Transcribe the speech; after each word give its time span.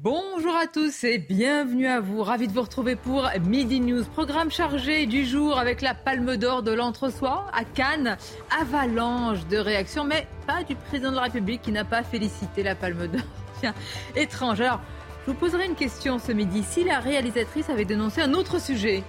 Bonjour 0.00 0.54
à 0.54 0.68
tous 0.68 1.02
et 1.02 1.18
bienvenue 1.18 1.88
à 1.88 1.98
vous. 1.98 2.22
Ravi 2.22 2.46
de 2.46 2.52
vous 2.52 2.62
retrouver 2.62 2.94
pour 2.94 3.28
Midi 3.44 3.80
News, 3.80 4.04
programme 4.04 4.48
chargé 4.48 5.06
du 5.06 5.26
jour 5.26 5.58
avec 5.58 5.80
la 5.80 5.92
Palme 5.92 6.36
d'Or 6.36 6.62
de 6.62 6.70
l'entre-soi 6.70 7.46
à 7.52 7.64
Cannes. 7.64 8.16
Avalanche 8.60 9.44
de 9.48 9.56
réactions, 9.56 10.04
mais 10.04 10.28
pas 10.46 10.62
du 10.62 10.76
président 10.76 11.10
de 11.10 11.16
la 11.16 11.22
République 11.22 11.62
qui 11.62 11.72
n'a 11.72 11.84
pas 11.84 12.04
félicité 12.04 12.62
la 12.62 12.76
Palme 12.76 13.08
d'Or. 13.08 13.72
Étrange. 14.14 14.60
Alors, 14.60 14.80
je 15.26 15.32
vous 15.32 15.36
poserai 15.36 15.66
une 15.66 15.74
question 15.74 16.20
ce 16.20 16.30
midi. 16.30 16.62
Si 16.62 16.84
la 16.84 17.00
réalisatrice 17.00 17.68
avait 17.68 17.84
dénoncé 17.84 18.20
un 18.20 18.34
autre 18.34 18.60
sujet, 18.60 19.02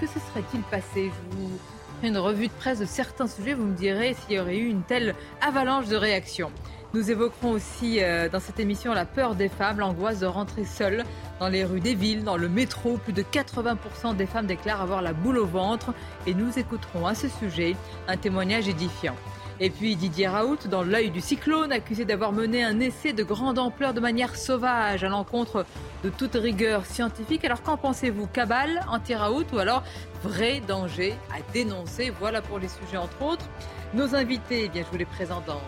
que 0.00 0.06
se 0.06 0.20
serait-il 0.20 0.60
passé? 0.70 1.10
Je 1.32 1.36
vous 1.36 1.58
ferai 1.96 2.08
une 2.08 2.18
revue 2.18 2.46
de 2.46 2.52
presse 2.52 2.78
de 2.78 2.84
certains 2.84 3.26
sujets. 3.26 3.54
Vous 3.54 3.64
me 3.64 3.76
direz 3.76 4.14
s'il 4.14 4.36
y 4.36 4.38
aurait 4.38 4.58
eu 4.58 4.68
une 4.68 4.84
telle 4.84 5.16
avalanche 5.40 5.88
de 5.88 5.96
réactions. 5.96 6.52
Nous 6.96 7.10
évoquerons 7.10 7.50
aussi 7.50 8.02
euh, 8.02 8.30
dans 8.30 8.40
cette 8.40 8.58
émission 8.58 8.94
la 8.94 9.04
peur 9.04 9.34
des 9.34 9.50
femmes, 9.50 9.80
l'angoisse 9.80 10.20
de 10.20 10.26
rentrer 10.26 10.64
seule 10.64 11.04
dans 11.40 11.48
les 11.48 11.62
rues 11.62 11.80
des 11.80 11.94
villes, 11.94 12.24
dans 12.24 12.38
le 12.38 12.48
métro. 12.48 12.96
Plus 12.96 13.12
de 13.12 13.22
80% 13.22 14.16
des 14.16 14.24
femmes 14.24 14.46
déclarent 14.46 14.80
avoir 14.80 15.02
la 15.02 15.12
boule 15.12 15.36
au 15.36 15.44
ventre. 15.44 15.92
Et 16.26 16.32
nous 16.32 16.58
écouterons 16.58 17.06
à 17.06 17.14
ce 17.14 17.28
sujet 17.28 17.76
un 18.08 18.16
témoignage 18.16 18.66
édifiant. 18.66 19.14
Et 19.60 19.68
puis 19.68 19.94
Didier 19.94 20.28
Raoult, 20.28 20.56
dans 20.70 20.82
l'œil 20.82 21.10
du 21.10 21.20
cyclone, 21.20 21.70
accusé 21.70 22.06
d'avoir 22.06 22.32
mené 22.32 22.64
un 22.64 22.80
essai 22.80 23.12
de 23.12 23.24
grande 23.24 23.58
ampleur 23.58 23.92
de 23.92 24.00
manière 24.00 24.34
sauvage 24.34 25.04
à 25.04 25.08
l'encontre 25.10 25.66
de 26.02 26.08
toute 26.08 26.32
rigueur 26.32 26.86
scientifique. 26.86 27.44
Alors 27.44 27.62
qu'en 27.62 27.76
pensez-vous? 27.76 28.26
Cabale, 28.26 28.80
anti-Raoult 28.88 29.44
ou 29.52 29.58
alors 29.58 29.82
vrai 30.22 30.62
danger 30.66 31.12
à 31.30 31.42
dénoncer? 31.52 32.10
Voilà 32.18 32.40
pour 32.40 32.58
les 32.58 32.68
sujets 32.68 32.96
entre 32.96 33.20
autres. 33.20 33.44
Nos 33.92 34.14
invités, 34.14 34.64
eh 34.64 34.68
bien, 34.70 34.82
je 34.82 34.90
vous 34.90 34.98
les 34.98 35.04
présente 35.04 35.44
dans 35.44 35.60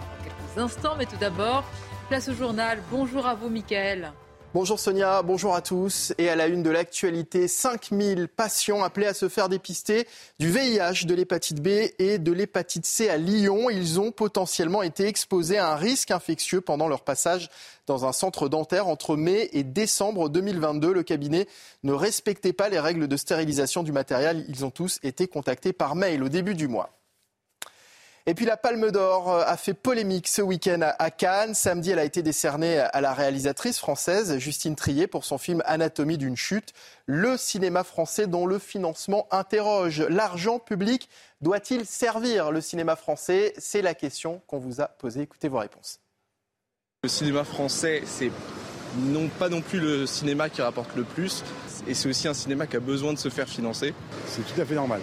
instants, 0.58 0.94
mais 0.96 1.06
tout 1.06 1.16
d'abord, 1.16 1.64
place 2.08 2.28
au 2.28 2.34
journal. 2.34 2.78
Bonjour 2.90 3.26
à 3.26 3.34
vous, 3.34 3.48
Mickaël. 3.48 4.12
Bonjour 4.54 4.80
Sonia, 4.80 5.20
bonjour 5.22 5.54
à 5.54 5.60
tous. 5.60 6.14
Et 6.16 6.30
à 6.30 6.34
la 6.34 6.46
une 6.46 6.62
de 6.62 6.70
l'actualité, 6.70 7.48
5000 7.48 8.28
patients 8.28 8.82
appelés 8.82 9.06
à 9.06 9.12
se 9.12 9.28
faire 9.28 9.50
dépister 9.50 10.08
du 10.38 10.50
VIH, 10.50 11.04
de 11.04 11.14
l'hépatite 11.14 11.60
B 11.60 11.68
et 11.98 12.16
de 12.18 12.32
l'hépatite 12.32 12.86
C 12.86 13.10
à 13.10 13.18
Lyon. 13.18 13.68
Ils 13.68 14.00
ont 14.00 14.10
potentiellement 14.10 14.82
été 14.82 15.06
exposés 15.06 15.58
à 15.58 15.70
un 15.70 15.76
risque 15.76 16.10
infectieux 16.10 16.62
pendant 16.62 16.88
leur 16.88 17.04
passage 17.04 17.50
dans 17.86 18.06
un 18.06 18.12
centre 18.12 18.48
dentaire 18.48 18.88
entre 18.88 19.16
mai 19.16 19.50
et 19.52 19.64
décembre 19.64 20.30
2022. 20.30 20.94
Le 20.94 21.02
cabinet 21.02 21.46
ne 21.82 21.92
respectait 21.92 22.54
pas 22.54 22.70
les 22.70 22.80
règles 22.80 23.06
de 23.06 23.16
stérilisation 23.18 23.82
du 23.82 23.92
matériel. 23.92 24.46
Ils 24.48 24.64
ont 24.64 24.70
tous 24.70 24.98
été 25.02 25.28
contactés 25.28 25.74
par 25.74 25.94
mail 25.94 26.22
au 26.22 26.30
début 26.30 26.54
du 26.54 26.68
mois. 26.68 26.97
Et 28.28 28.34
puis 28.34 28.44
la 28.44 28.58
Palme 28.58 28.90
d'Or 28.90 29.32
euh, 29.32 29.42
a 29.46 29.56
fait 29.56 29.72
polémique 29.72 30.28
ce 30.28 30.42
week-end 30.42 30.80
à 30.82 31.10
Cannes. 31.10 31.54
Samedi, 31.54 31.92
elle 31.92 31.98
a 31.98 32.04
été 32.04 32.20
décernée 32.20 32.78
à 32.78 33.00
la 33.00 33.14
réalisatrice 33.14 33.78
française 33.78 34.36
Justine 34.36 34.76
Trier 34.76 35.06
pour 35.06 35.24
son 35.24 35.38
film 35.38 35.62
Anatomie 35.64 36.18
d'une 36.18 36.36
chute. 36.36 36.74
Le 37.06 37.38
cinéma 37.38 37.84
français 37.84 38.26
dont 38.26 38.44
le 38.44 38.58
financement 38.58 39.26
interroge. 39.30 40.02
L'argent 40.10 40.58
public 40.58 41.08
doit-il 41.40 41.86
servir 41.86 42.50
le 42.50 42.60
cinéma 42.60 42.96
français? 42.96 43.54
C'est 43.56 43.80
la 43.80 43.94
question 43.94 44.42
qu'on 44.46 44.58
vous 44.58 44.82
a 44.82 44.88
posée. 44.88 45.22
Écoutez 45.22 45.48
vos 45.48 45.60
réponses. 45.60 45.98
Le 47.04 47.08
cinéma 47.08 47.44
français, 47.44 48.02
c'est 48.04 48.30
non 48.98 49.28
pas 49.38 49.48
non 49.48 49.62
plus 49.62 49.80
le 49.80 50.04
cinéma 50.04 50.50
qui 50.50 50.60
rapporte 50.60 50.94
le 50.96 51.04
plus, 51.04 51.44
et 51.86 51.94
c'est 51.94 52.10
aussi 52.10 52.28
un 52.28 52.34
cinéma 52.34 52.66
qui 52.66 52.76
a 52.76 52.80
besoin 52.80 53.14
de 53.14 53.18
se 53.18 53.30
faire 53.30 53.48
financer. 53.48 53.94
C'est 54.26 54.42
tout 54.42 54.60
à 54.60 54.66
fait 54.66 54.74
normal. 54.74 55.00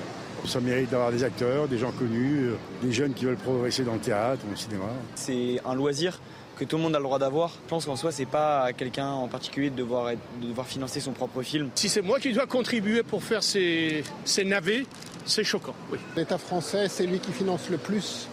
Ça 0.48 0.60
mérite 0.60 0.90
d'avoir 0.92 1.12
des 1.12 1.24
acteurs, 1.24 1.68
des 1.68 1.78
gens 1.78 1.92
connus, 1.92 2.46
euh, 2.46 2.56
des 2.82 2.92
jeunes 2.92 3.14
qui 3.14 3.26
veulent 3.26 3.36
progresser 3.36 3.84
dans 3.84 3.94
le 3.94 4.00
théâtre 4.00 4.42
ou 4.48 4.52
le 4.52 4.56
cinéma. 4.56 4.86
C'est 5.16 5.60
un 5.66 5.74
loisir 5.76 6.20
que 6.58 6.64
tout 6.64 6.78
le 6.78 6.84
monde 6.84 6.96
a 6.96 7.00
le 7.00 7.04
droit 7.04 7.20
d'avoir. 7.20 7.50
Je 7.50 7.70
pense 7.70 7.86
qu'en 7.86 7.96
soi, 7.98 8.12
c'est 8.12 8.26
pas 8.26 8.62
à 8.64 8.74
quelqu'un 8.74 9.10
en 9.10 9.28
particulier 9.28 9.70
de 9.70 9.76
devoir, 9.76 10.10
être- 10.12 10.20
de 10.42 10.48
devoir 10.48 10.66
financer 10.68 11.00
son 11.02 11.12
propre 11.12 11.42
film. 11.42 11.70
Si 11.76 11.90
c'est 11.90 12.02
moi 12.02 12.20
qui 12.20 12.32
dois 12.32 12.46
contribuer 12.48 13.04
pour 13.04 13.22
faire 13.24 13.44
ces, 13.44 14.04
ces 14.24 14.46
navets, 14.46 14.86
c'est 15.26 15.44
choquant, 15.44 15.76
oui. 15.92 15.98
L'État 16.16 16.38
français, 16.38 16.88
c'est 16.88 17.06
lui 17.06 17.20
qui 17.20 17.32
finance 17.32 17.70
le 17.70 17.78
plus 17.78 18.28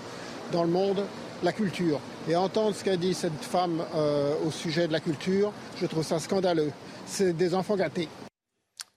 dans 0.52 0.62
le 0.62 0.70
monde 0.70 1.02
la 1.42 1.52
culture. 1.52 1.98
Et 2.28 2.36
entendre 2.36 2.72
ce 2.76 2.84
qu'a 2.84 2.96
dit 2.96 3.14
cette 3.14 3.42
femme 3.42 3.82
euh, 3.96 4.34
au 4.46 4.52
sujet 4.52 4.86
de 4.86 4.92
la 4.92 5.00
culture, 5.00 5.50
je 5.80 5.86
trouve 5.86 6.04
ça 6.04 6.20
scandaleux. 6.20 6.70
C'est 7.06 7.32
des 7.36 7.52
enfants 7.56 7.74
gâtés. 7.74 8.06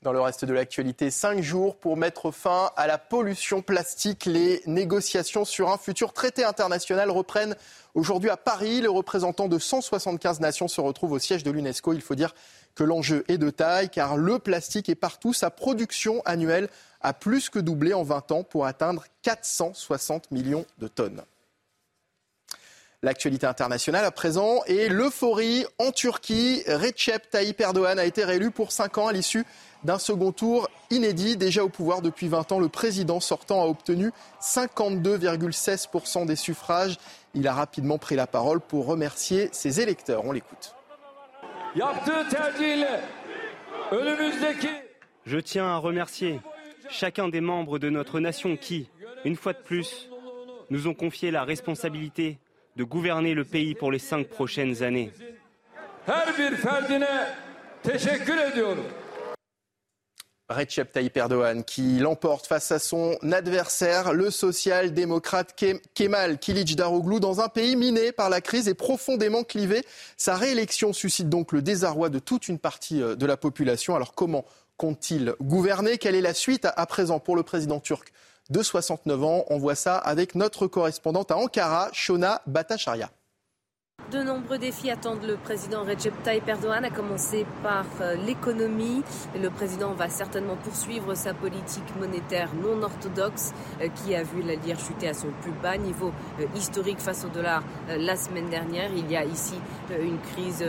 Dans 0.06 0.14
le 0.14 0.22
reste 0.22 0.46
de 0.46 0.54
l'actualité, 0.54 1.10
cinq 1.10 1.42
jours 1.42 1.78
pour 1.78 1.98
mettre 1.98 2.30
fin 2.30 2.70
à 2.78 2.86
la 2.86 3.00
pollution 3.00 3.64
plastique. 3.64 4.26
Les 4.26 4.62
négociations 4.68 5.46
sur 5.46 5.72
un 5.72 5.80
futur 5.80 6.14
traité 6.14 6.44
international 6.44 7.10
reprennent 7.10 7.56
aujourd'hui 7.96 8.30
à 8.30 8.38
Paris. 8.38 8.82
Les 8.82 8.88
représentants 8.88 9.48
de 9.48 9.58
175 9.58 10.42
nations 10.42 10.68
se 10.68 10.80
retrouvent 10.80 11.14
au 11.14 11.18
siège 11.18 11.42
de 11.42 11.50
l'UNESCO. 11.50 11.94
Il 11.94 12.02
faut 12.02 12.14
dire 12.14 12.36
que 12.76 12.84
l'enjeu 12.84 13.24
est 13.30 13.40
de 13.40 13.50
taille 13.50 13.90
car 13.90 14.16
le 14.16 14.38
plastique 14.38 14.90
est 14.90 14.96
partout. 14.96 15.34
Sa 15.34 15.50
production 15.50 16.22
annuelle 16.24 16.70
a 17.02 17.14
plus 17.14 17.50
que 17.50 17.58
doublé 17.58 17.96
en 17.96 18.04
20 18.04 18.32
ans 18.32 18.44
pour 18.44 18.68
atteindre 18.68 19.06
460 19.24 20.30
millions 20.30 20.68
de 20.78 20.88
tonnes. 20.88 21.24
L'actualité 23.06 23.46
internationale 23.46 24.04
à 24.04 24.10
présent 24.10 24.64
et 24.66 24.90
l'euphorie 24.90 25.64
en 25.78 25.92
Turquie. 25.92 26.64
Recep 26.66 27.30
Tayyip 27.30 27.62
Erdogan 27.62 28.00
a 28.00 28.06
été 28.06 28.24
réélu 28.24 28.50
pour 28.50 28.72
5 28.72 28.98
ans 28.98 29.08
à 29.08 29.14
l'issue 29.14 29.46
d'un 29.84 30.00
second 30.00 30.32
tour 30.32 30.68
inédit. 30.90 31.38
Déjà 31.38 31.64
au 31.64 31.70
pouvoir 31.70 32.02
depuis 32.02 32.28
20 32.28 32.54
ans, 32.54 32.60
le 32.60 32.68
président 32.68 33.20
sortant 33.20 33.62
a 33.62 33.68
obtenu 33.68 34.10
52,16% 34.42 36.26
des 36.26 36.36
suffrages. 36.36 36.98
Il 37.36 37.48
a 37.48 37.54
rapidement 37.54 38.00
pris 38.00 38.16
la 38.16 38.26
parole 38.26 38.60
pour 38.60 38.88
remercier 38.88 39.50
ses 39.52 39.82
électeurs. 39.82 40.26
On 40.26 40.32
l'écoute. 40.32 40.74
Je 45.28 45.38
tiens 45.38 45.68
à 45.68 45.78
remercier 45.78 46.40
chacun 46.90 47.30
des 47.30 47.42
membres 47.42 47.78
de 47.78 47.92
notre 47.92 48.20
nation 48.20 48.58
qui, 48.58 48.90
une 49.26 49.36
fois 49.36 49.54
de 49.54 49.60
plus, 49.60 50.10
nous 50.72 50.88
ont 50.88 50.96
confié 50.96 51.30
la 51.30 51.44
responsabilité 51.44 52.40
de 52.76 52.84
gouverner 52.84 53.34
le 53.34 53.46
pays 53.46 53.74
pour 53.74 53.92
les 53.92 54.00
cinq 54.00 54.28
prochaines 54.28 54.84
années. 54.84 55.12
Recep 60.48 60.92
Tayyip 60.92 61.18
Erdogan 61.18 61.64
qui 61.64 61.98
l'emporte 61.98 62.46
face 62.46 62.72
à 62.72 62.78
son 62.78 63.18
adversaire, 63.32 64.14
le 64.14 64.30
social-démocrate 64.30 65.56
Kem- 65.58 65.80
Kemal 65.96 66.38
Kılıçdaroğlu, 66.38 67.20
dans 67.20 67.42
un 67.42 67.50
pays 67.50 67.76
miné 67.76 68.12
par 68.12 68.30
la 68.30 68.42
crise 68.42 68.68
et 68.68 68.76
profondément 68.76 69.44
clivé. 69.44 69.84
Sa 70.18 70.36
réélection 70.36 70.94
suscite 70.94 71.30
donc 71.30 71.52
le 71.52 71.64
désarroi 71.64 72.10
de 72.10 72.20
toute 72.20 72.48
une 72.48 72.60
partie 72.60 73.02
euh, 73.02 73.16
de 73.16 73.26
la 73.26 73.38
population. 73.38 73.96
Alors 73.96 74.14
comment 74.14 74.46
compte-t-il 74.78 75.34
gouverner? 75.42 75.98
Quelle 75.98 76.14
est 76.14 76.22
la 76.22 76.36
suite? 76.36 76.68
À 76.76 76.86
présent 76.86 77.20
pour 77.20 77.36
le 77.36 77.42
président 77.42 77.80
turc 77.80 78.12
de 78.50 78.62
69 78.62 79.24
ans 79.24 79.46
On 79.50 79.58
voit 79.58 79.76
ça 79.76 79.98
avec 79.98 80.36
notre 80.36 80.68
correspondante 80.68 81.32
à 81.32 81.38
Ankara, 81.38 81.90
Shona 81.94 82.42
Batacharia. 82.48 83.10
De 84.16 84.22
nombreux 84.24 84.60
défis 84.60 84.92
attendent 84.92 85.26
le 85.26 85.36
président 85.36 85.84
Recep 85.84 86.14
Tayyip 86.24 86.48
Erdogan, 86.48 86.86
à 86.86 86.90
commencer 86.92 87.46
par 87.64 87.86
euh, 88.00 88.16
l'économie. 88.16 89.04
Le 89.42 89.50
président 89.50 89.94
va 89.94 90.10
certainement 90.10 90.56
poursuivre 90.56 91.16
sa 91.16 91.34
politique 91.34 91.84
monétaire 92.00 92.50
non 92.64 92.84
orthodoxe 92.84 93.52
euh, 93.82 93.88
qui 93.90 94.16
a 94.16 94.22
vu 94.22 94.44
la 94.44 94.56
lire 94.56 94.80
chuter 94.80 95.10
à 95.10 95.14
son 95.14 95.28
plus 95.42 95.52
bas 95.52 95.76
niveau 95.78 96.14
euh, 96.40 96.46
historique 96.56 97.00
face 97.00 97.26
au 97.26 97.30
dollar 97.30 97.64
la 97.90 98.16
semaine 98.16 98.48
dernière. 98.48 98.92
Il 98.96 99.12
y 99.12 99.18
a 99.18 99.26
ici 99.26 99.56
une 99.90 100.20
crise 100.20 100.64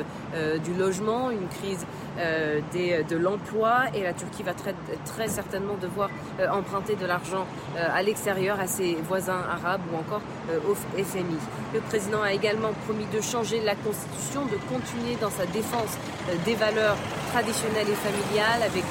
du 0.64 0.74
logement, 0.74 1.30
une 1.30 1.48
crise 1.48 1.86
de 2.18 3.16
l'emploi 3.16 3.84
et 3.94 4.02
la 4.02 4.12
Turquie 4.12 4.42
va 4.42 4.52
très, 4.52 5.28
certainement 5.28 5.74
devoir 5.80 6.10
emprunter 6.50 6.94
de 6.96 7.06
l'argent 7.06 7.46
à 7.76 8.02
l'extérieur 8.02 8.60
à 8.60 8.66
ses 8.66 8.94
voisins 8.96 9.42
arabes 9.50 9.80
ou 9.92 9.96
encore 9.96 10.22
au 10.68 10.74
FMI. 10.74 11.38
Le 11.74 11.80
président 11.80 12.22
a 12.22 12.32
également 12.32 12.72
promis 12.86 13.06
de 13.06 13.15
changer 13.20 13.46
changer 13.46 13.60
la 13.60 13.74
Constitution, 13.74 14.44
de 14.46 14.56
continuer 14.68 15.16
dans 15.20 15.30
sa 15.30 15.46
défense 15.46 15.98
des 16.44 16.54
valeurs 16.54 16.96
traditionnelles 17.32 17.88
et 17.88 17.94
familiales 17.94 18.62
avec 18.62 18.84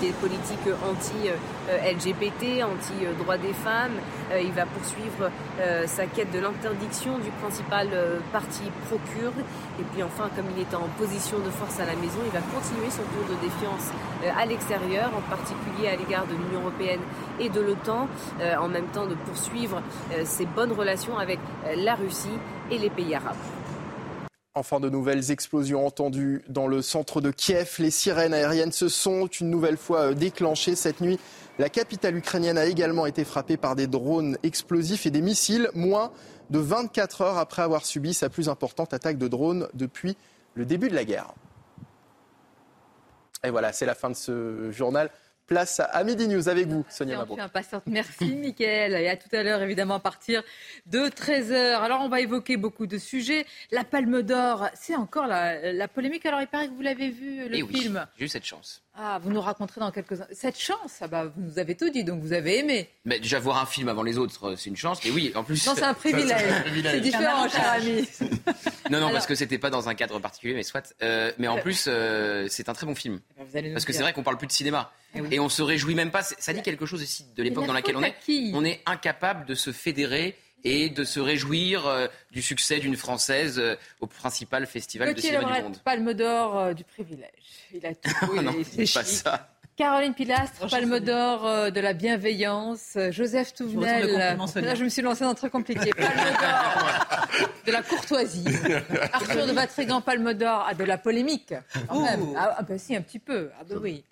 des 0.00 0.10
politiques 0.20 0.68
anti-LGBT, 0.88 2.64
anti-droits 2.64 3.38
des 3.38 3.52
femmes. 3.52 3.98
Il 4.40 4.52
va 4.52 4.64
poursuivre 4.66 5.30
sa 5.86 6.06
quête 6.06 6.30
de 6.32 6.38
l'interdiction 6.38 7.18
du 7.18 7.30
principal 7.42 7.88
parti 8.32 8.62
procure. 8.86 9.32
Et 9.80 9.84
puis 9.92 10.02
enfin, 10.02 10.30
comme 10.36 10.46
il 10.56 10.62
est 10.62 10.74
en 10.74 10.88
position 10.98 11.38
de 11.38 11.50
force 11.50 11.80
à 11.80 11.84
la 11.86 11.94
maison, 11.96 12.20
il 12.24 12.32
va 12.32 12.40
continuer 12.40 12.88
son 12.90 13.02
tour 13.02 13.24
de 13.28 13.36
défiance 13.42 13.90
à 14.38 14.46
l'extérieur, 14.46 15.10
en 15.16 15.22
particulier 15.28 15.88
à 15.88 15.96
l'égard 15.96 16.26
de 16.26 16.34
l'Union 16.34 16.60
européenne 16.62 17.00
et 17.40 17.48
de 17.48 17.60
l'OTAN, 17.60 18.08
en 18.60 18.68
même 18.68 18.86
temps 18.86 19.06
de 19.06 19.14
poursuivre 19.14 19.82
ses 20.24 20.46
bonnes 20.46 20.72
relations 20.72 21.18
avec 21.18 21.38
la 21.76 21.94
Russie 21.94 22.38
et 22.72 22.78
les 22.78 22.90
pays 22.90 23.14
arabes. 23.14 23.36
Enfin, 24.54 24.80
de 24.80 24.90
nouvelles 24.90 25.30
explosions 25.30 25.86
entendues 25.86 26.42
dans 26.48 26.66
le 26.66 26.82
centre 26.82 27.20
de 27.20 27.30
Kiev. 27.30 27.76
Les 27.78 27.90
sirènes 27.90 28.34
aériennes 28.34 28.72
se 28.72 28.88
sont 28.88 29.26
une 29.26 29.50
nouvelle 29.50 29.76
fois 29.76 30.10
euh, 30.10 30.14
déclenchées 30.14 30.74
cette 30.74 31.00
nuit. 31.00 31.18
La 31.58 31.68
capitale 31.68 32.16
ukrainienne 32.16 32.58
a 32.58 32.66
également 32.66 33.06
été 33.06 33.24
frappée 33.24 33.56
par 33.56 33.76
des 33.76 33.86
drones 33.86 34.36
explosifs 34.42 35.06
et 35.06 35.10
des 35.10 35.22
missiles, 35.22 35.70
moins 35.74 36.12
de 36.50 36.58
24 36.58 37.20
heures 37.22 37.38
après 37.38 37.62
avoir 37.62 37.84
subi 37.84 38.14
sa 38.14 38.28
plus 38.28 38.48
importante 38.48 38.92
attaque 38.92 39.18
de 39.18 39.28
drones 39.28 39.68
depuis 39.74 40.16
le 40.54 40.66
début 40.66 40.88
de 40.88 40.94
la 40.94 41.04
guerre. 41.04 41.32
Et 43.44 43.50
voilà, 43.50 43.72
c'est 43.72 43.86
la 43.86 43.94
fin 43.94 44.10
de 44.10 44.16
ce 44.16 44.70
journal. 44.70 45.10
Place 45.46 45.80
à 45.80 46.04
Midi 46.04 46.28
News 46.28 46.48
avec 46.48 46.66
vous, 46.68 46.84
Sonia 46.88 47.18
Mabrouk. 47.18 47.38
impatiente. 47.38 47.82
Merci, 47.86 48.36
Mickaël. 48.36 48.94
Et 48.94 49.08
à 49.08 49.16
tout 49.16 49.28
à 49.32 49.42
l'heure, 49.42 49.60
évidemment, 49.62 49.96
à 49.96 50.00
partir 50.00 50.42
de 50.86 51.00
13h. 51.08 51.80
Alors, 51.80 52.00
on 52.00 52.08
va 52.08 52.20
évoquer 52.20 52.56
beaucoup 52.56 52.86
de 52.86 52.96
sujets. 52.96 53.44
La 53.70 53.84
Palme 53.84 54.22
d'Or, 54.22 54.68
c'est 54.74 54.94
encore 54.94 55.26
la, 55.26 55.88
polémique. 55.88 56.24
Alors, 56.26 56.40
il 56.40 56.46
paraît 56.46 56.68
que 56.68 56.74
vous 56.74 56.82
l'avez 56.82 57.10
vu, 57.10 57.48
le 57.48 57.56
Et 57.56 57.66
film. 57.66 57.96
Oui, 57.96 58.12
j'ai 58.18 58.24
eu 58.24 58.28
cette 58.28 58.46
chance. 58.46 58.82
Ah, 58.94 59.18
vous 59.22 59.30
nous 59.30 59.40
raconterez 59.40 59.80
dans 59.80 59.90
quelques 59.90 60.12
instants. 60.12 60.26
Cette 60.32 60.58
chance, 60.58 60.98
ah 61.00 61.08
bah, 61.08 61.24
vous 61.24 61.40
nous 61.42 61.58
avez 61.58 61.74
tout 61.74 61.88
dit, 61.88 62.04
donc 62.04 62.20
vous 62.22 62.34
avez 62.34 62.58
aimé. 62.58 62.90
Mais 63.06 63.18
déjà, 63.18 63.38
voir 63.38 63.56
un 63.56 63.64
film 63.64 63.88
avant 63.88 64.02
les 64.02 64.18
autres, 64.18 64.50
euh, 64.50 64.56
c'est 64.56 64.68
une 64.68 64.76
chance. 64.76 65.00
Mais 65.02 65.10
oui, 65.10 65.32
en 65.34 65.44
plus. 65.44 65.66
Non, 65.66 65.72
c'est 65.74 65.82
un 65.82 65.94
privilège. 65.94 66.42
C'est 66.82 67.00
différent, 67.00 67.48
cher 67.48 67.72
ami. 67.72 68.06
Non, 68.90 69.00
non, 69.00 69.10
parce 69.10 69.26
que 69.26 69.34
c'était 69.34 69.56
pas 69.56 69.70
dans 69.70 69.88
un 69.88 69.94
cadre 69.94 70.18
particulier, 70.18 70.52
mais 70.54 70.62
soit. 70.62 70.94
Euh, 71.02 71.32
mais 71.38 71.48
en 71.48 71.56
plus, 71.56 71.86
euh, 71.88 72.46
c'est 72.50 72.68
un 72.68 72.74
très 72.74 72.84
bon 72.84 72.94
film. 72.94 73.20
Eh 73.40 73.44
ben, 73.62 73.72
parce 73.72 73.86
que 73.86 73.92
c'est 73.94 74.02
vrai 74.02 74.12
qu'on 74.12 74.22
parle 74.22 74.36
plus 74.36 74.48
de 74.48 74.52
cinéma. 74.52 74.92
Eh 75.14 75.36
et 75.36 75.40
on 75.40 75.48
se 75.48 75.62
réjouit 75.62 75.94
même 75.94 76.10
pas. 76.10 76.22
Ça 76.22 76.52
dit 76.52 76.60
quelque 76.60 76.84
chose 76.84 77.02
aussi 77.02 77.24
de 77.34 77.42
l'époque 77.42 77.66
dans 77.66 77.72
laquelle 77.72 77.96
on 77.96 78.02
est. 78.02 78.14
On 78.52 78.64
est 78.64 78.82
incapable 78.84 79.46
de 79.46 79.54
se 79.54 79.72
fédérer 79.72 80.36
et 80.64 80.88
de 80.90 81.04
se 81.04 81.20
réjouir 81.20 82.08
du 82.30 82.42
succès 82.42 82.78
d'une 82.78 82.96
Française 82.96 83.60
au 84.00 84.06
principal 84.06 84.66
festival 84.66 85.14
de 85.14 85.20
cinéma 85.20 85.56
du 85.56 85.62
monde. 85.62 85.78
Palme 85.84 86.14
d'or 86.14 86.74
du 86.74 86.84
privilège. 86.84 87.30
Il 87.74 87.84
a 87.86 87.94
tout. 87.94 88.34
non, 88.42 88.54
c'est 88.64 88.92
pas 88.92 89.04
ça. 89.04 89.48
Caroline 89.76 90.12
Pilastre, 90.12 90.68
Palme 90.70 91.00
d'Or 91.00 91.46
euh, 91.46 91.70
de 91.70 91.80
la 91.80 91.94
bienveillance. 91.94 92.98
Joseph 93.10 93.54
Touvenel. 93.54 94.12
Là, 94.12 94.74
je 94.74 94.84
me 94.84 94.88
suis 94.88 95.00
lancée 95.00 95.24
dans 95.24 95.30
un 95.30 95.34
truc 95.34 95.50
compliqué. 95.50 95.90
Palme 95.96 96.36
d'Or 96.40 97.26
de 97.66 97.72
la 97.72 97.82
courtoisie. 97.82 98.44
Arthur 99.12 99.46
de 99.46 99.52
Vatrigan, 99.52 100.02
Palme 100.02 100.34
d'Or 100.34 100.70
de 100.78 100.84
la 100.84 100.98
polémique. 100.98 101.54
Quand 101.88 102.02
même. 102.02 102.34
Ah, 102.36 102.56
ah, 102.58 102.62
bah 102.62 102.76
si, 102.76 102.94
un 102.94 103.00
petit 103.00 103.18
peu. 103.18 103.50
Ah 103.58 103.64
bah 103.68 103.76
oui. 103.80 104.04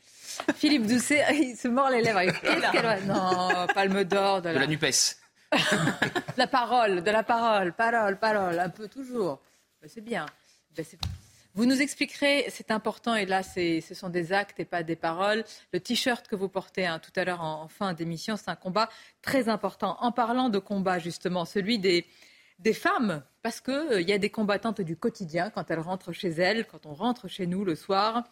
Philippe 0.56 0.86
Doucet, 0.86 1.24
il 1.34 1.56
se 1.56 1.68
mord 1.68 1.90
les 1.90 2.00
lèvres. 2.00 2.22
Qu'est-ce 2.22 2.72
qu'elle 2.72 3.06
Non, 3.06 3.66
Palme 3.74 4.04
d'Or 4.04 4.40
de 4.40 4.48
la... 4.48 4.54
De 4.54 4.60
la 4.60 4.66
NUPES. 4.66 5.19
la 6.36 6.46
parole, 6.46 7.02
de 7.02 7.10
la 7.10 7.22
parole, 7.22 7.72
parole, 7.72 8.18
parole, 8.18 8.58
un 8.58 8.68
peu 8.68 8.88
toujours. 8.88 9.40
C'est 9.86 10.00
bien. 10.00 10.26
Bah, 10.76 10.82
vous 11.54 11.66
nous 11.66 11.82
expliquerez, 11.82 12.46
c'est 12.48 12.70
important, 12.70 13.16
et 13.16 13.26
là, 13.26 13.42
ce 13.42 13.80
sont 13.92 14.08
des 14.08 14.32
actes 14.32 14.60
et 14.60 14.64
pas 14.64 14.84
des 14.84 14.94
paroles. 14.94 15.44
Le 15.72 15.80
t-shirt 15.80 16.28
que 16.28 16.36
vous 16.36 16.48
portez 16.48 16.86
hein, 16.86 17.00
tout 17.00 17.10
à 17.16 17.24
l'heure 17.24 17.40
en, 17.40 17.66
fin 17.66 17.92
d'émission, 17.92 18.36
c'est 18.36 18.50
un 18.50 18.56
combat 18.56 18.88
très 19.20 19.48
important. 19.48 19.96
En 20.00 20.12
parlant 20.12 20.48
de 20.48 20.60
combat, 20.60 21.00
justement, 21.00 21.44
celui 21.44 21.80
des, 21.80 22.06
des 22.60 22.72
femmes, 22.72 23.24
parce 23.42 23.60
qu'il 23.60 23.74
euh, 23.74 24.00
y 24.00 24.12
a 24.12 24.18
des 24.18 24.30
combattantes 24.30 24.80
du 24.80 24.96
quotidien 24.96 25.50
quand 25.50 25.72
elles 25.72 25.80
rentrent 25.80 26.12
chez 26.12 26.30
elles, 26.30 26.66
quand 26.66 26.86
on 26.86 26.94
rentre 26.94 27.26
chez 27.26 27.48
nous 27.48 27.64
le 27.64 27.74
soir, 27.74 28.22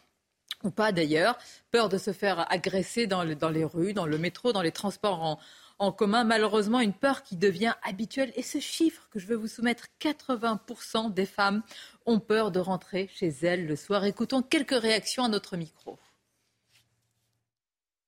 ou 0.63 0.71
pas 0.71 0.93
d'ailleurs, 0.93 1.37
peur 1.73 1.89
de 1.89 1.99
se 1.99 2.13
faire 2.13 2.51
agresser 2.53 3.09
dans, 3.09 3.25
dans 3.25 3.51
les 3.51 3.65
rues, 3.65 3.95
dans 3.95 4.07
le 4.07 4.19
métro, 4.19 4.53
dans 4.53 4.63
les 4.63 4.73
transports 4.73 5.23
en, 5.23 5.39
en 5.79 5.93
commun. 5.93 6.25
Malheureusement, 6.25 6.81
une 6.81 6.93
peur 6.93 7.23
qui 7.23 7.37
devient 7.37 7.75
habituelle. 7.83 8.33
Et 8.37 8.43
ce 8.43 8.59
chiffre 8.59 9.09
que 9.11 9.19
je 9.19 9.27
veux 9.27 9.37
vous 9.37 9.49
soumettre, 9.49 9.87
80% 10.01 11.13
des 11.13 11.27
femmes 11.27 11.63
ont 12.07 12.21
peur 12.21 12.51
de 12.51 12.61
rentrer 12.61 13.09
chez 13.15 13.29
elles 13.43 13.67
le 13.67 13.77
soir. 13.77 14.05
Écoutons 14.05 14.43
quelques 14.43 14.79
réactions 14.79 15.25
à 15.25 15.29
notre 15.29 15.57
micro. 15.57 15.99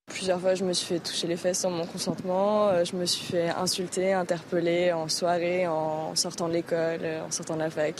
Plusieurs 0.06 0.40
fois, 0.40 0.56
je 0.56 0.64
me 0.64 0.72
suis 0.72 0.87
fait 0.87 0.99
toucher 0.99 1.28
les 1.28 1.37
fesses 1.37 1.61
sans 1.61 1.70
mon 1.70 1.87
consentement. 1.87 2.69
Euh, 2.69 2.84
je 2.84 2.96
me 2.96 3.06
suis 3.06 3.25
fait 3.25 3.49
insulter, 3.50 4.12
interpeller 4.12 4.93
en 4.93 5.08
soirée, 5.08 5.69
en 5.69 6.17
sortant 6.17 6.49
de 6.49 6.55
l'école, 6.55 7.00
en 7.25 7.31
sortant 7.31 7.55
de 7.55 7.61
la 7.61 7.70
fac. 7.70 7.94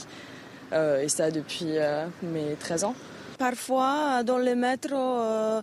Euh, 0.73 1.01
et 1.01 1.09
ça 1.09 1.31
depuis 1.31 1.79
euh, 1.79 2.07
mes 2.23 2.55
13 2.59 2.85
ans. 2.85 2.95
Parfois, 3.41 4.23
dans 4.23 4.37
le 4.37 4.55
métro, 4.55 4.95
euh, 4.95 5.63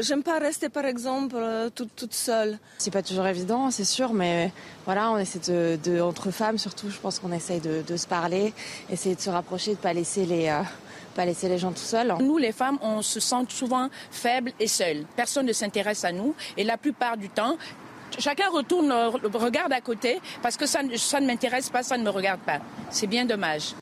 j'aime 0.00 0.22
pas 0.22 0.38
rester, 0.38 0.68
par 0.68 0.84
exemple, 0.84 1.36
euh, 1.38 1.70
toute, 1.70 1.96
toute 1.96 2.12
seule. 2.12 2.58
C'est 2.76 2.90
pas 2.90 3.02
toujours 3.02 3.26
évident, 3.26 3.70
c'est 3.70 3.86
sûr, 3.86 4.12
mais 4.12 4.52
voilà, 4.84 5.10
on 5.10 5.16
essaie 5.16 5.38
de, 5.38 5.98
entre 6.02 6.30
femmes, 6.30 6.58
surtout, 6.58 6.90
je 6.90 6.98
pense 6.98 7.18
qu'on 7.18 7.32
essaye 7.32 7.60
de, 7.60 7.96
se 7.96 8.06
parler, 8.06 8.52
essayer 8.90 9.14
de 9.14 9.20
se 9.22 9.30
rapprocher, 9.30 9.70
de 9.70 9.78
pas 9.78 9.94
laisser 9.94 10.26
les. 10.26 10.48
Euh, 10.48 10.60
pas 11.14 11.24
laisser 11.24 11.48
les 11.48 11.56
gens 11.56 11.72
tout 11.72 11.78
seuls. 11.78 12.14
Nous, 12.20 12.36
les 12.36 12.52
femmes, 12.52 12.76
on 12.82 13.00
se 13.00 13.18
sent 13.18 13.46
souvent 13.48 13.88
faibles 14.10 14.52
et 14.60 14.68
seules. 14.68 15.06
Personne 15.16 15.46
ne 15.46 15.54
s'intéresse 15.54 16.04
à 16.04 16.12
nous 16.12 16.34
et 16.58 16.64
la 16.64 16.76
plupart 16.76 17.16
du 17.16 17.30
temps, 17.30 17.56
chacun 18.18 18.50
retourne, 18.50 18.92
regarde 19.32 19.72
à 19.72 19.80
côté 19.80 20.20
parce 20.42 20.58
que 20.58 20.66
ça, 20.66 20.80
ça 20.98 21.20
ne 21.20 21.26
m'intéresse 21.26 21.70
pas, 21.70 21.82
ça 21.82 21.96
ne 21.96 22.02
me 22.02 22.10
regarde 22.10 22.40
pas. 22.40 22.58
C'est 22.90 23.06
bien 23.06 23.24
dommage. 23.24 23.72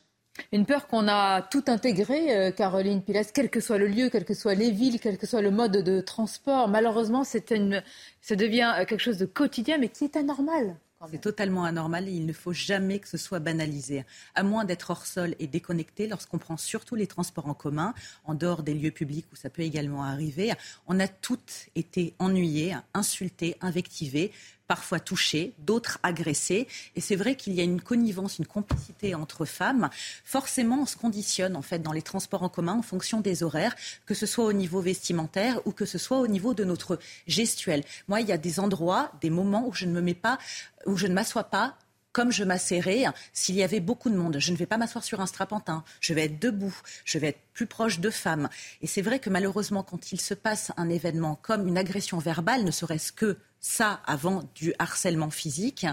Une 0.51 0.65
peur 0.65 0.87
qu'on 0.87 1.07
a 1.07 1.41
tout 1.41 1.63
intégré, 1.67 2.35
euh, 2.35 2.51
Caroline 2.51 3.01
Pilas, 3.01 3.31
quel 3.33 3.49
que 3.49 3.59
soit 3.59 3.77
le 3.77 3.87
lieu, 3.87 4.09
quelles 4.09 4.25
que 4.25 4.33
soient 4.33 4.55
les 4.55 4.71
villes, 4.71 4.99
quel 4.99 5.17
que 5.17 5.27
soit 5.27 5.41
le 5.41 5.51
mode 5.51 5.83
de 5.83 6.01
transport. 6.01 6.67
Malheureusement, 6.67 7.23
une, 7.51 7.83
ça 8.21 8.35
devient 8.35 8.73
euh, 8.77 8.85
quelque 8.85 9.01
chose 9.01 9.17
de 9.17 9.25
quotidien, 9.25 9.77
mais 9.77 9.89
qui 9.89 10.03
est 10.03 10.15
anormal. 10.15 10.75
C'est 11.11 11.21
totalement 11.21 11.65
anormal 11.65 12.07
et 12.07 12.11
il 12.11 12.25
ne 12.25 12.33
faut 12.33 12.53
jamais 12.53 12.99
que 12.99 13.07
ce 13.07 13.17
soit 13.17 13.39
banalisé. 13.39 14.05
À 14.33 14.43
moins 14.43 14.65
d'être 14.65 14.89
hors 14.89 15.05
sol 15.05 15.35
et 15.39 15.45
déconnecté, 15.45 16.07
lorsqu'on 16.07 16.37
prend 16.37 16.57
surtout 16.57 16.95
les 16.95 17.05
transports 17.05 17.47
en 17.47 17.53
commun, 17.53 17.93
en 18.23 18.33
dehors 18.33 18.63
des 18.63 18.73
lieux 18.73 18.91
publics 18.91 19.27
où 19.31 19.35
ça 19.35 19.49
peut 19.49 19.61
également 19.61 20.03
arriver, 20.03 20.53
on 20.87 20.99
a 20.99 21.07
toutes 21.07 21.67
été 21.75 22.15
ennuyées, 22.17 22.75
insultées, 22.93 23.55
invectivées 23.61 24.31
parfois 24.67 24.99
touchés, 24.99 25.53
d'autres 25.59 25.99
agressés. 26.03 26.67
Et 26.95 27.01
c'est 27.01 27.15
vrai 27.15 27.35
qu'il 27.35 27.53
y 27.53 27.61
a 27.61 27.63
une 27.63 27.81
connivence, 27.81 28.39
une 28.39 28.47
complicité 28.47 29.15
entre 29.15 29.45
femmes. 29.45 29.89
Forcément, 30.23 30.81
on 30.81 30.85
se 30.85 30.97
conditionne 30.97 31.55
en 31.55 31.61
fait 31.61 31.79
dans 31.79 31.91
les 31.91 32.01
transports 32.01 32.43
en 32.43 32.49
commun 32.49 32.73
en 32.73 32.81
fonction 32.81 33.21
des 33.21 33.43
horaires, 33.43 33.75
que 34.05 34.13
ce 34.13 34.25
soit 34.25 34.45
au 34.45 34.53
niveau 34.53 34.81
vestimentaire 34.81 35.59
ou 35.65 35.71
que 35.71 35.85
ce 35.85 35.97
soit 35.97 36.19
au 36.19 36.27
niveau 36.27 36.53
de 36.53 36.63
notre 36.63 36.99
gestuelle. 37.27 37.83
Moi, 38.07 38.21
il 38.21 38.27
y 38.27 38.31
a 38.31 38.37
des 38.37 38.59
endroits, 38.59 39.11
des 39.21 39.29
moments 39.29 39.67
où 39.67 39.73
je 39.73 39.85
ne 39.85 39.91
me 39.91 40.01
mets 40.01 40.13
pas, 40.13 40.37
où 40.85 40.97
je 40.97 41.07
ne 41.07 41.13
m'assois 41.13 41.45
pas 41.45 41.77
comme 42.15 42.31
je 42.31 42.45
m'asserrais 42.45 43.03
s'il 43.33 43.55
y 43.55 43.63
avait 43.63 43.81
beaucoup 43.81 44.09
de 44.09 44.15
monde. 44.15 44.37
Je 44.39 44.53
ne 44.53 44.55
vais 44.55 44.65
pas 44.65 44.77
m'asseoir 44.77 45.03
sur 45.03 45.19
un 45.19 45.25
strapantin. 45.25 45.83
Je 45.99 46.13
vais 46.13 46.23
être 46.23 46.39
debout. 46.39 46.73
Je 47.03 47.19
vais 47.19 47.27
être 47.27 47.41
plus 47.53 47.65
proche 47.65 47.99
de 47.99 48.09
femmes. 48.09 48.47
Et 48.81 48.87
c'est 48.87 49.01
vrai 49.01 49.19
que 49.19 49.29
malheureusement, 49.29 49.83
quand 49.83 50.13
il 50.13 50.21
se 50.21 50.33
passe 50.33 50.71
un 50.77 50.87
événement 50.87 51.37
comme 51.41 51.67
une 51.67 51.77
agression 51.77 52.17
verbale, 52.17 52.63
ne 52.63 52.71
serait-ce 52.71 53.11
que 53.11 53.37
ça 53.65 53.99
avant 54.05 54.43
du 54.53 54.73
harcèlement 54.77 55.31
physique, 55.31 55.87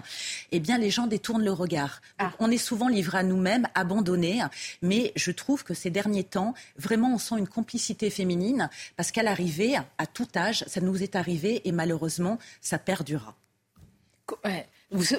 eh 0.50 0.60
bien 0.60 0.76
les 0.76 0.90
gens 0.90 1.06
détournent 1.06 1.44
le 1.44 1.52
regard. 1.52 2.02
Ah. 2.18 2.32
on 2.38 2.50
est 2.50 2.58
souvent 2.58 2.88
livré 2.88 3.18
à 3.18 3.22
nous-mêmes, 3.22 3.66
abandonnés, 3.74 4.42
mais 4.82 5.12
je 5.16 5.30
trouve 5.30 5.64
que 5.64 5.72
ces 5.72 5.88
derniers 5.90 6.24
temps, 6.24 6.54
vraiment 6.76 7.14
on 7.14 7.18
sent 7.18 7.36
une 7.38 7.48
complicité 7.48 8.10
féminine 8.10 8.68
parce 8.96 9.10
qu'à 9.10 9.22
l'arrivée, 9.22 9.76
à 9.96 10.06
tout 10.06 10.28
âge, 10.36 10.64
ça 10.66 10.80
nous 10.80 11.02
est 11.02 11.16
arrivé 11.16 11.62
et 11.64 11.72
malheureusement, 11.72 12.38
ça 12.60 12.78
perdura. 12.78 13.34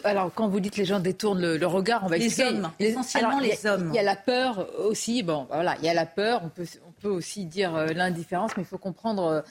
alors, 0.03 0.31
quand 0.33 0.47
vous 0.47 0.59
dites 0.59 0.77
les 0.77 0.85
gens 0.85 0.99
détournent 0.99 1.55
le, 1.55 1.67
regard, 1.67 2.03
on 2.03 2.07
va 2.07 2.17
les 2.17 2.39
hommes, 2.39 2.71
essentiellement 2.79 3.39
les 3.39 3.65
hommes. 3.65 3.89
Il 3.91 3.95
y 3.95 3.99
a 3.99 4.03
la 4.03 4.15
peur 4.15 4.69
aussi. 4.77 5.23
Bon, 5.23 5.47
voilà, 5.49 5.75
il 5.79 5.85
y 5.85 5.89
a 5.89 5.95
la 5.95 6.05
peur. 6.05 6.41
On 6.43 6.49
peut, 6.49 6.67
on 6.87 6.91
peut 6.91 7.09
aussi 7.09 7.45
dire 7.45 7.75
euh, 7.75 7.87
l'indifférence, 7.87 8.51
mais 8.55 8.63
il 8.63 8.67
faut 8.67 8.77
comprendre 8.77 9.23
euh, 9.23 9.41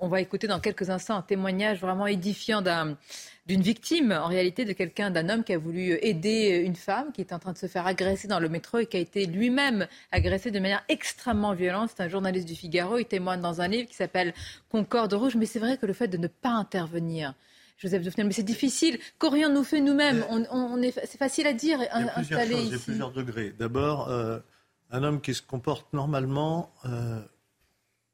on 0.00 0.08
va 0.08 0.20
écouter 0.20 0.46
dans 0.46 0.60
quelques 0.60 0.90
instants 0.90 1.16
un 1.16 1.22
témoignage 1.22 1.80
vraiment 1.80 2.06
édifiant 2.06 2.62
d'une 2.62 3.62
victime, 3.62 4.12
en 4.12 4.26
réalité, 4.26 4.64
de 4.64 4.72
quelqu'un, 4.72 5.10
d'un 5.10 5.28
homme 5.28 5.44
qui 5.44 5.52
a 5.52 5.58
voulu 5.58 5.98
aider 6.02 6.62
une 6.64 6.76
femme 6.76 7.12
qui 7.12 7.20
est 7.20 7.32
en 7.32 7.38
train 7.38 7.52
de 7.52 7.58
se 7.58 7.66
faire 7.66 7.86
agresser 7.86 8.26
dans 8.26 8.40
le 8.40 8.48
métro 8.48 8.78
et 8.78 8.86
qui 8.86 8.96
a 8.96 9.00
été 9.00 9.26
lui-même 9.26 9.86
agressé 10.10 10.50
de 10.50 10.58
manière 10.58 10.82
extrêmement 10.88 11.52
violente. 11.52 11.90
C'est 11.94 12.02
un 12.02 12.08
journaliste 12.08 12.48
du 12.48 12.56
Figaro. 12.56 12.98
Il 12.98 13.04
témoigne 13.04 13.40
dans 13.40 13.60
un 13.60 13.68
livre 13.68 13.88
qui 13.88 13.94
s'appelle 13.94 14.34
Concorde 14.70 15.12
rouge. 15.12 15.36
Mais 15.36 15.46
c'est 15.46 15.58
vrai 15.58 15.76
que 15.76 15.86
le 15.86 15.92
fait 15.92 16.08
de 16.08 16.16
ne 16.16 16.28
pas 16.28 16.50
intervenir, 16.50 17.34
Joseph 17.76 18.02
Dufonel. 18.02 18.26
Mais 18.28 18.32
c'est 18.32 18.42
difficile. 18.42 18.98
Qu'aurions-nous 19.18 19.64
fait 19.64 19.80
nous-mêmes? 19.80 20.24
On, 20.30 20.80
est, 20.82 20.92
C'est 21.06 21.18
facile 21.18 21.46
à 21.46 21.52
dire. 21.52 21.78
Il 21.82 22.04
y 22.04 22.08
a 22.08 22.12
plusieurs 22.12 22.40
choses, 22.40 22.66
il 22.66 22.72
y 22.72 22.74
a 22.74 22.78
plusieurs 22.78 23.12
degrés. 23.12 23.54
D'abord, 23.58 24.08
euh, 24.08 24.38
un 24.90 25.02
homme 25.02 25.20
qui 25.20 25.34
se 25.34 25.42
comporte 25.42 25.92
normalement, 25.92 26.72
euh, 26.84 27.20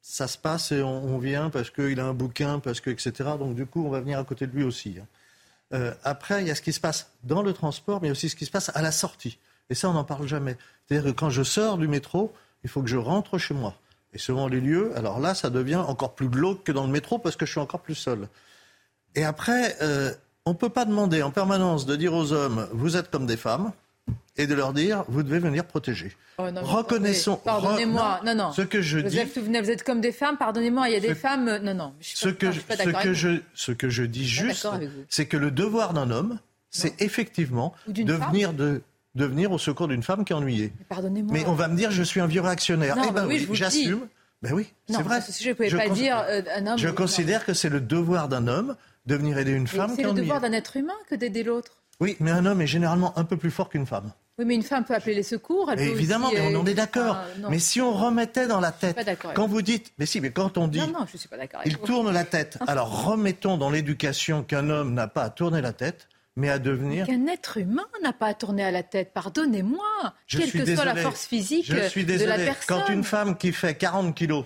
ça 0.09 0.27
se 0.29 0.37
passe 0.37 0.71
et 0.71 0.81
on, 0.81 1.17
vient 1.17 1.49
parce 1.49 1.69
qu'il 1.69 1.99
a 1.99 2.05
un 2.05 2.13
bouquin, 2.13 2.59
parce 2.59 2.79
que, 2.79 2.89
etc. 2.89 3.11
Donc 3.37 3.55
du 3.55 3.65
coup, 3.65 3.85
on 3.85 3.89
va 3.89 3.99
venir 3.99 4.17
à 4.17 4.23
côté 4.23 4.47
de 4.47 4.55
lui 4.55 4.63
aussi. 4.63 4.95
Hein. 4.99 5.05
Euh, 5.73 5.93
après, 6.05 6.41
il 6.41 6.47
y 6.47 6.51
a 6.51 6.55
ce 6.55 6.61
qui 6.61 6.71
se 6.71 6.79
passe 6.79 7.11
dans 7.25 7.41
le 7.41 7.51
transport, 7.51 8.01
mais 8.01 8.09
aussi 8.09 8.29
ce 8.29 8.37
qui 8.37 8.45
se 8.45 8.51
passe 8.51 8.71
à 8.73 8.81
la 8.81 8.93
sortie. 8.93 9.37
Et 9.69 9.75
ça, 9.75 9.89
on 9.89 9.93
n'en 9.93 10.05
parle 10.05 10.25
jamais. 10.25 10.55
C'est-à-dire 10.87 11.11
que 11.11 11.15
quand 11.15 11.29
je 11.29 11.43
sors 11.43 11.77
du 11.77 11.89
métro, 11.89 12.33
il 12.63 12.69
faut 12.69 12.81
que 12.81 12.87
je 12.87 12.95
rentre 12.95 13.37
chez 13.37 13.53
moi. 13.53 13.75
Et 14.13 14.17
selon 14.17 14.47
les 14.47 14.61
lieux, 14.61 14.93
alors 14.95 15.19
là, 15.19 15.35
ça 15.35 15.49
devient 15.49 15.75
encore 15.75 16.15
plus 16.15 16.29
glauque 16.29 16.63
que 16.63 16.71
dans 16.71 16.85
le 16.85 16.91
métro 16.91 17.19
parce 17.19 17.35
que 17.35 17.45
je 17.45 17.51
suis 17.51 17.59
encore 17.59 17.81
plus 17.81 17.95
seul. 17.95 18.29
Et 19.13 19.25
après, 19.25 19.75
euh, 19.81 20.13
on 20.45 20.51
ne 20.51 20.55
peut 20.55 20.69
pas 20.69 20.85
demander 20.85 21.21
en 21.21 21.31
permanence 21.31 21.85
de 21.85 21.97
dire 21.97 22.13
aux 22.13 22.31
hommes, 22.31 22.69
vous 22.71 22.95
êtes 22.95 23.11
comme 23.11 23.25
des 23.25 23.35
femmes, 23.35 23.73
et 24.37 24.47
de 24.47 24.53
leur 24.53 24.73
dire, 24.73 25.03
vous 25.07 25.23
devez 25.23 25.39
venir 25.39 25.65
protéger. 25.65 26.15
Oh, 26.37 26.43
Reconnaissons. 26.61 27.37
Pardonnez-moi. 27.37 28.21
Non, 28.25 28.35
non. 28.35 28.51
Ce 28.51 28.61
que 28.61 28.81
je 28.81 28.99
dis. 28.99 29.19
Vous 29.35 29.71
êtes 29.71 29.83
comme 29.83 30.01
des 30.01 30.11
femmes. 30.11 30.37
Pardonnez-moi. 30.37 30.89
Il 30.89 30.93
y 30.93 30.97
a 30.97 30.99
des 30.99 31.15
femmes. 31.15 31.57
Non, 31.63 31.73
non. 31.73 31.93
Je 31.99 32.15
ce, 32.15 32.29
que, 32.29 32.51
je, 32.51 32.59
ce 32.61 33.03
que 33.03 33.13
je, 33.13 33.29
ce 33.53 33.71
que 33.71 33.89
je 33.89 34.03
dis 34.03 34.27
juste, 34.27 34.67
c'est 35.09 35.25
que 35.25 35.37
le 35.37 35.51
devoir 35.51 35.93
d'un 35.93 36.11
homme, 36.11 36.39
c'est 36.69 37.01
effectivement 37.01 37.73
de 37.87 38.13
venir 38.13 38.53
de 38.53 38.81
de 39.15 39.25
venir 39.25 39.51
au 39.51 39.57
secours 39.57 39.87
d'une 39.87 40.03
femme 40.03 40.23
qui 40.23 40.31
est 40.31 40.35
ennuyée. 40.35 40.71
Pardonnez-moi. 40.89 41.33
Mais 41.33 41.43
on 41.47 41.53
va 41.53 41.67
me 41.67 41.75
dire, 41.75 41.89
je 41.89 42.03
suis 42.03 42.19
un 42.19 42.27
vieux 42.27 42.41
réactionnaire. 42.41 42.95
eh 43.03 43.11
ben 43.11 43.25
oui, 43.25 43.47
j'assume. 43.51 44.07
Ben 44.43 44.53
oui, 44.53 44.71
c'est 44.87 45.01
vrai. 45.01 45.19
Je 45.39 45.49
ne 45.49 45.53
pouvais 45.53 45.71
pas 45.71 45.89
dire 45.89 46.23
euh, 46.29 46.43
un 46.55 46.67
homme. 46.67 46.77
Je 46.77 46.89
considère 46.89 47.43
que 47.43 47.53
c'est 47.53 47.69
le 47.69 47.81
devoir 47.81 48.29
d'un 48.29 48.47
homme 48.47 48.75
de 49.07 49.15
venir 49.15 49.37
aider 49.39 49.51
une 49.51 49.65
femme 49.67 49.95
qui 49.95 50.01
est 50.01 50.05
ennuyée. 50.05 50.13
C'est 50.13 50.15
le 50.15 50.21
devoir 50.21 50.41
d'un 50.41 50.51
être 50.51 50.77
humain 50.77 50.93
que 51.09 51.15
d'aider 51.15 51.41
l'autre. 51.43 51.76
Oui, 51.99 52.15
mais 52.19 52.31
un 52.31 52.45
homme 52.45 52.61
est 52.61 52.67
généralement 52.67 53.17
un 53.17 53.23
peu 53.23 53.37
plus 53.37 53.51
fort 53.51 53.69
qu'une 53.69 53.85
femme. 53.85 54.11
Oui, 54.37 54.45
mais 54.45 54.53
une 54.53 54.63
femme 54.63 54.85
peut 54.85 54.93
appeler 54.93 55.15
les 55.15 55.23
secours. 55.23 55.71
Elle 55.71 55.79
évidemment, 55.81 56.29
mais 56.31 56.41
on 56.41 56.59
en 56.59 56.65
est 56.65 56.75
d'accord. 56.75 57.17
mais 57.49 57.57
si 57.57 57.81
on 57.81 57.91
remettait 57.91 58.47
dans 58.47 58.59
la 58.59 58.71
tête, 58.71 58.97
quand 59.33 59.47
vous 59.47 59.63
dites, 59.63 59.93
mais 59.97 60.05
si, 60.05 60.21
mais 60.21 60.29
quand 60.29 60.57
on 60.57 60.67
dit, 60.67 60.79
non, 60.79 60.87
non, 60.87 61.05
je 61.11 61.17
suis 61.17 61.27
pas 61.27 61.37
d'accord. 61.37 61.61
Il 61.65 61.77
tourne 61.77 62.11
la 62.11 62.23
tête. 62.23 62.59
Alors 62.67 63.05
remettons 63.05 63.57
dans 63.57 63.71
l'éducation 63.71 64.43
qu'un 64.43 64.69
homme 64.69 64.93
n'a 64.93 65.07
pas 65.07 65.23
à 65.23 65.29
tourner 65.29 65.61
la 65.61 65.73
tête 65.73 66.07
mais 66.37 66.49
à 66.49 66.59
devenir. 66.59 67.07
Qu'un 67.07 67.25
être 67.25 67.57
humain 67.57 67.87
n'a 68.03 68.13
pas 68.13 68.27
à 68.27 68.33
tourner 68.35 68.63
à 68.63 68.69
la 68.69 68.83
tête, 68.83 69.11
pardonnez-moi, 69.11 70.13
quelle 70.27 70.51
que 70.51 70.75
soit 70.75 70.85
la 70.85 70.95
force 70.95 71.25
physique 71.25 71.65
je 71.65 71.89
suis 71.89 72.05
désolé. 72.05 72.31
de 72.31 72.37
la 72.37 72.45
personne. 72.45 72.63
Quand 72.67 72.93
une 72.93 73.03
femme 73.03 73.37
qui 73.37 73.51
fait 73.51 73.73
40 73.73 74.13
kilos 74.13 74.45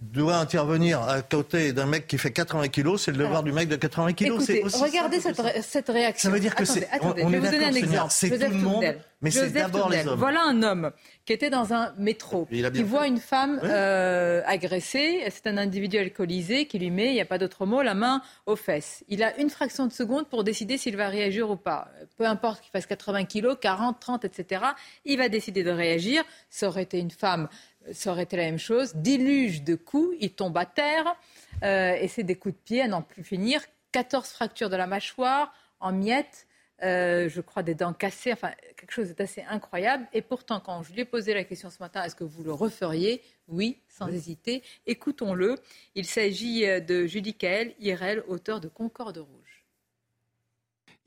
doit 0.00 0.36
intervenir 0.36 1.02
à 1.02 1.20
côté 1.20 1.72
d'un 1.72 1.86
mec 1.86 2.06
qui 2.06 2.16
fait 2.16 2.32
80 2.32 2.68
kilos, 2.68 3.02
c'est 3.02 3.12
le 3.12 3.18
devoir 3.18 3.42
du 3.42 3.52
mec 3.52 3.68
de 3.68 3.76
80 3.76 4.14
kilos. 4.14 4.48
Écoutez, 4.48 4.78
regardez 4.78 5.20
cette, 5.20 5.40
cette, 5.62 5.88
réaction. 5.88 6.30
Ça 6.30 6.34
veut 6.34 6.40
dire 6.40 6.54
que 6.54 6.64
c'est. 6.64 6.88
On, 7.02 7.14
je 7.16 7.26
vais 7.26 7.38
vous 7.38 7.50
donner 7.50 7.64
un 7.64 7.74
exemple. 7.74 8.10
C'est 8.10 8.30
tout 8.30 8.50
le 8.50 8.58
monde, 8.58 8.84
mais 9.20 9.30
c'est 9.30 9.50
d'abord 9.50 9.90
les 9.90 10.06
hommes. 10.06 10.18
Voilà 10.18 10.42
un 10.44 10.62
homme 10.62 10.90
qui 11.26 11.34
était 11.34 11.50
dans 11.50 11.74
un 11.74 11.92
métro, 11.98 12.46
qui 12.46 12.82
voit 12.82 13.06
une 13.06 13.18
femme 13.18 13.60
euh, 13.62 14.42
agressée. 14.46 15.22
C'est 15.30 15.46
un 15.46 15.58
individu 15.58 15.98
alcoolisé 15.98 16.66
qui 16.66 16.78
lui 16.78 16.90
met, 16.90 17.08
il 17.10 17.14
n'y 17.14 17.20
a 17.20 17.26
pas 17.26 17.38
d'autre 17.38 17.66
mot, 17.66 17.82
la 17.82 17.94
main 17.94 18.22
aux 18.46 18.56
fesses. 18.56 19.04
Il 19.08 19.22
a 19.22 19.38
une 19.38 19.50
fraction 19.50 19.86
de 19.86 19.92
seconde 19.92 20.28
pour 20.28 20.44
décider 20.44 20.78
s'il 20.78 20.96
va 20.96 21.08
réagir 21.08 21.50
ou 21.50 21.56
pas. 21.56 21.88
Peu 22.16 22.24
importe 22.24 22.62
qu'il 22.62 22.70
fasse 22.70 22.86
80 22.86 23.26
kilos, 23.26 23.56
40, 23.60 24.00
30, 24.00 24.24
etc. 24.24 24.64
Il 25.04 25.18
va 25.18 25.28
décider 25.28 25.62
de 25.62 25.70
réagir. 25.70 26.22
Ça 26.48 26.68
aurait 26.68 26.84
été 26.84 26.98
une 26.98 27.10
femme 27.10 27.48
ça 27.92 28.12
aurait 28.12 28.24
été 28.24 28.36
la 28.36 28.44
même 28.44 28.58
chose. 28.58 28.94
Déluge 28.94 29.62
de 29.62 29.74
coups, 29.74 30.16
il 30.20 30.32
tombe 30.32 30.56
à 30.56 30.66
terre, 30.66 31.16
euh, 31.62 31.94
et 31.94 32.08
c'est 32.08 32.22
des 32.22 32.36
coups 32.36 32.54
de 32.54 32.60
pied 32.60 32.82
à 32.82 32.88
n'en 32.88 33.02
plus 33.02 33.24
finir. 33.24 33.62
14 33.92 34.28
fractures 34.28 34.70
de 34.70 34.76
la 34.76 34.86
mâchoire, 34.86 35.52
en 35.80 35.92
miettes, 35.92 36.46
euh, 36.82 37.28
je 37.28 37.40
crois 37.40 37.62
des 37.62 37.74
dents 37.74 37.92
cassées, 37.92 38.32
enfin 38.32 38.52
quelque 38.76 38.92
chose 38.92 39.14
d'assez 39.14 39.42
incroyable. 39.48 40.06
Et 40.12 40.22
pourtant, 40.22 40.60
quand 40.60 40.82
je 40.82 40.92
lui 40.92 41.00
ai 41.00 41.04
posé 41.04 41.34
la 41.34 41.44
question 41.44 41.68
ce 41.70 41.78
matin, 41.80 42.02
est-ce 42.04 42.14
que 42.14 42.24
vous 42.24 42.42
le 42.42 42.52
referiez? 42.52 43.22
Oui, 43.48 43.78
sans 43.88 44.08
hésiter. 44.08 44.62
Écoutons-le. 44.86 45.56
Il 45.94 46.06
s'agit 46.06 46.64
euh, 46.66 46.80
de 46.80 47.06
Judy 47.06 47.34
Kael, 47.34 47.74
IRL, 47.80 48.24
auteur 48.28 48.60
de 48.60 48.68
Concorde 48.68 49.18
Rouge. 49.18 49.39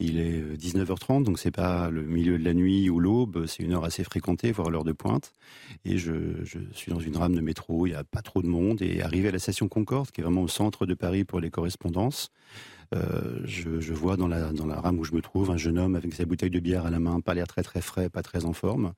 Il 0.05 0.19
est 0.19 0.57
19h30, 0.57 1.21
euh, 1.21 1.23
donc 1.23 1.39
c'est 1.39 1.49
pas 1.49 1.89
le 1.89 2.03
milieu 2.03 2.37
de 2.37 2.43
la 2.43 2.53
nuit 2.53 2.89
ou 2.89 2.99
l'aube, 2.99 3.45
c'est 3.45 3.63
une 3.63 3.71
heure 3.71 3.85
assez 3.85 4.03
fréquentée, 4.03 4.51
voire 4.51 4.69
l'heure 4.69 4.83
de 4.83 4.91
pointe. 4.91 5.31
Et 5.85 5.97
je, 5.97 6.43
suis 6.73 6.91
dans 6.91 6.99
une 6.99 7.15
rame 7.15 7.33
de 7.33 7.39
métro, 7.39 7.87
il 7.87 7.91
n'y 7.91 7.95
a 7.95 8.03
pas 8.03 8.21
trop 8.21 8.41
de 8.41 8.47
monde. 8.47 8.81
Et 8.81 9.01
arrivé 9.01 9.29
à 9.29 9.31
la 9.31 9.39
station 9.39 9.69
Concorde, 9.69 10.11
qui 10.11 10.19
est 10.19 10.23
vraiment 10.25 10.41
au 10.41 10.49
centre 10.49 10.85
de 10.85 10.93
Paris 10.93 11.23
pour 11.23 11.39
les 11.39 11.49
correspondances, 11.49 12.31
euh, 12.93 13.39
je, 13.45 13.93
vois 13.93 14.17
dans 14.17 14.27
la, 14.27 14.51
dans 14.51 14.65
la 14.65 14.81
rame 14.81 14.99
où 14.99 15.05
je 15.05 15.13
me 15.13 15.21
trouve 15.21 15.51
un 15.51 15.57
jeune 15.57 15.79
homme 15.79 15.95
avec 15.95 16.13
sa 16.13 16.25
bouteille 16.25 16.49
de 16.49 16.59
bière 16.59 16.85
à 16.85 16.89
la 16.89 16.99
main, 16.99 17.21
pas 17.21 17.33
l'air 17.33 17.47
très 17.47 17.63
très 17.63 17.81
frais, 17.81 18.09
pas 18.09 18.23
très 18.23 18.43
en 18.43 18.51
forme. 18.51 18.91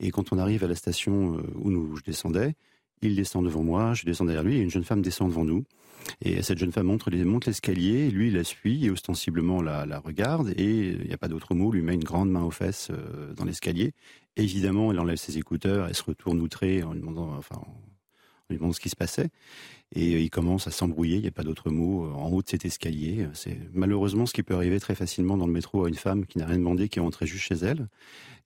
Et 0.00 0.10
quand 0.10 0.32
on 0.32 0.38
arrive 0.38 0.64
à 0.64 0.66
la 0.66 0.74
station 0.74 1.36
euh, 1.36 1.42
où, 1.54 1.70
nous, 1.70 1.96
je 1.96 2.02
descendais, 2.02 2.56
il 3.02 3.16
descend 3.16 3.44
devant 3.44 3.62
moi, 3.62 3.94
je 3.94 4.04
descends 4.04 4.24
derrière 4.24 4.42
lui, 4.42 4.56
et 4.56 4.60
une 4.60 4.70
jeune 4.70 4.84
femme 4.84 5.02
descend 5.02 5.28
devant 5.28 5.44
nous. 5.44 5.64
Et 6.22 6.42
cette 6.42 6.58
jeune 6.58 6.72
femme 6.72 6.86
monte, 6.86 7.12
monte 7.24 7.46
l'escalier, 7.46 8.10
lui 8.10 8.30
la 8.30 8.44
suit 8.44 8.86
et 8.86 8.90
ostensiblement 8.90 9.62
la, 9.62 9.98
regarde 10.00 10.52
et 10.56 10.88
il 10.88 11.06
n'y 11.06 11.12
a 11.12 11.18
pas 11.18 11.28
d'autre 11.28 11.54
mot, 11.54 11.70
lui 11.70 11.82
met 11.82 11.94
une 11.94 12.04
grande 12.04 12.30
main 12.30 12.42
aux 12.42 12.50
fesses 12.50 12.88
euh, 12.90 13.34
dans 13.34 13.44
l'escalier. 13.44 13.92
Évidemment, 14.36 14.92
elle 14.92 15.00
enlève 15.00 15.16
ses 15.16 15.38
écouteurs, 15.38 15.86
elle 15.88 15.94
se 15.94 16.02
retourne 16.02 16.40
outrée 16.40 16.82
en 16.82 16.94
demandant, 16.94 17.34
enfin, 17.36 17.56
en 17.56 17.74
lui 18.48 18.56
demandant 18.56 18.72
ce 18.72 18.80
qui 18.80 18.88
se 18.88 18.96
passait. 18.96 19.28
Et 19.92 20.14
euh, 20.14 20.20
il 20.20 20.30
commence 20.30 20.66
à 20.66 20.70
s'embrouiller, 20.70 21.16
il 21.16 21.22
n'y 21.22 21.28
a 21.28 21.32
pas 21.32 21.42
d'autre 21.42 21.70
mot, 21.70 22.04
euh, 22.04 22.12
en 22.12 22.28
haut 22.28 22.42
de 22.42 22.48
cet 22.48 22.64
escalier. 22.64 23.26
C'est 23.32 23.58
malheureusement 23.72 24.26
ce 24.26 24.32
qui 24.32 24.42
peut 24.42 24.54
arriver 24.54 24.78
très 24.80 24.94
facilement 24.94 25.36
dans 25.36 25.46
le 25.46 25.52
métro 25.52 25.84
à 25.84 25.88
une 25.88 25.94
femme 25.94 26.26
qui 26.26 26.38
n'a 26.38 26.46
rien 26.46 26.58
demandé, 26.58 26.88
qui 26.88 26.98
est 26.98 27.02
rentrée 27.02 27.26
juste 27.26 27.44
chez 27.44 27.56
elle. 27.56 27.88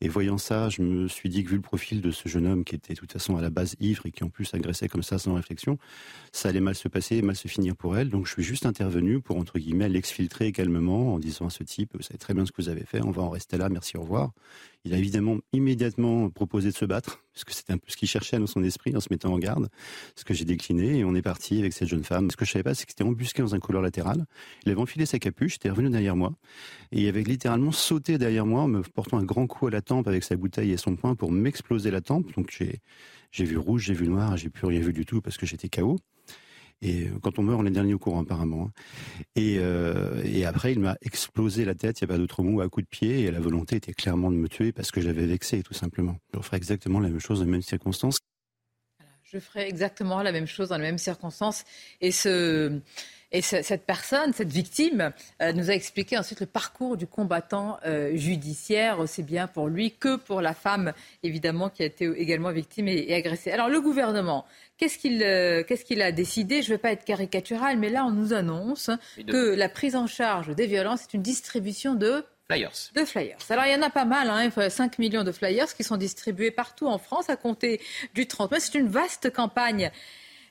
Et 0.00 0.08
voyant 0.08 0.38
ça, 0.38 0.68
je 0.68 0.82
me 0.82 1.08
suis 1.08 1.28
dit 1.28 1.44
que 1.44 1.50
vu 1.50 1.56
le 1.56 1.62
profil 1.62 2.00
de 2.00 2.10
ce 2.10 2.28
jeune 2.28 2.46
homme 2.46 2.64
qui 2.64 2.74
était 2.74 2.94
de 2.94 2.98
toute 2.98 3.12
façon 3.12 3.36
à 3.36 3.40
la 3.40 3.50
base 3.50 3.76
ivre 3.80 4.06
et 4.06 4.10
qui 4.10 4.24
en 4.24 4.28
plus 4.28 4.52
agressait 4.54 4.88
comme 4.88 5.02
ça 5.02 5.18
sans 5.18 5.34
réflexion, 5.34 5.78
ça 6.32 6.48
allait 6.48 6.60
mal 6.60 6.74
se 6.74 6.88
passer 6.88 7.22
mal 7.22 7.36
se 7.36 7.48
finir 7.48 7.76
pour 7.76 7.96
elle. 7.96 8.10
Donc 8.10 8.26
je 8.26 8.32
suis 8.32 8.42
juste 8.42 8.66
intervenu 8.66 9.20
pour, 9.20 9.38
entre 9.38 9.58
guillemets, 9.58 9.88
l'exfiltrer 9.88 10.52
calmement 10.52 11.14
en 11.14 11.18
disant 11.18 11.46
à 11.46 11.50
ce 11.50 11.62
type, 11.62 11.90
vous 11.94 12.02
savez 12.02 12.18
très 12.18 12.34
bien 12.34 12.44
ce 12.44 12.52
que 12.52 12.60
vous 12.60 12.68
avez 12.68 12.84
fait, 12.84 13.02
on 13.02 13.10
va 13.10 13.22
en 13.22 13.30
rester 13.30 13.56
là, 13.56 13.68
merci, 13.68 13.96
au 13.96 14.02
revoir. 14.02 14.32
Il 14.84 14.92
a 14.92 14.98
évidemment 14.98 15.38
immédiatement 15.54 16.28
proposé 16.28 16.70
de 16.70 16.74
se 16.74 16.84
battre, 16.84 17.22
parce 17.32 17.44
que 17.44 17.54
c'était 17.54 17.72
un 17.72 17.78
peu 17.78 17.86
ce 17.88 17.96
qu'il 17.96 18.08
cherchait 18.08 18.38
dans 18.38 18.46
son 18.46 18.62
esprit 18.62 18.94
en 18.94 19.00
se 19.00 19.08
mettant 19.10 19.32
en 19.32 19.38
garde, 19.38 19.70
ce 20.14 20.24
que 20.24 20.34
j'ai 20.34 20.44
décliné, 20.44 20.98
et 20.98 21.04
on 21.04 21.14
est 21.14 21.22
parti 21.22 21.33
avec 21.52 21.72
cette 21.72 21.88
jeune 21.88 22.04
femme. 22.04 22.30
Ce 22.30 22.36
que 22.36 22.44
je 22.44 22.52
savais 22.52 22.62
pas, 22.62 22.74
c'est 22.74 22.86
qu'il 22.86 22.92
était 22.92 23.04
embusqué 23.04 23.42
dans 23.42 23.54
un 23.54 23.60
couloir 23.60 23.82
latéral. 23.82 24.24
Il 24.64 24.72
avait 24.72 24.80
enfilé 24.80 25.06
sa 25.06 25.18
capuche, 25.18 25.54
il 25.54 25.56
était 25.56 25.70
revenu 25.70 25.90
derrière 25.90 26.16
moi, 26.16 26.32
et 26.92 27.02
il 27.02 27.08
avait 27.08 27.22
littéralement 27.22 27.72
sauté 27.72 28.18
derrière 28.18 28.46
moi, 28.46 28.66
me 28.66 28.82
portant 28.82 29.18
un 29.18 29.24
grand 29.24 29.46
coup 29.46 29.66
à 29.66 29.70
la 29.70 29.82
tempe 29.82 30.08
avec 30.08 30.24
sa 30.24 30.36
bouteille 30.36 30.72
et 30.72 30.76
son 30.76 30.96
poing 30.96 31.14
pour 31.14 31.32
m'exploser 31.32 31.90
la 31.90 32.00
tempe. 32.00 32.34
Donc 32.36 32.56
j'ai, 32.56 33.44
vu 33.44 33.56
rouge, 33.56 33.84
j'ai 33.84 33.94
vu 33.94 34.08
noir, 34.08 34.36
j'ai 34.36 34.48
plus 34.48 34.66
rien 34.66 34.80
vu 34.80 34.92
du 34.92 35.04
tout 35.04 35.20
parce 35.20 35.36
que 35.36 35.46
j'étais 35.46 35.68
KO. 35.68 35.98
Et 36.82 37.04
euh, 37.04 37.18
quand 37.22 37.38
on 37.38 37.42
meurt, 37.42 37.60
on 37.60 37.66
est 37.66 37.70
dernier 37.70 37.94
au 37.94 37.98
courant 37.98 38.22
apparemment. 38.22 38.66
Hein. 38.66 38.72
Et, 39.36 39.56
euh, 39.58 40.22
et 40.24 40.44
après, 40.44 40.72
il 40.72 40.80
m'a 40.80 40.96
explosé 41.02 41.64
la 41.64 41.74
tête, 41.74 42.00
il 42.00 42.04
n'y 42.04 42.10
a 42.10 42.14
pas 42.14 42.18
d'autre 42.18 42.42
mot, 42.42 42.60
à 42.60 42.68
coup 42.68 42.82
de 42.82 42.86
pied. 42.86 43.20
Et 43.22 43.30
la 43.30 43.40
volonté 43.40 43.76
était 43.76 43.94
clairement 43.94 44.30
de 44.30 44.36
me 44.36 44.48
tuer 44.48 44.72
parce 44.72 44.90
que 44.90 45.00
j'avais 45.00 45.26
vexé, 45.26 45.62
tout 45.62 45.72
simplement. 45.72 46.16
Je 46.34 46.40
ferais 46.40 46.58
exactement 46.58 47.00
la 47.00 47.08
même 47.08 47.20
chose 47.20 47.38
dans 47.38 47.46
les 47.46 47.50
mêmes 47.50 47.62
circonstances. 47.62 48.18
Je 49.34 49.40
ferais 49.40 49.68
exactement 49.68 50.22
la 50.22 50.30
même 50.30 50.46
chose 50.46 50.68
dans 50.68 50.76
les 50.76 50.84
mêmes 50.84 50.96
circonstances. 50.96 51.64
Et 52.00 52.12
ce, 52.12 52.80
et 53.32 53.42
cette 53.42 53.84
personne, 53.84 54.32
cette 54.32 54.52
victime, 54.52 55.12
euh, 55.42 55.52
nous 55.52 55.68
a 55.68 55.74
expliqué 55.74 56.16
ensuite 56.16 56.38
le 56.38 56.46
parcours 56.46 56.96
du 56.96 57.08
combattant 57.08 57.78
euh, 57.84 58.14
judiciaire, 58.14 59.00
aussi 59.00 59.24
bien 59.24 59.48
pour 59.48 59.66
lui 59.66 59.90
que 59.90 60.14
pour 60.14 60.40
la 60.40 60.54
femme, 60.54 60.92
évidemment, 61.24 61.68
qui 61.68 61.82
a 61.82 61.86
été 61.86 62.08
également 62.16 62.52
victime 62.52 62.86
et, 62.86 63.12
agressée. 63.12 63.50
Alors 63.50 63.68
le 63.68 63.80
gouvernement, 63.80 64.44
qu'est-ce 64.78 64.98
qu'il 64.98 65.20
euh, 65.24 65.64
a 66.00 66.12
décidé? 66.12 66.62
Je 66.62 66.68
ne 66.68 66.74
veux 66.74 66.80
pas 66.80 66.92
être 66.92 67.04
caricatural, 67.04 67.76
mais 67.76 67.90
là, 67.90 68.04
on 68.04 68.12
nous 68.12 68.34
annonce 68.34 68.88
que 69.26 69.52
la 69.56 69.68
prise 69.68 69.96
en 69.96 70.06
charge 70.06 70.54
des 70.54 70.68
violences 70.68 71.02
est 71.02 71.14
une 71.14 71.22
distribution 71.22 71.96
de 71.96 72.24
Flyers. 72.50 72.90
De 72.94 73.04
flyers. 73.04 73.38
Alors 73.48 73.64
il 73.64 73.72
y 73.72 73.74
en 73.74 73.82
a 73.82 73.90
pas 73.90 74.04
mal, 74.04 74.28
hein, 74.28 74.50
5 74.68 74.98
millions 74.98 75.24
de 75.24 75.32
flyers 75.32 75.74
qui 75.74 75.82
sont 75.82 75.96
distribués 75.96 76.50
partout 76.50 76.86
en 76.86 76.98
France 76.98 77.30
à 77.30 77.36
compter 77.36 77.80
du 78.14 78.26
30 78.26 78.50
mai. 78.52 78.60
C'est 78.60 78.78
une 78.78 78.88
vaste 78.88 79.32
campagne. 79.32 79.90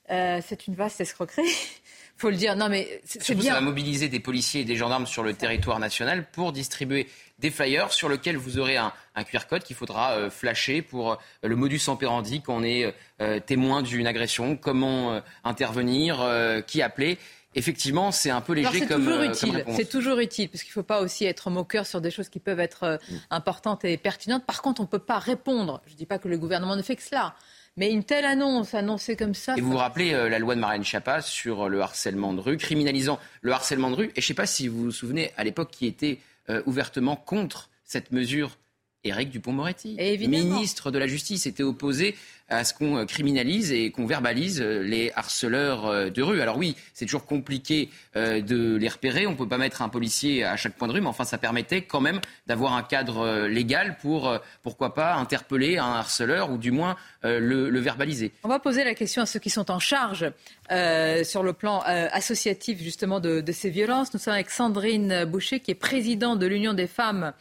c'est 0.09 0.67
une 0.67 0.75
vaste 0.75 1.01
escroquerie 1.01 1.53
faut 2.17 2.29
le 2.29 2.35
dire. 2.35 2.55
Non, 2.55 2.69
mais 2.69 3.01
c'est 3.05 3.35
bien. 3.35 3.51
Ça 3.51 3.59
va 3.59 3.61
mobiliser 3.61 4.07
des 4.07 4.19
policiers 4.19 4.61
et 4.61 4.65
des 4.65 4.75
gendarmes 4.75 5.07
sur 5.07 5.23
le 5.23 5.33
territoire 5.33 5.79
national 5.79 6.25
pour 6.31 6.51
distribuer 6.51 7.07
des 7.39 7.51
flyers 7.51 7.91
sur 7.91 8.07
lesquels 8.07 8.37
vous 8.37 8.59
aurez 8.59 8.77
un, 8.77 8.93
QR 9.25 9.47
code 9.49 9.63
qu'il 9.63 9.75
faudra 9.75 10.13
euh, 10.13 10.29
flasher 10.29 10.81
pour 10.81 11.11
euh, 11.11 11.15
le 11.43 11.55
modus 11.55 11.81
operandi 11.87 12.41
quand 12.41 12.55
on 12.55 12.63
est 12.63 12.93
euh, 13.21 13.39
témoin 13.39 13.81
d'une 13.81 14.07
agression, 14.07 14.55
comment 14.55 15.21
intervenir, 15.43 16.25
qui 16.67 16.81
appeler. 16.81 17.17
Effectivement, 17.55 18.11
c'est 18.11 18.29
un 18.29 18.41
peu 18.41 18.53
léger 18.53 18.85
comme, 18.85 19.05
toujours 19.05 19.21
utile. 19.21 19.65
C'est 19.75 19.89
toujours 19.89 20.19
utile 20.19 20.49
parce 20.49 20.63
qu'il 20.63 20.71
ne 20.71 20.73
faut 20.73 20.83
pas 20.83 21.01
aussi 21.01 21.25
être 21.25 21.49
moqueur 21.49 21.85
sur 21.85 22.01
des 22.01 22.11
choses 22.11 22.29
qui 22.29 22.39
peuvent 22.39 22.59
être 22.59 22.99
mm. 23.09 23.15
importantes 23.31 23.85
et 23.85 23.97
pertinentes. 23.97 24.45
Par 24.45 24.61
contre, 24.61 24.81
on 24.81 24.85
ne 24.85 24.89
peut 24.89 24.99
pas 24.99 25.19
répondre. 25.19 25.81
Je 25.87 25.93
ne 25.93 25.97
dis 25.97 26.05
pas 26.05 26.19
que 26.19 26.27
le 26.27 26.37
gouvernement 26.37 26.75
ne 26.75 26.81
fait 26.81 26.95
que 26.95 27.03
cela, 27.03 27.35
Mais 27.77 27.91
une 27.91 28.03
telle 28.03 28.25
annonce, 28.25 28.73
annoncée 28.73 29.15
comme 29.15 29.33
ça. 29.33 29.55
Et 29.57 29.61
vous 29.61 29.71
vous 29.71 29.77
rappelez 29.77 30.13
euh, 30.13 30.29
la 30.29 30.39
loi 30.39 30.55
de 30.55 30.59
Marianne 30.59 30.83
Chapa 30.83 31.21
sur 31.21 31.69
le 31.69 31.81
harcèlement 31.81 32.33
de 32.33 32.41
rue, 32.41 32.57
criminalisant 32.57 33.19
le 33.41 33.51
harcèlement 33.51 33.89
de 33.89 33.95
rue. 33.95 34.05
Et 34.15 34.21
je 34.21 34.25
ne 34.25 34.27
sais 34.27 34.33
pas 34.33 34.45
si 34.45 34.67
vous 34.67 34.83
vous 34.83 34.91
souvenez, 34.91 35.31
à 35.37 35.43
l'époque, 35.43 35.71
qui 35.71 35.85
était 35.85 36.19
euh, 36.49 36.61
ouvertement 36.65 37.15
contre 37.15 37.69
cette 37.85 38.11
mesure 38.11 38.57
Éric 39.03 39.31
Dupont-Moretti, 39.31 39.97
ministre 40.27 40.89
de 40.89 40.97
la 40.97 41.07
Justice, 41.07 41.45
était 41.45 41.63
opposé 41.63 42.15
à 42.49 42.63
ce 42.63 42.73
qu'on 42.73 42.97
euh, 42.97 43.05
criminalise 43.05 43.71
et 43.71 43.91
qu'on 43.91 44.05
verbalise 44.05 44.61
euh, 44.61 44.81
les 44.81 45.11
harceleurs 45.15 45.87
euh, 45.87 46.09
de 46.09 46.21
rue. 46.21 46.41
Alors 46.41 46.57
oui, 46.57 46.75
c'est 46.93 47.05
toujours 47.05 47.25
compliqué 47.25 47.89
de 48.15 48.75
les 48.75 48.87
repérer. 48.87 49.25
On 49.25 49.31
ne 49.31 49.35
peut 49.35 49.47
pas 49.47 49.57
mettre 49.57 49.81
un 49.81 49.89
policier 49.89 50.43
à 50.43 50.55
chaque 50.55 50.75
point 50.75 50.87
de 50.87 50.93
rue, 50.93 51.01
mais 51.01 51.07
enfin, 51.07 51.23
ça 51.23 51.37
permettait 51.37 51.81
quand 51.81 51.99
même 51.99 52.19
d'avoir 52.47 52.73
un 52.73 52.83
cadre 52.83 53.47
légal 53.47 53.97
pour, 54.01 54.37
pourquoi 54.61 54.93
pas, 54.93 55.15
interpeller 55.15 55.77
un 55.77 55.93
harceleur 55.93 56.51
ou 56.51 56.57
du 56.57 56.71
moins 56.71 56.95
le, 57.23 57.79
verbaliser. 57.79 58.31
On 58.43 58.49
va 58.49 58.59
poser 58.59 58.83
la 58.83 58.93
question 58.93 59.23
à 59.23 59.25
ceux 59.25 59.39
qui 59.39 59.49
sont 59.49 59.71
en 59.71 59.79
charge 59.79 60.31
sur 61.23 61.43
le 61.43 61.53
plan 61.53 61.79
associatif 61.79 62.81
justement 62.81 63.19
de, 63.19 63.41
de, 63.41 63.51
ces 63.51 63.69
violences. 63.69 64.13
Nous 64.13 64.19
sommes 64.19 64.33
avec 64.33 64.51
Sandrine 64.51 65.25
Boucher, 65.25 65.59
qui 65.59 65.71
est 65.71 65.75
présidente 65.75 66.39
de 66.39 66.45
l'Union 66.45 66.73
des 66.73 66.87
femmes 66.87 67.33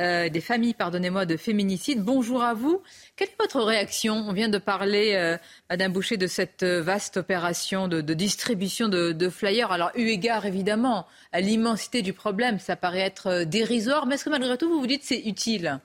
euh, 0.00 0.28
des 0.28 0.40
familles, 0.40 0.74
pardonnez-moi, 0.74 1.26
de 1.26 1.36
féminicide. 1.36 2.04
Bonjour 2.04 2.42
à 2.42 2.54
vous. 2.54 2.82
Quelle 3.16 3.28
est 3.28 3.40
votre 3.40 3.60
réaction? 3.60 4.14
On 4.14 4.32
vient 4.32 4.48
de 4.48 4.58
parler, 4.58 5.14
euh, 5.14 5.36
Madame 5.70 5.92
Boucher, 5.92 6.16
de 6.16 6.26
cette 6.28 6.62
euh, 6.62 6.80
vaste 6.80 7.16
opération 7.16 7.88
de, 7.88 8.00
distribution 8.00 8.88
de, 8.88 9.28
flyers. 9.28 9.72
Alors, 9.72 9.90
eu 9.96 10.06
égard 10.08 10.46
évidemment 10.46 11.06
à 11.32 11.40
l'immensité 11.40 12.02
du 12.02 12.12
problème, 12.12 12.58
ça 12.58 12.76
paraît 12.76 13.00
être 13.00 13.44
dérisoire, 13.44 14.06
mais 14.06 14.14
est-ce 14.14 14.24
que 14.24 14.30
malgré 14.30 14.56
tout, 14.56 14.68
vous 14.68 14.80
vous 14.80 14.86
dites 14.86 15.02
c'est 15.02 15.20
utile? 15.26 15.80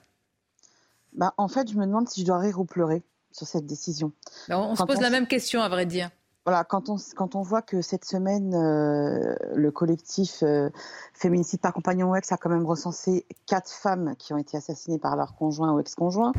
Bah, 1.12 1.34
En 1.36 1.48
fait, 1.48 1.70
je 1.70 1.76
me 1.76 1.84
demande 1.84 2.08
si 2.08 2.20
je 2.20 2.26
dois 2.26 2.38
rire 2.38 2.60
ou 2.60 2.64
pleurer 2.64 3.02
sur 3.32 3.46
cette 3.46 3.66
décision. 3.66 4.12
Bah, 4.48 4.60
on, 4.60 4.76
se 4.76 4.82
pose 4.84 5.00
la 5.00 5.10
même 5.10 5.26
question, 5.26 5.60
à 5.60 5.68
vrai 5.68 5.86
dire 5.86 6.10
voilà, 6.44 6.62
quand 6.64 6.90
on, 6.90 6.96
quand 7.16 7.36
on 7.36 7.42
voit 7.42 7.62
que 7.62 7.80
cette 7.80 8.04
semaine, 8.04 8.54
euh, 8.54 9.34
le 9.54 9.70
collectif 9.70 10.42
euh, 10.42 10.68
Féminicide 11.14 11.60
par 11.60 11.72
compagnon 11.72 12.10
ou 12.10 12.16
ex 12.16 12.32
a 12.32 12.36
quand 12.36 12.50
même 12.50 12.66
recensé 12.66 13.26
quatre 13.46 13.70
femmes 13.70 14.14
qui 14.18 14.34
ont 14.34 14.36
été 14.36 14.58
assassinées 14.58 14.98
par 14.98 15.16
leur 15.16 15.36
conjoint 15.36 15.72
ou 15.72 15.80
ex-conjoint, 15.80 16.32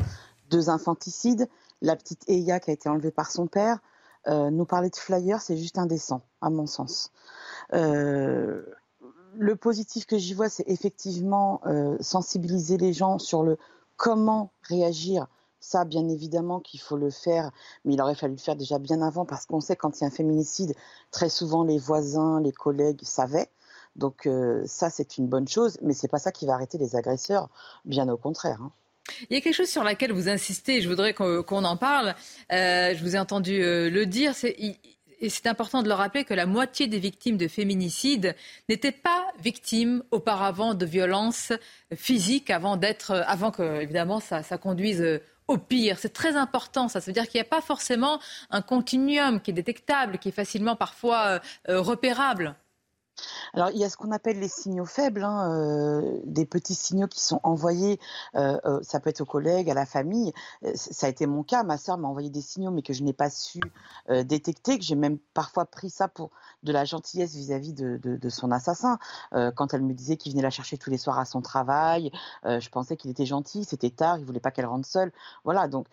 deux 0.48 0.70
infanticides, 0.70 1.48
la 1.82 1.96
petite 1.96 2.22
Eya 2.28 2.60
qui 2.60 2.70
a 2.70 2.72
été 2.72 2.88
enlevée 2.88 3.10
par 3.10 3.32
son 3.32 3.48
père, 3.48 3.80
euh, 4.28 4.50
nous 4.50 4.64
parler 4.64 4.90
de 4.90 4.96
flyers, 4.96 5.40
c'est 5.40 5.56
juste 5.56 5.78
indécent, 5.78 6.22
à 6.40 6.50
mon 6.50 6.66
sens. 6.66 7.12
le 7.72 9.54
positif 9.56 10.06
que 10.06 10.18
j'y 10.18 10.34
vois, 10.34 10.48
c'est 10.48 10.66
effectivement 10.68 11.60
sensibiliser 12.00 12.78
les 12.78 12.92
gens 12.94 13.18
sur 13.18 13.42
le 13.42 13.58
comment 13.96 14.52
réagir 14.62 15.26
ça, 15.60 15.84
bien 15.84 16.08
évidemment 16.08 16.60
qu'il 16.60 16.80
faut 16.80 16.96
le 16.96 17.10
faire, 17.10 17.50
mais 17.84 17.94
il 17.94 18.00
aurait 18.00 18.14
fallu 18.14 18.34
le 18.34 18.40
faire 18.40 18.56
déjà 18.56 18.78
bien 18.78 19.02
avant 19.02 19.24
parce 19.24 19.46
qu'on 19.46 19.60
sait 19.60 19.76
quand 19.76 19.98
il 19.98 20.02
y 20.02 20.04
a 20.04 20.08
un 20.08 20.10
féminicide, 20.10 20.74
très 21.10 21.28
souvent 21.28 21.64
les 21.64 21.78
voisins, 21.78 22.40
les 22.40 22.52
collègues 22.52 23.02
savaient. 23.02 23.48
Donc 23.96 24.26
euh, 24.26 24.62
ça, 24.66 24.90
c'est 24.90 25.18
une 25.18 25.26
bonne 25.26 25.48
chose, 25.48 25.78
mais 25.82 25.94
c'est 25.94 26.08
pas 26.08 26.18
ça 26.18 26.30
qui 26.30 26.46
va 26.46 26.54
arrêter 26.54 26.78
les 26.78 26.96
agresseurs, 26.96 27.48
bien 27.84 28.08
au 28.08 28.16
contraire. 28.16 28.60
Hein. 28.62 28.72
Il 29.30 29.34
y 29.34 29.38
a 29.38 29.40
quelque 29.40 29.54
chose 29.54 29.68
sur 29.68 29.84
laquelle 29.84 30.12
vous 30.12 30.28
insistez, 30.28 30.82
je 30.82 30.88
voudrais 30.88 31.14
qu'on 31.14 31.64
en 31.64 31.76
parle. 31.76 32.14
Euh, 32.52 32.94
je 32.94 33.02
vous 33.02 33.16
ai 33.16 33.18
entendu 33.18 33.62
euh, 33.62 33.88
le 33.88 34.04
dire. 34.04 34.34
et 34.44 35.30
c'est 35.30 35.46
important 35.46 35.82
de 35.82 35.88
le 35.88 35.94
rappeler 35.94 36.24
que 36.24 36.34
la 36.34 36.44
moitié 36.44 36.88
des 36.88 36.98
victimes 36.98 37.38
de 37.38 37.48
féminicide 37.48 38.34
n'étaient 38.68 38.92
pas 38.92 39.26
victimes 39.40 40.02
auparavant 40.10 40.74
de 40.74 40.84
violences 40.84 41.52
physiques 41.94 42.50
avant 42.50 42.78
avant 43.08 43.50
que 43.50 43.80
évidemment 43.80 44.20
ça, 44.20 44.42
ça 44.42 44.58
conduise 44.58 45.20
au 45.48 45.58
pire. 45.58 45.98
C'est 45.98 46.12
très 46.12 46.36
important, 46.36 46.88
ça. 46.88 47.00
Ça 47.00 47.06
veut 47.06 47.12
dire 47.12 47.28
qu'il 47.28 47.38
n'y 47.38 47.46
a 47.46 47.50
pas 47.50 47.60
forcément 47.60 48.20
un 48.50 48.62
continuum 48.62 49.40
qui 49.40 49.50
est 49.50 49.54
détectable, 49.54 50.18
qui 50.18 50.28
est 50.28 50.32
facilement 50.32 50.76
parfois 50.76 51.26
euh, 51.26 51.38
euh, 51.68 51.80
repérable. 51.80 52.56
Alors, 53.54 53.70
il 53.70 53.78
y 53.78 53.84
a 53.84 53.90
ce 53.90 53.96
qu'on 53.96 54.12
appelle 54.12 54.38
les 54.38 54.48
signaux 54.48 54.84
faibles, 54.84 55.24
hein, 55.24 55.50
euh, 55.50 56.20
des 56.24 56.46
petits 56.46 56.74
signaux 56.74 57.06
qui 57.06 57.20
sont 57.22 57.40
envoyés, 57.42 57.98
ça 58.34 59.00
peut 59.00 59.10
être 59.10 59.20
aux 59.20 59.26
collègues, 59.26 59.70
à 59.70 59.74
la 59.74 59.86
famille. 59.86 60.32
Ça 60.74 61.06
a 61.06 61.10
été 61.10 61.26
mon 61.26 61.42
cas, 61.42 61.62
ma 61.62 61.78
sœur 61.78 61.98
m'a 61.98 62.08
envoyé 62.08 62.30
des 62.30 62.40
signaux, 62.40 62.70
mais 62.70 62.82
que 62.82 62.92
je 62.92 63.02
n'ai 63.02 63.12
pas 63.12 63.30
su 63.30 63.60
détecter, 64.08 64.78
que 64.78 64.84
j'ai 64.84 64.94
même 64.94 65.18
parfois 65.34 65.64
pris 65.64 65.90
ça 65.90 66.08
pour 66.08 66.30
de 66.62 66.72
la 66.72 66.84
gentillesse 66.84 67.34
vis-à-vis 67.34 67.72
de, 67.72 68.28
son 68.28 68.50
assassin. 68.50 68.98
Euh, 69.32 69.50
quand 69.50 69.72
elle 69.72 69.82
me 69.82 69.94
disait 69.94 70.16
qu'il 70.16 70.32
venait 70.32 70.42
la 70.42 70.50
chercher 70.50 70.76
tous 70.76 70.90
les 70.90 70.98
soirs 70.98 71.18
à 71.18 71.24
son 71.24 71.40
travail, 71.40 72.10
euh, 72.44 72.60
je 72.60 72.68
pensais 72.68 72.96
qu'il 72.96 73.10
était 73.10 73.26
gentil, 73.26 73.64
c'était 73.64 73.90
tard, 73.90 74.18
il 74.18 74.24
voulait 74.24 74.40
pas 74.40 74.50
qu'elle 74.50 74.66
rentre 74.66 74.86
seule. 74.86 75.12
Voilà, 75.44 75.68
donc 75.68 75.86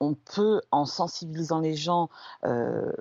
on, 0.00 0.14
peut, 0.14 0.60
en 0.70 0.86
sensibilisant 0.86 1.60
les 1.60 1.74
gens, 1.74 2.08
euh, 2.44 2.92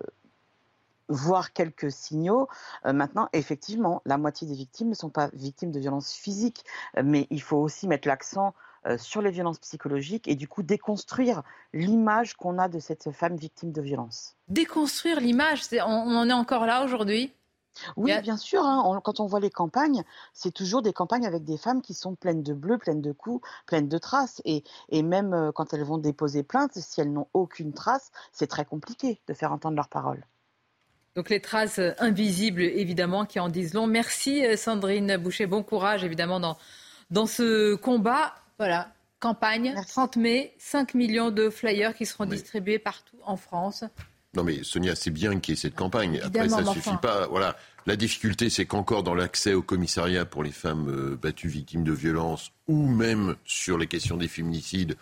voir 1.14 1.54
quelques 1.54 1.92
signaux. 1.92 2.48
maintenant, 2.86 3.30
effectivement, 3.34 4.02
la 4.06 4.18
moitié 4.18 4.48
des 4.48 4.56
victimes 4.56 4.90
ne 4.90 4.96
sont 4.96 5.10
pas 5.10 5.30
victimes 5.34 5.72
de 5.72 5.80
violences 5.80 6.14
physiques, 6.14 6.66
mais 7.02 7.28
il 7.30 7.42
faut 7.42 7.58
aussi 7.58 7.88
mettre 7.88 8.08
l'accent 8.08 8.54
euh, 8.86 8.98
sur 8.98 9.22
les 9.22 9.32
violences 9.32 9.60
psychologiques 9.60 10.28
et 10.28 10.36
du 10.36 10.50
coup 10.50 10.62
déconstruire 10.62 11.42
l'image 11.72 12.34
qu'on 12.34 12.60
a 12.60 12.68
de 12.68 12.80
cette 12.80 13.12
femme 13.12 13.38
victime 13.38 13.72
de 13.72 13.82
violence. 13.82 14.36
Déconstruire 14.50 15.22
l'image, 15.22 15.62
on, 15.72 16.16
en 16.16 16.30
est 16.30 16.34
encore 16.34 16.66
là 16.66 16.84
aujourd'hui? 16.84 17.34
Oui, 17.96 18.12
bien 18.22 18.36
sûr. 18.36 18.62
Hein. 18.66 19.00
quand 19.04 19.22
on 19.22 19.26
voit 19.26 19.40
les 19.40 19.50
campagnes, 19.50 20.04
c'est 20.34 20.52
toujours 20.52 20.82
des 20.82 20.92
campagnes 20.92 21.26
avec 21.26 21.46
des 21.46 21.58
femmes 21.58 21.82
qui 21.82 21.94
sont 21.94 22.16
pleines 22.16 22.44
de 22.44 22.54
bleus, 22.54 22.78
pleines 22.78 23.02
de 23.02 23.14
coups, 23.14 23.48
pleines 23.68 23.88
de 23.88 23.98
traces. 23.98 24.42
Et, 24.44 24.66
et 24.90 25.02
même 25.02 25.34
euh, 25.34 25.52
quand 25.54 25.74
elles 25.74 25.86
vont 25.86 25.98
déposer 25.98 26.44
plainte, 26.44 26.74
si 26.74 27.00
elles 27.00 27.12
n'ont 27.12 27.28
aucune 27.34 27.72
trace, 27.72 28.12
c'est 28.34 28.48
très 28.48 28.66
compliqué 28.66 29.22
de 29.28 29.34
faire 29.34 29.54
entendre 29.54 29.78
leurs 29.78 29.90
paroles. 29.90 30.26
Donc 31.16 31.30
les 31.30 31.40
traces 31.40 31.80
invisibles, 32.00 32.62
évidemment, 32.62 33.26
qui 33.26 33.40
en 33.40 33.50
disent 33.50 33.74
long. 33.74 33.86
Merci 33.86 34.46
euh, 34.46 34.58
Sandrine 34.58 35.18
Boucher. 35.18 35.46
Bon 35.46 35.62
courage, 35.62 36.04
évidemment, 36.04 36.40
dans, 36.40 36.58
dans 37.12 37.28
ce 37.28 37.76
combat. 37.76 38.36
Voilà, 38.58 38.92
campagne, 39.20 39.76
30 39.88 40.18
mai, 40.18 40.54
5 40.58 40.94
millions 40.94 41.32
de 41.32 41.50
flyers 41.50 41.96
qui 41.96 42.06
seront 42.06 42.26
distribués 42.26 42.80
partout 42.80 43.18
en 43.26 43.38
France. 43.38 43.84
Non 44.36 44.44
mais 44.44 44.64
Sonia, 44.64 44.96
c'est 44.96 45.12
bien 45.12 45.40
qu'il 45.40 45.54
y 45.54 45.58
ait 45.58 45.62
cette 45.62 45.76
campagne. 45.76 46.20
Après, 46.24 46.50
ça 46.50 46.62
ne 46.62 46.72
suffit 46.72 46.98
pas. 47.02 47.28
Voilà. 47.28 47.56
La 47.86 47.96
difficulté, 47.96 48.50
c'est 48.50 48.66
qu'encore 48.66 49.04
dans 49.04 49.14
l'accès 49.14 49.54
au 49.54 49.62
commissariat 49.62 50.26
pour 50.26 50.44
les 50.44 50.52
femmes 50.52 50.90
euh, 50.90 51.16
battues 51.22 51.50
victimes 51.50 51.84
de 51.84 51.92
violences, 51.92 52.52
ou 52.68 52.88
même 52.88 53.36
sur 53.44 53.78
les 53.78 53.88
questions 53.88 54.18
des 54.18 54.30
féminicides, 54.30 54.96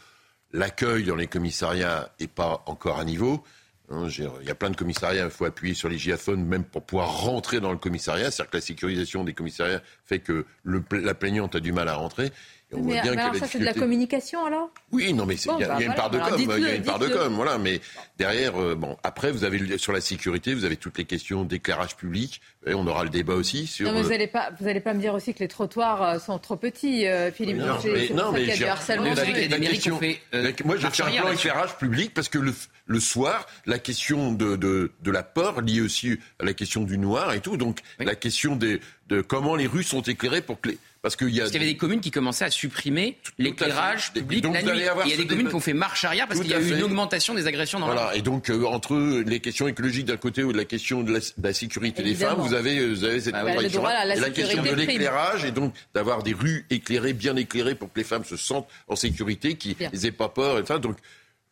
l'accueil 0.51 1.05
dans 1.05 1.15
les 1.15 1.27
commissariats 1.27 2.11
n'est 2.19 2.27
pas 2.27 2.63
encore 2.65 2.99
à 2.99 3.05
niveau. 3.05 3.43
Hein, 3.91 4.07
il 4.09 4.47
y 4.47 4.51
a 4.51 4.55
plein 4.55 4.69
de 4.69 4.75
commissariats, 4.75 5.25
il 5.25 5.31
faut 5.31 5.45
appuyer 5.45 5.73
sur 5.73 5.89
les 5.89 5.97
giaphones 5.97 6.43
même 6.45 6.63
pour 6.63 6.83
pouvoir 6.83 7.21
rentrer 7.21 7.59
dans 7.59 7.71
le 7.71 7.77
commissariat. 7.77 8.31
C'est-à-dire 8.31 8.51
que 8.51 8.57
la 8.57 8.61
sécurisation 8.61 9.23
des 9.23 9.33
commissariats 9.33 9.81
fait 10.05 10.19
que 10.19 10.45
la 10.65 11.13
plaignante 11.13 11.55
a 11.55 11.59
du 11.59 11.71
mal 11.71 11.87
à 11.89 11.95
rentrer 11.95 12.31
mais, 12.77 12.99
alors 12.99 13.35
ça, 13.35 13.47
c'est 13.47 13.59
de 13.59 13.65
la 13.65 13.73
communication 13.73 14.45
alors? 14.45 14.69
Oui, 14.91 15.13
non, 15.13 15.25
mais 15.25 15.35
il 15.35 15.59
y, 15.59 15.63
a 15.63 15.67
bah 15.67 15.81
une 15.81 15.93
part 15.93 16.09
de 16.09 16.19
com, 16.19 16.35
il 16.37 16.63
y 16.63 16.65
a 16.65 16.75
une 16.75 16.83
part 16.83 16.99
de 16.99 17.07
com, 17.07 17.33
voilà. 17.33 17.57
Mais 17.57 17.81
derrière, 18.17 18.61
euh, 18.61 18.75
bon, 18.75 18.97
après, 19.03 19.31
vous 19.31 19.43
avez 19.43 19.77
sur 19.77 19.91
la 19.91 20.01
sécurité, 20.01 20.53
vous 20.53 20.65
avez 20.65 20.77
toutes 20.77 20.97
les 20.97 21.05
questions 21.05 21.43
d'éclairage 21.43 21.95
public. 21.95 22.41
Et 22.67 22.75
on 22.75 22.85
aura 22.85 23.03
le 23.03 23.09
débat 23.09 23.33
aussi 23.33 23.65
sur. 23.65 23.87
Non, 23.87 23.93
mais 23.93 24.03
vous 24.03 24.09
n'allez 24.09 24.27
pas, 24.27 24.51
vous 24.59 24.67
allez 24.67 24.79
pas 24.79 24.93
me 24.93 24.99
dire 24.99 25.15
aussi 25.15 25.33
que 25.33 25.39
les 25.39 25.47
trottoirs 25.47 26.03
euh, 26.03 26.19
sont 26.19 26.37
trop 26.37 26.55
petits, 26.55 27.07
euh, 27.07 27.31
Philippe. 27.31 27.57
Non, 27.57 27.77
mais, 27.83 28.09
non, 28.13 28.31
mais 28.31 28.55
j'ai 28.55 28.67
harcèlement. 28.67 29.13
La, 29.15 29.25
la, 29.25 29.59
question, 29.59 29.97
fait, 29.97 30.19
moi, 30.63 30.77
je 30.77 30.87
fais 30.87 31.03
un 31.03 31.21
plan 31.21 31.31
éclairage 31.31 31.75
public 31.77 32.13
parce 32.13 32.29
que 32.29 32.37
le, 32.37 32.53
le 32.85 32.99
soir, 32.99 33.47
la 33.65 33.79
question 33.79 34.31
de, 34.31 34.55
de, 34.55 34.91
de, 35.01 35.11
la 35.11 35.23
peur 35.23 35.61
liée 35.61 35.81
aussi 35.81 36.19
à 36.39 36.45
la 36.45 36.53
question 36.53 36.83
du 36.83 36.99
noir 36.99 37.33
et 37.33 37.39
tout. 37.39 37.57
Donc, 37.57 37.79
la 37.99 38.15
question 38.15 38.55
des, 38.55 38.79
de 39.09 39.21
comment 39.21 39.55
les 39.55 39.67
rues 39.67 39.83
sont 39.83 40.01
éclairées 40.01 40.41
pour 40.41 40.61
que 40.61 40.69
les 40.69 40.77
parce 41.01 41.15
qu'il 41.15 41.29
y, 41.29 41.41
avait 41.41 41.59
des 41.59 41.77
communes 41.77 41.99
qui 41.99 42.11
commençaient 42.11 42.45
à 42.45 42.51
supprimer 42.51 43.17
l'éclairage 43.39 44.13
public 44.13 44.43
la 44.43 44.61
nuit. 44.61 44.81
il 45.05 45.09
y 45.09 45.13
a 45.13 45.17
des 45.17 45.25
communes 45.25 45.49
qui 45.49 45.55
ont 45.55 45.59
fait 45.59 45.73
marche 45.73 46.05
arrière 46.05 46.27
parce 46.27 46.39
qu'il 46.39 46.49
y 46.49 46.53
a 46.53 46.59
eu 46.59 46.75
une 46.75 46.83
augmentation 46.83 47.33
des 47.33 47.47
agressions 47.47 47.79
dans 47.79 47.87
voilà. 47.87 48.15
Et 48.15 48.21
donc, 48.21 48.49
euh, 48.49 48.65
entre 48.65 48.95
les 49.25 49.39
questions 49.39 49.67
écologiques 49.67 50.05
d'un 50.05 50.17
côté 50.17 50.43
ou 50.43 50.53
de 50.53 50.57
la 50.57 50.65
question 50.65 51.01
de 51.01 51.19
la, 51.41 51.53
sécurité 51.53 52.03
des 52.03 52.13
femmes, 52.13 52.39
vous 52.39 52.53
avez, 52.53 52.87
vous 52.87 53.03
avez 53.03 53.19
cette 53.19 53.33
bah, 53.33 53.43
la, 53.43 54.15
la 54.15 54.29
question 54.29 54.61
de 54.61 54.75
l'éclairage 54.75 55.43
et 55.43 55.51
donc 55.51 55.73
d'avoir 55.93 56.21
des 56.21 56.33
rues 56.33 56.65
éclairées, 56.69 57.13
bien 57.13 57.35
éclairées 57.35 57.75
pour 57.75 57.91
que 57.91 57.97
les 57.97 58.05
femmes 58.05 58.25
se 58.25 58.37
sentent 58.37 58.67
en 58.87 58.95
sécurité, 58.95 59.55
qu'ils 59.55 59.75
n'aient 59.91 60.11
pas 60.11 60.29
peur. 60.29 60.59
Et 60.59 60.65
ça. 60.65 60.77
Donc, 60.77 60.97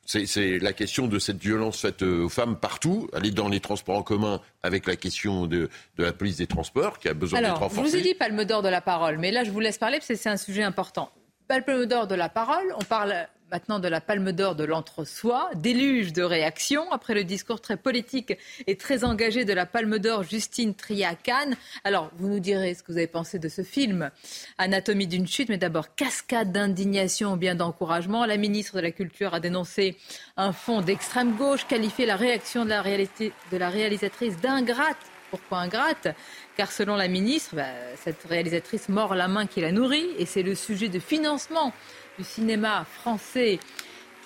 c'est 0.09 0.57
la 0.57 0.73
question 0.73 1.07
de 1.07 1.19
cette 1.19 1.37
violence 1.37 1.81
faite 1.81 2.01
euh, 2.01 2.23
aux 2.25 2.29
femmes 2.29 2.57
partout. 2.57 3.07
Aller 3.13 3.29
dans 3.29 3.47
les 3.47 3.59
transports 3.59 3.97
en 3.97 4.01
commun 4.01 4.41
avec 4.63 4.87
la 4.87 4.95
question 4.95 5.45
de, 5.45 5.69
la 5.97 6.13
police 6.13 6.37
des 6.37 6.47
transports 6.47 6.97
qui 6.97 7.07
a 7.07 7.13
besoin 7.13 7.41
d'être 7.41 7.59
renforcée. 7.59 7.91
Je 7.91 7.97
vous 7.97 7.97
ai 7.97 8.01
dit 8.01 8.15
palme 8.15 8.43
d'or 8.43 8.63
de 8.63 8.69
la 8.69 8.81
parole, 8.81 9.19
mais 9.19 9.31
là 9.31 9.43
je 9.43 9.51
vous 9.51 9.59
laisse 9.59 9.77
parler 9.77 9.97
parce 9.97 10.07
que 10.07 10.15
c'est 10.15 10.29
un 10.29 10.37
sujet 10.37 10.63
important. 10.63 11.11
Palme 11.49 11.87
d'or 11.87 12.05
de 12.05 12.13
la 12.13 12.29
parole, 12.29 12.75
on 12.77 12.83
parle 12.83 13.27
maintenant 13.51 13.79
de 13.79 13.87
la 13.87 14.01
Palme 14.01 14.31
d'Or 14.33 14.53
de 14.53 14.63
l'entre-soi. 14.63 15.49
Déluge 15.55 16.13
de 16.13 16.21
réactions 16.21 16.91
après 16.91 17.15
le 17.15 17.23
discours 17.23 17.59
très 17.59 17.75
politique 17.75 18.37
et 18.67 18.77
très 18.77 19.03
engagé 19.03 19.45
de 19.45 19.53
la 19.53 19.65
Palme 19.65 19.97
d'Or 19.97 20.21
Justine 20.21 20.75
Triacan. 20.75 21.49
Alors, 21.83 22.11
vous 22.17 22.27
nous 22.27 22.39
direz 22.39 22.75
ce 22.75 22.83
que 22.83 22.91
vous 22.91 22.99
avez 22.99 23.07
pensé 23.07 23.39
de 23.39 23.49
ce 23.49 23.63
film, 23.63 24.11
Anatomie 24.59 25.07
d'une 25.07 25.25
chute, 25.25 25.49
mais 25.49 25.57
d'abord 25.57 25.95
cascade 25.95 26.51
d'indignation 26.51 27.33
ou 27.33 27.35
bien 27.35 27.55
d'encouragement. 27.55 28.27
La 28.27 28.37
ministre 28.37 28.75
de 28.75 28.81
la 28.81 28.91
Culture 28.91 29.33
a 29.33 29.39
dénoncé 29.39 29.97
un 30.37 30.53
fond 30.53 30.81
d'extrême 30.81 31.35
gauche, 31.35 31.65
qualifié 31.65 32.05
la 32.05 32.15
réaction 32.15 32.63
de 32.63 32.69
la, 32.69 32.83
de 32.83 33.57
la 33.57 33.69
réalisatrice 33.71 34.37
d'ingrate. 34.37 34.97
Pourquoi 35.29 35.59
ingrate 35.59 36.09
Car 36.57 36.71
selon 36.71 36.95
la 36.95 37.07
ministre, 37.07 37.55
bah, 37.55 37.67
cette 37.95 38.23
réalisatrice 38.23 38.89
mord 38.89 39.15
la 39.15 39.27
main 39.27 39.45
qui 39.47 39.61
la 39.61 39.71
nourrit 39.71 40.07
et 40.17 40.25
c'est 40.25 40.43
le 40.43 40.55
sujet 40.55 40.89
de 40.89 40.99
financement 40.99 41.73
du 42.17 42.23
cinéma 42.23 42.85
français 42.85 43.59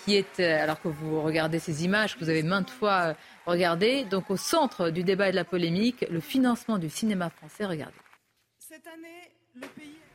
qui 0.03 0.15
est, 0.15 0.39
euh, 0.39 0.61
alors 0.63 0.81
que 0.81 0.87
vous 0.87 1.21
regardez 1.21 1.59
ces 1.59 1.85
images 1.85 2.15
que 2.15 2.19
vous 2.19 2.29
avez 2.29 2.43
maintes 2.43 2.69
fois 2.69 3.01
euh, 3.01 3.13
regardées, 3.45 4.03
donc 4.05 4.29
au 4.29 4.37
centre 4.37 4.89
du 4.89 5.03
débat 5.03 5.29
et 5.29 5.31
de 5.31 5.35
la 5.35 5.45
polémique, 5.45 6.05
le 6.09 6.19
financement 6.19 6.77
du 6.77 6.89
cinéma 6.89 7.29
français. 7.29 7.65
Regardez. 7.65 7.95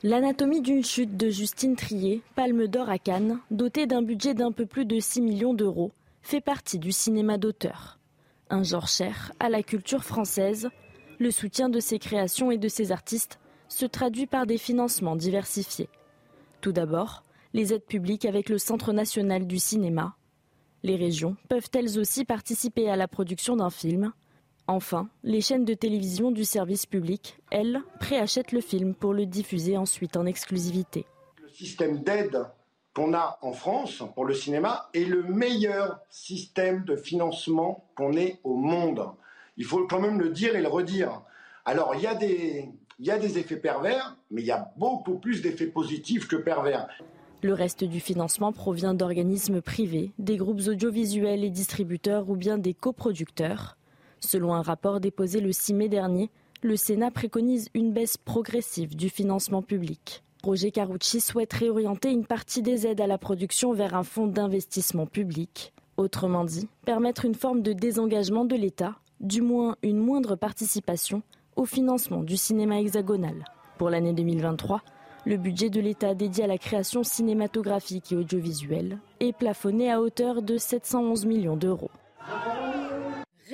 L'anatomie 0.03 0.61
d'une 0.61 0.85
chute 0.85 1.16
de 1.16 1.31
Justine 1.31 1.77
Trier, 1.77 2.22
Palme 2.35 2.66
d'Or 2.66 2.88
à 2.88 2.98
Cannes, 2.98 3.40
dotée 3.51 3.87
d'un 3.87 4.03
budget 4.03 4.35
d'un 4.35 4.53
peu 4.53 4.66
plus 4.66 4.85
de 4.85 5.01
6 5.01 5.22
millions 5.22 5.55
d'euros, 5.55 5.92
fait 6.22 6.40
partie 6.40 6.79
du 6.79 6.92
cinéma 6.92 7.38
d'auteur. 7.38 7.97
Un 8.50 8.62
genre 8.62 8.88
cher 8.88 9.32
à 9.40 9.50
la 9.50 9.62
culture 9.62 10.04
française, 10.04 10.68
le 11.18 11.30
soutien 11.30 11.68
de 11.68 11.80
ses 11.80 11.98
créations 11.98 12.50
et 12.50 12.58
de 12.58 12.68
ses 12.68 12.92
artistes 12.92 13.38
se 13.68 13.84
traduit 13.84 14.26
par 14.26 14.46
des 14.46 14.56
financements 14.56 15.16
diversifiés. 15.16 15.90
Tout 16.61 16.72
d'abord, 16.72 17.22
les 17.52 17.74
aides 17.74 17.84
publiques 17.84 18.24
avec 18.24 18.48
le 18.48 18.58
Centre 18.58 18.92
national 18.92 19.46
du 19.46 19.58
cinéma. 19.58 20.16
Les 20.82 20.96
régions 20.96 21.37
peuvent 21.48 21.68
elles 21.74 21.98
aussi 21.98 22.24
participer 22.24 22.88
à 22.88 22.96
la 22.96 23.08
production 23.08 23.56
d'un 23.56 23.70
film. 23.70 24.12
Enfin, 24.66 25.08
les 25.22 25.40
chaînes 25.40 25.64
de 25.64 25.74
télévision 25.74 26.30
du 26.30 26.44
service 26.44 26.87
public, 26.87 27.38
elles, 27.50 27.80
préachètent 28.00 28.52
le 28.52 28.61
film 28.61 28.94
pour 28.94 29.12
le 29.12 29.26
diffuser 29.26 29.76
ensuite 29.76 30.16
en 30.16 30.24
exclusivité. 30.24 31.04
Qu'on 32.98 33.14
a 33.14 33.38
en 33.42 33.52
France 33.52 34.02
pour 34.16 34.24
le 34.24 34.34
cinéma 34.34 34.90
est 34.92 35.04
le 35.04 35.22
meilleur 35.22 36.00
système 36.11 36.82
de 36.82 36.96
financement 36.96 37.84
qu'on 37.94 38.14
ait 38.14 38.40
au 38.42 38.56
monde. 38.56 39.06
Il 39.56 39.64
faut 39.64 39.87
quand 39.87 40.00
même 40.00 40.18
le 40.18 40.30
dire 40.30 40.56
et 40.56 40.61
le 40.61 40.66
redire. 40.66 41.22
Alors, 41.64 41.94
il 41.94 42.00
y 42.00 42.08
a 42.08 42.16
des, 42.16 42.68
des 42.98 43.38
effets 43.38 43.56
pervers, 43.56 44.16
mais 44.32 44.42
il 44.42 44.48
y 44.48 44.50
a 44.50 44.72
beaucoup 44.76 45.14
plus 45.14 45.42
d'effets 45.42 45.68
positifs 45.68 46.26
que 46.26 46.34
pervers. 46.34 46.88
Le 47.40 47.52
reste 47.52 47.84
du 47.84 48.00
financement 48.00 48.50
provient 48.50 48.94
d'organismes 48.94 49.62
privés, 49.62 50.11
des 50.18 50.37
groupes 50.37 50.66
audiovisuels 50.66 51.44
et 51.44 51.50
distributeurs 51.50 52.28
ou 52.28 52.34
bien 52.34 52.58
des 52.58 52.74
coproducteurs. 52.74 53.76
Selon 54.18 54.54
un 54.54 54.62
rapport 54.62 54.98
déposé 54.98 55.40
le 55.40 55.52
6 55.52 55.74
mai 55.74 55.88
dernier, 55.88 56.30
le 56.62 56.74
Sénat 56.74 57.12
préconise 57.12 57.68
une 57.74 57.92
baisse 57.92 58.16
progressive 58.16 58.96
du 58.96 59.08
financement 59.08 59.62
public. 59.62 60.24
Roger 60.48 60.70
Carucci 60.70 61.20
souhaite 61.20 61.52
réorienter 61.52 62.11
une 62.11 62.24
partie 62.24 62.62
des 62.62 62.87
aides 62.87 63.02
à 63.02 63.06
la 63.06 63.18
production 63.18 63.74
vers 63.74 63.94
un 63.94 64.02
fonds 64.02 64.26
d'investissement 64.26 65.04
public. 65.04 65.74
Autrement 65.98 66.42
dit, 66.42 66.68
permettre 66.87 67.26
une 67.26 67.34
forme 67.34 67.61
de 67.61 67.74
désengagement 67.74 68.46
de 68.46 68.56
l'État, 68.56 68.94
du 69.20 69.42
moins 69.42 69.76
une 69.82 69.98
moindre 69.98 70.37
participation, 70.37 71.20
au 71.56 71.66
financement 71.66 72.22
du 72.22 72.38
cinéma 72.38 72.80
hexagonal. 72.80 73.44
Pour 73.76 73.90
l'année 73.90 74.14
2023, 74.14 74.80
le 75.26 75.37
budget 75.37 75.68
de 75.68 75.82
l'État 75.82 76.14
dédié 76.14 76.44
à 76.44 76.46
la 76.46 76.56
création 76.56 77.02
cinématographique 77.02 78.12
et 78.12 78.16
audiovisuelle 78.16 79.00
est 79.20 79.37
plafonné 79.37 79.92
à 79.92 80.00
hauteur 80.00 80.40
de 80.40 80.56
711 80.56 81.26
millions 81.26 81.58
d'euros. 81.58 81.90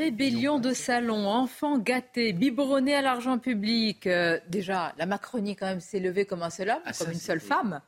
Rébellion 0.05 0.59
de 0.59 0.75
salon, 0.75 1.27
enfants 1.27 1.79
gâtés, 1.79 2.35
biberonnés 2.35 2.95
à 2.95 3.01
l'argent 3.01 3.39
public. 3.39 4.07
Euh, 4.07 4.39
déjà, 4.49 4.93
la 4.99 5.07
Macronie 5.07 5.57
quand 5.57 5.65
même 5.65 5.81
s'est 5.81 5.99
levée 5.99 6.27
comme 6.27 6.43
un 6.43 6.51
seul 6.51 6.69
homme, 6.69 6.83
ah, 6.85 6.93
comme 6.93 7.11
une 7.11 7.19
seule 7.19 7.41
femme. 7.41 7.81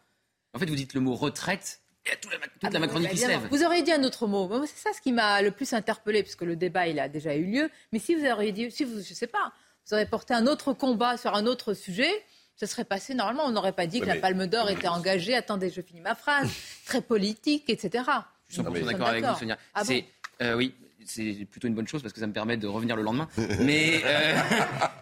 En 0.54 0.58
fait, 0.58 0.64
vous 0.64 0.76
dites 0.76 0.94
le 0.94 1.00
mot 1.00 1.14
retraite, 1.14 1.82
il 2.06 2.08
y 2.08 2.12
a 2.12 2.16
toute 2.16 2.72
la, 2.72 2.80
Macronie 2.80 3.06
qui 3.08 3.18
se 3.18 3.28
lève. 3.28 3.46
Vous 3.50 3.62
auriez 3.62 3.82
dit 3.82 3.92
un 3.92 4.02
autre 4.02 4.26
mot. 4.26 4.50
C'est 4.64 4.78
ça 4.78 4.96
ce 4.96 5.02
qui 5.02 5.12
m'a 5.12 5.42
le 5.42 5.50
plus 5.50 5.74
interpellé, 5.74 6.22
puisque 6.22 6.40
le 6.40 6.56
débat 6.56 6.88
il 6.88 6.98
a 7.00 7.10
déjà 7.10 7.34
eu 7.34 7.44
lieu. 7.44 7.70
Mais 7.92 7.98
si 7.98 8.14
vous 8.14 8.24
auriez 8.24 8.52
dit, 8.52 8.70
si 8.70 8.84
vous, 8.84 9.02
je 9.02 9.12
sais 9.12 9.26
pas, 9.26 9.52
vous 9.86 9.92
auriez 9.92 10.06
porté 10.06 10.32
un 10.32 10.46
autre 10.46 10.72
combat 10.72 11.18
sur 11.18 11.34
un 11.34 11.44
autre 11.44 11.74
sujet, 11.74 12.10
ce 12.56 12.64
serait 12.64 12.86
passé 12.86 13.12
normalement. 13.12 13.44
On 13.44 13.50
n'aurait 13.50 13.72
pas 13.72 13.86
dit 13.86 14.00
que 14.00 14.06
la 14.06 14.16
Palme 14.16 14.46
d'Or 14.46 14.70
était 14.70 14.88
engagée. 14.88 15.34
Attendez, 15.34 15.68
je 15.68 15.82
finis 15.82 16.00
ma 16.00 16.14
phrase. 16.14 16.48
Très 16.86 17.02
politique, 17.02 17.68
etc. 17.68 18.04
Je 18.48 18.62
suis 18.62 18.62
d'accord 18.62 19.08
avec 19.08 19.22
vous, 19.22 19.38
Sonia. 19.38 19.58
Ah 19.74 19.82
euh, 20.42 20.54
oui, 20.54 20.74
c'est 21.06 21.46
plutôt 21.50 21.68
une 21.68 21.74
bonne 21.74 21.88
chose 21.88 22.02
parce 22.02 22.12
que 22.12 22.20
ça 22.20 22.26
me 22.26 22.32
permet 22.32 22.56
de 22.56 22.66
revenir 22.66 22.96
le 22.96 23.02
lendemain. 23.02 23.28
Mais, 23.60 24.02
euh, 24.04 24.36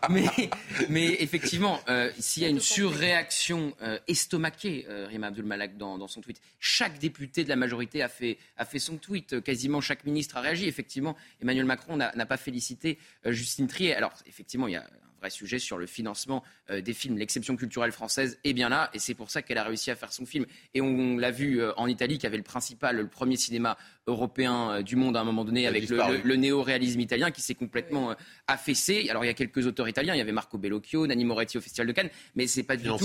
effectivement, 1.20 1.80
euh, 1.88 2.10
s'il 2.18 2.42
y 2.42 2.46
a 2.46 2.48
une 2.48 2.60
surréaction 2.60 3.74
estomaquée, 4.08 4.86
Rima 5.08 5.28
Abdul 5.28 5.44
Malak, 5.44 5.76
dans, 5.76 5.98
dans, 5.98 6.08
son 6.08 6.20
tweet, 6.20 6.40
chaque 6.58 6.98
député 6.98 7.44
de 7.44 7.48
la 7.48 7.56
majorité 7.56 8.02
a 8.02 8.08
fait, 8.08 8.38
a 8.56 8.64
fait 8.64 8.78
son 8.78 8.96
tweet, 8.96 9.42
quasiment 9.42 9.80
chaque 9.80 10.04
ministre 10.04 10.36
a 10.36 10.40
réagi. 10.40 10.66
Effectivement, 10.66 11.16
Emmanuel 11.42 11.64
Macron 11.64 11.96
n'a 11.96 12.26
pas 12.26 12.36
félicité 12.36 12.98
Justine 13.24 13.66
Trier. 13.66 13.94
Alors, 13.94 14.12
effectivement, 14.26 14.68
il 14.68 14.72
y 14.72 14.76
a 14.76 14.86
sujet 15.30 15.58
sur 15.58 15.78
le 15.78 15.86
financement 15.86 16.42
euh, 16.70 16.80
des 16.80 16.94
films. 16.94 17.18
L'exception 17.18 17.56
culturelle 17.56 17.92
française 17.92 18.38
est 18.44 18.52
bien 18.52 18.68
là 18.68 18.90
et 18.94 18.98
c'est 18.98 19.14
pour 19.14 19.30
ça 19.30 19.42
qu'elle 19.42 19.58
a 19.58 19.64
réussi 19.64 19.90
à 19.90 19.96
faire 19.96 20.12
son 20.12 20.26
film. 20.26 20.46
Et 20.74 20.80
on, 20.80 21.16
l'a 21.16 21.30
vu 21.30 21.60
euh, 21.60 21.72
en 21.76 21.86
Italie, 21.86 22.18
qui 22.18 22.26
avait 22.26 22.36
le 22.36 22.42
principal, 22.42 22.96
le 22.96 23.06
premier 23.06 23.36
cinéma 23.36 23.76
européen 24.06 24.70
euh, 24.70 24.82
du 24.82 24.96
monde 24.96 25.16
à 25.16 25.20
un 25.20 25.24
moment 25.24 25.44
donné, 25.44 25.66
avec 25.66 25.88
le, 25.88 26.36
néo-réalisme 26.36 27.00
italien 27.00 27.30
qui 27.30 27.42
s'est 27.42 27.54
complètement 27.54 28.14
affaissé. 28.46 29.08
Alors 29.10 29.24
il 29.24 29.28
y 29.28 29.30
a 29.30 29.34
quelques 29.34 29.66
auteurs 29.66 29.88
italiens, 29.88 30.14
il 30.14 30.18
y 30.18 30.20
avait 30.22 30.32
Marco 30.32 30.58
Bellocchio, 30.58 31.06
Nanni 31.06 31.24
Moretti 31.24 31.58
au 31.58 31.60
Festival 31.60 31.86
de 31.86 31.92
Cannes, 31.92 32.10
mais 32.34 32.46
c'est 32.46 32.62
pas 32.62 32.76
du 32.76 32.88
tout. 32.88 32.98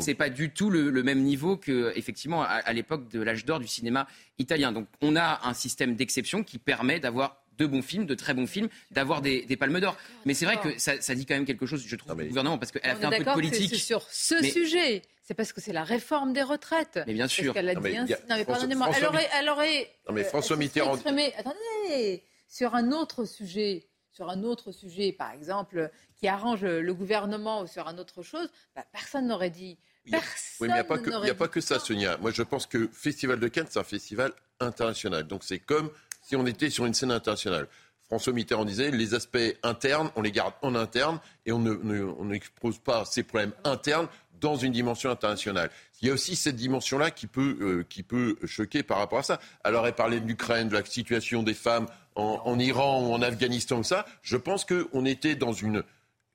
C'est 0.00 0.14
pas 0.14 0.30
du 0.30 0.50
tout 0.50 0.70
le, 0.70 1.02
même 1.02 1.22
niveau 1.22 1.56
que 1.56 1.92
effectivement 1.96 2.42
à 2.42 2.72
l'époque 2.72 3.08
de 3.08 3.20
l'âge 3.20 3.44
d'or 3.44 3.60
du 3.60 3.68
cinéma 3.68 4.06
italien. 4.38 4.72
Donc 4.72 4.86
on 5.00 5.16
a 5.16 5.40
un 5.44 5.54
système 5.54 5.94
d'exception 5.94 6.42
qui 6.42 6.58
permet 6.58 7.00
d'avoir 7.00 7.42
de 7.58 7.66
bons 7.66 7.82
films, 7.82 8.06
de 8.06 8.14
très 8.14 8.34
bons 8.34 8.46
films, 8.46 8.68
d'avoir 8.90 9.20
des, 9.20 9.56
palmes 9.56 9.80
d'or. 9.80 9.96
Mais 10.24 10.34
c'est 10.34 10.46
vrai 10.46 10.58
que 10.58 10.78
ça, 10.78 11.14
dit 11.14 11.26
quand 11.26 11.34
même 11.34 11.44
quelque 11.44 11.66
chose, 11.66 11.84
je 11.86 11.96
trouve, 11.96 12.12
au 12.12 12.16
gouvernement, 12.16 12.58
parce 12.58 12.72
qu'elle 12.72 12.90
a 12.90 12.96
fait 12.96 13.04
un 13.04 13.10
peu 13.10 13.24
de 13.24 13.32
politique. 13.32 13.70
C'est 13.70 13.76
sur 13.76 14.02
ce 14.10 14.42
sujet. 14.42 15.02
C'est 15.22 15.34
parce 15.34 15.52
que 15.52 15.60
c'est 15.60 15.74
la 15.74 15.84
réforme 15.84 16.32
des 16.32 16.42
retraites. 16.42 17.00
Mais 17.06 17.12
bien 17.12 17.28
sûr. 17.28 17.52
qu'elle 17.52 17.68
a 17.68 17.74
dit. 17.74 17.98
Non, 17.98 18.36
mais 18.36 18.44
pardonnez-moi. 18.46 18.90
Elle 18.96 19.04
aurait, 19.04 19.28
elle 19.38 19.48
aurait. 19.50 19.90
Non, 20.08 20.14
mais 20.14 20.24
François 20.24 20.56
euh, 20.56 20.58
Mitterrand. 20.58 20.94
Attendez. 20.94 22.22
Sur 22.48 22.74
un 22.74 22.92
autre 22.92 23.26
sujet, 23.26 23.88
sur 24.10 24.30
un 24.30 24.42
autre 24.42 24.72
sujet, 24.72 25.12
par 25.12 25.32
exemple, 25.32 25.90
qui 26.16 26.28
arrange 26.28 26.64
le 26.64 26.94
gouvernement 26.94 27.60
ou 27.60 27.66
sur 27.66 27.86
un 27.88 27.98
autre 27.98 28.22
chose, 28.22 28.48
bah, 28.74 28.86
personne 28.90 29.26
n'aurait 29.26 29.50
dit. 29.50 29.78
Personne 30.10 30.32
oui, 30.60 30.68
mais 30.68 30.68
il 30.68 31.22
n'y 31.24 31.30
a 31.30 31.34
pas 31.34 31.48
que 31.48 31.60
ça, 31.60 31.78
Sonia. 31.78 32.16
Moi, 32.16 32.30
je 32.30 32.42
pense 32.42 32.66
que 32.66 32.88
Festival 32.90 33.38
de 33.38 33.48
Cannes, 33.48 33.66
c'est 33.68 33.78
un 33.78 33.84
festival 33.84 34.32
international. 34.60 35.24
Donc, 35.24 35.44
c'est 35.44 35.58
comme 35.58 35.90
si 36.28 36.36
on 36.36 36.46
était 36.46 36.68
sur 36.68 36.84
une 36.84 36.92
scène 36.92 37.10
internationale. 37.10 37.68
François 38.06 38.34
Mitterrand 38.34 38.66
disait 38.66 38.90
les 38.90 39.14
aspects 39.14 39.38
internes, 39.62 40.10
on 40.14 40.20
les 40.20 40.30
garde 40.30 40.52
en 40.60 40.74
interne 40.74 41.20
et 41.46 41.52
on 41.52 42.24
n'expose 42.24 42.78
pas 42.78 43.06
ces 43.06 43.22
problèmes 43.22 43.52
internes 43.64 44.08
dans 44.38 44.56
une 44.56 44.72
dimension 44.72 45.10
internationale. 45.10 45.70
Il 46.00 46.08
y 46.08 46.10
a 46.10 46.14
aussi 46.14 46.36
cette 46.36 46.56
dimension-là 46.56 47.10
qui, 47.10 47.26
peut, 47.26 47.56
euh, 47.60 47.84
qui 47.88 48.02
peut 48.02 48.36
choquer 48.44 48.82
par 48.82 48.98
rapport 48.98 49.20
à 49.20 49.22
ça. 49.22 49.40
Alors, 49.64 49.86
elle 49.86 49.94
parlait 49.94 50.20
de 50.20 50.26
l'Ukraine, 50.26 50.68
de 50.68 50.74
la 50.74 50.84
situation 50.84 51.42
des 51.42 51.54
femmes 51.54 51.86
en, 52.14 52.42
en 52.44 52.58
Iran 52.58 53.06
ou 53.06 53.12
en 53.12 53.22
Afghanistan, 53.22 53.82
ça. 53.82 54.06
Je 54.22 54.36
pense 54.36 54.64
qu'on 54.64 55.04
était 55.06 55.34
dans 55.34 55.52
une 55.52 55.82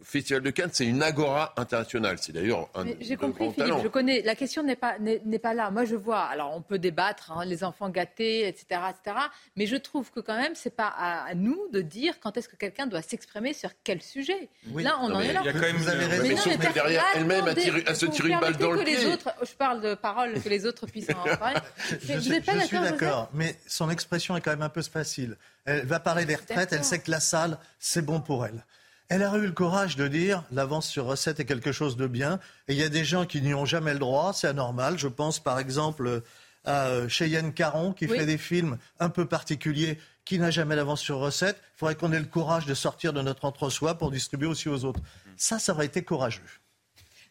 Festival 0.04 0.42
de 0.42 0.50
Cannes, 0.50 0.70
c'est 0.74 0.86
une 0.86 1.02
agora 1.02 1.54
internationale. 1.58 2.18
C'est 2.20 2.32
d'ailleurs 2.32 2.70
un 2.76 2.86
J'ai 3.00 3.16
compris, 3.16 3.52
Philippe, 3.54 3.76
je 3.84 3.88
connais. 3.88 4.22
La 4.22 4.36
question 4.36 4.64
n'est 4.64 4.76
pas, 4.76 4.98
n'est, 5.00 5.40
pas 5.40 5.54
là. 5.54 5.72
Moi, 5.72 5.86
je 5.86 5.96
vois. 5.96 6.22
Alors, 6.22 6.56
on 6.56 6.62
peut 6.62 6.80
débattre, 6.80 7.32
hein, 7.32 7.46
les 7.46 7.64
enfants 7.64 7.90
gâtés, 7.90 8.48
etc., 8.48 8.82
etc. 8.90 9.18
Mais 9.56 9.66
je 9.66 9.76
trouve 9.76 10.12
que 10.12 10.20
quand 10.20 10.38
même, 10.38 10.54
c'est 10.56 10.76
pas 10.76 10.94
à, 10.98 11.34
nous 11.36 11.60
de 11.72 11.82
dire 11.82 12.20
quand 12.20 12.38
est-ce 12.38 12.50
que 12.50 12.56
quelqu'un 12.56 12.88
doit 12.88 13.02
s'exprimer 13.02 13.54
sur 13.54 13.70
quel 13.84 14.02
sujet. 14.02 14.50
Là, 14.76 14.98
on 15.02 15.12
en 15.12 15.20
est 15.20 15.34
là. 15.34 15.42
Il 15.44 15.48
y 15.48 15.50
a 15.50 15.54
quand 15.54 15.60
même, 15.60 15.78
vous 15.78 15.90
avez 15.90 16.06
raison. 16.06 16.42
Mais, 16.46 16.58
mais 16.58 16.74
derrière 16.74 17.06
elle-même, 17.16 17.48
à, 17.48 17.96
se 17.96 18.06
tirer 18.06 18.30
une 18.30 18.40
balle 18.40 18.58
dans 18.58 18.72
le 18.72 18.84
pied. 18.84 18.98
Les 18.98 19.06
autres, 19.08 19.34
je 19.42 19.54
parle 19.54 19.82
de 19.82 19.96
paroles 19.96 20.42
que 20.42 20.50
les 20.50 20.66
autres 20.66 20.86
puissent 20.86 21.10
en 21.10 21.36
parler. 21.38 21.60
je, 21.90 22.20
suis, 22.20 22.42
je 22.46 22.66
suis 22.66 22.80
d'accord, 22.80 23.30
mais 23.34 23.56
son 23.68 23.90
expression 23.90 24.36
est 24.36 24.42
quand 24.42 24.52
même 24.52 24.62
un 24.62 24.70
peu 24.70 24.82
facile. 24.82 25.38
Elle 25.66 25.86
va 25.86 26.00
parler 26.00 26.26
des 26.26 26.36
retraites. 26.36 26.74
Elle 26.74 26.84
sait 26.84 27.00
que 27.00 27.12
la 27.12 27.20
salle, 27.20 27.58
c'est 27.80 28.04
bon 28.04 28.20
pour 28.20 28.46
elle. 28.46 28.64
Elle 29.10 29.24
a 29.24 29.36
eu 29.38 29.46
le 29.46 29.52
courage 29.52 29.96
de 29.96 30.08
dire 30.08 30.44
l'avance 30.52 30.88
sur 30.88 31.06
recette 31.06 31.40
est 31.40 31.46
quelque 31.46 31.72
chose 31.72 31.98
de 31.98 32.08
bien. 32.08 32.40
Et 32.68 32.74
il 32.74 32.80
y 32.80 32.84
a 32.84 32.90
des 32.90 33.06
gens 33.06 33.26
qui 33.26 33.42
n'y 33.42 33.54
ont 33.54 33.66
jamais 33.66 33.94
le 33.94 34.00
droit, 34.00 34.34
c'est 34.34 34.48
anormal. 34.48 34.98
Je 34.98 35.08
pense 35.08 35.40
par 35.40 35.60
exemple 35.60 36.22
à 36.66 36.88
euh, 36.88 37.10
Cheyenne 37.10 37.54
Caron 37.54 37.94
qui 37.94 38.08
fait 38.08 38.26
des 38.26 38.38
films 38.38 38.78
un 39.00 39.10
peu 39.10 39.26
particuliers 39.26 40.00
qui 40.26 40.40
n'a 40.40 40.52
jamais 40.52 40.76
l'avance 40.76 41.02
sur 41.02 41.18
recette. 41.18 41.58
Il 41.76 41.80
faudrait 41.80 41.96
qu'on 41.96 42.14
ait 42.14 42.20
le 42.20 42.26
courage 42.26 42.66
de 42.66 42.74
sortir 42.74 43.14
de 43.14 43.22
notre 43.22 43.46
entre-soi 43.46 43.96
pour 43.96 44.12
distribuer 44.12 44.48
aussi 44.48 44.70
aux 44.70 44.86
autres. 44.86 45.02
Ça, 45.36 45.60
ça 45.60 45.74
aurait 45.74 45.86
été 45.86 46.04
courageux. 46.04 46.42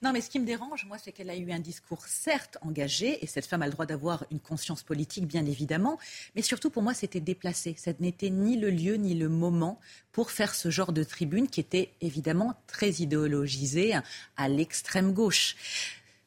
Non, 0.03 0.13
mais 0.13 0.21
ce 0.21 0.29
qui 0.29 0.41
me 0.41 0.47
dérange, 0.47 0.85
moi, 0.87 0.99
c'est 0.99 1.13
qu'elle 1.13 1.31
a 1.31 1.37
eu 1.37 1.53
un 1.53 1.61
discours 1.61 2.05
certes 2.07 2.59
engagé, 2.63 3.23
et 3.23 3.29
cette 3.29 3.47
femme 3.47 3.63
a 3.63 3.67
le 3.67 3.73
droit 3.73 3.87
d'avoir 3.87 4.25
une 4.33 4.41
conscience 4.41 4.83
politique, 4.83 5.29
bien 5.29 5.47
évidemment, 5.47 5.97
mais 6.35 6.43
surtout 6.43 6.71
pour 6.71 6.83
moi, 6.83 6.93
c'était 6.93 7.21
déplacé. 7.21 7.77
Ça 7.79 7.93
n'était 8.01 8.31
ni 8.31 8.57
le 8.57 8.71
lieu 8.71 8.95
ni 8.97 9.15
le 9.15 9.29
moment 9.29 9.79
pour 10.11 10.33
faire 10.33 10.57
ce 10.57 10.71
genre 10.71 10.93
de 10.93 11.05
tribune 11.05 11.47
qui 11.47 11.61
était 11.61 11.93
évidemment 12.01 12.55
très 12.67 12.91
idéologisée 12.95 13.95
à 14.37 14.49
l'extrême 14.49 15.13
gauche. 15.13 15.55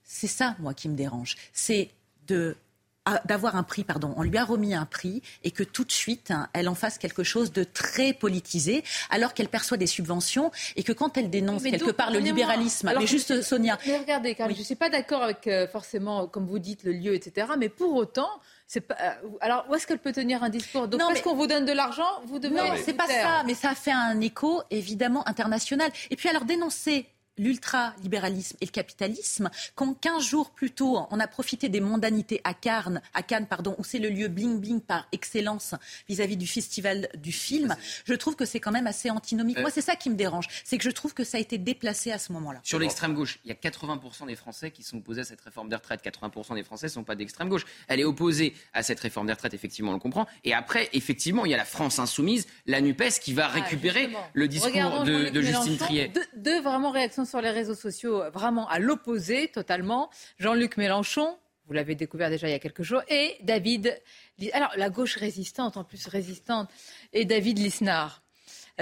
C'est 0.06 0.28
ça, 0.28 0.56
moi, 0.60 0.74
qui 0.74 0.88
me 0.88 0.96
dérange. 0.96 1.36
C'est 1.52 1.90
de 2.28 2.56
d'avoir 3.26 3.56
un 3.56 3.64
prix, 3.64 3.84
pardon, 3.84 4.14
on 4.18 4.24
lui 4.24 4.38
a 4.38 4.44
remis 4.44 4.74
un 4.74 4.86
prix 4.86 5.22
et 5.44 5.52
que 5.52 5.64
tout 5.64 5.84
de 5.84 5.92
suite, 5.92 6.32
hein, 6.32 6.48
elle 6.54 6.68
en 6.68 6.76
fasse 6.76 6.98
quelque 6.98 7.24
chose 7.24 7.52
de 7.52 7.64
très 7.64 8.14
politisé, 8.14 8.84
alors 9.10 9.34
qu'elle 9.34 9.50
perçoit 9.50 9.78
des 9.78 9.88
subventions 9.88 10.52
et 10.76 10.84
que 10.84 10.92
quand 10.92 11.18
elle 11.18 11.30
dénonce 11.30 11.64
quelque 11.64 11.92
part 11.92 12.12
le 12.12 12.20
libéralisme, 12.20 12.88
alors 12.88 13.02
mais 13.02 13.08
juste 13.08 13.42
Sonia. 13.42 13.78
Mais 13.86 13.98
regardez, 13.98 14.36
Karine, 14.36 14.56
je 14.56 14.62
ne 14.62 14.66
suis 14.66 14.76
pas 14.76 14.90
d'accord 14.90 15.24
avec 15.24 15.48
euh, 15.48 15.68
forcément, 15.68 16.28
comme 16.28 16.48
vous 16.48 16.60
dites, 16.60 16.84
le 16.84 16.94
lieu, 16.94 17.14
etc. 17.14 17.48
Mais 17.58 17.70
pour 17.70 17.94
autant, 17.96 18.30
c'est 18.68 18.82
pas. 18.82 18.96
Euh, 19.00 19.12
alors 19.42 19.66
où 19.70 19.76
est-ce 19.76 19.86
qu'elle 19.86 20.00
peut 20.00 20.12
tenir 20.12 20.44
un 20.44 20.50
discours? 20.50 20.88
Donc 20.88 21.00
parce 21.00 21.22
qu'on 21.22 21.36
vous 21.36 21.48
donne 21.48 21.66
de 21.66 21.74
l'argent, 21.74 22.22
vous 22.26 22.40
devez. 22.40 22.56
Non, 22.56 22.76
c'est 22.84 22.94
pas 22.94 23.08
ça, 23.08 23.44
mais 23.46 23.54
ça 23.54 23.76
fait 23.76 23.92
un 23.92 24.20
écho 24.22 24.64
évidemment 24.72 25.28
international. 25.28 25.92
Et 26.10 26.16
puis 26.16 26.30
alors 26.30 26.46
dénoncer 26.46 27.06
l'ultralibéralisme 27.38 28.58
et 28.62 28.66
le 28.66 28.72
capitalisme, 28.72 29.50
quand 29.76 29.94
15 29.94 30.24
jours 30.24 30.52
plus 30.52 30.72
tôt, 30.72 31.00
on 31.12 31.20
a 31.20 31.28
profité 31.28 31.70
des 31.70 31.80
mondanités 31.80 32.42
à 32.44 32.54
Cannes, 32.54 33.02
à 33.14 33.24
Cannes 33.24 33.48
pardon, 33.48 33.76
où 33.78 33.84
c'est 33.84 34.00
le 34.00 34.10
lieu 34.10 34.28
bling-bling 34.28 34.82
par 34.82 35.08
excellence 35.12 35.76
vis-à-vis 36.08 36.38
du 36.38 36.48
festival 36.48 37.10
du 37.16 37.32
film, 37.32 37.76
je 38.06 38.14
trouve 38.14 38.36
que 38.36 38.46
c'est 38.46 38.60
quand 38.60 38.72
même 38.72 38.88
assez 38.88 39.10
antinomique. 39.10 39.60
Moi, 39.60 39.70
euh. 39.70 39.74
c'est 39.74 39.82
ça 39.82 39.96
qui 39.96 40.10
me 40.10 40.16
dérange, 40.16 40.48
c'est 40.64 40.78
que 40.78 40.84
je 40.84 40.90
trouve 40.90 41.14
que 41.14 41.24
ça 41.24 41.38
a 41.38 41.42
été 41.42 41.58
déplacé 41.58 42.12
à 42.12 42.18
ce 42.18 42.32
moment-là. 42.34 42.60
Sur 42.64 42.80
l'extrême 42.80 43.14
gauche, 43.14 43.40
il 43.46 43.50
y 43.50 43.52
a 43.52 43.56
80% 43.56 44.28
des 44.28 44.36
Français 44.36 44.72
qui 44.72 44.84
sont 44.84 44.98
opposés 44.98 45.22
à 45.22 45.26
cette 45.26 45.42
réforme 45.42 45.70
des 45.70 45.76
retraites. 45.76 46.04
80% 46.04 46.56
des 46.56 46.64
Français 46.64 46.88
ne 46.88 46.92
sont 46.92 47.04
pas 47.04 47.16
d'extrême 47.16 47.50
gauche. 47.50 47.66
Elle 47.88 48.00
est 48.00 48.06
opposée 48.06 48.56
à 48.74 48.84
cette 48.84 49.00
réforme 49.00 49.28
des 49.28 49.34
retraites, 49.34 49.54
effectivement, 49.54 49.92
on 49.92 49.96
le 49.96 50.00
comprend. 50.00 50.28
Et 50.44 50.54
après, 50.54 50.90
effectivement, 50.94 51.46
il 51.46 51.52
y 51.52 51.54
a 51.54 51.58
la 51.58 51.66
France 51.66 52.00
insoumise, 52.00 52.48
la 52.66 52.82
NUPES, 52.82 53.20
qui 53.22 53.34
va 53.34 53.46
ah, 53.46 53.50
récupérer 53.50 54.10
le 54.34 54.48
discours 54.48 55.04
de, 55.04 55.42
Justine 55.42 55.78
Triet. 55.78 56.12
deux 56.36 56.62
vraiment 56.62 56.92
réactions 56.92 57.25
sur 57.26 57.42
les 57.42 57.52
réseaux 57.52 57.76
sociaux 57.76 58.24
vraiment 58.32 58.68
à 58.70 58.80
l'opposé 58.80 59.50
totalement. 59.50 60.10
Jean-Luc 60.40 60.78
Mélenchon, 60.78 61.38
vous 61.68 61.74
l'avez 61.74 61.96
découvert 61.96 62.30
déjà 62.30 62.48
il 62.48 62.52
y 62.52 62.56
a 62.56 62.60
quelques 62.60 62.84
jours, 62.84 63.02
et 63.10 63.38
David, 63.42 64.00
alors 64.54 64.72
la 64.78 64.90
gauche 64.90 65.16
résistante, 65.18 65.78
en 65.78 65.84
plus 65.84 66.08
résistante, 66.08 66.70
et 67.14 67.26
David 67.26 67.60
Lisnard 67.60 68.22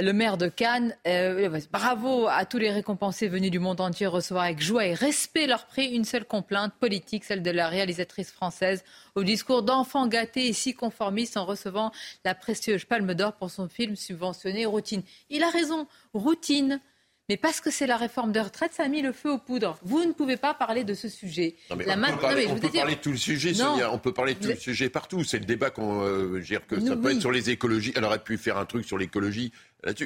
le 0.01 0.12
maire 0.12 0.38
de 0.38 0.47
Cannes. 0.47 0.95
Euh, 1.08 1.60
bravo 1.71 2.27
à 2.27 2.45
tous 2.45 2.58
les 2.58 2.71
récompensés 2.71 3.27
venus 3.27 3.51
du 3.51 3.60
monde 3.60 3.79
entier 3.79 4.08
recevoir 4.08 4.45
avec 4.45 4.60
joie 4.62 4.86
et 4.86 4.93
respect 4.93 5.45
leur 5.45 5.67
prix 5.67 5.88
une 5.88 6.06
seule 6.06 6.25
complainte 6.25 6.73
politique, 6.79 7.23
celle 7.23 7.43
de 7.43 7.51
la 7.51 7.67
réalisatrice 7.67 8.32
française, 8.32 8.84
au 9.15 9.23
discours 9.23 9.62
d'enfant 9.62 10.08
gâté 10.08 10.47
et 10.47 10.53
si 10.53 10.73
conformiste 10.73 11.38
en 11.38 11.45
recevant 11.45 11.91
la 12.25 12.34
précieuse 12.34 12.86
Palme 12.86 13.13
d'Or 13.13 13.34
pour 13.34 13.51
son 13.51 13.69
film 13.69 13.95
subventionné 13.95 14.65
Routine. 14.65 15.03
Il 15.29 15.43
a 15.43 15.49
raison, 15.49 15.88
Routine 16.13 16.82
mais 17.29 17.38
parce 17.38 17.62
que 17.62 17.71
c'est 17.71 17.88
la 17.88 17.95
réforme 17.95 18.33
de 18.33 18.39
retraite, 18.39 18.73
ça 18.73 18.83
a 18.83 18.88
mis 18.89 19.01
le 19.01 19.13
feu 19.13 19.31
aux 19.31 19.38
poudres. 19.38 19.77
Vous 19.83 20.03
ne 20.03 20.12
pouvez 20.12 20.36
pas 20.36 20.53
parler 20.53 20.83
de 20.83 20.93
ce 20.93 21.07
sujet. 21.07 21.55
on 21.69 21.77
peut 21.77 21.86
parler, 21.86 22.95
de 22.95 22.99
tous 22.99 23.12
les 23.12 23.17
sujets, 23.17 23.53
On 23.91 23.97
peut 23.97 24.13
parler 24.13 24.33
de 24.33 24.39
tous 24.39 24.47
les 24.49 24.55
sujets 24.55 24.89
partout. 24.89 25.23
C'est 25.23 25.39
le 25.39 25.45
débat 25.45 25.69
qu'on 25.69 26.03
euh, 26.05 26.41
que 26.67 26.79
ça 26.86 26.97
peut 26.97 27.12
être 27.12 27.21
sur 27.21 27.31
les 27.31 27.49
écologies. 27.49 27.93
Elle 27.95 28.03
aurait 28.03 28.23
pu 28.23 28.38
faire 28.38 28.57
un 28.57 28.65
truc 28.65 28.86
sur 28.86 28.97
l'écologie. 28.97 29.53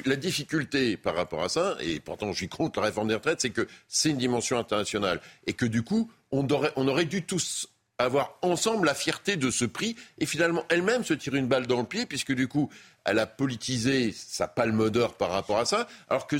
La 0.06 0.16
difficulté 0.16 0.96
par 0.96 1.14
rapport 1.14 1.42
à 1.42 1.48
ça, 1.48 1.76
et 1.80 2.00
pourtant 2.00 2.32
suis 2.32 2.48
contre 2.48 2.80
la 2.80 2.86
réforme 2.86 3.08
des 3.08 3.14
retraites, 3.14 3.40
c'est 3.40 3.50
que 3.50 3.66
c'est 3.88 4.10
une 4.10 4.18
dimension 4.18 4.58
internationale. 4.58 5.20
Et 5.46 5.52
que 5.54 5.66
du 5.66 5.82
coup, 5.82 6.10
on 6.30 6.46
on 6.76 6.88
aurait 6.88 7.04
dû 7.04 7.22
tous 7.24 7.68
avoir 7.98 8.38
ensemble 8.42 8.86
la 8.86 8.94
fierté 8.94 9.36
de 9.36 9.50
ce 9.50 9.64
prix 9.64 9.96
et 10.18 10.26
finalement 10.26 10.64
elle-même 10.68 11.02
se 11.04 11.14
tire 11.14 11.34
une 11.34 11.48
balle 11.48 11.66
dans 11.66 11.78
le 11.78 11.84
pied 11.84 12.06
puisque 12.06 12.32
du 12.32 12.46
coup 12.46 12.70
elle 13.10 13.18
a 13.18 13.26
politisé 13.26 14.12
sa 14.12 14.48
palme 14.48 14.90
d'or 14.90 15.14
par 15.14 15.30
rapport 15.30 15.58
à 15.58 15.64
ça, 15.64 15.86
alors 16.08 16.26
que 16.26 16.36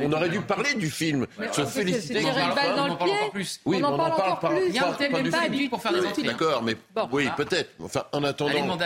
on 0.00 0.12
aurait 0.12 0.28
dû 0.28 0.40
parler 0.40 0.74
du 0.74 0.90
film, 0.90 1.26
se 1.52 1.64
féliciter. 1.64 2.24
On 2.24 2.28
en 2.30 2.54
parle 2.54 2.90
encore 2.90 3.30
plus. 3.30 3.60
Oui, 3.64 3.80
on 3.82 3.84
en 3.84 3.96
parle 3.96 4.32
encore 4.32 4.50
plus. 4.50 4.68
Il 4.68 4.74
y 4.74 4.78
a 4.78 4.88
un 4.88 5.68
pour 5.68 5.82
faire 5.82 5.92
des 5.92 6.22
D'accord, 6.22 6.62
mais 6.62 6.76
oui, 7.12 7.28
peut-être. 7.36 7.70
Enfin, 7.80 8.04
en 8.12 8.24
attendant, 8.24 8.78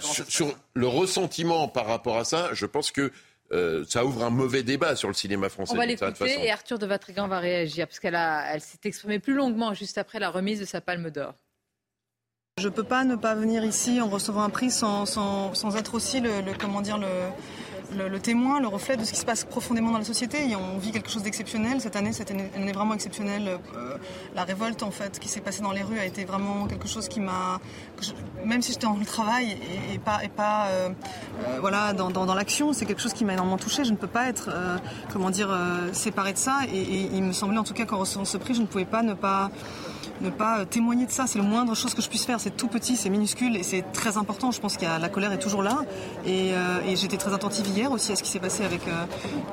sur, 0.00 0.54
le 0.74 0.86
ressentiment 0.86 1.68
par 1.68 1.86
rapport 1.86 2.18
à 2.18 2.24
ça, 2.24 2.50
je 2.52 2.66
pense 2.66 2.90
que 2.90 3.10
euh, 3.52 3.84
ça 3.88 4.04
ouvre 4.04 4.24
un 4.24 4.30
mauvais 4.30 4.62
débat 4.62 4.96
sur 4.96 5.08
le 5.08 5.14
cinéma 5.14 5.48
français. 5.48 5.72
On 5.74 5.76
va 5.76 5.86
l'écouter 5.86 6.44
et 6.44 6.50
Arthur 6.50 6.78
de 6.78 6.86
Vatrigan 6.86 7.28
va 7.28 7.38
réagir 7.38 7.86
parce 7.86 8.00
qu'elle 8.00 8.16
elle 8.16 8.60
s'est 8.60 8.78
exprimée 8.84 9.20
plus 9.20 9.34
longuement 9.34 9.72
juste 9.72 9.98
après 9.98 10.18
la 10.18 10.30
remise 10.30 10.58
de 10.58 10.64
sa 10.64 10.80
palme 10.80 11.10
d'or. 11.10 11.34
Je 12.58 12.68
ne 12.68 12.72
peux 12.72 12.84
pas 12.84 13.04
ne 13.04 13.16
pas 13.16 13.34
venir 13.34 13.62
ici 13.66 14.00
en 14.00 14.08
recevant 14.08 14.40
un 14.40 14.48
prix 14.48 14.70
sans, 14.70 15.04
sans, 15.04 15.76
être 15.76 15.92
aussi 15.92 16.20
le, 16.20 16.30
comment 16.58 16.80
dire, 16.80 16.98
le, 16.98 18.18
témoin, 18.18 18.60
le 18.60 18.66
reflet 18.66 18.96
de 18.96 19.04
ce 19.04 19.12
qui 19.12 19.20
se 19.20 19.26
passe 19.26 19.44
profondément 19.44 19.90
dans 19.90 19.98
la 19.98 20.04
société. 20.04 20.38
On 20.56 20.78
vit 20.78 20.90
quelque 20.90 21.10
chose 21.10 21.22
d'exceptionnel. 21.22 21.82
Cette 21.82 21.96
année, 21.96 22.12
une 22.30 22.62
année 22.62 22.72
vraiment 22.72 22.94
exceptionnelle. 22.94 23.46
Euh, 23.76 23.98
la 24.34 24.44
révolte, 24.44 24.82
en 24.82 24.90
fait, 24.90 25.18
qui 25.18 25.28
s'est 25.28 25.42
passée 25.42 25.60
dans 25.60 25.72
les 25.72 25.82
rues 25.82 25.98
a 25.98 26.06
été 26.06 26.24
vraiment 26.24 26.66
quelque 26.66 26.88
chose 26.88 27.08
qui 27.08 27.20
m'a... 27.20 27.60
Même 28.42 28.62
si 28.62 28.72
j'étais 28.72 28.86
en 28.86 28.98
travail 29.04 29.58
et, 29.92 29.98
pas, 29.98 30.24
et 30.24 30.30
pas 30.30 30.68
euh, 30.68 30.88
euh, 31.48 31.58
voilà, 31.60 31.92
dans, 31.92 32.34
l'action, 32.34 32.72
c'est 32.72 32.86
quelque 32.86 33.02
chose 33.02 33.12
qui 33.12 33.26
m'a 33.26 33.34
énormément 33.34 33.58
touchée. 33.58 33.84
Je 33.84 33.92
ne 33.92 33.98
peux 33.98 34.06
pas 34.06 34.30
être, 34.30 34.48
comment 35.12 35.28
dire, 35.28 35.54
séparée 35.92 36.32
de 36.32 36.38
ça. 36.38 36.60
Et, 36.72 37.10
il 37.12 37.22
me 37.22 37.32
semblait 37.32 37.58
en 37.58 37.64
tout 37.64 37.74
cas 37.74 37.84
qu'en 37.84 37.98
recevant 37.98 38.24
ce 38.24 38.38
prix, 38.38 38.54
je 38.54 38.62
ne 38.62 38.66
pouvais 38.66 38.86
pas 38.86 39.02
ne 39.02 39.12
pas 39.12 39.50
ne 40.20 40.30
pas 40.30 40.64
témoigner 40.66 41.06
de 41.06 41.10
ça. 41.10 41.26
C'est 41.26 41.38
le 41.38 41.44
moindre 41.44 41.74
chose 41.74 41.94
que 41.94 42.02
je 42.02 42.08
puisse 42.08 42.24
faire. 42.24 42.40
C'est 42.40 42.56
tout 42.56 42.68
petit, 42.68 42.96
c'est 42.96 43.10
minuscule 43.10 43.56
et 43.56 43.62
c'est 43.62 43.82
très 43.92 44.16
important. 44.16 44.50
Je 44.50 44.60
pense 44.60 44.76
que 44.76 44.84
la 44.84 45.08
colère 45.08 45.32
est 45.32 45.38
toujours 45.38 45.62
là. 45.62 45.78
Euh, 46.26 46.80
et, 46.86 46.96
j'étais 46.96 47.16
très 47.16 47.32
attentive 47.32 47.66
hier 47.68 47.90
aussi 47.92 48.12
à 48.12 48.16
ce 48.16 48.22
qui 48.22 48.30
s'est 48.30 48.38
passé 48.38 48.64
avec 48.64 48.86
euh, 48.88 49.04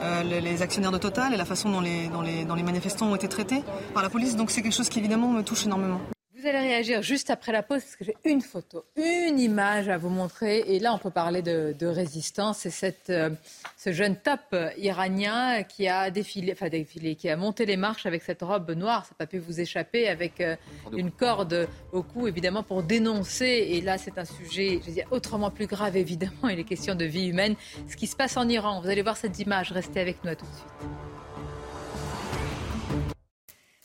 euh, 0.02 0.24
les 0.24 0.62
actionnaires 0.62 0.92
de 0.92 0.98
Total 0.98 1.34
et 1.34 1.38
la 1.38 1.46
façon 1.46 1.70
dont 1.70 1.82
les, 1.82 2.10
les, 2.24 2.46
les 2.46 2.64
manifestants 2.64 3.08
ont 3.08 3.16
été 3.16 3.28
traités 3.28 3.64
par 3.94 4.04
la 4.04 4.10
police. 4.10 4.36
Donc 4.36 4.52
c'est 4.52 4.62
quelque 4.62 4.76
chose 4.76 4.90
qui 4.90 5.00
évidemment 5.00 5.30
me 5.30 5.44
touche 5.44 5.66
énormément. 5.66 6.00
Vous 6.44 6.50
allez 6.50 6.60
réagir 6.60 7.02
juste 7.02 7.30
après 7.30 7.54
la 7.54 7.64
pause 7.64 7.84
parce 7.84 7.96
que 7.96 8.04
j'ai 8.04 8.18
une 8.26 8.42
photo, 8.42 8.84
une 8.98 9.40
image 9.40 9.88
à 9.88 9.98
vous 9.98 10.10
montrer. 10.10 10.60
Et 10.68 10.80
là, 10.80 10.94
on 10.94 10.98
peut 10.98 11.10
parler 11.10 11.42
de, 11.42 11.86
résistance. 11.86 12.58
C'est 12.58 12.70
cette, 12.70 13.10
euh, 13.10 13.30
ce 13.78 13.94
jeune 13.94 14.18
top 14.18 14.54
iranien 14.78 15.64
qui 15.64 15.88
a 15.88 16.12
défilé, 16.12 16.52
enfin 16.52 16.68
défilé, 16.68 17.16
qui 17.16 17.30
a 17.30 17.38
monté 17.38 17.66
les 17.66 17.78
marches 17.78 18.06
avec 18.06 18.24
cette 18.24 18.42
robe 18.42 18.72
noire. 18.72 19.06
Ça 19.06 19.12
n'a 19.12 19.26
pas 19.26 19.26
pu 19.26 19.38
vous 19.38 19.62
échapper 19.62 20.10
avec 20.10 20.42
euh, 20.42 20.58
une 20.92 21.12
corde 21.12 21.70
au 21.94 22.04
cou, 22.04 22.28
évidemment, 22.28 22.64
pour 22.64 22.84
dénoncer. 22.84 23.46
Et 23.46 23.80
là, 23.80 23.98
c'est 23.98 24.18
un 24.18 24.26
sujet, 24.26 24.82
je 24.86 24.92
dire, 24.92 25.08
autrement 25.12 25.50
plus 25.50 25.68
grave, 25.68 25.96
évidemment. 25.96 26.50
Il 26.50 26.60
est 26.60 26.66
question 26.66 26.96
de 26.96 27.06
vie 27.06 27.28
humaine. 27.28 27.56
Ce 27.88 27.96
qui 27.96 28.08
se 28.08 28.18
passe 28.18 28.36
en 28.36 28.50
Iran. 28.50 28.82
Vous 28.82 28.90
allez 28.90 29.02
voir 29.02 29.16
cette 29.16 29.40
image. 29.40 29.72
Restez 29.72 30.02
avec 30.02 30.22
nous 30.26 30.32
à 30.32 30.36
tout 30.36 30.46
de 30.46 30.52
suite. 30.52 31.13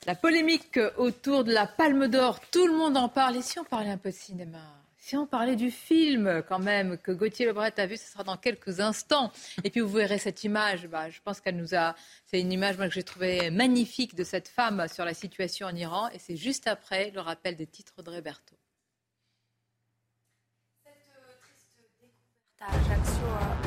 La 0.08 0.14
polémique 0.14 0.80
autour 0.96 1.44
de 1.44 1.52
la 1.52 1.66
Palme 1.66 2.08
d'Or, 2.08 2.40
tout 2.50 2.66
le 2.66 2.72
monde 2.72 2.96
en 2.96 3.10
parle. 3.10 3.36
Et 3.36 3.42
si 3.42 3.58
on 3.58 3.64
parlait 3.64 3.90
un 3.90 3.98
peu 3.98 4.08
de 4.08 4.14
cinéma 4.14 4.58
si 4.96 5.16
on 5.16 5.26
parlait 5.26 5.54
du 5.54 5.70
film 5.70 6.42
quand 6.48 6.58
même 6.58 6.96
que 6.96 7.12
Gauthier 7.12 7.44
Lebret 7.44 7.74
a 7.78 7.86
vu, 7.86 7.98
ce 7.98 8.12
sera 8.12 8.24
dans 8.24 8.38
quelques 8.38 8.80
instants. 8.80 9.30
Et 9.64 9.70
puis 9.70 9.80
vous 9.80 9.92
verrez 9.92 10.16
cette 10.18 10.44
image. 10.44 10.86
Bah, 10.86 11.10
je 11.10 11.20
pense 11.22 11.42
qu'elle 11.42 11.56
nous 11.56 11.74
a. 11.74 11.94
C'est 12.24 12.40
une 12.40 12.52
image 12.52 12.78
que 12.78 12.90
j'ai 12.90 13.02
trouvée 13.02 13.50
magnifique 13.50 14.14
de 14.14 14.24
cette 14.24 14.48
femme 14.48 14.86
sur 14.88 15.04
la 15.04 15.12
situation 15.12 15.66
en 15.66 15.74
Iran. 15.74 16.08
Et 16.14 16.18
c'est 16.18 16.36
juste 16.36 16.66
après 16.66 17.10
le 17.10 17.20
rappel 17.20 17.54
des 17.56 17.66
titres 17.66 18.02
de 18.02 18.10
Roberto. 18.10 18.56
Cette 20.84 20.94
triste 21.42 21.68
découverte 21.78 22.62
à 22.62 22.74
euh, 22.74 23.57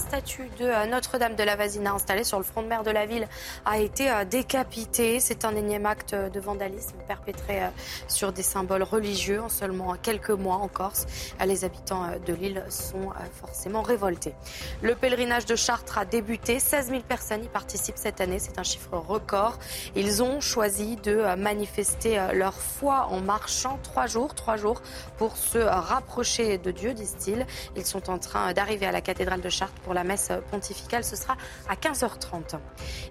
statue 0.00 0.50
de 0.58 0.64
euh, 0.64 0.86
Notre-Dame 0.86 1.36
de 1.36 1.42
la 1.42 1.56
Vasina 1.56 1.92
installée 1.92 2.24
sur 2.24 2.38
le 2.38 2.44
front 2.44 2.62
de 2.62 2.66
mer 2.66 2.82
de 2.82 2.90
la 2.90 3.06
ville 3.06 3.28
a 3.66 3.78
été 3.78 4.10
euh, 4.10 4.24
décapitée. 4.24 5.20
C'est 5.20 5.44
un 5.44 5.54
énième 5.54 5.86
acte 5.86 6.14
de 6.14 6.40
vandalisme 6.40 6.96
perpétré 7.06 7.62
euh, 7.62 7.68
sur 8.08 8.32
des 8.32 8.42
symboles 8.42 8.82
religieux 8.82 9.42
en 9.42 9.48
seulement 9.48 9.94
quelques 10.02 10.30
mois 10.30 10.56
en 10.56 10.68
Corse. 10.68 11.06
Les 11.46 11.64
habitants 11.64 12.06
de 12.26 12.32
l'île 12.32 12.64
sont 12.70 13.10
forcément 13.40 13.82
révoltés. 13.82 14.34
Le 14.82 14.94
pèlerinage 14.94 15.44
de 15.46 15.56
Chartres 15.56 15.98
a 15.98 16.04
débuté. 16.04 16.60
16 16.60 16.88
000 16.88 17.00
personnes 17.02 17.44
y 17.44 17.48
participent 17.48 17.98
cette 17.98 18.20
année. 18.20 18.38
C'est 18.38 18.58
un 18.58 18.62
chiffre 18.62 18.96
record. 18.96 19.58
Ils 19.96 20.22
ont 20.22 20.40
choisi 20.40 20.96
de 20.96 21.34
manifester 21.36 22.20
leur 22.32 22.54
foi 22.54 23.08
en 23.10 23.20
marchant 23.20 23.78
trois 23.82 24.06
jours, 24.06 24.34
trois 24.34 24.56
jours 24.56 24.80
pour 25.18 25.36
se 25.36 25.58
rapprocher 25.58 26.58
de 26.58 26.70
Dieu, 26.70 26.94
disent-ils. 26.94 27.46
Ils 27.76 27.86
sont 27.86 28.08
en 28.10 28.18
train 28.18 28.52
d'arriver 28.52 28.86
à 28.86 28.92
la 28.92 29.00
cathédrale 29.00 29.40
de 29.40 29.48
Chartres 29.48 29.80
la 29.94 30.04
messe 30.04 30.30
pontificale. 30.50 31.04
Ce 31.04 31.16
sera 31.16 31.36
à 31.68 31.74
15h30. 31.74 32.58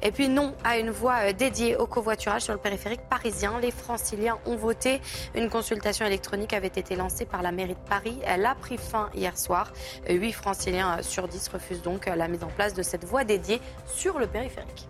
Et 0.02 0.12
puis 0.12 0.28
non 0.30 0.56
à 0.64 0.78
une 0.78 0.90
voie 0.90 1.30
euh, 1.30 1.34
dédiée 1.34 1.76
au 1.76 1.88
covoiturage 1.88 2.44
sur 2.44 2.54
le 2.54 2.60
périphérique 2.60 3.02
parisien. 3.10 3.60
Les 3.60 3.72
franciliens 3.72 4.38
ont 4.46 4.56
voté. 4.56 5.02
Une 5.36 5.50
consultation 5.50 6.06
électronique 6.06 6.54
avait 6.54 6.68
été 6.68 6.96
lancée 6.96 7.26
par 7.26 7.42
la 7.42 7.52
mairie 7.52 7.76
de 7.76 7.90
Paris. 7.90 8.18
Elle 8.26 8.46
a 8.46 8.56
pris 8.56 8.78
fin 8.78 9.10
hier 9.14 9.38
soir. 9.38 9.72
8 10.10 10.32
franciliens 10.32 11.02
sur 11.02 11.28
10 11.28 11.50
refusent 11.50 11.82
donc 11.82 12.06
la 12.06 12.28
mise 12.28 12.44
en 12.44 12.50
place 12.50 12.74
de 12.74 12.84
cette 12.84 13.06
voie 13.06 13.24
dédiée 13.24 13.62
sur 13.86 14.20
le 14.20 14.28
périphérique. 14.28 14.88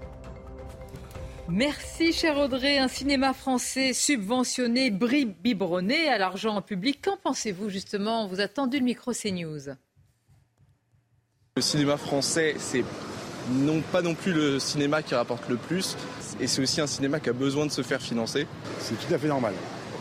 Merci, 1.51 2.13
cher 2.13 2.37
Audrey. 2.37 2.77
Un 2.77 2.87
cinéma 2.87 3.33
français 3.33 3.93
subventionné, 3.93 4.91
biberonné 4.91 6.07
à 6.07 6.19
l'argent 6.19 6.61
public. 6.61 7.01
Qu'en 7.03 7.17
pensez-vous, 7.17 7.69
justement? 7.69 8.23
On 8.23 8.27
vous 8.27 8.39
a 8.39 8.47
tendu 8.47 8.77
le 8.77 8.85
micro 8.85 9.13
CNews. 9.13 9.75
Le 11.59 11.63
cinéma 11.63 11.97
français, 11.97 12.55
c'est 12.57 12.85
non 13.51 13.81
pas 13.81 14.01
non 14.01 14.15
plus 14.15 14.31
le 14.31 14.59
cinéma 14.59 15.01
qui 15.01 15.13
rapporte 15.13 15.49
le 15.49 15.57
plus, 15.57 15.97
et 16.39 16.47
c'est 16.47 16.61
aussi 16.61 16.79
un 16.79 16.87
cinéma 16.87 17.19
qui 17.19 17.27
a 17.27 17.33
besoin 17.33 17.65
de 17.65 17.71
se 17.71 17.81
faire 17.81 18.01
financer. 18.01 18.47
C'est 18.79 18.95
tout 18.97 19.13
à 19.13 19.17
fait 19.17 19.27
normal. 19.27 19.51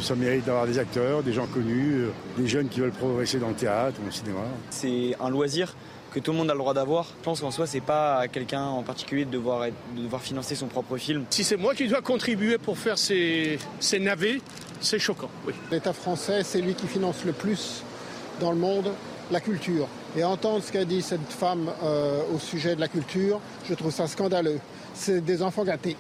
Ça 0.01 0.15
mérite 0.15 0.45
d'avoir 0.45 0.69
des 0.69 0.79
acteurs, 0.79 1.25
des 1.25 1.33
gens 1.33 1.49
connus, 1.49 2.03
euh, 2.03 2.11
des 2.41 2.47
jeunes 2.47 2.69
qui 2.69 2.79
veulent 2.79 2.93
progresser 2.93 3.41
dans 3.41 3.49
le 3.49 3.57
théâtre 3.57 3.99
ou 4.05 4.07
au 4.07 4.13
cinéma. 4.13 4.39
C'est 4.71 5.17
un 5.19 5.31
loisir 5.31 5.75
que 6.13 6.21
tout 6.21 6.31
le 6.31 6.39
monde 6.39 6.49
a 6.49 6.53
le 6.53 6.61
droit 6.61 6.75
d'avoir. 6.75 7.07
Je 7.19 7.25
pense 7.25 7.41
qu'en 7.41 7.51
soi, 7.51 7.67
c'est 7.67 7.81
pas 7.81 8.19
à 8.19 8.29
quelqu'un 8.29 8.63
en 8.63 8.85
particulier 8.85 9.25
de 9.25 9.33
devoir, 9.33 9.67
de 9.97 10.03
devoir 10.03 10.23
financer 10.23 10.55
son 10.55 10.69
propre 10.69 10.97
film. 10.97 11.25
Si 11.31 11.43
c'est 11.43 11.57
moi 11.57 11.75
qui 11.75 11.89
dois 11.89 12.03
contribuer 12.03 12.59
pour 12.59 12.79
faire 12.79 12.99
ces, 12.99 13.59
ces 13.81 13.99
navets, 13.99 14.41
c'est 14.81 15.01
choquant. 15.01 15.31
Oui. 15.45 15.55
L'État 15.73 15.93
français, 15.93 16.45
c'est 16.45 16.61
lui 16.61 16.75
qui 16.75 16.87
finance 16.87 17.25
le 17.25 17.33
plus 17.33 17.83
dans 18.39 18.53
le 18.53 18.59
monde 18.59 18.93
la 19.31 19.41
culture. 19.41 19.89
Et 20.17 20.25
entendre 20.25 20.63
ce 20.63 20.73
qu'a 20.73 20.85
dit 20.85 21.03
cette 21.03 21.21
femme 21.31 21.73
euh, 21.83 22.23
au 22.35 22.39
sujet 22.39 22.75
de 22.75 22.81
la 22.81 22.89
culture, 22.89 23.41
je 23.69 23.75
trouve 23.75 23.93
ça 23.93 24.07
scandaleux. 24.07 24.61
C'est 24.95 25.21
des 25.21 25.43
enfants 25.43 25.65
gâtés. 25.65 25.97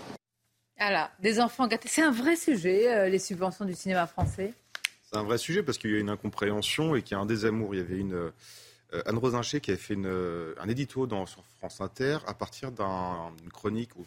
Voilà, 0.79 1.11
des 1.21 1.41
enfants 1.41 1.67
gâtés. 1.67 1.89
C'est 1.91 2.03
un 2.03 2.13
vrai 2.13 2.37
sujet, 2.37 2.93
euh, 2.93 3.09
les 3.09 3.19
subventions 3.19 3.65
du 3.65 3.75
cinéma 3.75 4.07
français. 4.07 4.55
C'est 5.03 5.17
un 5.17 5.23
vrai 5.23 5.39
sujet 5.39 5.63
parce 5.63 5.79
qu'il 5.79 5.91
y 5.91 5.97
a 5.97 5.99
une 5.99 6.11
incompréhension 6.11 6.95
et 6.95 7.03
qu'il 7.03 7.17
y 7.17 7.19
a 7.19 7.23
un 7.23 7.27
désamour. 7.27 7.75
Il 7.75 7.79
y 7.79 7.81
avait 7.81 7.99
une 7.99 8.15
euh, 8.15 9.03
Anne 9.07 9.19
Rosincher 9.19 9.61
qui 9.61 9.71
avait 9.71 9.81
fait 9.81 9.97
un 9.97 10.69
édito 10.69 11.07
dans, 11.07 11.27
sur 11.27 11.45
France 11.59 11.81
Inter 11.81 12.19
à 12.27 12.35
partir 12.35 12.73
d'une 12.73 13.53
chronique 13.53 13.91
ou 13.97 14.07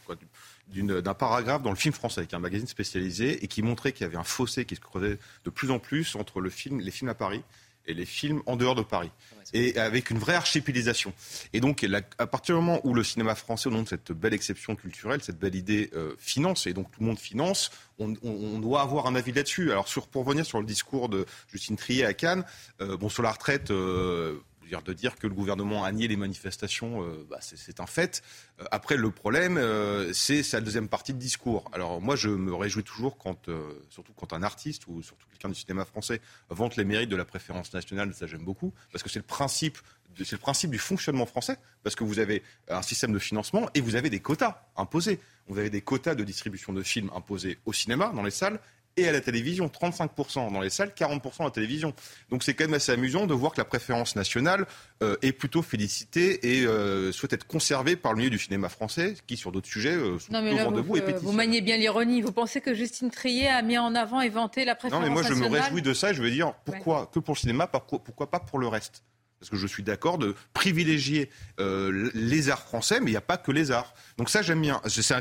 d'un 0.74 1.14
paragraphe 1.14 1.62
dans 1.62 1.70
le 1.70 1.76
film 1.76 1.94
français, 1.94 2.26
qui 2.26 2.34
est 2.34 2.38
un 2.38 2.42
magazine 2.42 2.68
spécialisé 2.68 3.44
et 3.44 3.48
qui 3.48 3.62
montrait 3.62 3.92
qu'il 3.92 4.06
y 4.06 4.10
avait 4.10 4.18
un 4.18 4.24
fossé 4.24 4.66
qui 4.66 4.76
se 4.76 4.82
creusait 4.82 5.20
de 5.44 5.50
plus 5.52 5.70
en 5.70 5.78
plus 5.78 6.16
entre 6.16 6.42
le 6.42 6.50
film, 6.50 6.80
les 6.80 6.92
films 6.92 7.10
à 7.10 7.14
Paris 7.16 7.44
et 7.86 7.94
les 7.94 8.06
films 8.06 8.42
en 8.46 8.56
dehors 8.56 8.76
de 8.76 8.82
Paris. 8.82 9.12
et 9.54 9.78
avec 9.78 10.12
une 10.12 10.20
vraie 10.20 10.36
archipélisation. 10.36 11.14
Et 11.52 11.60
donc, 11.60 11.86
à 12.18 12.28
partir 12.28 12.56
du 12.56 12.62
moment 12.62 12.80
où 12.86 12.94
le 12.94 13.04
cinéma 13.04 13.36
français, 13.36 13.68
au 13.68 13.72
nom 13.72 13.82
de 13.82 13.88
cette 13.88 14.12
belle 14.12 14.34
exception 14.34 14.76
culturelle, 14.76 15.22
cette 15.22 15.40
belle 15.40 15.56
idée 15.56 15.90
euh, 15.94 16.16
finance, 16.20 16.68
et 16.68 16.74
donc 16.74 16.90
tout 16.92 17.02
le 17.02 17.08
monde 17.08 17.20
finance, 17.20 17.72
on, 18.00 18.60
doit 18.60 18.82
avoir 18.82 19.08
un 19.08 19.16
avis 19.16 19.32
là-dessus. 19.32 19.72
Alors, 19.72 19.88
sur, 19.88 20.08
pour 20.08 20.26
revenir 20.26 20.46
sur 20.46 20.60
le 20.60 20.66
discours 20.66 21.10
de 21.10 21.26
Justine 21.52 21.76
Trier 21.76 22.06
à 22.06 22.14
Cannes, 22.14 22.46
euh, 22.82 22.98
bon, 22.98 23.10
sur 23.10 23.24
la 23.24 23.32
retraite, 23.32 23.72
euh, 23.72 24.40
de 24.80 24.94
dire 24.94 25.18
que 25.18 25.28
le 25.28 25.34
gouvernement 25.34 25.84
a 25.84 25.92
nié 25.92 26.08
les 26.08 26.16
manifestations, 26.16 27.04
euh, 27.04 27.28
bah, 27.30 27.40
c'est 27.42 27.80
un 27.82 27.86
fait. 27.86 28.24
Euh, 28.60 28.66
après, 28.72 28.96
le 28.96 29.12
problème, 29.12 29.58
euh, 29.58 30.14
c'est 30.14 30.44
sa 30.44 30.62
deuxième 30.62 30.88
partie 30.88 31.14
de 31.14 31.20
discours. 31.20 31.70
Alors 31.74 32.00
moi, 32.00 32.16
je 32.16 32.30
me 32.30 32.54
réjouis 32.54 32.84
toujours 32.84 33.18
quand, 33.18 33.50
surtout 33.90 34.14
quand 34.14 34.32
un 34.32 34.44
artiste 34.44 34.88
ou 34.88 35.04
surtout 35.04 35.28
quelqu'un 35.30 35.50
du 35.50 35.56
cinéma 35.56 35.84
français 35.84 36.22
vante 36.50 36.78
les 36.78 36.86
mérites 36.86 37.10
de 37.10 37.16
la 37.18 37.26
préférence 37.26 37.74
nationale. 37.74 38.14
Ça, 38.14 38.28
j'aime 38.28 38.46
beaucoup 38.46 38.74
parce 38.92 39.04
que 39.04 39.10
c'est 39.10 39.20
le 39.20 39.26
principe. 39.26 39.78
C'est 40.18 40.34
le 40.34 40.40
principe 40.40 40.72
du 40.72 40.78
fonctionnement 40.78 41.26
français, 41.26 41.58
parce 41.84 41.96
que 41.96 42.04
vous 42.04 42.20
avez 42.20 42.44
un 42.68 42.82
système 42.82 43.14
de 43.14 43.20
financement 43.20 43.70
et 43.74 43.80
vous 43.80 43.96
avez 43.96 44.10
des 44.10 44.20
quotas 44.20 44.62
imposés. 44.76 45.22
Vous 45.48 45.58
avez 45.58 45.70
des 45.70 45.82
quotas 45.82 46.16
de 46.16 46.26
distribution 46.26 46.74
de 46.74 46.84
films 46.84 47.10
imposés 47.16 47.60
au 47.66 47.72
cinéma, 47.72 48.12
dans 48.14 48.22
les 48.22 48.30
salles, 48.30 48.60
et 48.98 49.08
à 49.08 49.12
la 49.12 49.22
télévision. 49.22 49.68
35% 49.68 50.52
dans 50.52 50.62
les 50.62 50.70
salles, 50.70 50.92
40% 50.98 51.42
à 51.42 51.44
la 51.46 51.52
télévision. 51.52 51.94
Donc 52.30 52.44
c'est 52.44 52.54
quand 52.54 52.66
même 52.66 52.74
assez 52.74 52.92
amusant 52.92 53.28
de 53.28 53.34
voir 53.34 53.54
que 53.54 53.58
la 53.58 53.66
préférence 53.66 54.16
nationale 54.16 54.66
euh, 55.04 55.16
est 55.22 55.32
plutôt 55.32 55.62
félicitée 55.62 56.60
et 56.60 56.66
euh, 56.66 57.12
souhaite 57.12 57.34
être 57.34 57.48
conservée 57.48 57.96
par 57.96 58.14
le 58.14 58.20
milieu 58.20 58.30
du 58.30 58.40
cinéma 58.40 58.70
français, 58.70 59.16
qui 59.28 59.38
sur 59.38 59.52
d'autres 59.52 59.68
sujets 59.68 59.96
euh, 59.96 60.20
sont 60.20 60.32
non, 60.32 60.42
mais 60.42 60.54
là, 60.54 60.66
vous, 60.66 60.98
et 60.98 61.02
Vous 61.22 61.32
maniez 61.32 61.62
bien 61.62 61.78
l'ironie. 61.78 62.22
Vous 62.22 62.32
pensez 62.32 62.62
que 62.62 62.74
Justine 62.74 63.12
Trier 63.12 63.48
a 63.48 63.62
mis 63.62 63.78
en 63.78 63.96
avant 63.96 64.22
et 64.22 64.30
vanté 64.30 64.66
la 64.66 64.76
préférence 64.76 65.02
nationale 65.02 65.24
Non, 65.24 65.30
mais 65.30 65.36
moi 65.36 65.48
je 65.48 65.56
me 65.56 65.62
réjouis 65.62 65.82
de 65.82 65.94
ça 65.94 66.12
et 66.12 66.14
je 66.14 66.22
veux 66.22 66.32
dire 66.32 66.54
pourquoi 66.66 67.10
que 67.12 67.20
pour 67.20 67.36
le 67.36 67.40
cinéma, 67.40 67.68
pourquoi 67.68 68.30
pas 68.30 68.40
pour 68.40 68.60
le 68.60 68.68
reste? 68.68 69.04
Parce 69.40 69.50
que 69.50 69.58
je 69.58 69.66
suis 69.66 69.82
d'accord 69.82 70.20
de 70.20 70.36
privilégier 70.54 71.32
les 71.58 72.50
arts 72.52 72.62
français, 72.62 73.00
mais 73.00 73.08
il 73.08 73.14
n'y 73.14 73.18
a 73.18 73.22
pas 73.22 73.38
que 73.38 73.52
les 73.52 73.72
arts. 73.72 73.96
Donc 74.18 74.30
ça, 74.30 74.44
j'aime 74.44 74.62
bien. 74.62 74.80
C'est 74.86 75.16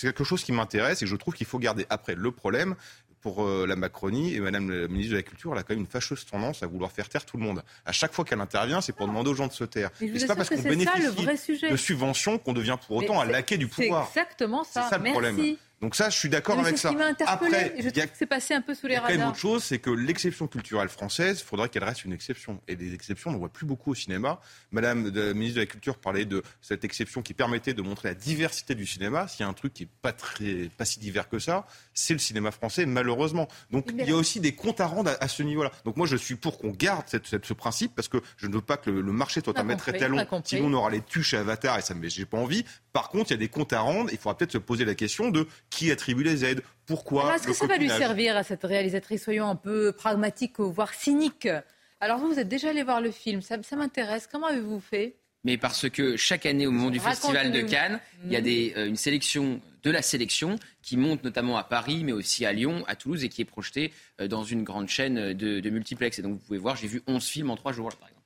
quelque 0.00 0.24
chose 0.24 0.42
qui 0.42 0.52
m'intéresse 0.52 1.02
et 1.02 1.06
je 1.06 1.14
trouve 1.14 1.34
qu'il 1.34 1.46
faut 1.46 1.58
garder 1.58 1.84
après 1.90 2.14
le 2.14 2.30
problème 2.30 2.74
pour 3.20 3.44
euh, 3.44 3.66
la 3.66 3.76
Macronie 3.76 4.34
et 4.34 4.40
Madame 4.40 4.70
la 4.70 4.88
ministre 4.88 5.12
de 5.12 5.16
la 5.16 5.22
Culture, 5.22 5.52
elle 5.52 5.58
a 5.58 5.62
quand 5.62 5.74
même 5.74 5.80
une 5.80 5.86
fâcheuse 5.86 6.24
tendance 6.26 6.62
à 6.62 6.66
vouloir 6.66 6.92
faire 6.92 7.08
taire 7.08 7.24
tout 7.24 7.36
le 7.36 7.42
monde. 7.42 7.62
À 7.84 7.92
chaque 7.92 8.12
fois 8.12 8.24
qu'elle 8.24 8.40
intervient, 8.40 8.80
c'est 8.80 8.92
pour 8.92 9.06
demander 9.06 9.30
aux 9.30 9.34
gens 9.34 9.46
de 9.46 9.52
se 9.52 9.64
taire. 9.64 9.90
Et 10.00 10.18
c'est 10.18 10.26
pas 10.26 10.36
parce 10.36 10.48
qu'on 10.48 10.62
bénéficie 10.62 11.68
de 11.70 11.76
subventions 11.76 12.38
qu'on 12.38 12.52
devient 12.52 12.76
pour 12.86 12.96
autant 12.96 13.20
un 13.20 13.24
laquer 13.24 13.58
du 13.58 13.66
pouvoir. 13.66 14.10
C'est 14.12 14.20
exactement 14.20 14.64
ça. 14.64 14.84
C'est 14.84 14.90
ça 14.90 14.98
le 14.98 15.10
problème. 15.10 15.56
Donc 15.82 15.94
ça, 15.94 16.08
je 16.08 16.16
suis 16.16 16.30
d'accord 16.30 16.58
avec 16.58 16.78
ça. 16.78 16.90
Après, 17.26 17.74
je 17.78 17.90
trouve 17.90 18.06
que 18.06 18.16
c'est 18.16 18.26
passé 18.26 18.54
un 18.54 18.62
peu 18.62 18.74
sous 18.74 18.86
les 18.86 18.96
radars. 18.96 19.10
Il 19.10 19.18
y 19.18 19.20
a 19.20 19.24
une 19.24 19.28
autre 19.28 19.38
chose, 19.38 19.62
c'est 19.62 19.78
que 19.78 19.90
l'exception 19.90 20.46
culturelle 20.46 20.88
française, 20.88 21.40
il 21.40 21.44
faudrait 21.44 21.68
qu'elle 21.68 21.84
reste 21.84 22.04
une 22.06 22.14
exception. 22.14 22.62
Et 22.66 22.76
des 22.76 22.94
exceptions, 22.94 23.30
on 23.30 23.34
ne 23.34 23.38
voit 23.38 23.50
plus 23.50 23.66
beaucoup 23.66 23.90
au 23.90 23.94
cinéma. 23.94 24.40
Madame 24.70 25.12
la 25.14 25.34
ministre 25.34 25.56
de 25.56 25.60
la 25.60 25.66
Culture 25.66 25.98
parlait 25.98 26.24
de 26.24 26.42
cette 26.62 26.84
exception 26.84 27.20
qui 27.20 27.34
permettait 27.34 27.74
de 27.74 27.82
montrer 27.82 28.08
la 28.08 28.14
diversité 28.14 28.74
du 28.74 28.86
cinéma. 28.86 29.28
S'il 29.28 29.40
y 29.40 29.42
a 29.44 29.48
un 29.48 29.52
truc 29.52 29.74
qui 29.74 29.82
n'est 29.82 29.90
pas, 30.00 30.12
très, 30.12 30.70
pas 30.78 30.86
si 30.86 30.98
divers 30.98 31.28
que 31.28 31.38
ça, 31.38 31.66
c'est 31.92 32.14
le 32.14 32.20
cinéma 32.20 32.52
français, 32.52 32.86
malheureusement. 32.86 33.46
Donc 33.70 33.90
il 33.92 34.08
y 34.08 34.12
a 34.12 34.16
aussi 34.16 34.40
des 34.40 34.54
comptes 34.54 34.80
à 34.80 34.86
rendre 34.86 35.10
à, 35.20 35.28
ce 35.28 35.42
niveau-là. 35.42 35.70
Donc 35.84 35.98
moi, 35.98 36.06
je 36.06 36.16
suis 36.16 36.36
pour 36.36 36.56
qu'on 36.56 36.70
garde 36.70 37.04
cette, 37.06 37.26
ce 37.26 37.52
principe 37.52 37.94
parce 37.94 38.08
que 38.08 38.18
je 38.38 38.46
ne 38.46 38.54
veux 38.54 38.62
pas 38.62 38.78
que 38.78 38.88
le, 38.88 39.12
marché 39.12 39.42
soit 39.42 39.58
un 39.58 39.64
maître 39.64 39.90
étalon. 39.90 40.26
Sinon, 40.44 40.68
on 40.68 40.72
aura 40.72 40.90
les 40.90 41.02
tuches 41.02 41.34
à 41.34 41.40
Avatar 41.40 41.78
et 41.78 41.82
ça, 41.82 41.94
j'ai 42.02 42.24
pas 42.24 42.38
envie. 42.38 42.64
Par 42.94 43.10
contre, 43.10 43.30
il 43.30 43.34
y 43.34 43.36
a 43.36 43.38
des 43.38 43.48
comptes 43.48 43.74
à 43.74 43.80
rendre. 43.80 44.08
Il 44.10 44.16
faudra 44.16 44.38
peut-être 44.38 44.52
se 44.52 44.58
poser 44.58 44.86
la 44.86 44.94
question 44.94 45.30
de 45.30 45.46
qui 45.70 45.90
attribue 45.90 46.22
les 46.22 46.44
aides, 46.44 46.62
pourquoi. 46.86 47.34
Est-ce 47.34 47.46
que 47.46 47.52
ça 47.52 47.66
va 47.66 47.76
lui 47.76 47.88
servir 47.88 48.36
à 48.36 48.42
cette 48.42 48.64
réalisatrice, 48.64 49.22
soyons 49.22 49.48
un 49.48 49.56
peu 49.56 49.92
pragmatiques, 49.92 50.60
voire 50.60 50.94
cyniques? 50.94 51.48
Alors 52.00 52.18
vous, 52.18 52.28
vous 52.28 52.38
êtes 52.38 52.48
déjà 52.48 52.70
allé 52.70 52.82
voir 52.82 53.00
le 53.00 53.10
film, 53.10 53.40
ça, 53.42 53.56
m'intéresse. 53.76 54.28
Comment 54.30 54.46
avez-vous 54.46 54.80
fait? 54.80 55.16
Mais 55.44 55.56
parce 55.56 55.88
que 55.88 56.16
chaque 56.16 56.44
année, 56.44 56.66
au 56.66 56.72
moment 56.72 56.90
du 56.90 56.98
Festival 56.98 57.52
de 57.52 57.60
Cannes, 57.62 58.00
il 58.24 58.32
y 58.32 58.36
a 58.36 58.40
des, 58.40 58.74
euh, 58.76 58.86
une 58.86 58.96
sélection 58.96 59.60
de 59.84 59.90
la 59.92 60.02
sélection 60.02 60.56
qui 60.82 60.96
monte 60.96 61.22
notamment 61.22 61.56
à 61.56 61.62
Paris, 61.62 62.02
mais 62.04 62.12
aussi 62.12 62.44
à 62.44 62.52
Lyon, 62.52 62.84
à 62.88 62.96
Toulouse, 62.96 63.22
et 63.22 63.28
qui 63.28 63.42
est 63.42 63.46
projetée 63.46 63.92
euh, 64.20 64.26
dans 64.26 64.42
une 64.42 64.64
grande 64.64 64.88
chaîne 64.88 65.32
de, 65.32 65.60
de 65.60 65.70
multiplex. 65.70 66.18
Et 66.18 66.22
donc, 66.22 66.32
vous 66.32 66.44
pouvez 66.44 66.58
voir, 66.58 66.74
j'ai 66.74 66.88
vu 66.88 67.02
11 67.06 67.24
films 67.24 67.50
en 67.50 67.56
3 67.56 67.72
jours, 67.72 67.94
par 67.96 68.08
exemple. 68.08 68.16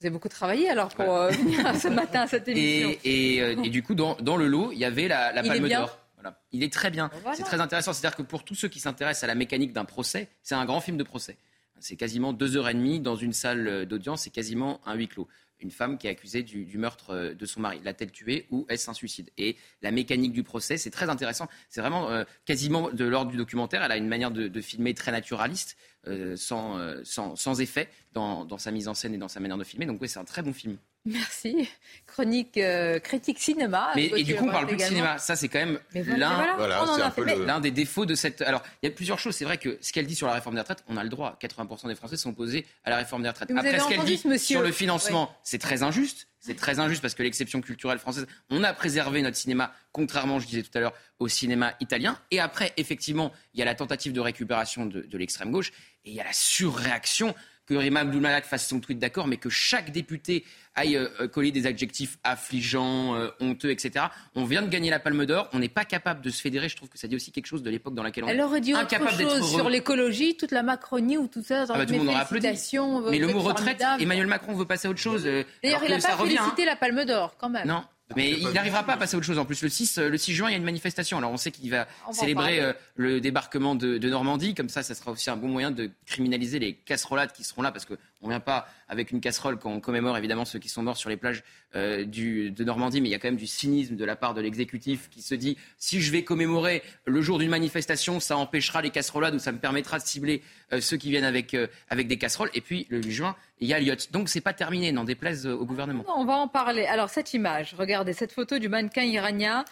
Vous 0.00 0.06
avez 0.06 0.12
beaucoup 0.12 0.28
travaillé 0.28 0.68
alors 0.68 0.88
pour 0.88 1.10
euh, 1.10 1.30
venir 1.30 1.74
ce 1.74 1.88
matin 1.88 2.22
à 2.22 2.26
cette 2.26 2.46
émission. 2.48 2.90
Et, 3.04 3.40
euh, 3.40 3.62
et, 3.62 3.70
du 3.70 3.82
coup, 3.82 3.94
dans, 3.94 4.16
dans, 4.16 4.36
le 4.36 4.46
lot, 4.46 4.70
il 4.72 4.78
y 4.78 4.84
avait 4.84 5.08
la, 5.08 5.32
la 5.32 5.42
Palme 5.42 5.68
d'Or. 5.68 5.98
Voilà. 6.26 6.42
Il 6.52 6.62
est 6.62 6.72
très 6.72 6.90
bien. 6.90 7.10
C'est 7.34 7.42
très 7.42 7.60
intéressant. 7.60 7.92
C'est-à-dire 7.92 8.16
que 8.16 8.22
pour 8.22 8.44
tous 8.44 8.54
ceux 8.54 8.68
qui 8.68 8.80
s'intéressent 8.80 9.24
à 9.24 9.26
la 9.26 9.34
mécanique 9.34 9.72
d'un 9.72 9.84
procès, 9.84 10.28
c'est 10.42 10.54
un 10.54 10.64
grand 10.64 10.80
film 10.80 10.96
de 10.96 11.04
procès. 11.04 11.36
C'est 11.78 11.96
quasiment 11.96 12.32
deux 12.32 12.56
heures 12.56 12.68
et 12.68 12.74
demie 12.74 13.00
dans 13.00 13.16
une 13.16 13.32
salle 13.32 13.86
d'audience, 13.86 14.22
c'est 14.22 14.30
quasiment 14.30 14.80
un 14.86 14.94
huis 14.94 15.08
clos 15.08 15.28
une 15.58 15.70
femme 15.70 15.96
qui 15.96 16.06
est 16.06 16.10
accusée 16.10 16.42
du, 16.42 16.76
meurtre 16.76 17.14
euh, 17.14 17.34
de 17.34 17.46
son 17.46 17.60
mari. 17.60 17.80
L'a-t-elle 17.82 18.12
tué 18.12 18.46
ou 18.50 18.66
est-ce 18.68 18.90
un 18.90 18.92
suicide? 18.92 19.30
Et 19.38 19.56
la 19.80 19.90
mécanique 19.90 20.34
du 20.34 20.42
procès, 20.42 20.76
c'est 20.76 20.90
très 20.90 21.08
intéressant. 21.08 21.48
C'est 21.70 21.80
vraiment 21.80 22.10
quasiment 22.44 22.90
de 22.90 23.06
l'ordre 23.06 23.30
du 23.30 23.38
documentaire. 23.38 23.82
Elle 23.82 23.90
a 23.90 23.96
une 23.96 24.06
manière 24.06 24.30
de, 24.30 24.48
de 24.48 24.60
filmer 24.60 24.92
très 24.92 25.12
naturaliste. 25.12 25.78
Euh, 26.08 26.36
sans, 26.36 26.78
euh, 26.78 27.00
sans, 27.02 27.34
sans, 27.34 27.60
effet 27.60 27.88
dans, 28.12 28.44
dans, 28.44 28.58
sa 28.58 28.70
mise 28.70 28.86
en 28.86 28.94
scène 28.94 29.12
et 29.14 29.18
dans 29.18 29.26
sa 29.26 29.40
manière 29.40 29.58
de 29.58 29.64
filmer. 29.64 29.86
Donc 29.86 30.00
oui, 30.00 30.08
c'est 30.08 30.20
un 30.20 30.24
très 30.24 30.40
bon 30.40 30.52
film. 30.52 30.78
Merci. 31.06 31.68
Chronique 32.06 32.58
euh, 32.58 32.98
critique 32.98 33.38
cinéma. 33.38 33.92
Mais, 33.94 34.06
et 34.16 34.24
du 34.24 34.34
coup, 34.34 34.46
on 34.46 34.50
parle 34.50 34.66
plus 34.66 34.76
de 34.76 34.82
cinéma. 34.82 35.18
Ça, 35.18 35.36
c'est 35.36 35.48
quand 35.48 35.60
même 35.60 35.78
l'un 35.94 37.60
des 37.60 37.70
défauts 37.70 38.06
de 38.06 38.14
cette. 38.14 38.42
Alors, 38.42 38.62
il 38.82 38.86
y 38.86 38.92
a 38.92 38.94
plusieurs 38.94 39.18
choses. 39.18 39.36
C'est 39.36 39.44
vrai 39.44 39.58
que 39.58 39.78
ce 39.80 39.92
qu'elle 39.92 40.06
dit 40.06 40.16
sur 40.16 40.26
la 40.26 40.34
réforme 40.34 40.56
des 40.56 40.60
retraites, 40.60 40.84
on 40.88 40.96
a 40.96 41.04
le 41.04 41.08
droit. 41.08 41.38
80% 41.40 41.88
des 41.88 41.94
Français 41.94 42.16
sont 42.16 42.30
opposés 42.30 42.66
à 42.84 42.90
la 42.90 42.96
réforme 42.96 43.22
des 43.22 43.28
retraites. 43.28 43.50
Après, 43.50 43.78
ce 43.78 43.88
qu'elle 43.88 44.04
dit 44.04 44.38
sur 44.38 44.62
le 44.62 44.72
financement, 44.72 45.34
c'est 45.42 45.58
très 45.58 45.82
injuste. 45.82 46.28
C'est 46.40 46.54
très 46.54 46.78
injuste 46.78 47.02
parce 47.02 47.14
que 47.14 47.24
l'exception 47.24 47.60
culturelle 47.60 47.98
française, 47.98 48.26
on 48.50 48.62
a 48.62 48.72
préservé 48.72 49.20
notre 49.20 49.36
cinéma, 49.36 49.72
contrairement, 49.90 50.38
je 50.38 50.46
disais 50.46 50.62
tout 50.62 50.76
à 50.78 50.80
l'heure, 50.80 50.94
au 51.18 51.26
cinéma 51.26 51.74
italien. 51.80 52.20
Et 52.30 52.38
après, 52.38 52.72
effectivement, 52.76 53.32
il 53.52 53.58
y 53.58 53.62
a 53.62 53.64
la 53.64 53.74
tentative 53.74 54.12
de 54.12 54.20
récupération 54.20 54.86
de, 54.86 55.00
de 55.00 55.18
l'extrême 55.18 55.50
gauche 55.50 55.72
et 56.04 56.10
il 56.10 56.14
y 56.14 56.20
a 56.20 56.24
la 56.24 56.32
surréaction 56.32 57.34
que 57.66 57.74
Rima 57.74 58.00
Abdulmalak 58.00 58.44
fasse 58.44 58.68
son 58.68 58.80
tweet 58.80 58.98
d'accord, 58.98 59.26
mais 59.26 59.36
que 59.36 59.50
chaque 59.50 59.90
député 59.90 60.44
aille 60.74 60.96
euh, 60.96 61.08
euh, 61.20 61.28
coller 61.28 61.50
des 61.50 61.66
adjectifs 61.66 62.18
affligeants, 62.22 63.16
euh, 63.16 63.30
honteux, 63.40 63.70
etc. 63.70 64.06
On 64.34 64.44
vient 64.44 64.62
de 64.62 64.68
gagner 64.68 64.90
la 64.90 65.00
Palme 65.00 65.26
d'Or, 65.26 65.48
on 65.52 65.58
n'est 65.58 65.68
pas 65.68 65.84
capable 65.84 66.20
de 66.20 66.30
se 66.30 66.40
fédérer. 66.40 66.68
Je 66.68 66.76
trouve 66.76 66.88
que 66.88 66.98
ça 66.98 67.08
dit 67.08 67.16
aussi 67.16 67.32
quelque 67.32 67.46
chose 67.46 67.62
de 67.62 67.70
l'époque 67.70 67.94
dans 67.94 68.02
laquelle 68.02 68.24
on 68.24 68.28
Elle 68.28 68.40
aurait 68.40 68.60
dit 68.60 68.74
autre 68.74 69.18
chose 69.18 69.50
sur 69.50 69.68
l'écologie, 69.68 70.36
toute 70.36 70.52
la 70.52 70.62
Macronie 70.62 71.18
ou 71.18 71.26
tout 71.26 71.42
ça. 71.42 71.64
Ah 71.68 71.78
bah, 71.78 71.86
tout 71.86 71.94
le 71.94 71.98
monde 72.00 72.16
applaudi. 72.16 72.46
Mais 73.10 73.18
le 73.18 73.28
mot 73.28 73.40
retraite, 73.40 73.82
Emmanuel 73.98 74.26
Macron 74.26 74.54
veut 74.54 74.66
passer 74.66 74.86
à 74.88 74.90
autre 74.90 75.00
chose. 75.00 75.24
D'ailleurs, 75.24 75.82
il 75.84 75.90
n'a 75.90 75.98
pas 75.98 76.16
félicité 76.16 76.62
hein. 76.62 76.66
la 76.66 76.76
Palme 76.76 77.04
d'Or, 77.04 77.36
quand 77.38 77.48
même. 77.48 77.66
Non. 77.66 77.82
Mais 78.14 78.30
il 78.30 78.50
n'arrivera 78.50 78.84
pas 78.84 78.92
à 78.92 78.96
passer 78.96 79.16
à 79.16 79.18
autre 79.18 79.26
chose. 79.26 79.38
En 79.38 79.44
plus, 79.44 79.62
le 79.62 79.68
6, 79.68 79.98
le 79.98 80.16
6 80.16 80.32
juin, 80.32 80.48
il 80.48 80.52
y 80.52 80.54
a 80.54 80.58
une 80.58 80.64
manifestation. 80.64 81.18
Alors 81.18 81.32
on 81.32 81.36
sait 81.36 81.50
qu'il 81.50 81.70
va 81.70 81.88
célébrer 82.12 82.60
euh, 82.60 82.72
le 82.94 83.20
débarquement 83.20 83.74
de, 83.74 83.98
Normandie. 83.98 84.54
Comme 84.54 84.68
ça, 84.68 84.84
ça 84.84 84.94
sera 84.94 85.10
aussi 85.10 85.28
un 85.28 85.36
bon 85.36 85.48
moyen 85.48 85.72
de 85.72 85.90
criminaliser 86.06 86.60
les 86.60 86.74
casserolades 86.74 87.32
qui 87.32 87.42
seront 87.42 87.62
là, 87.62 87.72
parce 87.72 87.84
qu'on 87.84 87.96
ne 88.24 88.30
vient 88.30 88.40
pas 88.40 88.66
avec 88.88 89.10
une 89.10 89.20
casserole 89.20 89.58
quand 89.58 89.70
on 89.70 89.80
commémore 89.80 90.16
évidemment 90.16 90.44
ceux 90.44 90.58
qui 90.58 90.68
sont 90.68 90.82
morts 90.82 90.96
sur 90.96 91.10
les 91.10 91.16
plages 91.16 91.44
euh, 91.74 92.04
de 92.04 92.64
Normandie, 92.64 93.00
mais 93.00 93.08
il 93.08 93.12
y 93.12 93.14
a 93.14 93.18
quand 93.18 93.28
même 93.28 93.36
du 93.36 93.46
cynisme 93.46 93.96
de 93.96 94.04
la 94.04 94.16
part 94.16 94.34
de 94.34 94.40
l'exécutif 94.40 95.08
qui 95.10 95.22
se 95.22 95.34
dit 95.34 95.56
si 95.78 96.00
je 96.00 96.10
vais 96.10 96.24
commémorer 96.24 96.82
le 97.04 97.20
jour 97.20 97.38
d'une 97.38 97.50
manifestation, 97.50 98.20
ça 98.20 98.36
empêchera 98.36 98.82
les 98.82 98.90
casserolades 98.90 99.34
ou 99.34 99.38
ça 99.38 99.52
me 99.52 99.58
permettra 99.58 99.98
de 99.98 100.04
cibler 100.04 100.42
euh, 100.72 100.80
ceux 100.80 100.96
qui 100.96 101.10
viennent 101.10 101.24
avec, 101.24 101.56
avec 101.88 102.08
des 102.08 102.18
casseroles. 102.18 102.50
Et 102.54 102.60
puis 102.60 102.86
le 102.88 103.02
8 103.02 103.10
juin, 103.12 103.36
il 103.60 103.68
y 103.68 103.74
a 103.74 103.80
Lyotte. 103.80 104.10
Donc 104.12 104.28
c'est 104.28 104.40
pas 104.40 104.52
terminé, 104.52 104.92
n'en 104.92 105.04
déplaise 105.04 105.46
au 105.46 105.64
gouvernement. 105.64 106.04
on 106.16 106.24
va 106.24 106.34
en 106.34 106.48
parler. 106.48 106.84
Alors 106.86 107.10
cette 107.10 107.34
image, 107.34 107.74
regardez 107.78 108.12
cette 108.12 108.32
photo 108.32 108.58
du 108.58 108.68
mannequin 108.68 109.02
iranien. 109.02 109.64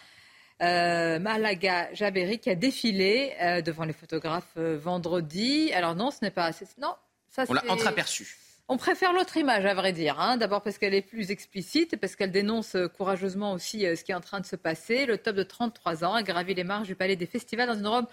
Euh, 0.61 1.19
Malaga 1.19 1.93
Jaberi 1.93 2.39
qui 2.39 2.49
a 2.49 2.55
défilé 2.55 3.33
euh, 3.41 3.61
devant 3.61 3.83
les 3.83 3.91
photographes 3.91 4.53
euh, 4.57 4.77
vendredi. 4.77 5.73
Alors 5.73 5.95
non, 5.95 6.11
ce 6.11 6.19
n'est 6.21 6.31
pas 6.31 6.51
non, 6.79 6.95
ça 7.29 7.43
on 7.49 7.53
l'a 7.53 7.63
entreaperçu. 7.67 8.37
On 8.67 8.77
préfère 8.77 9.13
l'autre 9.13 9.37
image, 9.37 9.63
à 9.65 9.75
vrai 9.75 9.93
dire. 9.93 10.19
Hein. 10.19 10.37
D'abord 10.37 10.63
parce 10.63 10.79
qu'elle 10.79 10.95
est 10.95 11.03
plus 11.03 11.29
explicite 11.29 11.93
et 11.93 11.97
parce 11.97 12.15
qu'elle 12.15 12.31
dénonce 12.31 12.75
courageusement 12.97 13.53
aussi 13.53 13.81
ce 13.81 14.03
qui 14.03 14.11
est 14.11 14.15
en 14.15 14.21
train 14.21 14.39
de 14.39 14.45
se 14.45 14.55
passer. 14.55 15.05
Le 15.05 15.19
top 15.19 15.35
de 15.35 15.43
33 15.43 16.03
ans 16.03 16.15
a 16.15 16.23
gravi 16.23 16.55
les 16.55 16.63
marches 16.63 16.87
du 16.87 16.95
palais 16.95 17.15
des 17.15 17.27
festivals 17.27 17.67
dans 17.67 17.77
une 17.77 17.87
robe 17.87 18.07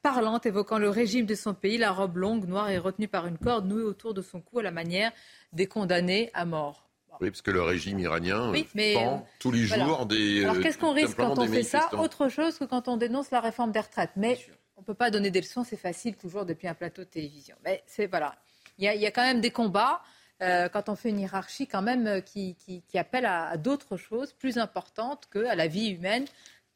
parlante 0.00 0.46
évoquant 0.46 0.78
le 0.78 0.88
régime 0.88 1.26
de 1.26 1.34
son 1.34 1.52
pays. 1.52 1.76
La 1.76 1.92
robe 1.92 2.16
longue, 2.16 2.46
noire 2.46 2.70
et 2.70 2.78
retenue 2.78 3.08
par 3.08 3.26
une 3.26 3.36
corde 3.36 3.66
nouée 3.68 3.82
autour 3.82 4.14
de 4.14 4.22
son 4.22 4.40
cou 4.40 4.60
à 4.60 4.62
la 4.62 4.70
manière 4.70 5.12
des 5.52 5.66
condamnés 5.66 6.30
à 6.32 6.46
mort. 6.46 6.88
Oui, 7.20 7.30
parce 7.30 7.42
que 7.42 7.50
le 7.50 7.62
régime 7.62 7.98
iranien 7.98 8.50
oui, 8.52 8.66
euh, 8.76 9.16
tous 9.40 9.50
les 9.50 9.64
jours 9.64 10.06
des. 10.06 10.44
Alors 10.44 10.60
qu'est-ce 10.60 10.78
qu'on 10.78 10.92
risque 10.92 11.16
quand 11.16 11.38
on 11.38 11.46
fait 11.48 11.64
ça? 11.64 11.90
Autre 11.98 12.28
chose 12.28 12.58
que 12.58 12.64
quand 12.64 12.88
on 12.88 12.96
dénonce 12.96 13.30
la 13.30 13.40
réforme 13.40 13.72
des 13.72 13.80
retraites. 13.80 14.12
Mais 14.16 14.38
on 14.76 14.82
ne 14.82 14.86
peut 14.86 14.94
pas 14.94 15.10
donner 15.10 15.30
des 15.30 15.40
leçons, 15.40 15.64
c'est 15.64 15.76
facile 15.76 16.16
toujours 16.16 16.46
depuis 16.46 16.68
un 16.68 16.74
plateau 16.74 17.02
de 17.02 17.08
télévision. 17.08 17.56
Mais 17.64 17.82
c'est 17.86 18.06
voilà. 18.06 18.36
Il 18.78 18.84
y, 18.84 19.06
a, 19.06 19.10
quand 19.10 19.24
même 19.24 19.40
des 19.40 19.50
combats. 19.50 20.02
Euh, 20.40 20.68
quand 20.68 20.88
on 20.88 20.94
fait 20.94 21.08
une 21.08 21.18
hiérarchie 21.18 21.66
quand 21.66 21.82
même 21.82 22.06
euh, 22.06 22.20
qui, 22.20 22.54
qui, 22.54 22.98
appelle 22.98 23.26
à, 23.26 23.56
d'autres 23.56 23.96
choses 23.96 24.32
plus 24.32 24.56
importantes 24.56 25.28
qu'à 25.32 25.56
la 25.56 25.66
vie 25.66 25.88
humaine, 25.88 26.26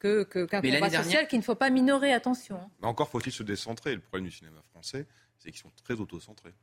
qu'un 0.01 0.25
que, 0.25 0.45
combat 0.45 0.89
social 0.89 1.27
qu'il 1.29 1.39
ne 1.39 1.43
faut 1.43 1.55
pas 1.55 1.69
minorer, 1.69 2.11
attention. 2.11 2.57
Hein. 2.57 2.69
Mais 2.81 2.87
encore 2.89 3.07
faut-il 3.07 3.31
se 3.31 3.41
décentrer. 3.41 3.95
Le 3.95 4.01
problème 4.01 4.25
du 4.25 4.35
cinéma 4.35 4.61
français, 4.71 5.07
c'est 5.39 5.49
qu'ils 5.49 5.61
sont 5.61 5.71
très 5.81 5.93
autocentrés. 5.93 6.53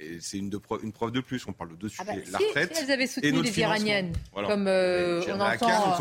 Et 0.00 0.18
c'est 0.20 0.38
une, 0.38 0.50
une, 0.82 0.92
preuve 0.92 1.10
de 1.10 1.20
plus. 1.20 1.44
On 1.48 1.52
parle 1.52 1.70
de 1.70 1.76
deux 1.76 1.90
ah 1.98 2.04
sujets. 2.04 2.22
Bah, 2.30 2.30
la 2.32 2.38
retraite. 2.38 2.76
Si 2.76 2.82
elles 2.84 2.90
avaient 2.90 3.06
soutenu 3.06 3.42
les 3.42 3.58
Iraniennes, 3.58 4.12
comme 4.32 4.66
euh, 4.68 5.22
on, 5.28 5.40
entend, 5.40 5.96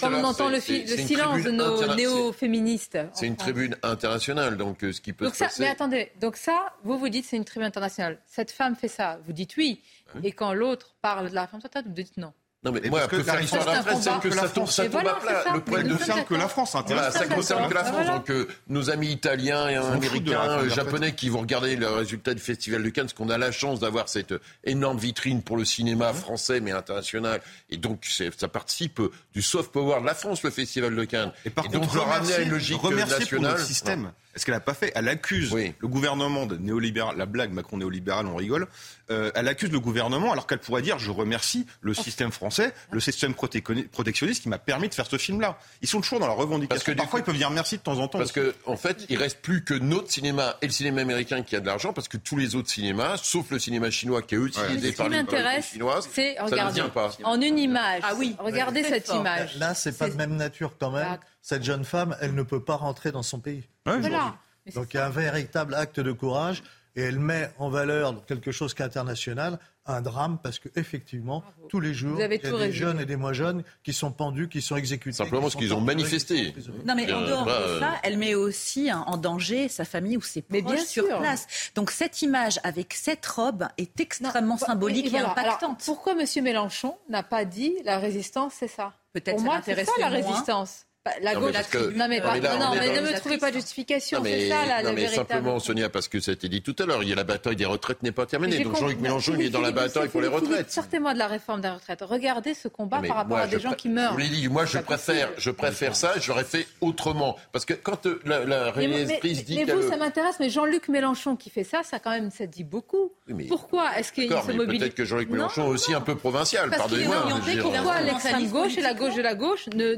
comme 0.00 0.14
on 0.14 0.24
entend 0.24 0.48
le, 0.48 0.58
silence 0.60 1.42
de 1.42 1.50
nos 1.50 1.94
néo-féministes. 1.94 2.98
C'est 3.12 3.26
une 3.26 3.36
tribune 3.36 3.76
internationale, 3.82 4.56
donc 4.56 4.82
euh, 4.84 4.92
ce 4.92 5.00
qui 5.00 5.12
peut 5.12 5.26
donc 5.26 5.34
se 5.34 5.44
ça, 5.44 5.50
Mais 5.58 5.68
attendez, 5.68 6.12
donc 6.20 6.36
ça, 6.36 6.74
vous 6.84 6.98
vous 6.98 7.10
dites 7.10 7.26
c'est 7.26 7.36
une 7.36 7.44
tribune 7.44 7.66
internationale. 7.66 8.18
Cette 8.26 8.50
femme 8.50 8.74
fait 8.74 8.88
ça, 8.88 9.20
vous 9.26 9.32
dites 9.32 9.56
oui. 9.56 9.82
Et 10.22 10.32
quand 10.32 10.54
l'autre 10.54 10.94
parle 11.02 11.28
de 11.30 11.34
la 11.34 11.42
réforme 11.42 11.62
totale, 11.62 11.84
vous 11.86 11.92
dites 11.92 12.16
non. 12.16 12.32
Non, 12.64 12.70
mais 12.70 12.88
moi, 12.88 13.08
que 13.08 13.20
faire 13.24 13.40
l'histoire 13.40 13.64
de 13.64 13.70
la 13.70 13.82
France, 13.82 14.04
c'est 14.04 14.28
que 14.28 14.34
ça 14.34 14.48
tombe, 14.48 14.68
ça 14.68 14.88
tombe 14.88 15.06
à 15.06 15.14
plat. 15.14 15.44
Le 15.52 15.60
problème 15.60 15.88
ne 15.88 15.96
concerne 15.96 16.24
que 16.24 16.34
la 16.34 16.46
France. 16.48 16.76
Voilà, 16.86 17.10
ça 17.10 17.26
concerne 17.26 17.68
que 17.68 17.74
la 17.74 17.84
France. 17.84 18.06
Donc, 18.06 18.30
euh, 18.30 18.46
nos 18.68 18.90
amis 18.90 19.10
italiens 19.10 19.68
et 19.68 19.74
américains, 19.76 20.68
japonais 20.68 21.14
qui 21.14 21.28
vont 21.28 21.40
regarder 21.40 21.74
le 21.74 21.88
résultat 21.88 22.34
du 22.34 22.40
Festival 22.40 22.82
de 22.82 22.88
Cannes, 22.90 23.06
parce 23.06 23.14
qu'on 23.14 23.30
a 23.30 23.38
la 23.38 23.50
chance 23.50 23.80
d'avoir 23.80 24.08
cette 24.08 24.34
énorme 24.62 24.98
vitrine 24.98 25.42
pour 25.42 25.56
le 25.56 25.64
cinéma 25.64 26.12
français, 26.12 26.60
mais 26.60 26.70
international. 26.70 27.40
Et 27.70 27.78
donc, 27.78 28.06
ça 28.36 28.48
participe 28.48 29.00
du 29.34 29.42
soft 29.42 29.72
power 29.72 30.00
de 30.00 30.06
la 30.06 30.14
France, 30.14 30.42
le 30.44 30.50
Festival 30.50 30.94
de 30.94 31.04
Cannes. 31.04 31.32
Et 31.44 31.50
par 31.50 31.64
contre, 31.64 31.94
le 31.94 32.00
ramener 32.00 32.34
à 32.34 32.40
une 32.42 32.50
logique 32.50 32.82
nationale. 32.84 33.58
système. 33.58 34.12
Est-ce 34.34 34.46
qu'elle 34.46 34.54
n'a 34.54 34.60
pas 34.60 34.74
fait 34.74 34.92
Elle 34.94 35.08
accuse 35.08 35.54
le 35.54 35.88
gouvernement 35.88 36.46
de 36.46 36.56
néolibéral. 36.56 37.16
La 37.16 37.26
blague 37.26 37.52
Macron 37.52 37.76
néolibéral, 37.76 38.26
on 38.26 38.36
rigole. 38.36 38.66
Euh, 39.10 39.30
elle 39.34 39.48
accuse 39.48 39.70
le 39.70 39.80
gouvernement 39.80 40.32
alors 40.32 40.46
qu'elle 40.46 40.60
pourrait 40.60 40.80
dire 40.82 40.98
je 40.98 41.10
remercie 41.10 41.66
le 41.80 41.92
système 41.92 42.32
français, 42.32 42.72
le 42.90 43.00
système 43.00 43.34
protectionniste 43.34 44.42
qui 44.42 44.48
m'a 44.48 44.58
permis 44.58 44.88
de 44.88 44.94
faire 44.94 45.06
ce 45.06 45.18
film-là. 45.18 45.58
Ils 45.82 45.88
sont 45.88 46.00
toujours 46.00 46.20
dans 46.20 46.26
la 46.26 46.32
revendication. 46.32 46.68
Parce 46.68 46.84
que 46.84 46.92
parfois 46.92 47.20
ils 47.20 47.24
peuvent 47.24 47.36
dire 47.36 47.50
merci 47.50 47.76
de 47.76 47.82
temps 47.82 47.98
en 47.98 48.08
temps. 48.08 48.18
Parce 48.18 48.32
qu'en 48.32 48.50
en 48.66 48.76
fait, 48.76 49.04
il 49.08 49.18
reste 49.18 49.40
plus 49.40 49.64
que 49.64 49.74
notre 49.74 50.10
cinéma 50.10 50.56
et 50.62 50.66
le 50.66 50.72
cinéma 50.72 51.02
américain 51.02 51.42
qui 51.42 51.56
a 51.56 51.60
de 51.60 51.66
l'argent 51.66 51.92
parce 51.92 52.08
que 52.08 52.16
tous 52.16 52.36
les 52.36 52.54
autres 52.54 52.70
cinémas, 52.70 53.16
sauf 53.18 53.50
le 53.50 53.58
cinéma 53.58 53.90
chinois 53.90 54.22
qui 54.22 54.34
est 54.34 54.38
utilisé 54.38 54.92
par 54.92 55.08
les 55.08 55.22
chinoises, 55.62 56.08
c'est 56.12 56.36
regardez 56.40 56.82
pas. 56.94 57.10
en 57.24 57.40
une 57.40 57.58
image. 57.58 58.02
Ah 58.04 58.14
oui, 58.16 58.36
regardez 58.38 58.82
cette 58.82 59.08
image. 59.08 59.56
Là, 59.58 59.74
c'est 59.74 59.96
pas 59.96 60.08
de 60.08 60.14
même 60.14 60.36
nature 60.36 60.72
quand 60.78 60.90
même. 60.90 61.18
Cette 61.42 61.64
jeune 61.64 61.84
femme, 61.84 62.16
elle 62.20 62.34
ne 62.34 62.42
peut 62.42 62.62
pas 62.62 62.76
rentrer 62.76 63.12
dans 63.12 63.24
son 63.24 63.40
pays. 63.40 63.68
Donc 63.86 64.94
il 64.94 64.96
y 64.96 65.00
a 65.00 65.06
un 65.06 65.10
véritable 65.10 65.74
acte 65.74 66.00
de 66.00 66.12
courage 66.12 66.62
et 66.94 67.02
elle 67.02 67.18
met 67.18 67.50
en 67.58 67.70
valeur 67.70 68.24
quelque 68.26 68.52
chose 68.52 68.74
qu'international, 68.74 69.58
un 69.86 70.00
drame, 70.00 70.38
parce 70.40 70.58
qu'effectivement, 70.58 71.42
tous 71.68 71.80
les 71.80 71.94
jours, 71.94 72.16
il 72.16 72.20
y 72.20 72.24
a 72.24 72.28
des 72.28 72.72
jeunes 72.72 73.00
et 73.00 73.06
des 73.06 73.16
moins 73.16 73.32
jeunes 73.32 73.64
qui 73.82 73.92
sont 73.92 74.12
pendus, 74.12 74.48
qui 74.48 74.60
sont 74.60 74.76
exécutés. 74.76 75.16
Simplement 75.16 75.42
parce 75.42 75.56
qu'ils 75.56 75.74
ont 75.74 75.80
manifesté. 75.80 76.54
Non, 76.84 76.94
mais 76.94 77.10
en 77.12 77.22
dehors 77.22 77.44
de 77.44 77.50
euh, 77.50 77.80
ça, 77.80 77.94
elle 78.02 78.18
met 78.18 78.34
aussi 78.34 78.92
en 78.92 79.16
danger 79.16 79.68
sa 79.68 79.84
famille 79.84 80.16
ou 80.16 80.20
ses 80.20 80.42
proches 80.42 80.62
bien 80.62 80.84
sur 80.84 81.06
place. 81.18 81.46
Donc 81.74 81.90
cette 81.90 82.22
image 82.22 82.60
avec 82.62 82.94
cette 82.94 83.24
robe 83.26 83.66
est 83.78 83.98
extrêmement 83.98 84.58
symbolique 84.58 85.12
et, 85.12 85.18
impactante. 85.18 85.82
pourquoi 85.84 86.12
M. 86.12 86.44
Mélenchon 86.44 86.96
n'a 87.08 87.22
pas 87.22 87.44
dit 87.44 87.74
la 87.84 87.98
résistance, 87.98 88.54
c'est 88.58 88.68
ça? 88.68 88.92
Peut-être 89.12 89.36
Pour 89.36 89.44
moi, 89.44 89.60
c'est 89.64 89.84
ça 89.84 89.92
la 89.98 90.08
résistance. 90.08 90.86
La 91.20 91.34
gauche, 91.34 91.52
non, 91.96 92.06
mais, 92.08 92.20
ne 92.20 93.00
me 93.00 93.18
trouvez 93.18 93.38
pas 93.38 93.50
de 93.50 93.56
justification. 93.56 94.22
C'est 94.22 94.48
ça 94.48 94.64
la, 94.66 94.84
non, 94.84 94.92
mais 94.92 95.08
simplement, 95.08 95.58
Sonia, 95.58 95.88
parce 95.88 96.06
que 96.06 96.20
ça 96.20 96.30
a 96.30 96.34
été 96.34 96.48
dit 96.48 96.62
tout 96.62 96.76
à 96.78 96.86
l'heure, 96.86 97.02
il 97.02 97.08
y 97.08 97.12
a 97.12 97.16
la 97.16 97.24
bataille 97.24 97.56
des 97.56 97.64
retraites 97.64 98.04
n'est 98.04 98.12
pas 98.12 98.24
terminée. 98.24 98.62
Donc 98.62 98.78
Jean-Luc 98.78 99.00
Mélenchon, 99.00 99.34
il 99.36 99.46
est 99.46 99.50
dans 99.50 99.60
la 99.60 99.72
bataille 99.72 100.08
pour 100.08 100.20
les 100.20 100.28
retraites. 100.28 100.70
Sortez-moi 100.70 101.12
de 101.14 101.18
la 101.18 101.26
réforme 101.26 101.60
des 101.60 101.70
retraites. 101.70 102.02
Regardez 102.02 102.54
ce 102.54 102.68
combat 102.68 103.02
par 103.02 103.16
rapport 103.16 103.38
à 103.38 103.48
des 103.48 103.58
gens 103.58 103.72
qui 103.72 103.88
meurent. 103.88 104.16
Moi, 104.50 104.64
je 104.64 104.78
préfère, 104.78 105.30
je 105.38 105.50
préfère 105.50 105.96
ça. 105.96 106.12
J'aurais 106.20 106.44
fait 106.44 106.68
autrement, 106.80 107.36
parce 107.50 107.64
que 107.64 107.74
quand 107.74 108.06
euh, 108.06 108.20
la, 108.24 108.44
la 108.44 108.70
réalisatrice 108.70 109.44
dit. 109.44 109.56
Mais 109.56 109.72
vous, 109.72 109.88
ça 109.88 109.96
m'intéresse. 109.96 110.36
Mais 110.38 110.50
Jean-Luc 110.50 110.88
Mélenchon 110.88 111.34
qui 111.34 111.50
fait 111.50 111.64
ça, 111.64 111.82
ça 111.82 111.98
quand 111.98 112.10
même, 112.10 112.30
ça 112.30 112.46
dit 112.46 112.64
beaucoup. 112.64 113.10
Pourquoi 113.48 113.98
est-ce 113.98 114.12
qu'il 114.12 114.30
se 114.30 114.52
mobilise 114.52 114.80
Peut-être 114.80 114.94
que 114.94 115.04
Jean-Luc 115.04 115.30
Mélenchon 115.30 115.64
est 115.64 115.70
aussi 115.70 115.94
un 115.94 116.00
peu 116.00 116.14
provincial. 116.14 116.70
Pardonnez-moi. 116.70 117.26
Pourquoi 117.60 118.00
l'extrême 118.02 118.48
gauche 118.48 118.78
et 118.78 118.82
la 118.82 118.94
gauche 118.94 119.16
de 119.16 119.22
la 119.22 119.34
gauche 119.34 119.66
ne 119.74 119.96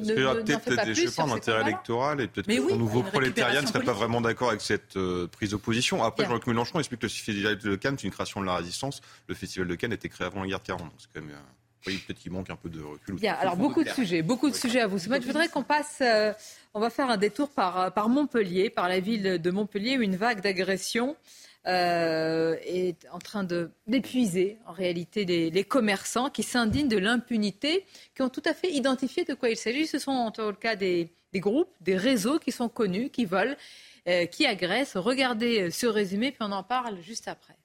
fait 0.58 0.76
pas 0.76 0.93
plus 0.94 1.60
électorale 1.60 2.20
et 2.20 2.28
peut-être 2.28 2.46
que 2.46 2.68
son 2.70 2.76
nouveau 2.76 3.02
prolétariat 3.02 3.62
ne 3.62 3.66
serait 3.66 3.84
pas 3.84 3.92
vraiment 3.92 4.20
d'accord 4.20 4.48
avec 4.48 4.60
cette 4.60 4.96
euh, 4.96 5.26
prise 5.26 5.50
d'opposition. 5.50 6.02
Après, 6.02 6.24
Jean-Luc 6.24 6.46
Mélenchon 6.46 6.78
explique 6.78 7.00
que 7.00 7.06
le 7.06 7.10
Festival 7.10 7.58
de 7.58 7.76
Cannes, 7.76 7.96
c'est 7.98 8.06
une 8.06 8.12
création 8.12 8.40
de 8.40 8.46
la 8.46 8.56
résistance. 8.56 9.00
Le 9.28 9.34
Festival 9.34 9.68
de 9.68 9.74
Cannes 9.74 9.92
a 9.92 9.96
été 9.96 10.08
créé 10.08 10.26
avant 10.26 10.42
la 10.42 10.48
guerre 10.48 10.60
de 10.60 10.66
40. 10.66 10.92
c'est 10.98 11.06
quand 11.14 11.26
même. 11.26 11.34
Euh, 11.34 11.40
oui, 11.86 11.98
peut-être 11.98 12.18
qu'il 12.18 12.32
manque 12.32 12.48
un 12.48 12.56
peu 12.56 12.70
de 12.70 12.82
recul. 12.82 13.16
Bien, 13.16 13.34
alors 13.34 13.56
beaucoup 13.56 13.84
de 13.84 13.90
sujets, 13.90 14.22
beaucoup 14.22 14.48
de 14.48 14.54
sujets 14.54 14.80
à 14.80 14.86
vous 14.86 14.98
soumettre. 14.98 15.22
Je 15.22 15.28
voudrais 15.28 15.48
qu'on 15.48 15.62
passe, 15.62 15.98
euh, 16.00 16.32
on 16.72 16.80
va 16.80 16.88
faire 16.88 17.10
un 17.10 17.18
détour 17.18 17.50
par, 17.50 17.92
par 17.92 18.08
Montpellier, 18.08 18.70
par 18.70 18.88
la 18.88 19.00
ville 19.00 19.38
de 19.38 19.50
Montpellier, 19.50 19.98
où 19.98 20.02
une 20.02 20.16
vague 20.16 20.40
d'agression 21.64 22.54
est 22.66 23.06
en 23.10 23.18
train 23.18 23.44
d'épuiser 23.86 24.58
en 24.66 24.72
réalité 24.72 25.24
les, 25.24 25.64
commerçants 25.64 26.30
qui 26.30 26.42
s'indignent 26.42 26.88
de 26.88 26.98
l'impunité, 26.98 27.84
qui 28.14 28.22
ont 28.22 28.28
tout 28.28 28.42
à 28.44 28.54
fait 28.54 28.70
identifié 28.70 29.24
de 29.24 29.34
quoi 29.34 29.50
il 29.50 29.56
s'agit. 29.56 29.86
Ce 29.86 29.98
sont 29.98 30.10
en 30.10 30.30
tout 30.30 30.52
cas 30.54 30.76
des, 30.76 31.10
groupes, 31.34 31.70
des 31.80 31.96
réseaux 31.96 32.38
qui 32.38 32.52
sont 32.52 32.68
connus, 32.68 33.10
qui 33.10 33.24
volent, 33.24 33.54
euh, 34.08 34.26
qui 34.26 34.46
agressent. 34.46 34.96
Regardez 34.96 35.62
euh, 35.62 35.70
ce 35.70 35.86
résumé, 35.86 36.30
puis 36.30 36.42
on 36.42 36.52
en 36.52 36.62
parle 36.62 37.00
juste 37.00 37.28
après. 37.28 37.56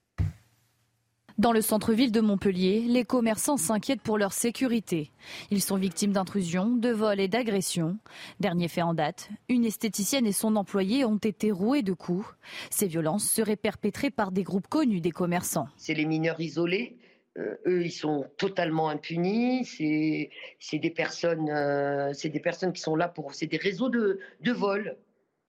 Dans 1.40 1.54
le 1.54 1.62
centre-ville 1.62 2.12
de 2.12 2.20
Montpellier, 2.20 2.82
les 2.86 3.06
commerçants 3.06 3.56
s'inquiètent 3.56 4.02
pour 4.02 4.18
leur 4.18 4.34
sécurité. 4.34 5.10
Ils 5.52 5.62
sont 5.62 5.78
victimes 5.78 6.12
d'intrusions, 6.12 6.76
de 6.76 6.90
vols 6.90 7.22
et 7.22 7.30
d'agressions. 7.30 7.98
Dernier 8.42 8.68
fait 8.68 8.82
en 8.82 8.94
date, 8.94 9.30
une 9.48 9.64
esthéticienne 9.64 10.26
et 10.26 10.34
son 10.34 10.58
employé 10.58 11.06
ont 11.06 11.16
été 11.16 11.54
roués 11.54 11.82
de 11.82 11.94
coups. 11.94 12.28
Ces 12.70 12.88
violences 12.88 13.24
seraient 13.24 13.56
perpétrées 13.56 14.10
par 14.10 14.34
des 14.34 14.44
groupes 14.44 14.68
connus 14.68 15.00
des 15.00 15.12
commerçants. 15.12 15.70
C'est 15.78 15.94
les 15.94 16.04
mineurs 16.04 16.42
isolés 16.42 16.98
euh, 17.38 17.56
eux, 17.68 17.86
ils 17.86 17.92
sont 17.92 18.26
totalement 18.36 18.90
impunis. 18.90 19.64
C'est 19.64 20.78
des 20.78 20.90
personnes, 20.90 21.50
euh, 21.50 22.12
des 22.22 22.42
qui 22.74 22.82
sont 22.82 22.98
là 22.98 23.08
pour, 23.08 23.34
c'est 23.34 23.48
des 23.48 23.56
réseaux 23.56 23.88
de, 23.88 24.20
de 24.42 24.52
vol. 24.52 24.98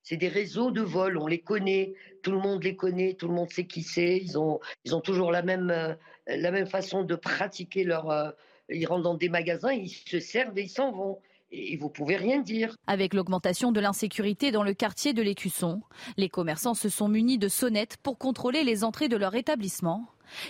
C'est 0.03 0.17
des 0.17 0.29
réseaux 0.29 0.71
de 0.71 0.81
vol. 0.81 1.19
On 1.19 1.27
les 1.27 1.41
connaît. 1.41 1.95
Tout 2.23 2.33
le 2.33 2.39
monde 2.39 2.63
les 2.65 2.77
connaît. 2.77 3.15
Tout 3.15 3.29
le 3.29 3.35
monde 3.35 3.51
sait 3.51 3.67
qui 3.67 3.83
c'est. 3.83 4.19
Ils 4.19 4.39
ont, 4.39 4.61
ils 4.85 4.95
ont 4.95 5.01
toujours 5.01 5.31
la 5.31 5.43
même, 5.43 5.71
euh, 5.71 6.67
façon 6.67 7.05
de 7.05 7.15
pratiquer 7.15 7.85
leur. 7.85 8.35
ils 8.69 8.87
rentrent 8.87 9.03
dans 9.03 9.15
des 9.15 9.29
magasins, 9.29 9.73
ils 9.73 9.89
se 9.89 10.21
servent 10.21 10.57
et 10.59 10.63
ils 10.63 10.69
s'en 10.69 10.93
vont 10.93 11.19
et 11.53 11.77
vous 11.77 11.89
pouvez 11.89 12.17
rien 12.17 12.41
dire. 12.41 12.75
Avec 12.87 13.15
l'augmentation 13.15 13.73
de 13.73 13.81
l'insécurité 13.81 14.51
dans 14.51 14.63
le 14.63 14.75
quartier 14.75 15.13
de 15.13 15.23
l'Écusson, 15.23 15.83
les 16.17 16.29
commerçants 16.29 16.75
se 16.75 16.89
sont 16.89 17.09
munis 17.09 17.39
de 17.39 17.49
sonnettes 17.49 17.97
pour 18.03 18.19
contrôler 18.19 18.65
les 18.65 18.85
entrées 18.85 19.09
de 19.09 19.17
leur 19.17 19.35
établissement. 19.35 20.07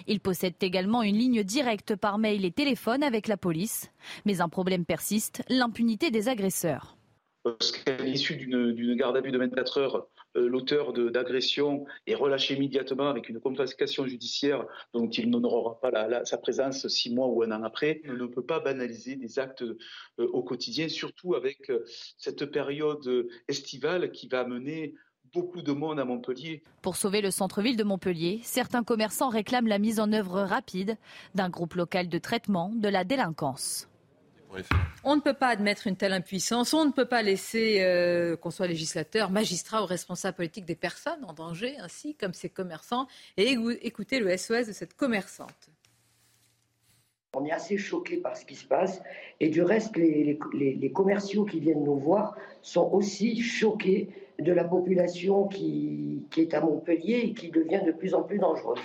Ils 0.06 0.20
possèdent 0.20 0.62
également 0.62 1.02
une 1.02 1.16
ligne 1.16 1.42
directe 1.42 1.96
par 1.96 2.18
mail 2.18 2.44
et 2.44 2.50
téléphone 2.50 3.02
avec 3.02 3.28
la 3.28 3.38
police. 3.38 3.90
Mais 4.26 4.42
un 4.42 4.48
problème 4.48 4.84
persiste, 4.84 5.42
l'impunité 5.48 6.10
des 6.10 6.28
agresseurs. 6.28 6.96
Parce 7.42 7.72
qu'à 7.72 7.96
l'issue 8.02 8.36
d'une 8.36 8.94
garde 8.96 9.16
à 9.16 9.20
vue 9.22 9.32
de 9.32 9.38
24 9.38 9.78
heures, 9.78 10.06
euh, 10.36 10.48
l'auteur 10.48 10.92
d'agression 10.92 11.86
est 12.06 12.14
relâché 12.14 12.54
immédiatement 12.54 13.08
avec 13.08 13.28
une 13.28 13.40
confiscation 13.40 14.06
judiciaire 14.06 14.66
dont 14.92 15.08
il 15.08 15.30
n'honorera 15.30 15.80
pas 15.80 16.24
sa 16.24 16.36
présence 16.38 16.86
six 16.88 17.12
mois 17.12 17.28
ou 17.28 17.42
un 17.42 17.50
an 17.50 17.62
après. 17.62 18.02
On 18.08 18.12
ne 18.12 18.26
peut 18.26 18.44
pas 18.44 18.60
banaliser 18.60 19.16
des 19.16 19.38
actes 19.38 19.62
euh, 19.62 19.78
au 20.18 20.42
quotidien, 20.42 20.88
surtout 20.88 21.34
avec 21.34 21.70
euh, 21.70 21.84
cette 22.18 22.44
période 22.46 23.28
estivale 23.48 24.12
qui 24.12 24.28
va 24.28 24.40
amener 24.40 24.94
beaucoup 25.32 25.62
de 25.62 25.72
monde 25.72 25.98
à 25.98 26.04
Montpellier. 26.04 26.62
Pour 26.82 26.96
sauver 26.96 27.20
le 27.22 27.30
centre-ville 27.30 27.76
de 27.76 27.84
Montpellier, 27.84 28.40
certains 28.42 28.84
commerçants 28.84 29.28
réclament 29.28 29.68
la 29.68 29.78
mise 29.78 30.00
en 30.00 30.12
œuvre 30.12 30.42
rapide 30.42 30.96
d'un 31.34 31.48
groupe 31.48 31.74
local 31.74 32.08
de 32.08 32.18
traitement 32.18 32.72
de 32.74 32.88
la 32.88 33.04
délinquance. 33.04 33.89
On 35.04 35.16
ne 35.16 35.20
peut 35.20 35.34
pas 35.34 35.48
admettre 35.48 35.86
une 35.86 35.96
telle 35.96 36.12
impuissance, 36.12 36.74
on 36.74 36.84
ne 36.84 36.92
peut 36.92 37.06
pas 37.06 37.22
laisser 37.22 37.78
euh, 37.80 38.36
qu'on 38.36 38.50
soit 38.50 38.66
législateur, 38.66 39.30
magistrat 39.30 39.82
ou 39.82 39.86
responsable 39.86 40.36
politique 40.36 40.64
des 40.64 40.74
personnes 40.74 41.24
en 41.24 41.32
danger, 41.32 41.76
ainsi 41.78 42.14
comme 42.14 42.34
ces 42.34 42.48
commerçants, 42.48 43.06
et 43.36 43.56
écouter 43.82 44.20
le 44.20 44.36
SOS 44.36 44.66
de 44.66 44.72
cette 44.72 44.94
commerçante. 44.94 45.70
On 47.34 47.44
est 47.44 47.52
assez 47.52 47.78
choqué 47.78 48.16
par 48.16 48.36
ce 48.36 48.44
qui 48.44 48.56
se 48.56 48.66
passe, 48.66 49.00
et 49.38 49.48
du 49.48 49.62
reste, 49.62 49.96
les, 49.96 50.38
les 50.54 50.92
commerciaux 50.92 51.44
qui 51.44 51.60
viennent 51.60 51.84
nous 51.84 51.98
voir 51.98 52.36
sont 52.60 52.90
aussi 52.92 53.40
choqués 53.40 54.08
de 54.40 54.52
la 54.52 54.64
population 54.64 55.46
qui, 55.46 56.24
qui 56.30 56.40
est 56.40 56.54
à 56.54 56.60
Montpellier 56.60 57.20
et 57.24 57.34
qui 57.34 57.50
devient 57.50 57.82
de 57.86 57.92
plus 57.92 58.14
en 58.14 58.22
plus 58.22 58.38
dangereuse. 58.38 58.80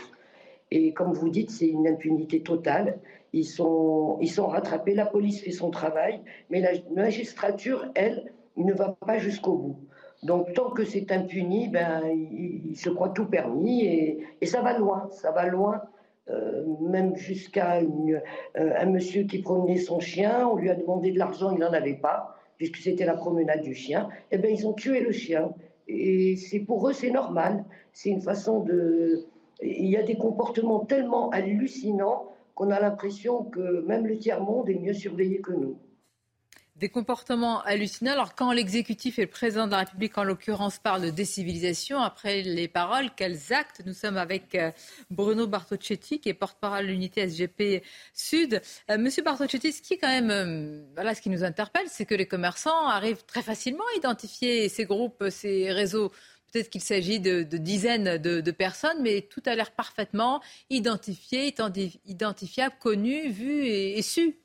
Et 0.71 0.93
comme 0.93 1.13
vous 1.13 1.29
dites, 1.29 1.51
c'est 1.51 1.67
une 1.67 1.87
impunité 1.87 2.41
totale. 2.41 2.97
Ils 3.35 3.43
sont, 3.43 4.17
ils 4.21 4.31
sont 4.31 4.47
rattrapés, 4.47 4.93
la 4.93 5.05
police 5.05 5.41
fait 5.41 5.51
son 5.51 5.69
travail, 5.69 6.21
mais 6.49 6.61
la 6.61 6.69
magistrature, 6.95 7.85
elle, 7.93 8.31
ne 8.55 8.71
va 8.71 8.95
pas 9.05 9.17
jusqu'au 9.17 9.57
bout. 9.57 9.79
Donc 10.23 10.53
tant 10.53 10.69
que 10.69 10.85
c'est 10.85 11.11
impuni, 11.11 11.67
ben, 11.67 12.01
il, 12.07 12.77
se 12.77 12.89
croit 12.89 13.09
tout 13.09 13.25
permis 13.25 13.83
et, 13.83 14.45
ça 14.45 14.61
va 14.61 14.77
loin, 14.77 15.09
ça 15.11 15.31
va 15.31 15.47
loin, 15.47 15.81
euh, 16.29 16.63
même 16.79 17.17
jusqu'à 17.17 17.81
euh, 17.81 18.19
un 18.55 18.85
monsieur 18.85 19.23
qui 19.23 19.39
promenait 19.39 19.79
son 19.79 19.99
chien, 19.99 20.47
on 20.47 20.55
lui 20.55 20.69
a 20.69 20.75
demandé 20.75 21.11
de 21.11 21.19
l'argent, 21.19 21.51
il 21.51 21.59
n'en 21.59 21.73
avait 21.73 21.95
pas, 21.97 22.37
puisque 22.55 22.77
c'était 22.77 23.05
la 23.05 23.15
promenade 23.15 23.63
du 23.63 23.75
chien, 23.75 24.07
eh 24.31 24.37
ben 24.37 24.49
ils 24.49 24.65
ont 24.65 24.73
tué 24.73 25.01
le 25.01 25.11
chien. 25.11 25.51
Et 25.89 26.37
c'est 26.37 26.59
pour 26.59 26.87
eux, 26.87 26.93
c'est 26.93 27.11
normal, 27.11 27.65
c'est 27.91 28.11
une 28.11 28.21
façon 28.21 28.61
de... 28.61 29.25
Il 29.61 29.87
y 29.87 29.97
a 29.97 30.03
des 30.03 30.15
comportements 30.15 30.79
tellement 30.85 31.29
hallucinants 31.31 32.31
qu'on 32.55 32.71
a 32.71 32.79
l'impression 32.79 33.43
que 33.43 33.81
même 33.85 34.07
le 34.07 34.17
tiers-monde 34.17 34.69
est 34.69 34.79
mieux 34.79 34.93
surveillé 34.93 35.41
que 35.41 35.51
nous. 35.51 35.77
Des 36.77 36.89
comportements 36.89 37.61
hallucinants. 37.61 38.11
Alors 38.11 38.35
quand 38.35 38.51
l'exécutif 38.51 39.17
et 39.17 39.21
le 39.21 39.29
président 39.29 39.65
de 39.65 39.71
la 39.71 39.79
République, 39.79 40.17
en 40.17 40.25
l'occurrence, 40.25 40.77
parlent 40.77 41.03
de 41.03 41.09
décivilisation, 41.09 41.99
après 41.99 42.41
les 42.41 42.67
paroles, 42.67 43.11
quels 43.15 43.53
actes 43.53 43.81
Nous 43.85 43.93
sommes 43.93 44.17
avec 44.17 44.55
euh, 44.55 44.71
Bruno 45.09 45.47
Bartocchetti, 45.47 46.19
qui 46.19 46.27
est 46.27 46.33
porte-parole 46.33 46.85
de 46.85 46.91
l'unité 46.91 47.29
SGP 47.29 47.81
Sud. 48.13 48.61
Euh, 48.91 48.97
Monsieur 48.97 49.23
Bartocchetti, 49.23 49.71
ce 49.71 49.81
qui 49.81 49.97
quand 49.97 50.09
même, 50.09 50.31
euh, 50.31 50.83
voilà, 50.95 51.15
ce 51.15 51.21
qui 51.21 51.29
nous 51.29 51.45
interpelle, 51.45 51.87
c'est 51.87 52.05
que 52.05 52.15
les 52.15 52.25
commerçants 52.25 52.87
arrivent 52.87 53.23
très 53.23 53.41
facilement 53.41 53.85
à 53.93 53.97
identifier 53.97 54.67
ces 54.67 54.83
groupes, 54.83 55.23
ces 55.29 55.71
réseaux 55.71 56.11
Peut-être 56.55 56.69
qu'il 56.69 56.79
s'agit 56.79 57.19
de, 57.19 57.43
dizaines 57.43 58.17
de, 58.17 58.51
personnes, 58.51 59.01
mais 59.01 59.23
tout 59.23 59.43
a 59.45 59.55
l'air 59.55 59.71
parfaitement 59.71 60.41
identifié, 60.69 61.53
identifiable, 62.05 62.75
connu, 62.79 63.29
vu 63.29 63.65
et 63.65 64.01
su. 64.01 64.37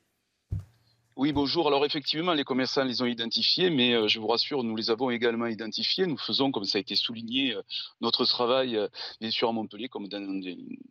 Oui, 1.16 1.32
bonjour. 1.32 1.66
Alors 1.66 1.84
effectivement, 1.84 2.34
les 2.34 2.44
commerçants 2.44 2.84
les 2.84 3.02
ont 3.02 3.06
identifiés, 3.06 3.68
mais 3.68 3.94
euh, 3.94 4.06
je 4.06 4.20
vous 4.20 4.28
rassure, 4.28 4.62
nous 4.62 4.76
les 4.76 4.90
avons 4.90 5.10
également 5.10 5.46
identifiés. 5.46 6.06
Nous 6.06 6.16
faisons, 6.16 6.52
comme 6.52 6.64
ça 6.64 6.78
a 6.78 6.80
été 6.80 6.94
souligné, 6.94 7.52
euh, 7.52 7.62
notre 8.00 8.24
travail, 8.24 8.76
euh, 8.76 8.86
bien 9.20 9.32
sûr 9.32 9.48
à 9.48 9.52
Montpellier, 9.52 9.88
comme 9.88 10.06
dans 10.06 10.20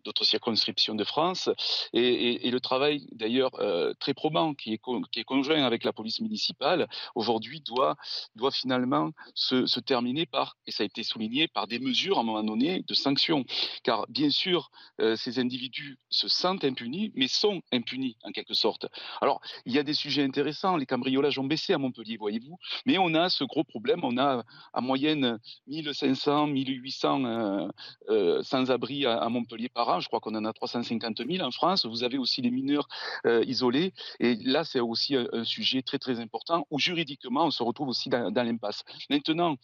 d'autres 0.03 0.25
circonscriptions 0.25 0.93
de 0.93 1.05
France, 1.05 1.49
et, 1.93 2.51
le 2.51 2.59
travail 2.59 3.07
d'ailleurs 3.11 3.51
très 3.99 4.13
probant, 4.13 4.53
qui 4.55 4.73
est, 4.73 5.23
conjoint 5.23 5.63
avec 5.63 5.83
la 5.83 5.93
police 5.93 6.19
municipale, 6.19 6.89
aujourd'hui 7.15 7.61
doit, 7.61 7.95
doit 8.35 8.51
finalement 8.51 9.11
se, 9.35 9.67
se, 9.67 9.79
terminer 9.79 10.25
par, 10.25 10.57
et 10.65 10.71
ça 10.71 10.83
a 10.83 10.85
été 10.85 11.03
souligné, 11.03 11.47
par 11.47 11.67
des 11.67 11.77
mesures 11.79 12.17
à 12.17 12.21
un 12.21 12.23
moment 12.23 12.43
donné 12.43 12.83
de 12.87 12.93
sanctions. 12.95 13.45
Car 13.83 14.07
bien 14.09 14.31
sûr, 14.31 14.71
ces 15.15 15.37
individus 15.39 15.99
se 16.09 16.27
sentent 16.27 16.65
impunis, 16.65 17.11
mais 17.15 17.27
sont 17.27 17.61
impunis 17.71 18.17
en 18.23 18.31
quelque 18.31 18.55
sorte. 18.55 18.87
Alors, 19.21 19.41
il 19.65 19.73
y 19.73 19.79
a 19.79 19.83
des 19.83 19.93
sujets 19.93 20.08
intéressant. 20.17 20.77
Les 20.77 20.85
cambriolages 20.85 21.37
ont 21.37 21.43
baissé 21.43 21.73
à 21.73 21.77
Montpellier, 21.77 22.17
voyez-vous. 22.17 22.57
Mais 22.85 22.97
on 22.97 23.13
a 23.13 23.29
ce 23.29 23.43
gros 23.43 23.63
problème. 23.63 23.99
On 24.03 24.17
a 24.17 24.43
en 24.73 24.81
moyenne 24.81 25.39
1500, 25.67 26.47
1800 26.47 27.25
euh, 27.25 27.67
euh, 28.09 28.43
sans-abri 28.43 29.05
à, 29.05 29.27
Montpellier 29.29 29.69
par 29.69 29.89
an. 29.89 29.99
Je 29.99 30.07
crois 30.07 30.19
qu'on 30.19 30.35
en 30.35 30.45
a 30.45 30.53
350 30.53 31.21
000 31.29 31.45
en 31.45 31.51
France. 31.51 31.85
Vous 31.85 32.03
avez 32.03 32.17
aussi 32.17 32.41
les 32.41 32.51
mineurs 32.51 32.87
euh, 33.25 33.43
isolés. 33.45 33.93
Et 34.19 34.35
là, 34.35 34.63
c'est 34.63 34.79
aussi 34.79 35.15
un, 35.15 35.43
sujet 35.43 35.81
très, 35.81 35.99
très 35.99 36.19
important 36.19 36.65
où 36.69 36.79
juridiquement, 36.79 37.45
on 37.45 37.51
se 37.51 37.63
retrouve 37.63 37.89
aussi 37.89 38.09
dans, 38.09 38.33
l'impasse. 38.33 38.83
Maintenant, 39.09 39.55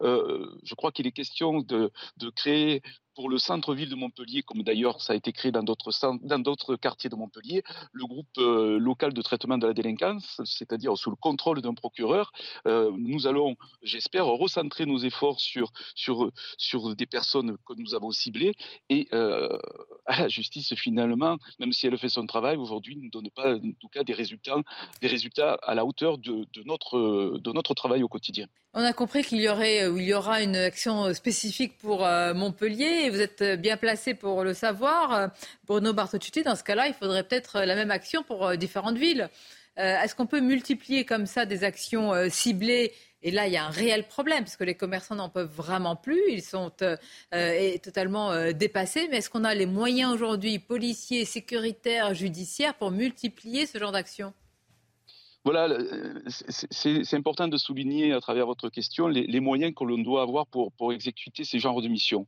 je 0.00 0.74
crois 0.74 0.92
qu'il 0.92 1.06
est 1.06 1.12
question 1.12 1.60
de, 1.60 1.90
de 2.18 2.30
créer 2.30 2.82
pour 3.16 3.30
le 3.30 3.38
centre-ville 3.38 3.88
de 3.88 3.94
Montpellier, 3.94 4.42
comme 4.42 4.62
d'ailleurs 4.62 5.00
ça 5.00 5.14
a 5.14 5.16
été 5.16 5.32
créé 5.32 5.50
dans 5.50 5.62
d'autres, 5.62 6.76
quartiers 6.76 7.08
de 7.08 7.16
Montpellier, 7.16 7.62
le 7.92 8.04
groupe 8.04 8.28
euh, 8.38 8.78
local 8.78 9.14
de 9.14 9.22
traitement 9.22 9.56
de 9.56 9.66
la 9.66 9.72
délinquance, 9.72 10.40
c'est-à-dire 10.44 10.96
sous 10.98 11.10
le 11.10 11.16
contrôle 11.16 11.62
d'un 11.62 11.72
procureur, 11.74 12.30
euh, 12.68 12.92
nous 12.96 13.26
allons, 13.26 13.56
j'espère, 13.82 14.26
recentrer 14.26 14.84
nos 14.84 14.98
efforts 14.98 15.40
sur, 15.40 15.72
sur, 15.94 16.30
sur 16.58 16.94
des 16.94 17.06
personnes 17.06 17.56
que 17.66 17.72
nous 17.78 17.94
avons 17.94 18.10
ciblées 18.10 18.52
et 18.90 19.08
euh, 19.14 19.48
à 20.04 20.22
la 20.22 20.28
justice 20.28 20.74
finalement, 20.74 21.38
même 21.58 21.72
si 21.72 21.86
elle 21.86 21.96
fait 21.96 22.10
son 22.10 22.26
travail, 22.26 22.58
aujourd'hui 22.58 22.96
ne 22.96 23.08
donne 23.08 23.30
pas 23.30 23.54
en 23.54 23.72
tout 23.80 23.88
cas 23.88 24.04
des 24.04 24.12
résultats, 24.12 24.58
des 25.00 25.08
résultats 25.08 25.58
à 25.62 25.74
la 25.74 25.86
hauteur 25.86 26.18
de, 26.18 26.46
de 26.52 26.62
notre, 26.64 27.38
de 27.38 27.52
notre 27.52 27.72
travail 27.72 28.02
au 28.02 28.08
quotidien. 28.08 28.46
On 28.74 28.84
a 28.84 28.92
compris 28.92 29.24
qu'il 29.24 29.38
y 29.38 29.44
y 29.44 30.14
aura 30.14 30.42
une 30.42 30.56
action 30.56 31.14
spécifique 31.14 31.78
pour 31.78 32.00
Montpellier 32.34 33.05
vous 33.10 33.20
êtes 33.20 33.42
bien 33.60 33.76
placé 33.76 34.14
pour 34.14 34.44
le 34.44 34.54
savoir. 34.54 35.30
Bruno 35.66 35.92
Bartocciuti, 35.92 36.42
dans 36.42 36.56
ce 36.56 36.64
cas-là, 36.64 36.88
il 36.88 36.94
faudrait 36.94 37.22
peut-être 37.22 37.60
la 37.60 37.74
même 37.74 37.90
action 37.90 38.22
pour 38.22 38.46
euh, 38.46 38.56
différentes 38.56 38.96
villes. 38.96 39.28
Euh, 39.78 40.00
est-ce 40.00 40.14
qu'on 40.14 40.26
peut 40.26 40.40
multiplier 40.40 41.04
comme 41.04 41.26
ça 41.26 41.44
des 41.44 41.64
actions 41.64 42.14
euh, 42.14 42.28
ciblées? 42.28 42.92
Et 43.22 43.30
là, 43.30 43.46
il 43.46 43.52
y 43.52 43.56
a 43.56 43.66
un 43.66 43.70
réel 43.70 44.06
problème, 44.06 44.44
parce 44.44 44.56
que 44.56 44.64
les 44.64 44.74
commerçants 44.74 45.16
n'en 45.16 45.28
peuvent 45.28 45.50
vraiment 45.50 45.96
plus, 45.96 46.20
ils 46.28 46.42
sont 46.42 46.70
totalement 47.82 48.52
dépassés. 48.52 49.08
Mais 49.10 49.16
est-ce 49.16 49.30
qu'on 49.30 49.42
a 49.42 49.52
les 49.52 49.66
moyens 49.66 50.12
aujourd'hui, 50.12 50.60
policiers, 50.60 51.24
sécuritaires, 51.24 52.14
judiciaires, 52.14 52.74
pour 52.74 52.92
multiplier 52.92 53.66
ce 53.66 53.78
genre 53.78 53.90
d'action? 53.90 54.32
Voilà, 55.44 55.76
c'est 56.28 57.14
important 57.14 57.48
de 57.48 57.56
souligner 57.56 58.12
à 58.12 58.20
travers 58.20 58.46
votre 58.46 58.68
question 58.68 59.08
les, 59.08 59.40
moyens 59.40 59.74
que 59.74 59.82
l'on 59.82 59.98
doit 59.98 60.22
avoir 60.22 60.46
pour, 60.46 60.70
pour 60.72 60.92
exécuter 60.92 61.42
ces 61.42 61.58
genres 61.58 61.82
de 61.82 61.88
missions 61.88 62.26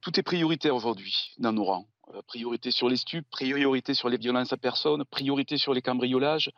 tout 0.00 0.18
est 0.18 0.22
prioritaire 0.22 0.74
aujourd'hui 0.74 1.34
dans 1.38 1.52
nos 1.52 1.64
rangs. 1.64 1.88
Euh, 2.14 2.22
priorité 2.26 2.70
sur 2.70 2.88
les 2.88 2.96
stupes, 2.96 3.28
priorité 3.30 3.94
sur 3.94 4.08
les 4.08 4.16
violences 4.16 4.52
à 4.52 4.56
personnes, 4.56 5.04
priorité 5.04 5.58
sur 5.58 5.74
les 5.74 5.82
cambriolages. 5.82 6.50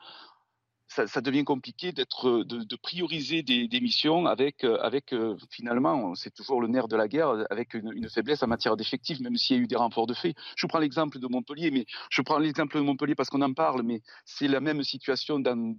Ça, 0.88 1.20
devient 1.20 1.44
compliqué 1.44 1.92
d'être, 1.92 2.42
de, 2.42 2.76
prioriser 2.76 3.44
des, 3.44 3.80
missions 3.80 4.26
avec, 4.26 4.64
euh, 4.64 4.76
avec 4.80 5.12
euh, 5.12 5.36
finalement, 5.48 6.16
c'est 6.16 6.34
toujours 6.34 6.60
le 6.60 6.66
nerf 6.66 6.88
de 6.88 6.96
la 6.96 7.06
guerre, 7.06 7.46
avec 7.48 7.74
une, 7.74 8.08
faiblesse 8.10 8.42
en 8.42 8.48
matière 8.48 8.76
d'effectifs, 8.76 9.20
même 9.20 9.36
s'il 9.36 9.56
y 9.56 9.60
a 9.60 9.62
eu 9.62 9.66
des 9.68 9.76
renforts 9.76 10.08
de 10.08 10.14
fait. 10.14 10.34
Je 10.56 10.66
prends 10.66 10.80
l'exemple 10.80 11.20
de 11.20 11.28
Montpellier, 11.28 11.70
mais 11.70 11.86
je 12.10 12.22
prends 12.22 12.38
l'exemple 12.38 12.76
de 12.76 12.82
Montpellier 12.82 13.14
parce 13.14 13.30
qu'on 13.30 13.42
en 13.42 13.52
parle, 13.52 13.84
mais 13.84 14.02
c'est 14.24 14.48
la 14.48 14.58
même 14.58 14.82
situation 14.82 15.38
dans 15.38 15.76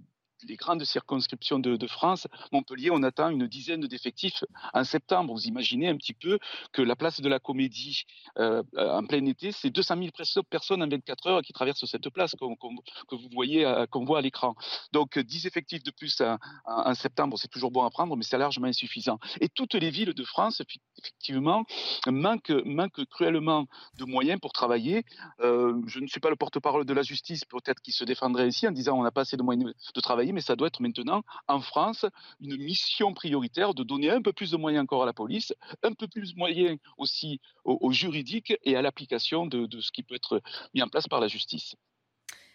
les 0.48 0.56
grandes 0.56 0.84
circonscriptions 0.84 1.58
de, 1.58 1.86
France, 1.86 2.26
Montpellier, 2.52 2.90
on 2.90 3.02
attend 3.02 3.28
une 3.28 3.46
dizaine 3.46 3.86
d'effectifs 3.86 4.44
en 4.72 4.84
septembre. 4.84 5.34
Vous 5.34 5.46
imaginez 5.46 5.88
un 5.88 5.96
petit 5.96 6.14
peu 6.14 6.38
que 6.72 6.82
la 6.82 6.96
place 6.96 7.20
de 7.20 7.28
la 7.28 7.38
Comédie 7.38 8.04
euh, 8.38 8.62
en 8.76 9.04
plein 9.04 9.24
été, 9.26 9.52
c'est 9.52 9.70
200 9.70 9.96
000 9.98 10.10
personnes 10.48 10.82
en 10.82 10.88
24 10.88 11.26
heures 11.26 11.42
qui 11.42 11.52
traversent 11.52 11.84
cette 11.84 12.08
place 12.10 12.34
que 12.38 13.14
vous 13.14 13.28
voyez, 13.32 13.64
euh, 13.64 13.86
qu'on 13.86 14.04
voit 14.04 14.18
à 14.18 14.22
l'écran. 14.22 14.54
Donc 14.92 15.18
10 15.18 15.46
effectifs 15.46 15.82
de 15.82 15.90
plus 15.90 16.22
en, 16.66 16.94
septembre, 16.94 17.38
c'est 17.38 17.48
toujours 17.48 17.70
bon 17.70 17.84
à 17.84 17.90
prendre, 17.90 18.16
mais 18.16 18.24
c'est 18.24 18.38
largement 18.38 18.66
insuffisant. 18.66 19.18
Et 19.40 19.48
toutes 19.48 19.74
les 19.74 19.90
villes 19.90 20.14
de 20.14 20.24
France, 20.24 20.62
effectivement, 20.98 21.64
manquent, 22.06 23.04
cruellement 23.10 23.66
de 23.98 24.04
moyens 24.04 24.40
pour 24.40 24.52
travailler. 24.52 25.04
Euh, 25.40 25.80
je 25.86 26.00
ne 26.00 26.06
suis 26.06 26.20
pas 26.20 26.30
le 26.30 26.36
porte-parole 26.36 26.84
de 26.84 26.92
la 26.94 27.02
justice, 27.02 27.44
peut-être 27.44 27.80
qui 27.80 27.92
se 27.92 28.04
défendrait 28.04 28.48
ici 28.48 28.66
en 28.66 28.72
disant 28.72 28.98
on 28.98 29.02
n'a 29.02 29.10
pas 29.10 29.22
assez 29.22 29.36
de 29.36 29.42
moyens 29.42 29.72
de 29.94 30.00
travailler 30.00 30.31
mais 30.32 30.40
ça 30.40 30.56
doit 30.56 30.68
être 30.68 30.80
maintenant, 30.80 31.22
en 31.48 31.60
France, 31.60 32.06
une 32.40 32.56
mission 32.56 33.14
prioritaire 33.14 33.74
de 33.74 33.84
donner 33.84 34.10
un 34.10 34.22
peu 34.22 34.32
plus 34.32 34.50
de 34.50 34.56
moyens 34.56 34.82
encore 34.82 35.02
à 35.02 35.06
la 35.06 35.12
police, 35.12 35.54
un 35.82 35.92
peu 35.92 36.08
plus 36.08 36.34
de 36.34 36.38
moyens 36.38 36.78
aussi 36.98 37.40
au, 37.64 37.92
juridique 37.92 38.54
et 38.64 38.76
à 38.76 38.82
l'application 38.82 39.46
de, 39.46 39.68
ce 39.80 39.92
qui 39.92 40.02
peut 40.02 40.14
être 40.14 40.42
mis 40.74 40.82
en 40.82 40.88
place 40.88 41.06
par 41.08 41.20
la 41.20 41.28
justice. 41.28 41.74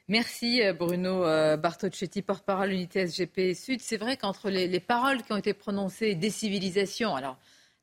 Merci 0.09 0.61
euh, 0.63 0.71
Bruno 0.71 1.25
euh, 1.25 1.57
Bartocchetti, 1.57 2.21
porte-parole 2.21 2.71
unité 2.71 3.07
SGP 3.07 3.53
Sud. 3.53 3.81
C'est 3.81 3.97
vrai 3.97 4.15
qu'entre 4.15 4.49
les, 4.49 4.67
les, 4.67 4.79
paroles 4.79 5.21
qui 5.21 5.33
ont 5.33 5.37
été 5.37 5.53
prononcées, 5.53 6.15
décivilisation, 6.15 7.13
alors 7.13 7.37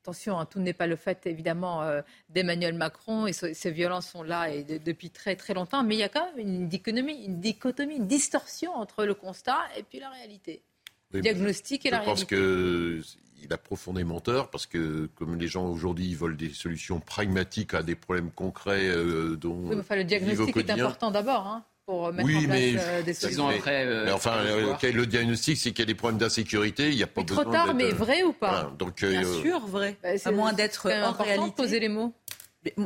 Attention, 0.04 0.38
hein, 0.38 0.44
tout 0.44 0.60
n'est 0.60 0.74
pas 0.74 0.86
le 0.86 0.96
fait 0.96 1.24
évidemment 1.24 1.80
euh, 1.80 2.02
d'Emmanuel 2.28 2.74
Macron 2.74 3.26
et 3.26 3.32
ces 3.32 3.70
violences 3.70 4.08
sont 4.08 4.22
là 4.22 4.50
et 4.50 4.62
depuis 4.62 5.08
très 5.08 5.34
très 5.34 5.54
longtemps, 5.54 5.82
mais 5.82 5.94
il 5.94 5.98
y 5.98 6.02
a 6.02 6.10
quand 6.10 6.26
même 6.26 6.46
une 6.46 6.68
dichotomie, 6.68 7.24
une 7.24 7.40
dichotomie, 7.40 7.96
une 7.96 8.06
distorsion 8.06 8.74
entre 8.74 9.06
le 9.06 9.14
constat 9.14 9.56
et 9.78 9.82
puis 9.82 10.00
la 10.00 10.10
réalité. 10.10 10.60
le 11.10 11.22
diagnostic 11.22 11.86
et 11.86 11.90
la 11.90 12.00
réalité. 12.00 12.36
Je 12.36 13.00
pense 13.00 13.16
qu'il 13.40 13.52
a 13.54 13.56
profondément 13.56 14.20
tort 14.20 14.50
parce 14.50 14.66
que 14.66 15.06
comme 15.14 15.38
les 15.38 15.48
gens 15.48 15.66
aujourd'hui 15.70 16.14
veulent 16.14 16.36
des 16.36 16.50
solutions 16.50 17.00
pragmatiques 17.00 17.72
à 17.72 17.82
des 17.82 17.94
problèmes 17.94 18.30
concrets 18.30 18.86
euh, 18.86 19.36
dont 19.36 19.70
oui, 19.70 19.76
enfin, 19.80 19.96
le 19.96 20.04
diagnostic 20.04 20.54
est 20.54 20.70
important 20.70 21.10
d'abord. 21.12 21.46
Hein 21.46 21.64
pour 21.86 22.12
mettre 22.12 22.26
oui, 22.26 22.36
en 22.36 22.44
place 22.44 22.48
mais, 22.48 22.74
euh, 22.78 23.02
des 23.02 23.14
solutions. 23.14 23.48
après, 23.48 23.84
euh, 23.84 24.04
mais 24.06 24.12
enfin, 24.12 24.36
euh, 24.38 24.74
le 24.82 25.06
diagnostic, 25.06 25.58
c'est 25.58 25.70
qu'il 25.70 25.80
y 25.80 25.82
a 25.82 25.86
des 25.86 25.94
problèmes 25.94 26.18
d'insécurité. 26.18 26.88
Il 26.88 26.94
y 26.94 27.02
a 27.02 27.06
pas 27.06 27.20
mais 27.20 27.26
trop 27.26 27.44
tard, 27.44 27.74
mais 27.74 27.90
vrai 27.90 28.22
ou 28.22 28.32
pas 28.32 28.72
donc, 28.78 29.04
Bien 29.04 29.24
sûr, 29.24 29.66
vrai. 29.66 29.96
Bah, 30.02 30.10
à 30.24 30.30
moins 30.30 30.52
d'être 30.52 30.90
en 30.90 31.12
réalité. 31.12 31.50
De 31.50 31.54
poser 31.54 31.80
les 31.80 31.88
mots. 31.88 32.14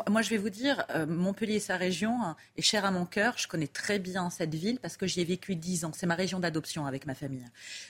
moi, 0.08 0.22
je 0.22 0.30
vais 0.30 0.36
vous 0.36 0.50
dire, 0.50 0.84
Montpellier, 1.06 1.60
sa 1.60 1.76
région, 1.76 2.16
hein, 2.22 2.36
est 2.56 2.62
chère 2.62 2.84
à 2.84 2.90
mon 2.90 3.04
cœur. 3.04 3.34
Je 3.36 3.46
connais 3.46 3.68
très 3.68 3.98
bien 3.98 4.30
cette 4.30 4.54
ville 4.54 4.78
parce 4.80 4.96
que 4.96 5.06
j'y 5.06 5.20
ai 5.20 5.24
vécu 5.24 5.54
dix 5.54 5.84
ans. 5.84 5.92
C'est 5.94 6.06
ma 6.06 6.16
région 6.16 6.40
d'adoption 6.40 6.86
avec 6.86 7.06
ma 7.06 7.14
famille. 7.14 7.46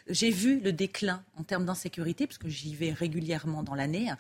J'ai 0.08 0.30
vu 0.30 0.60
le 0.60 0.72
déclin 0.72 1.22
en 1.38 1.42
termes 1.42 1.64
d'insécurité, 1.64 2.26
parce 2.26 2.38
que 2.38 2.48
j'y 2.48 2.74
vais 2.74 2.92
régulièrement 2.92 3.62
dans 3.62 3.74
l'année, 3.74 4.12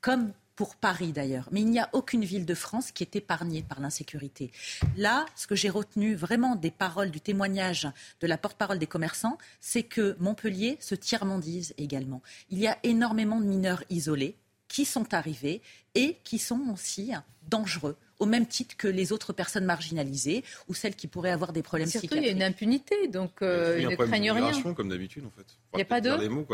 comme 0.00 0.32
pour 0.56 0.76
Paris 0.76 1.12
d'ailleurs. 1.12 1.48
Mais 1.50 1.60
il 1.60 1.70
n'y 1.70 1.80
a 1.80 1.88
aucune 1.92 2.24
ville 2.24 2.46
de 2.46 2.54
France 2.54 2.90
qui 2.90 3.02
est 3.02 3.16
épargnée 3.16 3.62
par 3.62 3.80
l'insécurité. 3.80 4.50
Là, 4.96 5.26
ce 5.34 5.46
que 5.46 5.54
j'ai 5.54 5.70
retenu 5.70 6.14
vraiment 6.14 6.56
des 6.56 6.70
paroles, 6.70 7.10
du 7.10 7.20
témoignage 7.20 7.88
de 8.20 8.26
la 8.26 8.38
porte-parole 8.38 8.78
des 8.78 8.86
commerçants, 8.86 9.38
c'est 9.60 9.82
que 9.82 10.16
Montpellier 10.18 10.76
se 10.80 10.94
tiers-mondise 10.94 11.74
également. 11.78 12.22
Il 12.50 12.58
y 12.58 12.66
a 12.66 12.78
énormément 12.82 13.40
de 13.40 13.46
mineurs 13.46 13.84
isolés 13.90 14.36
qui 14.68 14.84
sont 14.84 15.12
arrivés 15.12 15.60
et 15.94 16.16
qui 16.24 16.38
sont 16.38 16.60
aussi 16.72 17.12
dangereux 17.48 17.96
au 18.18 18.26
même 18.26 18.46
titre 18.46 18.76
que 18.76 18.86
les 18.86 19.12
autres 19.12 19.32
personnes 19.32 19.64
marginalisées 19.64 20.44
ou 20.68 20.74
celles 20.74 20.94
qui 20.94 21.08
pourraient 21.08 21.32
avoir 21.32 21.52
des 21.52 21.62
problèmes 21.62 21.88
Surtout, 21.88 22.14
il 22.14 22.22
y 22.22 22.28
a 22.28 22.30
une 22.30 22.42
impunité, 22.42 23.08
donc 23.08 23.42
euh, 23.42 23.78
ils 23.80 23.88
ne 23.88 23.96
craignent 23.96 24.30
rien. 24.30 24.62
comme 24.74 24.88
d'habitude, 24.88 25.24
en 25.26 25.30
fait. 25.30 25.46
Il 25.72 25.76
n'y 25.76 25.82
a 25.82 25.86
pas 25.86 26.00
de... 26.00 26.10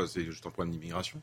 C'est 0.07 0.25
juste 0.25 0.47
un 0.47 0.51
problème 0.51 0.73
d'immigration. 0.73 1.21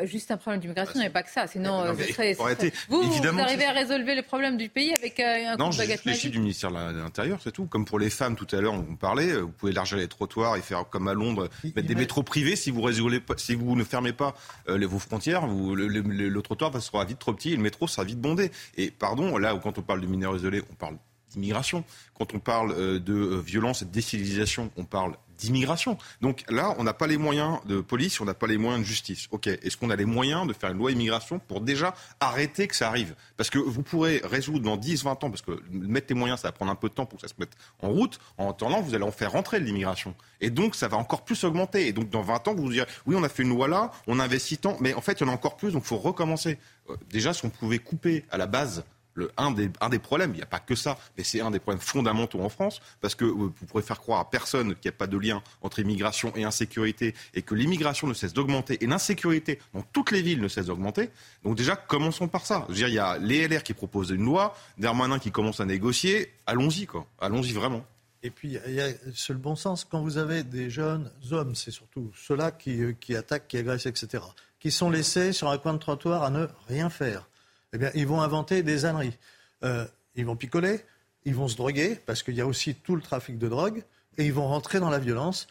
Euh, 0.00 0.06
juste 0.06 0.30
un 0.30 0.36
problème 0.36 0.60
d'immigration, 0.60 0.94
il 0.96 1.00
n'y 1.00 1.06
a 1.06 1.10
pas 1.10 1.22
que 1.22 1.30
ça. 1.30 1.46
Sinon, 1.46 1.80
euh, 1.82 1.92
vous, 1.92 3.02
vous 3.02 3.40
arrivez 3.40 3.64
à 3.64 3.72
résolver 3.72 4.14
les 4.14 4.22
problèmes 4.22 4.56
du 4.56 4.68
pays 4.68 4.92
avec 4.94 5.18
euh, 5.20 5.52
un 5.52 5.56
Non, 5.56 5.70
je 5.70 5.82
réfléchis 5.82 6.30
du 6.30 6.38
ministère 6.38 6.70
de 6.70 6.98
l'Intérieur, 6.98 7.40
c'est 7.42 7.52
tout. 7.52 7.66
Comme 7.66 7.84
pour 7.84 7.98
les 7.98 8.10
femmes, 8.10 8.36
tout 8.36 8.46
à 8.52 8.60
l'heure, 8.60 8.74
on 8.74 8.96
parlait, 8.96 9.40
vous 9.40 9.50
pouvez 9.50 9.72
élargir 9.72 9.98
les 9.98 10.08
trottoirs 10.08 10.56
et 10.56 10.60
faire 10.62 10.88
comme 10.88 11.08
à 11.08 11.14
Londres, 11.14 11.48
mettre 11.64 11.88
des 11.88 11.94
métros 11.94 12.22
privés. 12.22 12.56
Si 12.56 12.70
vous, 12.70 12.88
si 13.36 13.54
vous 13.54 13.76
ne 13.76 13.84
fermez 13.84 14.12
pas 14.12 14.34
vos 14.66 14.98
frontières, 14.98 15.46
vous, 15.46 15.74
le, 15.74 16.42
trottoir 16.42 16.80
sera 16.80 17.04
vite 17.04 17.18
trop 17.18 17.32
petit 17.32 17.52
et 17.52 17.56
le 17.56 17.62
métro 17.62 17.88
sera 17.88 18.04
vite 18.04 18.20
bondé. 18.20 18.50
Et 18.76 18.90
pardon, 18.90 19.36
là, 19.36 19.58
quand 19.62 19.78
on 19.78 19.82
parle 19.82 20.00
de 20.00 20.06
mineurs 20.06 20.36
isolés, 20.36 20.62
on 20.70 20.74
parle 20.74 20.96
d'immigration. 21.30 21.84
Quand 22.16 22.34
on 22.34 22.38
parle 22.38 23.02
de 23.02 23.42
violence 23.44 23.82
et 23.82 23.84
de 23.84 23.90
décivilisation, 23.90 24.70
on 24.76 24.84
parle 24.84 25.14
d'immigration. 25.38 25.96
Donc 26.20 26.44
là, 26.48 26.74
on 26.78 26.84
n'a 26.84 26.92
pas 26.92 27.06
les 27.06 27.16
moyens 27.16 27.58
de 27.64 27.80
police, 27.80 28.20
on 28.20 28.24
n'a 28.24 28.34
pas 28.34 28.46
les 28.46 28.58
moyens 28.58 28.82
de 28.82 28.86
justice. 28.86 29.28
Ok, 29.30 29.46
est-ce 29.46 29.76
qu'on 29.76 29.90
a 29.90 29.96
les 29.96 30.04
moyens 30.04 30.46
de 30.46 30.52
faire 30.52 30.70
une 30.70 30.78
loi 30.78 30.92
immigration 30.92 31.38
pour 31.38 31.60
déjà 31.60 31.94
arrêter 32.20 32.68
que 32.68 32.76
ça 32.76 32.88
arrive? 32.88 33.14
Parce 33.36 33.50
que 33.50 33.58
vous 33.58 33.82
pourrez 33.82 34.20
résoudre 34.24 34.60
dans 34.60 34.76
10, 34.76 35.04
20 35.04 35.24
ans, 35.24 35.30
parce 35.30 35.42
que 35.42 35.62
mettre 35.70 36.06
les 36.10 36.14
moyens, 36.14 36.40
ça 36.40 36.48
va 36.48 36.52
prendre 36.52 36.72
un 36.72 36.76
peu 36.76 36.88
de 36.88 36.94
temps 36.94 37.06
pour 37.06 37.20
que 37.20 37.26
ça 37.26 37.32
se 37.32 37.38
mette 37.38 37.52
en 37.80 37.88
route. 37.88 38.18
En 38.36 38.50
attendant, 38.50 38.80
vous 38.80 38.94
allez 38.94 39.04
en 39.04 39.12
faire 39.12 39.32
rentrer 39.32 39.60
de 39.60 39.64
l'immigration. 39.64 40.14
Et 40.40 40.50
donc, 40.50 40.74
ça 40.74 40.88
va 40.88 40.96
encore 40.96 41.24
plus 41.24 41.42
augmenter. 41.44 41.86
Et 41.86 41.92
donc, 41.92 42.10
dans 42.10 42.22
20 42.22 42.48
ans, 42.48 42.54
vous 42.54 42.64
vous 42.64 42.72
direz, 42.72 42.86
oui, 43.06 43.14
on 43.16 43.22
a 43.22 43.28
fait 43.28 43.42
une 43.42 43.50
loi 43.50 43.68
là, 43.68 43.92
on 44.06 44.20
investit 44.20 44.58
tant, 44.58 44.76
mais 44.80 44.94
en 44.94 45.00
fait, 45.00 45.20
il 45.20 45.26
y 45.26 45.28
en 45.28 45.32
a 45.32 45.34
encore 45.34 45.56
plus, 45.56 45.72
donc 45.72 45.84
il 45.84 45.88
faut 45.88 45.98
recommencer. 45.98 46.58
Euh, 46.90 46.96
déjà, 47.10 47.32
si 47.32 47.44
on 47.44 47.50
pouvait 47.50 47.78
couper 47.78 48.24
à 48.30 48.38
la 48.38 48.46
base 48.46 48.84
un, 49.36 49.50
des, 49.52 49.98
problèmes, 49.98 50.32
il 50.32 50.36
n'y 50.36 50.42
a 50.42 50.46
pas 50.46 50.60
que 50.60 50.74
ça, 50.74 50.98
mais 51.16 51.24
c'est 51.24 51.40
un 51.40 51.50
des 51.50 51.58
problèmes 51.58 51.80
fondamentaux 51.80 52.40
en 52.40 52.48
France, 52.48 52.80
parce 53.00 53.14
que 53.14 53.24
euh, 53.24 53.32
vous 53.32 53.66
pourrez 53.66 53.82
faire 53.82 54.00
croire 54.00 54.20
à 54.20 54.30
personne 54.30 54.74
qu'il 54.74 54.90
n'y 54.90 54.94
a 54.94 54.98
pas 54.98 55.06
de 55.06 55.16
lien 55.16 55.42
entre 55.62 55.78
immigration 55.78 56.32
et 56.36 56.44
insécurité, 56.44 57.14
et 57.34 57.42
que 57.42 57.54
l'immigration 57.54 58.06
ne 58.06 58.14
cesse 58.14 58.32
d'augmenter, 58.32 58.82
et 58.82 58.86
l'insécurité 58.86 59.58
dans 59.74 59.82
toutes 59.92 60.10
les 60.10 60.22
villes 60.22 60.40
ne 60.40 60.48
cesse 60.48 60.66
d'augmenter. 60.66 61.10
Donc 61.44 61.56
déjà, 61.56 61.76
commençons 61.76 62.28
par 62.28 62.46
ça. 62.46 62.64
Je 62.68 62.72
veux 62.72 62.78
dire, 62.78 62.88
il 62.88 62.94
y 62.94 62.98
a 62.98 63.18
les 63.18 63.46
LR 63.48 63.62
qui 63.62 63.74
proposent 63.74 64.10
une 64.10 64.24
loi, 64.24 64.54
Dermanin 64.78 65.18
qui 65.18 65.30
commence 65.30 65.60
à 65.60 65.64
négocier, 65.64 66.32
allons-y, 66.46 66.86
quoi. 66.86 67.06
Allons-y 67.20 67.52
vraiment. 67.52 67.84
Et 68.22 68.30
puis, 68.30 68.58
il 68.66 68.74
y 68.74 68.80
a 68.80 68.88
ce 69.14 69.32
le 69.32 69.38
bon 69.38 69.54
sens. 69.54 69.84
Quand 69.84 70.02
vous 70.02 70.18
avez 70.18 70.42
des 70.42 70.70
jeunes 70.70 71.10
hommes, 71.30 71.54
c'est 71.54 71.70
surtout 71.70 72.10
ceux-là 72.16 72.50
qui, 72.50 72.82
euh, 72.82 72.92
qui 72.98 73.14
attaquent, 73.14 73.46
qui 73.46 73.56
agressent, 73.58 73.86
etc., 73.86 74.24
qui 74.58 74.72
sont 74.72 74.90
laissés 74.90 75.32
sur 75.32 75.48
un 75.48 75.58
coin 75.58 75.72
de 75.72 75.78
trottoir 75.78 76.24
à 76.24 76.30
ne 76.30 76.46
rien 76.66 76.90
faire 76.90 77.28
eh 77.72 77.78
bien, 77.78 77.90
ils 77.94 78.06
vont 78.06 78.20
inventer 78.20 78.62
des 78.62 78.84
âneries. 78.84 79.16
Euh, 79.62 79.86
ils 80.14 80.26
vont 80.26 80.36
picoler, 80.36 80.80
ils 81.24 81.34
vont 81.34 81.48
se 81.48 81.56
droguer, 81.56 81.96
parce 82.06 82.22
qu'il 82.22 82.34
y 82.34 82.40
a 82.40 82.46
aussi 82.46 82.74
tout 82.74 82.96
le 82.96 83.02
trafic 83.02 83.38
de 83.38 83.48
drogue, 83.48 83.82
et 84.16 84.26
ils 84.26 84.32
vont 84.32 84.48
rentrer 84.48 84.80
dans 84.80 84.90
la 84.90 84.98
violence. 84.98 85.46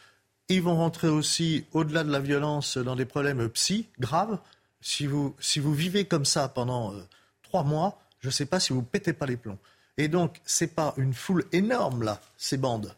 Ils 0.48 0.62
vont 0.62 0.76
rentrer 0.76 1.08
aussi, 1.08 1.64
au-delà 1.72 2.04
de 2.04 2.10
la 2.10 2.20
violence, 2.20 2.78
dans 2.78 2.96
des 2.96 3.04
problèmes 3.04 3.48
psy 3.50 3.88
graves. 4.00 4.38
Si 4.80 5.06
vous, 5.06 5.34
si 5.40 5.60
vous 5.60 5.74
vivez 5.74 6.04
comme 6.04 6.24
ça 6.24 6.48
pendant 6.48 6.92
euh, 6.92 7.02
trois 7.42 7.64
mois, 7.64 8.00
je 8.20 8.28
ne 8.28 8.32
sais 8.32 8.46
pas 8.46 8.60
si 8.60 8.72
vous 8.72 8.82
pétez 8.82 9.12
pas 9.12 9.26
les 9.26 9.36
plombs. 9.36 9.58
Et 9.96 10.08
donc, 10.08 10.40
ce 10.44 10.64
n'est 10.64 10.70
pas 10.70 10.94
une 10.96 11.14
foule 11.14 11.44
énorme, 11.52 12.02
là, 12.02 12.20
ces 12.36 12.56
bandes. 12.56 12.94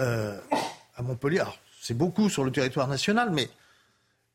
Euh, 0.00 0.38
à 0.96 1.02
Montpellier, 1.02 1.44
c'est 1.80 1.94
beaucoup 1.96 2.28
sur 2.28 2.44
le 2.44 2.50
territoire 2.50 2.88
national, 2.88 3.30
mais 3.30 3.48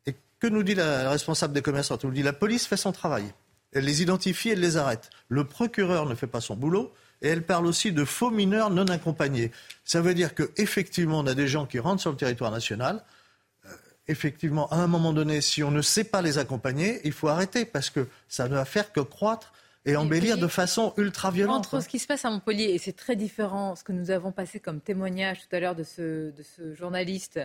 et 0.05 0.16
que 0.39 0.47
nous 0.47 0.64
dit 0.64 0.76
la, 0.76 1.03
la 1.03 1.09
responsable 1.12 1.53
des 1.53 1.62
commerçants 1.62 1.97
Elle 2.01 2.09
nous 2.09 2.16
dit 2.16 2.24
la 2.24 2.34
police 2.34 2.66
fait 2.66 2.78
son 2.78 2.91
travail 2.91 3.32
elle 3.74 3.86
les 3.86 4.01
identifie, 4.01 4.49
elle 4.49 4.59
les 4.59 4.78
arrête. 4.78 5.09
Le 5.30 5.45
procureur 5.45 6.05
ne 6.05 6.15
fait 6.15 6.28
pas 6.28 6.41
son 6.41 6.55
boulot 6.55 6.93
et 7.22 7.28
elle 7.28 7.43
parle 7.43 7.65
aussi 7.65 7.91
de 7.91 8.03
faux 8.03 8.32
mineurs 8.32 8.69
non 8.69 8.86
accompagnés. 8.86 9.51
Ça 9.86 10.01
veut 10.01 10.13
dire 10.13 10.34
qu'effectivement, 10.36 11.19
on 11.19 11.28
a 11.28 11.36
des 11.36 11.47
gens 11.47 11.65
qui 11.65 11.80
rentrent 11.80 12.01
sur 12.01 12.11
le 12.11 12.17
territoire 12.17 12.51
national. 12.51 13.03
Euh, 13.65 13.69
effectivement, 14.07 14.67
à 14.69 14.78
un 14.78 14.88
moment 14.88 15.13
donné, 15.13 15.41
si 15.41 15.63
on 15.63 15.72
ne 15.72 15.82
sait 15.82 16.03
pas 16.03 16.22
les 16.22 16.38
accompagner, 16.38 16.99
il 17.03 17.11
faut 17.11 17.28
arrêter 17.28 17.65
parce 17.65 17.89
que 17.89 18.07
ça 18.28 18.47
ne 18.49 18.55
va 18.55 18.65
faire 18.65 18.91
que 18.91 19.01
croître 19.01 19.53
et 19.86 19.95
embellir 19.95 20.38
de 20.38 20.47
façon 20.47 20.93
ultra 20.97 21.32
violente. 21.32 21.65
Entre 21.65 21.82
ce 21.82 21.88
qui 21.88 21.99
se 21.99 22.05
passe 22.05 22.26
à 22.26 22.30
Montpellier, 22.30 22.65
et 22.65 22.78
c'est 22.78 22.95
très 22.95 23.15
différent, 23.15 23.76
ce 23.76 23.84
que 23.84 23.91
nous 23.91 24.11
avons 24.11 24.32
passé 24.32 24.59
comme 24.59 24.80
témoignage 24.80 25.39
tout 25.39 25.55
à 25.55 25.59
l'heure 25.59 25.76
de 25.76 25.84
ce, 25.84 26.32
de 26.32 26.43
ce 26.43 26.76
journaliste, 26.76 27.39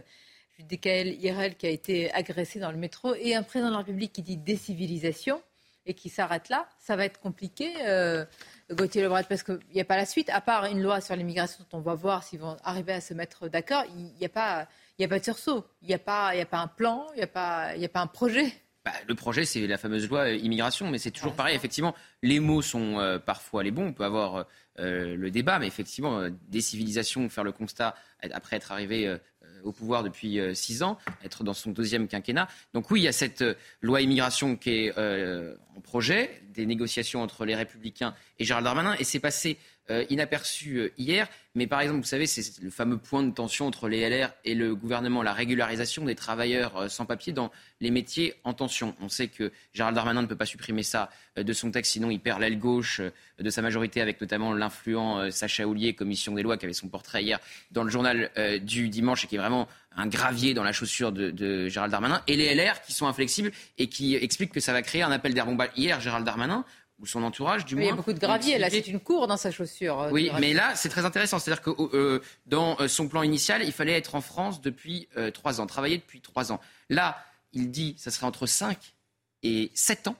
Dekael 0.69 1.23
Irel, 1.23 1.55
qui 1.57 1.67
a 1.67 1.71
été 1.71 2.13
agressé 2.13 2.59
dans 2.59 2.71
le 2.71 2.77
métro, 2.77 3.15
et 3.15 3.35
un 3.35 3.43
président 3.43 3.69
de 3.69 3.73
la 3.73 3.79
République 3.79 4.13
qui 4.13 4.23
dit 4.23 4.37
décivilisation 4.37 5.41
et 5.87 5.95
qui 5.95 6.09
s'arrête 6.09 6.49
là, 6.49 6.69
ça 6.79 6.97
va 6.97 7.05
être 7.05 7.21
compliqué, 7.21 7.73
euh, 7.87 8.25
Gauthier 8.71 9.03
Lebret, 9.03 9.25
parce 9.29 9.43
qu'il 9.43 9.59
n'y 9.75 9.81
a 9.81 9.85
pas 9.85 9.97
la 9.97 10.05
suite, 10.05 10.29
à 10.31 10.41
part 10.41 10.67
une 10.67 10.83
loi 10.83 11.01
sur 11.01 11.15
l'immigration 11.17 11.65
dont 11.71 11.79
on 11.79 11.81
va 11.81 11.95
voir 11.95 12.25
s'ils 12.25 12.41
vont 12.41 12.57
arriver 12.65 12.93
à 12.93 13.01
se 13.01 13.15
mettre 13.15 13.49
d'accord, 13.49 13.85
il 13.97 14.13
n'y 14.19 14.27
a, 14.27 14.29
pas, 14.29 14.67
il 14.99 15.05
a 15.05 15.09
pas 15.09 15.19
de 15.19 15.25
sursaut, 15.25 15.65
il 15.83 15.89
n'y 15.89 15.95
a, 15.95 15.99
pas, 15.99 16.29
a 16.29 16.45
pas 16.45 16.59
un 16.59 16.67
plan, 16.67 17.07
il 17.15 17.19
n'y 17.19 17.23
a, 17.23 17.29
pas, 17.29 17.69
a 17.69 17.89
pas 17.89 18.01
un 18.01 18.07
projet. 18.09 18.53
Bah, 18.85 18.93
le 19.07 19.15
projet, 19.15 19.45
c'est 19.45 19.67
la 19.67 19.79
fameuse 19.79 20.09
loi 20.09 20.21
euh, 20.21 20.37
immigration, 20.37 20.91
mais 20.91 20.99
c'est 20.99 21.11
toujours 21.11 21.35
pareil. 21.35 21.57
Effectivement, 21.57 21.95
les 22.23 22.39
mots 22.39 22.63
sont 22.63 22.99
euh, 22.99 23.19
parfois 23.19 23.63
les 23.63 23.71
bons. 23.71 23.87
On 23.87 23.93
peut 23.93 24.05
avoir 24.05 24.47
le 24.79 25.31
débat, 25.31 25.59
mais 25.59 25.67
effectivement, 25.67 26.29
des 26.49 26.61
civilisations, 26.61 27.31
faire 27.31 27.45
le 27.45 27.53
constat 27.53 27.95
après 28.31 28.57
être 28.57 28.73
arrivé 28.73 29.19
au 29.67 29.73
pouvoir 29.73 30.03
depuis 30.03 30.39
euh, 30.39 30.55
six 30.55 30.83
ans, 30.83 30.99
être 31.25 31.45
dans 31.45 31.55
son 31.55 31.71
deuxième 31.71 32.09
quinquennat. 32.09 32.49
Donc 32.73 32.91
oui, 32.91 33.01
il 33.01 33.05
y 33.05 33.09
a 33.09 33.13
cette 33.13 33.43
euh, 33.43 33.55
loi 33.81 34.01
immigration 34.01 34.57
qui 34.57 34.71
est 34.71 34.99
euh, 34.99 35.55
en 35.77 35.81
projet, 35.81 36.43
des 36.55 36.67
négociations 36.67 37.23
entre 37.23 37.45
les 37.45 37.55
Républicains 37.55 38.15
et 38.39 38.45
Gérald 38.45 38.65
Darmanin, 38.65 38.95
et 38.99 39.05
c'est 39.05 39.21
passé 39.21 39.59
inaperçu 40.09 40.93
hier. 40.99 41.29
Mais 41.57 41.67
par 41.67 41.81
exemple, 41.81 42.01
vous 42.01 42.07
savez, 42.07 42.27
c'est 42.27 42.63
le 42.63 42.69
fameux 42.69 42.99
point 42.99 43.23
de 43.23 43.33
tension 43.33 43.67
entre 43.67 43.89
les 43.89 44.07
LR 44.09 44.31
et 44.45 44.55
le 44.55 44.75
gouvernement, 44.75 45.23
la 45.23 45.33
régularisation 45.33 46.05
des 46.05 46.15
travailleurs 46.15 46.77
euh, 46.77 46.89
sans 46.89 47.07
papier 47.07 47.33
dans 47.33 47.51
les 47.81 47.91
métiers 47.91 48.35
en 48.45 48.53
tension. 48.53 48.95
On 49.01 49.09
sait 49.09 49.29
que 49.29 49.51
Gérald 49.73 49.97
Darmanin 49.97 50.21
ne 50.21 50.27
peut 50.27 50.37
pas 50.37 50.45
supprimer 50.45 50.83
ça 50.83 51.09
euh, 51.39 51.43
de 51.43 51.53
son 51.55 51.71
texte, 51.71 51.93
sinon 51.93 52.11
il 52.11 52.21
perd 52.21 52.43
l'aile 52.43 52.59
gauche 52.59 53.01
euh, 53.01 53.11
de 53.39 53.49
sa 53.49 53.63
majorité, 53.63 54.03
avec 54.03 54.21
notamment 54.21 54.53
l'influent 54.53 55.31
Sacha 55.31 55.67
Houlier, 55.67 55.95
commission 55.95 56.35
des 56.35 56.43
lois, 56.43 56.59
qui 56.59 56.67
avait 56.67 56.75
son 56.75 56.89
portrait 56.89 57.23
hier 57.23 57.41
dans 57.71 57.83
le 57.83 57.91
journal 57.91 58.31
du 58.63 58.89
dimanche 58.89 59.25
et 59.25 59.27
qui 59.27 59.37
est 59.37 59.39
vraiment 59.39 59.69
un 59.97 60.07
gravier 60.07 60.55
dans 60.55 60.63
la 60.63 60.73
chaussure 60.73 61.13
de, 61.13 61.31
de, 61.31 61.69
Gérald 61.69 61.91
Darmanin. 61.91 62.23
Et 62.27 62.37
les 62.37 62.55
LR 62.55 62.81
qui 62.83 62.93
sont 62.93 63.07
inflexibles 63.07 63.53
et 63.79 63.89
qui 63.89 64.15
expliquent 64.15 64.53
que 64.53 64.61
ça 64.61 64.73
va 64.73 64.83
créer 64.83 65.03
un 65.03 65.13
appel 65.13 65.35
d'air. 65.35 65.47
Bon, 65.47 65.55
bah, 65.55 65.69
hier, 65.77 66.01
Gérald 66.01 66.25
Darmanin, 66.25 66.65
ou 66.99 67.07
son 67.07 67.23
entourage, 67.23 67.65
du 67.65 67.75
moins. 67.75 67.85
Il 67.85 67.89
y 67.89 67.91
a 67.91 67.95
beaucoup 67.95 68.13
de 68.13 68.19
gravier, 68.19 68.59
là, 68.59 68.71
c'est 68.71 68.87
une 68.87 69.01
cour 69.01 69.27
dans 69.27 69.37
sa 69.37 69.51
chaussure. 69.51 70.01
Euh, 70.01 70.11
oui, 70.11 70.31
mais 70.41 70.55
là, 70.55 70.75
c'est 70.75 70.89
très 70.89 71.05
intéressant. 71.05 71.39
C'est-à-dire 71.39 71.63
que 71.63 71.71
euh, 71.95 72.23
dans 72.47 72.81
euh, 72.81 72.89
son 72.89 73.09
plan 73.09 73.23
initial, 73.23 73.63
il 73.63 73.73
fallait 73.73 73.93
être 73.97 74.15
en 74.15 74.21
France 74.21 74.61
depuis 74.61 75.09
trois 75.35 75.61
ans, 75.61 75.67
travailler 75.67 75.99
depuis 75.99 76.21
trois 76.21 76.53
ans. 76.53 76.61
Là, 76.89 77.19
il 77.53 77.71
dit, 77.71 77.95
ça 77.99 78.11
serait 78.11 78.27
entre 78.27 78.47
5 78.47 78.79
et 79.43 79.71
7 79.75 80.09
ans. 80.09 80.17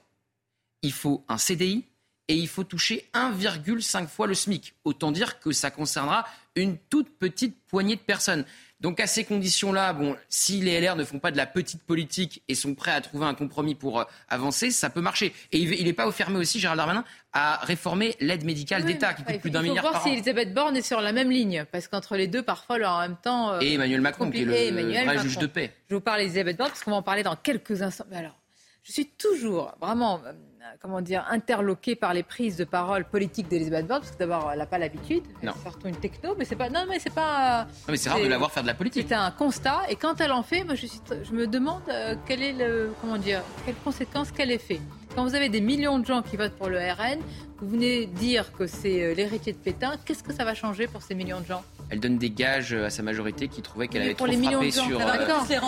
Il 0.83 0.93
faut 0.93 1.23
un 1.27 1.37
CDI 1.37 1.85
et 2.27 2.35
il 2.35 2.47
faut 2.47 2.63
toucher 2.63 3.09
1,5 3.13 4.07
fois 4.07 4.27
le 4.27 4.33
SMIC. 4.33 4.75
Autant 4.83 5.11
dire 5.11 5.39
que 5.39 5.51
ça 5.51 5.71
concernera 5.71 6.25
une 6.55 6.77
toute 6.77 7.17
petite 7.17 7.57
poignée 7.67 7.95
de 7.95 8.01
personnes. 8.01 8.45
Donc 8.79 8.99
à 8.99 9.07
ces 9.07 9.23
conditions-là, 9.23 9.93
bon, 9.93 10.15
si 10.29 10.61
les 10.61 10.79
LR 10.79 10.95
ne 10.95 11.03
font 11.03 11.17
pas 11.17 11.31
de 11.31 11.37
la 11.37 11.47
petite 11.47 11.81
politique 11.81 12.43
et 12.47 12.53
sont 12.53 12.75
prêts 12.75 12.91
à 12.91 13.01
trouver 13.01 13.25
un 13.25 13.33
compromis 13.33 13.73
pour 13.73 13.99
euh, 13.99 14.03
avancer, 14.29 14.69
ça 14.69 14.91
peut 14.91 15.01
marcher. 15.01 15.33
Et 15.51 15.57
il 15.57 15.83
n'est 15.83 15.93
pas 15.93 16.11
fermé 16.11 16.37
aussi, 16.37 16.59
Gérald 16.59 16.77
Darmanin, 16.77 17.03
à 17.33 17.57
réformer 17.63 18.15
l'aide 18.19 18.45
médicale 18.45 18.85
d'État 18.85 19.15
qui 19.15 19.23
coûte 19.23 19.39
plus 19.39 19.49
d'un 19.49 19.63
milliard 19.63 19.83
par 19.83 19.85
an. 19.85 19.89
Il 19.89 19.97
faut 19.97 20.03
voir 20.03 20.03
si 20.03 20.13
Elisabeth 20.19 20.53
Borne 20.53 20.77
est 20.77 20.83
sur 20.83 21.01
la 21.01 21.11
même 21.11 21.31
ligne, 21.31 21.65
parce 21.71 21.87
qu'entre 21.87 22.15
les 22.15 22.27
deux, 22.27 22.43
parfois, 22.43 22.77
en 22.87 22.99
même 23.01 23.17
temps. 23.17 23.53
Euh, 23.53 23.59
et 23.61 23.73
Emmanuel 23.73 24.01
Macron, 24.01 24.29
qui 24.29 24.41
est 24.41 24.45
le 24.45 25.05
vrai 25.05 25.17
juge 25.19 25.39
de 25.39 25.47
paix. 25.47 25.73
Je 25.89 25.95
vous 25.95 26.01
parle 26.01 26.19
d'Elisabeth 26.19 26.57
Borne, 26.57 26.69
parce 26.69 26.83
qu'on 26.83 26.91
va 26.91 26.97
en 26.97 27.03
parler 27.03 27.23
dans 27.23 27.35
quelques 27.35 27.81
instants. 27.81 28.05
Mais 28.11 28.17
alors, 28.17 28.39
je 28.83 28.91
suis 28.91 29.07
toujours 29.07 29.75
vraiment 29.81 30.21
euh, 30.23 30.33
comment 30.81 31.01
dire, 31.01 31.25
interloqué 31.29 31.95
par 31.95 32.13
les 32.13 32.23
prises 32.23 32.57
de 32.57 32.63
parole 32.63 33.05
politiques 33.05 33.47
d'Elisabeth 33.47 33.87
Borne, 33.87 34.01
parce 34.01 34.11
que 34.11 34.19
d'abord, 34.19 34.49
elle 34.51 34.59
n'a 34.59 34.65
pas 34.65 34.77
l'habitude. 34.77 35.23
C'est 35.41 35.61
surtout 35.61 35.87
une 35.87 35.95
techno, 35.95 36.35
mais 36.37 36.45
c'est 36.45 36.55
pas. 36.55 36.69
Non, 36.69 36.85
mais 36.87 36.99
c'est 36.99 37.13
pas. 37.13 37.65
Non, 37.65 37.91
mais 37.91 37.97
c'est 37.97 38.09
rare 38.09 38.19
de 38.19 38.27
la 38.27 38.37
voir 38.37 38.51
faire 38.51 38.63
de 38.63 38.67
la 38.67 38.73
politique. 38.73 39.05
C'est 39.07 39.15
un 39.15 39.31
constat, 39.31 39.81
et 39.89 39.95
quand 39.95 40.21
elle 40.21 40.31
en 40.31 40.43
fait, 40.43 40.63
moi, 40.63 40.75
je, 40.75 40.87
suis, 40.87 41.01
je 41.23 41.31
me 41.33 41.47
demande 41.47 41.81
euh, 41.89 42.15
quelle 42.25 42.43
est 42.43 42.53
le, 42.53 42.91
comment 43.01 43.17
dire, 43.17 43.41
quelles 43.65 43.75
conséquences 43.75 44.31
qu'elle 44.31 44.51
ait 44.51 44.57
fait. 44.57 44.81
Quand 45.15 45.23
vous 45.23 45.35
avez 45.35 45.49
des 45.49 45.61
millions 45.61 45.97
de 45.97 46.05
gens 46.05 46.21
qui 46.21 46.37
votent 46.37 46.55
pour 46.55 46.69
le 46.69 46.77
RN, 46.77 47.19
vous 47.59 47.69
venez 47.69 48.05
dire 48.05 48.51
que 48.53 48.67
c'est 48.67 49.01
euh, 49.01 49.13
l'héritier 49.15 49.53
de 49.53 49.57
Pétain, 49.57 49.95
qu'est-ce 50.05 50.21
que 50.21 50.31
ça 50.31 50.45
va 50.45 50.53
changer 50.53 50.85
pour 50.87 51.01
ces 51.01 51.15
millions 51.15 51.41
de 51.41 51.45
gens? 51.45 51.63
Elle 51.89 51.99
donne 51.99 52.17
des 52.17 52.29
gages 52.29 52.73
à 52.73 52.89
sa 52.89 53.01
majorité 53.01 53.47
qui 53.47 53.61
trouvait 53.61 53.87
qu'elle 53.87 54.03
avait 54.03 54.13
trop 54.13 54.27
frappé 54.27 54.71
sur 54.71 54.99
euh, 54.99 55.05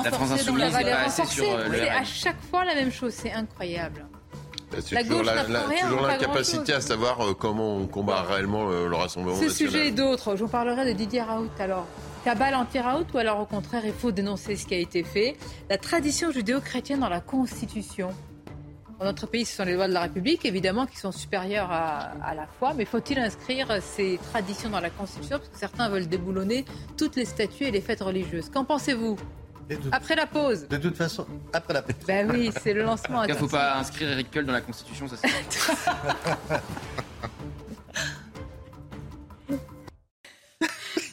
la 0.04 0.12
France 0.12 0.32
Insoumise 0.32 0.76
et 0.80 0.84
pas 0.84 1.00
assez 1.06 1.26
sur 1.26 1.58
le 1.58 1.74
C'est 1.74 1.90
à 1.90 2.04
chaque 2.04 2.42
fois 2.42 2.66
la 2.66 2.76
même 2.76 2.92
chose, 2.92 3.14
c'est 3.14 3.32
incroyable. 3.32 4.06
C'est 4.80 5.04
toujours 5.04 6.02
l'incapacité 6.08 6.74
à 6.74 6.82
savoir 6.82 7.22
euh, 7.22 7.34
comment 7.34 7.78
on 7.78 7.88
combat 7.88 8.22
réellement 8.22 8.66
le, 8.70 8.96
Rassemblement 8.96 9.38
Ce 9.40 9.50
sujet 9.50 9.88
et 9.88 9.92
d'autres. 9.92 10.36
Je 10.36 10.44
vous 10.44 10.50
parlerai 10.50 10.86
de 10.86 10.98
Didier 10.98 11.22
Raoult 11.22 11.50
alors. 11.60 11.88
Cabal 12.24 12.54
anti-Raoult 12.56 13.06
ou 13.14 13.18
alors 13.18 13.40
au 13.40 13.46
contraire, 13.46 13.84
il 13.86 13.94
faut 13.94 14.12
dénoncer 14.12 14.56
ce 14.56 14.66
qui 14.66 14.74
a 14.74 14.78
été 14.78 15.04
fait. 15.04 15.38
La 15.70 15.78
tradition 15.78 16.32
judéo-chrétienne 16.32 17.00
dans 17.00 17.10
la 17.10 17.22
Constitution. 17.22 18.10
Dans 19.00 19.06
notre 19.06 19.28
pays, 19.28 19.46
ce 19.46 19.56
sont 19.56 19.64
les 19.64 19.76
lois 19.76 19.88
de 19.88 19.94
la 19.94 20.02
République, 20.02 20.44
évidemment, 20.44 20.86
qui 20.86 20.98
sont 20.98 21.14
supérieures 21.14 21.72
à, 21.72 22.12
à 22.22 22.36
la 22.36 22.46
foi. 22.46 22.74
Mais 22.76 22.84
faut-il 22.84 23.18
inscrire 23.18 23.82
ces 23.82 24.20
traditions 24.32 24.70
dans 24.70 24.82
la 24.82 24.90
Constitution? 24.90 25.38
Parce 25.38 25.48
que 25.48 25.58
certains 25.58 25.88
veulent 25.88 26.10
déboulonner 26.10 26.66
toutes 26.98 27.16
les 27.16 27.24
statues 27.24 27.64
et 27.64 27.72
les 27.72 27.80
fêtes 27.80 28.02
religieuses. 28.02 28.50
Qu'en 28.50 28.66
pensez-vous? 28.66 29.16
Après 29.92 30.16
la 30.16 30.26
pause. 30.26 30.68
De 30.68 30.78
toute 30.78 30.96
façon, 30.98 31.26
après 31.54 31.74
la 31.74 31.82
pause. 31.82 31.96
Ben 32.08 32.30
oui, 32.32 32.52
c'est 32.62 32.74
le 32.74 32.84
lancement. 32.84 33.24
Il 33.24 33.30
ne 33.32 33.36
faut 33.36 33.48
pas 33.48 33.78
inscrire 33.78 34.10
Eric 34.12 34.32
Piolle 34.32 34.46
dans 34.46 34.54
la 34.54 34.62
Constitution, 34.62 35.08
ça 35.08 35.16
c'est. 35.18 35.30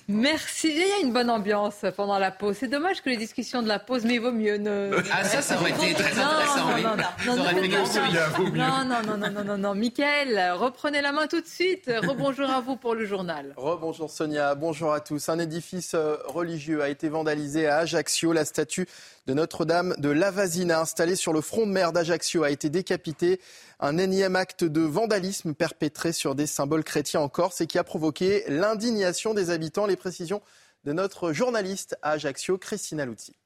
Merci. 0.09 0.69
Il 0.69 0.87
y 0.87 0.93
a 0.93 1.05
une 1.05 1.13
bonne 1.13 1.31
ambiance 1.31 1.85
pendant 1.97 2.19
la 2.19 2.31
pause. 2.31 2.57
C'est 2.61 2.69
dommage 2.69 3.03
que 3.03 3.11
les 3.11 3.17
discussions 3.17 3.61
de 3.61 3.69
la 3.69 3.81
pause, 3.81 4.05
mais 4.05 4.15
il 4.15 4.21
vaut 4.21 4.31
mieux 4.31 4.57
ne. 4.57 4.91
Ah, 5.13 5.25
ça, 5.25 5.43
ça 5.43 5.57
aurait 5.57 5.71
été 5.71 5.95
très 5.95 6.13
intéressant. 6.13 6.67
Non, 6.77 6.97
non, 7.35 9.03
non, 9.03 9.03
non, 9.03 9.03
non, 9.03 9.17
non, 9.17 9.31
non, 9.31 9.45
non, 9.45 9.59
non, 9.59 9.75
Mickaël, 9.75 10.53
reprenez 10.53 11.03
la 11.03 11.11
main 11.11 11.27
tout 11.27 11.41
de 11.41 11.47
suite. 11.47 11.91
Rebonjour 12.03 12.49
à 12.49 12.61
vous 12.61 12.77
pour 12.77 12.95
le 12.95 13.05
journal. 13.05 13.53
Rebonjour 13.57 14.11
Sonia, 14.11 14.55
bonjour 14.55 14.93
à 14.93 15.01
tous. 15.01 15.29
Un 15.29 15.41
édifice 15.41 15.95
euh, 15.95 16.17
religieux 16.27 16.83
a 16.83 16.89
été 16.89 17.09
vandalisé 17.09 17.67
à 17.67 17.79
Ajaccio. 17.79 18.33
La 18.33 18.45
statue 18.45 18.87
de 19.27 19.35
Notre-Dame 19.35 19.95
de 19.99 20.09
Lavazina, 20.09 20.81
installée 20.81 21.17
sur 21.17 21.33
le 21.33 21.41
front 21.41 21.67
de 21.67 21.73
mer 21.73 21.93
d'Ajaccio, 21.93 22.45
a 22.45 22.51
été 22.51 22.71
décapitée. 22.71 23.41
Un 23.79 23.99
énième 23.99 24.37
acte 24.37 24.65
de 24.65 24.81
vandalisme 24.81 25.53
perpétré 25.53 26.13
sur 26.13 26.35
des 26.35 26.47
symboles 26.47 26.83
chrétiens 26.83 27.21
en 27.21 27.29
Corse 27.29 27.61
et 27.61 27.67
qui 27.67 27.79
a 27.79 27.85
provoqué 27.85 28.45
l'indignation 28.49 29.35
des 29.35 29.51
habitants. 29.51 29.85
Les 29.85 29.97
précisions 29.97 30.41
de 30.85 30.95
notre 30.95 31.35
journaliste 31.35 31.95
à 32.01 32.13
Ajaccio, 32.13 32.57
Christina 32.57 33.05
Luzzi. 33.05 33.37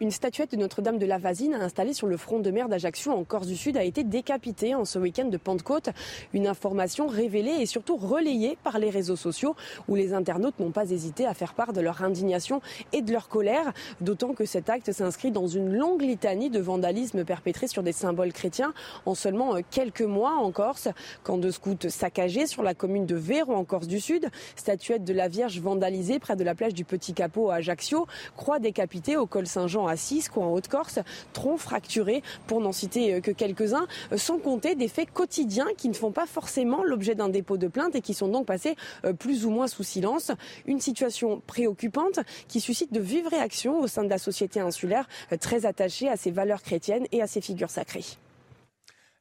Une 0.00 0.12
statuette 0.12 0.52
de 0.52 0.56
Notre-Dame 0.56 0.98
de 0.98 1.06
la 1.06 1.18
Vasine 1.18 1.54
installée 1.54 1.92
sur 1.92 2.06
le 2.06 2.16
front 2.16 2.38
de 2.38 2.52
mer 2.52 2.68
d'Ajaccio 2.68 3.10
en 3.10 3.24
Corse 3.24 3.48
du 3.48 3.56
Sud 3.56 3.76
a 3.76 3.82
été 3.82 4.04
décapitée 4.04 4.76
en 4.76 4.84
ce 4.84 4.96
week-end 4.96 5.24
de 5.24 5.36
Pentecôte. 5.36 5.90
Une 6.32 6.46
information 6.46 7.08
révélée 7.08 7.56
et 7.58 7.66
surtout 7.66 7.96
relayée 7.96 8.56
par 8.62 8.78
les 8.78 8.90
réseaux 8.90 9.16
sociaux 9.16 9.56
où 9.88 9.96
les 9.96 10.12
internautes 10.12 10.60
n'ont 10.60 10.70
pas 10.70 10.88
hésité 10.88 11.26
à 11.26 11.34
faire 11.34 11.52
part 11.52 11.72
de 11.72 11.80
leur 11.80 12.04
indignation 12.04 12.60
et 12.92 13.02
de 13.02 13.12
leur 13.12 13.28
colère, 13.28 13.72
d'autant 14.00 14.34
que 14.34 14.44
cet 14.44 14.70
acte 14.70 14.92
s'inscrit 14.92 15.32
dans 15.32 15.48
une 15.48 15.74
longue 15.74 16.02
litanie 16.02 16.48
de 16.48 16.60
vandalisme 16.60 17.24
perpétré 17.24 17.66
sur 17.66 17.82
des 17.82 17.90
symboles 17.90 18.32
chrétiens 18.32 18.74
en 19.04 19.16
seulement 19.16 19.56
quelques 19.68 20.02
mois 20.02 20.36
en 20.36 20.52
Corse. 20.52 20.86
Camp 21.24 21.38
de 21.38 21.50
scouts 21.50 21.88
saccagés 21.88 22.46
sur 22.46 22.62
la 22.62 22.74
commune 22.74 23.04
de 23.04 23.16
Véro 23.16 23.52
en 23.52 23.64
Corse 23.64 23.88
du 23.88 23.98
Sud, 23.98 24.30
statuette 24.54 25.02
de 25.02 25.12
la 25.12 25.26
Vierge 25.26 25.58
vandalisée 25.58 26.20
près 26.20 26.36
de 26.36 26.44
la 26.44 26.54
plage 26.54 26.74
du 26.74 26.84
Petit 26.84 27.14
Capot 27.14 27.50
à 27.50 27.56
Ajaccio, 27.56 28.06
croix 28.36 28.60
décapitée 28.60 29.16
au 29.16 29.26
col 29.26 29.48
Saint-Jean 29.48 29.87
à 29.88 29.96
ou 30.36 30.42
en 30.42 30.52
Haute-Corse, 30.52 31.00
tronc 31.32 31.58
fracturé, 31.58 32.22
pour 32.46 32.60
n'en 32.60 32.72
citer 32.72 33.14
euh, 33.14 33.20
que 33.20 33.30
quelques-uns, 33.30 33.86
euh, 34.12 34.16
sans 34.16 34.38
compter 34.38 34.74
des 34.74 34.88
faits 34.88 35.10
quotidiens 35.12 35.68
qui 35.76 35.88
ne 35.88 35.94
font 35.94 36.12
pas 36.12 36.26
forcément 36.26 36.82
l'objet 36.84 37.14
d'un 37.14 37.28
dépôt 37.28 37.56
de 37.56 37.68
plainte 37.68 37.94
et 37.94 38.00
qui 38.00 38.14
sont 38.14 38.28
donc 38.28 38.46
passés 38.46 38.76
euh, 39.04 39.12
plus 39.12 39.44
ou 39.44 39.50
moins 39.50 39.68
sous 39.68 39.82
silence. 39.82 40.32
Une 40.66 40.80
situation 40.80 41.42
préoccupante 41.46 42.20
qui 42.48 42.60
suscite 42.60 42.92
de 42.92 43.00
vives 43.00 43.28
réactions 43.28 43.80
au 43.80 43.86
sein 43.86 44.04
de 44.04 44.10
la 44.10 44.18
société 44.18 44.60
insulaire, 44.60 45.08
très 45.40 45.66
attachée 45.66 46.08
à 46.08 46.16
ses 46.16 46.30
valeurs 46.30 46.62
chrétiennes 46.62 47.06
et 47.12 47.22
à 47.22 47.26
ses 47.26 47.40
figures 47.40 47.70
sacrées. 47.70 48.04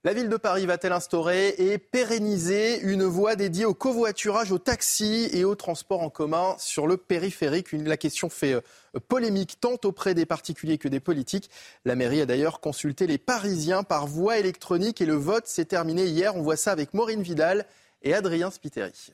La 0.07 0.13
ville 0.13 0.29
de 0.29 0.37
Paris 0.37 0.65
va-t-elle 0.65 0.93
instaurer 0.93 1.49
et 1.57 1.77
pérenniser 1.77 2.79
une 2.79 3.03
voie 3.03 3.35
dédiée 3.35 3.65
au 3.65 3.73
covoiturage, 3.73 4.53
au 4.53 4.57
taxi 4.57 5.27
et 5.33 5.43
au 5.43 5.53
transport 5.53 6.01
en 6.01 6.09
commun 6.09 6.55
sur 6.59 6.87
le 6.87 6.95
périphérique? 6.95 7.73
La 7.73 7.97
question 7.97 8.29
fait 8.29 8.53
euh, 8.53 8.61
polémique 9.09 9.59
tant 9.59 9.75
auprès 9.83 10.13
des 10.13 10.25
particuliers 10.25 10.77
que 10.77 10.87
des 10.87 11.01
politiques. 11.01 11.49
La 11.83 11.97
mairie 11.97 12.21
a 12.21 12.25
d'ailleurs 12.25 12.61
consulté 12.61 13.05
les 13.05 13.17
Parisiens 13.17 13.83
par 13.83 14.07
voie 14.07 14.37
électronique 14.37 15.01
et 15.01 15.05
le 15.05 15.15
vote 15.15 15.45
s'est 15.45 15.65
terminé 15.65 16.05
hier. 16.05 16.37
On 16.37 16.41
voit 16.41 16.55
ça 16.55 16.71
avec 16.71 16.93
Maureen 16.93 17.21
Vidal 17.21 17.65
et 18.01 18.13
Adrien 18.13 18.49
Spiteri. 18.49 19.11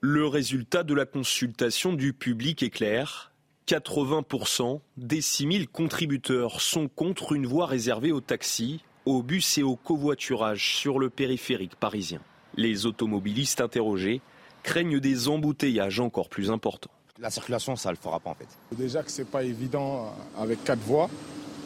Le 0.00 0.28
résultat 0.28 0.84
de 0.84 0.94
la 0.94 1.06
consultation 1.06 1.92
du 1.92 2.12
public 2.12 2.62
est 2.62 2.70
clair. 2.70 3.32
80% 3.66 4.80
des 4.96 5.20
6000 5.20 5.68
contributeurs 5.68 6.60
sont 6.60 6.86
contre 6.86 7.32
une 7.32 7.46
voie 7.46 7.66
réservée 7.66 8.12
aux 8.12 8.20
taxis 8.20 8.80
au 9.06 9.22
bus 9.22 9.58
et 9.58 9.62
au 9.62 9.76
covoiturage 9.76 10.76
sur 10.76 10.98
le 10.98 11.10
périphérique 11.10 11.76
parisien. 11.76 12.20
Les 12.56 12.86
automobilistes 12.86 13.60
interrogés 13.60 14.20
craignent 14.62 15.00
des 15.00 15.28
embouteillages 15.28 16.00
encore 16.00 16.28
plus 16.28 16.50
importants. 16.50 16.90
La 17.18 17.30
circulation, 17.30 17.76
ça 17.76 17.90
ne 17.90 17.94
le 17.94 18.00
fera 18.00 18.18
pas 18.18 18.30
en 18.30 18.34
fait. 18.34 18.48
Déjà 18.72 19.02
que 19.02 19.10
ce 19.10 19.22
n'est 19.22 19.28
pas 19.28 19.42
évident 19.42 20.14
avec 20.38 20.64
quatre 20.64 20.80
voies. 20.80 21.10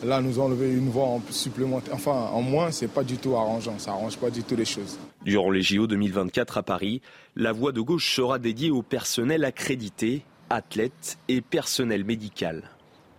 Là, 0.02 0.20
nous 0.20 0.38
enlever 0.38 0.70
une 0.70 0.90
voie 0.90 1.04
en 1.04 1.22
supplémentaire, 1.30 1.94
enfin 1.94 2.28
en 2.32 2.42
moins, 2.42 2.70
c'est 2.70 2.88
pas 2.88 3.04
du 3.04 3.16
tout 3.16 3.36
arrangeant, 3.36 3.78
ça 3.78 3.92
arrange 3.92 4.18
pas 4.18 4.28
du 4.28 4.42
tout 4.42 4.56
les 4.56 4.64
choses. 4.64 4.98
Durant 5.24 5.50
les 5.50 5.62
JO 5.62 5.86
2024 5.86 6.58
à 6.58 6.62
Paris, 6.62 7.00
la 7.36 7.52
voie 7.52 7.72
de 7.72 7.80
gauche 7.80 8.14
sera 8.14 8.38
dédiée 8.38 8.70
au 8.70 8.82
personnel 8.82 9.44
accrédité, 9.44 10.24
athlètes 10.50 11.16
et 11.28 11.40
personnel 11.40 12.04
médical. 12.04 12.70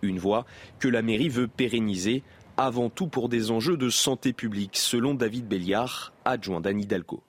Une 0.02 0.18
voie 0.18 0.44
que 0.78 0.86
la 0.86 1.02
mairie 1.02 1.30
veut 1.30 1.48
pérenniser 1.48 2.22
avant 2.56 2.88
tout 2.88 3.06
pour 3.06 3.28
des 3.28 3.50
enjeux 3.50 3.76
de 3.76 3.90
santé 3.90 4.32
publique, 4.32 4.76
selon 4.76 5.14
David 5.14 5.46
Béliard, 5.46 6.12
adjoint 6.24 6.60
d'Anne 6.60 6.80
Hidalgo. 6.80 7.22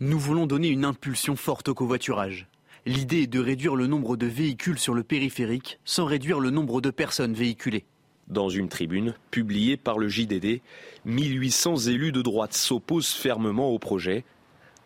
Nous 0.00 0.18
voulons 0.18 0.46
donner 0.46 0.68
une 0.68 0.84
impulsion 0.84 1.36
forte 1.36 1.68
au 1.68 1.74
covoiturage. 1.74 2.48
L'idée 2.86 3.22
est 3.22 3.26
de 3.26 3.40
réduire 3.40 3.76
le 3.76 3.86
nombre 3.86 4.16
de 4.16 4.26
véhicules 4.26 4.78
sur 4.78 4.92
le 4.92 5.02
périphérique 5.02 5.78
sans 5.84 6.04
réduire 6.04 6.38
le 6.38 6.50
nombre 6.50 6.80
de 6.80 6.90
personnes 6.90 7.32
véhiculées. 7.32 7.84
Dans 8.28 8.48
une 8.48 8.68
tribune 8.68 9.14
publiée 9.30 9.76
par 9.76 9.98
le 9.98 10.08
JDD, 10.08 10.60
1800 11.04 11.76
élus 11.88 12.12
de 12.12 12.22
droite 12.22 12.52
s'opposent 12.52 13.12
fermement 13.12 13.70
au 13.70 13.78
projet. 13.78 14.24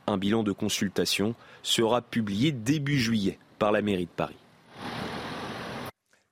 Un 0.07 0.17
bilan 0.17 0.43
de 0.43 0.53
consultation 0.53 1.35
sera 1.63 2.03
publié 2.03 2.53
début 2.53 2.99
juillet 2.99 3.39
par 3.59 3.73
la 3.73 3.83
mairie 3.83 4.07
de 4.07 4.11
Paris. 4.11 4.37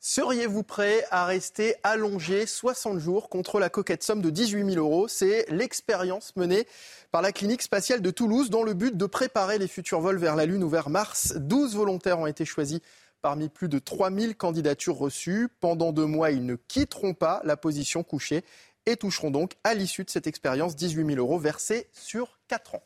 Seriez-vous 0.08 0.62
prêt 0.62 1.04
à 1.10 1.26
rester 1.26 1.74
allongé 1.82 2.46
60 2.46 3.00
jours 3.00 3.28
contre 3.28 3.58
la 3.58 3.68
coquette 3.68 4.04
somme 4.04 4.22
de 4.22 4.30
18 4.30 4.74
000 4.74 4.76
euros? 4.76 5.08
C'est 5.08 5.46
l'expérience 5.48 6.36
menée 6.36 6.68
par 7.10 7.22
la 7.22 7.32
clinique 7.32 7.60
spatiale 7.60 8.00
de 8.00 8.10
Toulouse 8.12 8.48
dans 8.48 8.62
le 8.62 8.74
but 8.74 8.96
de 8.96 9.06
préparer 9.06 9.58
les 9.58 9.66
futurs 9.66 10.00
vols 10.00 10.18
vers 10.18 10.36
la 10.36 10.46
Lune 10.46 10.62
ou 10.62 10.68
vers 10.68 10.90
Mars. 10.90 11.34
12 11.36 11.74
volontaires 11.74 12.20
ont 12.20 12.28
été 12.28 12.44
choisis 12.44 12.78
parmi 13.20 13.48
plus 13.48 13.68
de 13.68 13.80
3 13.80 14.12
000 14.12 14.34
candidatures 14.34 14.96
reçues. 14.96 15.48
Pendant 15.58 15.90
deux 15.90 16.06
mois, 16.06 16.30
ils 16.30 16.46
ne 16.46 16.54
quitteront 16.54 17.14
pas 17.14 17.40
la 17.42 17.56
position 17.56 18.04
couchée 18.04 18.44
et 18.86 18.96
toucheront 18.96 19.32
donc 19.32 19.54
à 19.64 19.74
l'issue 19.74 20.04
de 20.04 20.10
cette 20.10 20.28
expérience 20.28 20.76
18 20.76 21.04
000 21.04 21.18
euros 21.18 21.40
versés 21.40 21.88
sur 21.92 22.38
4 22.46 22.76
ans. 22.76 22.84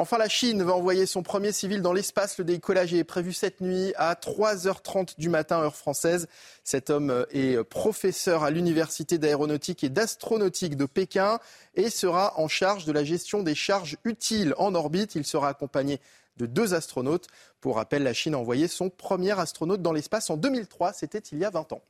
Enfin, 0.00 0.16
la 0.16 0.28
Chine 0.28 0.62
va 0.62 0.74
envoyer 0.74 1.06
son 1.06 1.24
premier 1.24 1.50
civil 1.50 1.82
dans 1.82 1.92
l'espace. 1.92 2.38
Le 2.38 2.44
décollage 2.44 2.94
est 2.94 3.02
prévu 3.02 3.32
cette 3.32 3.60
nuit 3.60 3.92
à 3.96 4.14
3h30 4.14 5.18
du 5.18 5.28
matin, 5.28 5.58
heure 5.58 5.74
française. 5.74 6.28
Cet 6.62 6.88
homme 6.88 7.26
est 7.32 7.60
professeur 7.64 8.44
à 8.44 8.52
l'université 8.52 9.18
d'aéronautique 9.18 9.82
et 9.82 9.88
d'astronautique 9.88 10.76
de 10.76 10.84
Pékin 10.84 11.40
et 11.74 11.90
sera 11.90 12.38
en 12.38 12.46
charge 12.46 12.84
de 12.84 12.92
la 12.92 13.02
gestion 13.02 13.42
des 13.42 13.56
charges 13.56 13.96
utiles 14.04 14.54
en 14.56 14.76
orbite. 14.76 15.16
Il 15.16 15.26
sera 15.26 15.48
accompagné 15.48 15.98
de 16.36 16.46
deux 16.46 16.74
astronautes. 16.74 17.26
Pour 17.60 17.74
rappel, 17.74 18.04
la 18.04 18.14
Chine 18.14 18.34
a 18.34 18.38
envoyé 18.38 18.68
son 18.68 18.90
premier 18.90 19.36
astronaute 19.36 19.82
dans 19.82 19.92
l'espace 19.92 20.30
en 20.30 20.36
2003. 20.36 20.92
C'était 20.92 21.18
il 21.18 21.38
y 21.38 21.44
a 21.44 21.50
20 21.50 21.72
ans. 21.72 21.82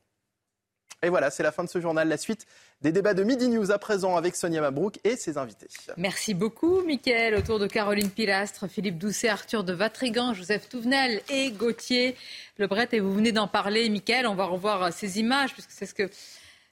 Et 1.01 1.09
voilà, 1.09 1.31
c'est 1.31 1.43
la 1.43 1.51
fin 1.51 1.63
de 1.63 1.69
ce 1.69 1.79
journal. 1.79 2.07
La 2.07 2.17
suite 2.17 2.45
des 2.81 2.91
débats 2.91 3.13
de 3.13 3.23
Midi 3.23 3.47
News 3.47 3.71
à 3.71 3.79
présent 3.79 4.17
avec 4.17 4.35
Sonia 4.35 4.59
Mabrouk 4.59 4.99
et 5.03 5.15
ses 5.15 5.37
invités. 5.37 5.67
Merci 5.95 6.33
beaucoup, 6.33 6.81
Mickaël. 6.81 7.35
Autour 7.35 7.59
de 7.59 7.67
Caroline 7.67 8.09
Pilastre, 8.09 8.67
Philippe 8.69 8.97
Doucet, 8.97 9.29
Arthur 9.29 9.63
de 9.63 9.73
Vatrigan, 9.73 10.33
Joseph 10.33 10.67
Touvenel 10.67 11.21
et 11.29 11.51
Gauthier 11.51 12.15
Lebret. 12.57 12.89
Et 12.91 12.99
vous 12.99 13.13
venez 13.13 13.31
d'en 13.31 13.47
parler, 13.47 13.87
Mickaël. 13.89 14.27
On 14.27 14.35
va 14.35 14.45
revoir 14.45 14.91
ces 14.91 15.19
images 15.19 15.53
puisque 15.53 15.71
c'est 15.71 15.85
ce 15.85 15.93
que 15.93 16.09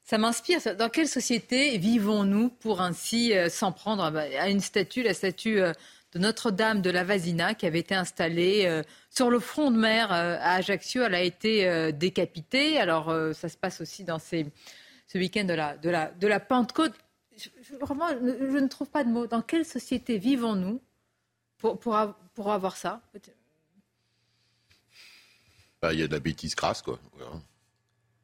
ça 0.04 0.18
m'inspire. 0.18 0.60
Dans 0.78 0.90
quelle 0.90 1.08
société 1.08 1.78
vivons-nous 1.78 2.50
pour 2.50 2.82
ainsi 2.82 3.34
euh, 3.34 3.50
s'en 3.50 3.74
prendre 3.74 4.04
à 4.04 4.50
une 4.50 4.62
statue, 4.62 5.04
la 5.04 5.14
statue 5.14 5.62
euh, 5.62 5.74
de 6.18 6.22
Notre-Dame 6.22 6.82
de 6.82 6.90
la 6.90 7.04
Vasina 7.04 7.54
qui 7.54 7.66
avait 7.66 7.80
été 7.80 7.94
installée 7.94 8.66
euh, 8.66 8.82
sur 9.10 9.30
le 9.30 9.40
front 9.40 9.70
de 9.70 9.78
mer 9.78 10.12
euh, 10.12 10.38
à 10.40 10.56
Ajaccio. 10.56 11.04
Elle 11.04 11.16
a 11.16 11.22
été 11.22 11.68
euh, 11.68 11.92
décapitée. 11.92 12.80
Alors 12.80 13.14
ça 13.34 13.50
se 13.50 13.58
passe 13.58 13.82
aussi 13.82 14.04
dans 14.04 14.20
ce 14.20 14.44
week-end 15.16 15.46
de 15.46 15.54
la, 15.54 15.78
de, 15.78 15.90
la, 15.90 16.12
de 16.12 16.28
la 16.28 16.40
Pentecôte. 16.40 16.94
Je, 17.38 17.76
vraiment, 17.80 18.10
je 18.10 18.58
ne 18.58 18.68
trouve 18.68 18.90
pas 18.90 19.04
de 19.04 19.10
mots. 19.10 19.28
Dans 19.28 19.44
quelle 19.44 19.66
société 19.66 20.18
vivons-nous 20.18 20.82
pour, 21.60 21.80
pour, 21.80 21.96
pour, 22.34 22.52
avoir 22.52 22.78
ça? 22.78 23.02
Bah, 25.82 25.94
Il 25.94 26.00
y 26.00 26.04
a 26.04 26.08
de 26.08 26.14
la 26.14 26.20
bêtise 26.20 26.56
crasse, 26.56 26.82
quoi. 26.82 27.00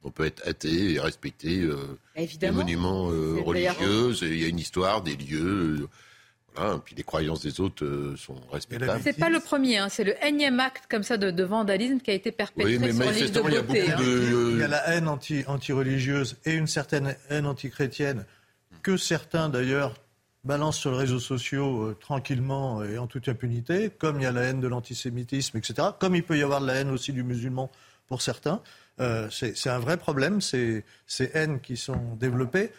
On 0.03 0.09
peut 0.09 0.25
être 0.25 0.45
athée 0.47 0.93
et 0.93 0.99
respecter 0.99 1.69
les 2.15 2.51
monuments 2.51 3.05
religieux. 3.05 4.13
Il 4.23 4.41
y 4.41 4.45
a 4.45 4.47
une 4.47 4.59
histoire, 4.59 5.03
des 5.03 5.15
lieux. 5.15 5.87
Hein, 6.55 6.81
puis 6.83 6.93
les 6.95 7.03
croyances 7.03 7.41
des 7.41 7.59
autres 7.59 7.83
euh, 7.83 8.15
sont 8.15 8.35
respectables. 8.51 9.01
C'est 9.03 9.17
pas 9.17 9.29
le 9.29 9.39
premier, 9.39 9.79
hein, 9.79 9.89
c'est 9.89 10.03
le 10.03 10.23
énième 10.23 10.59
acte 10.59 10.83
comme 10.89 11.01
ça 11.01 11.17
de, 11.17 11.43
vandalisme 11.43 11.99
qui 11.99 12.11
a 12.11 12.13
été 12.13 12.31
perpétré 12.31 12.77
oui, 12.77 12.93
sur 12.93 13.11
l'île 13.11 13.31
de 13.31 13.41
Il 13.47 13.53
y, 13.53 13.57
a 13.57 13.61
beaucoup 13.61 14.03
de... 14.03 14.03
Euh, 14.03 14.51
il 14.53 14.59
y 14.59 14.63
a 14.63 14.67
la 14.67 14.89
haine 14.89 15.07
anti, 15.07 15.43
anti-religieuse 15.47 16.37
et 16.45 16.53
une 16.53 16.67
certaine 16.67 17.15
haine 17.29 17.47
anti-chrétienne 17.47 18.25
que 18.83 18.97
certains 18.97 19.49
d'ailleurs 19.49 19.95
balancent 20.43 20.77
sur 20.77 20.91
les 20.91 20.97
réseaux 20.97 21.19
sociaux 21.19 21.85
euh, 21.85 21.97
tranquillement 21.99 22.83
et 22.83 22.99
en 22.99 23.07
toute 23.07 23.27
impunité, 23.29 23.89
comme 23.89 24.19
il 24.19 24.23
y 24.23 24.27
a 24.27 24.31
la 24.31 24.41
haine 24.41 24.59
de 24.59 24.67
l'antisémitisme, 24.67 25.57
etc., 25.57 25.87
comme 25.99 26.15
il 26.15 26.23
peut 26.23 26.37
y 26.37 26.43
avoir 26.43 26.61
de 26.61 26.67
la 26.67 26.75
haine 26.75 26.91
aussi 26.91 27.13
du 27.13 27.23
musulman 27.23 27.71
pour 28.07 28.21
certains. 28.21 28.61
c'est 29.31 29.69
un 29.69 29.79
vrai 29.79 29.97
problème, 29.97 30.39
ces, 30.39 30.83
ces 31.07 31.31
haines 31.33 31.61
qui 31.61 31.77
sont 31.77 32.15
développées. 32.19 32.69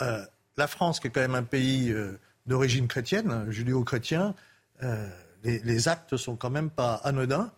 la 0.00 0.66
France, 0.66 0.98
qui 0.98 1.06
est 1.06 1.10
quand 1.10 1.20
même 1.20 1.36
un 1.36 1.44
pays 1.44 1.94
d'origine 2.46 2.88
chrétienne, 2.88 3.46
judéo-chrétien, 3.50 4.34
euh, 4.82 5.08
les, 5.44 5.88
actes 5.88 6.16
sont 6.16 6.36
quand 6.36 6.50
même 6.50 6.70
pas 6.70 6.94
anodins. 7.04 7.50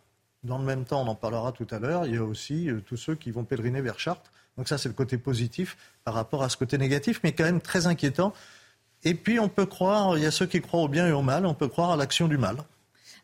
Dans 0.42 0.58
le 0.58 0.64
même 0.64 0.84
temps, 0.84 1.02
on 1.02 1.08
en 1.08 1.14
parlera 1.14 1.52
tout 1.52 1.66
à 1.70 1.78
l'heure, 1.78 2.06
il 2.06 2.14
y 2.14 2.18
a 2.18 2.24
aussi 2.24 2.70
euh, 2.70 2.80
tous 2.80 2.96
ceux 2.96 3.14
qui 3.14 3.30
vont 3.30 3.44
pèleriner 3.44 3.80
vers 3.80 3.98
Chartres. 3.98 4.30
Donc 4.56 4.68
ça, 4.68 4.78
c'est 4.78 4.88
le 4.88 4.94
côté 4.94 5.18
positif 5.18 5.76
par 6.04 6.14
rapport 6.14 6.42
à 6.42 6.48
ce 6.48 6.56
côté 6.56 6.78
négatif, 6.78 7.20
mais 7.24 7.32
quand 7.32 7.44
même 7.44 7.60
très 7.60 7.86
inquiétant. 7.86 8.32
Et 9.02 9.14
puis, 9.14 9.38
on 9.38 9.48
peut 9.48 9.66
croire, 9.66 10.16
il 10.16 10.22
y 10.22 10.26
a 10.26 10.30
ceux 10.30 10.46
qui 10.46 10.60
croient 10.60 10.82
au 10.82 10.88
bien 10.88 11.06
et 11.06 11.12
au 11.12 11.22
mal, 11.22 11.44
on 11.46 11.54
peut 11.54 11.68
croire 11.68 11.90
à 11.90 11.96
l'action 11.96 12.28
du 12.28 12.38
mal. 12.38 12.56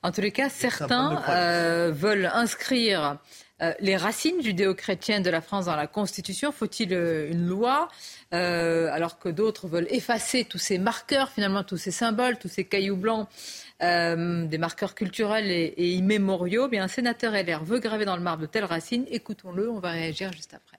En 0.02 0.12
tous 0.12 0.22
les 0.22 0.32
cas, 0.32 0.48
certains 0.48 1.22
euh, 1.28 1.92
veulent 1.92 2.30
inscrire 2.32 3.18
euh, 3.62 3.72
les 3.80 3.96
racines 3.96 4.42
judéo-chrétiennes 4.42 5.22
de 5.22 5.30
la 5.30 5.40
France 5.40 5.66
dans 5.66 5.76
la 5.76 5.86
Constitution. 5.86 6.50
Faut-il 6.50 6.94
euh, 6.94 7.30
une 7.30 7.46
loi 7.46 7.88
alors 8.32 9.18
que 9.18 9.28
d'autres 9.28 9.66
veulent 9.66 9.88
effacer 9.90 10.44
tous 10.44 10.58
ces 10.58 10.78
marqueurs, 10.78 11.30
finalement 11.30 11.64
tous 11.64 11.76
ces 11.76 11.90
symboles, 11.90 12.38
tous 12.38 12.46
ces 12.46 12.64
cailloux 12.64 12.96
blancs, 12.96 13.28
des 13.80 14.58
marqueurs 14.58 14.94
culturels 14.94 15.50
et, 15.50 15.92
immémoriaux? 15.94 16.68
Bien, 16.68 16.84
un 16.84 16.88
sénateur 16.88 17.32
LR 17.32 17.64
veut 17.64 17.80
graver 17.80 18.04
dans 18.04 18.16
le 18.16 18.22
marbre 18.22 18.42
de 18.42 18.46
telles 18.46 18.64
racines. 18.64 19.04
Écoutons-le, 19.10 19.68
on 19.68 19.80
va 19.80 19.90
réagir 19.90 20.32
juste 20.32 20.54
après. 20.54 20.76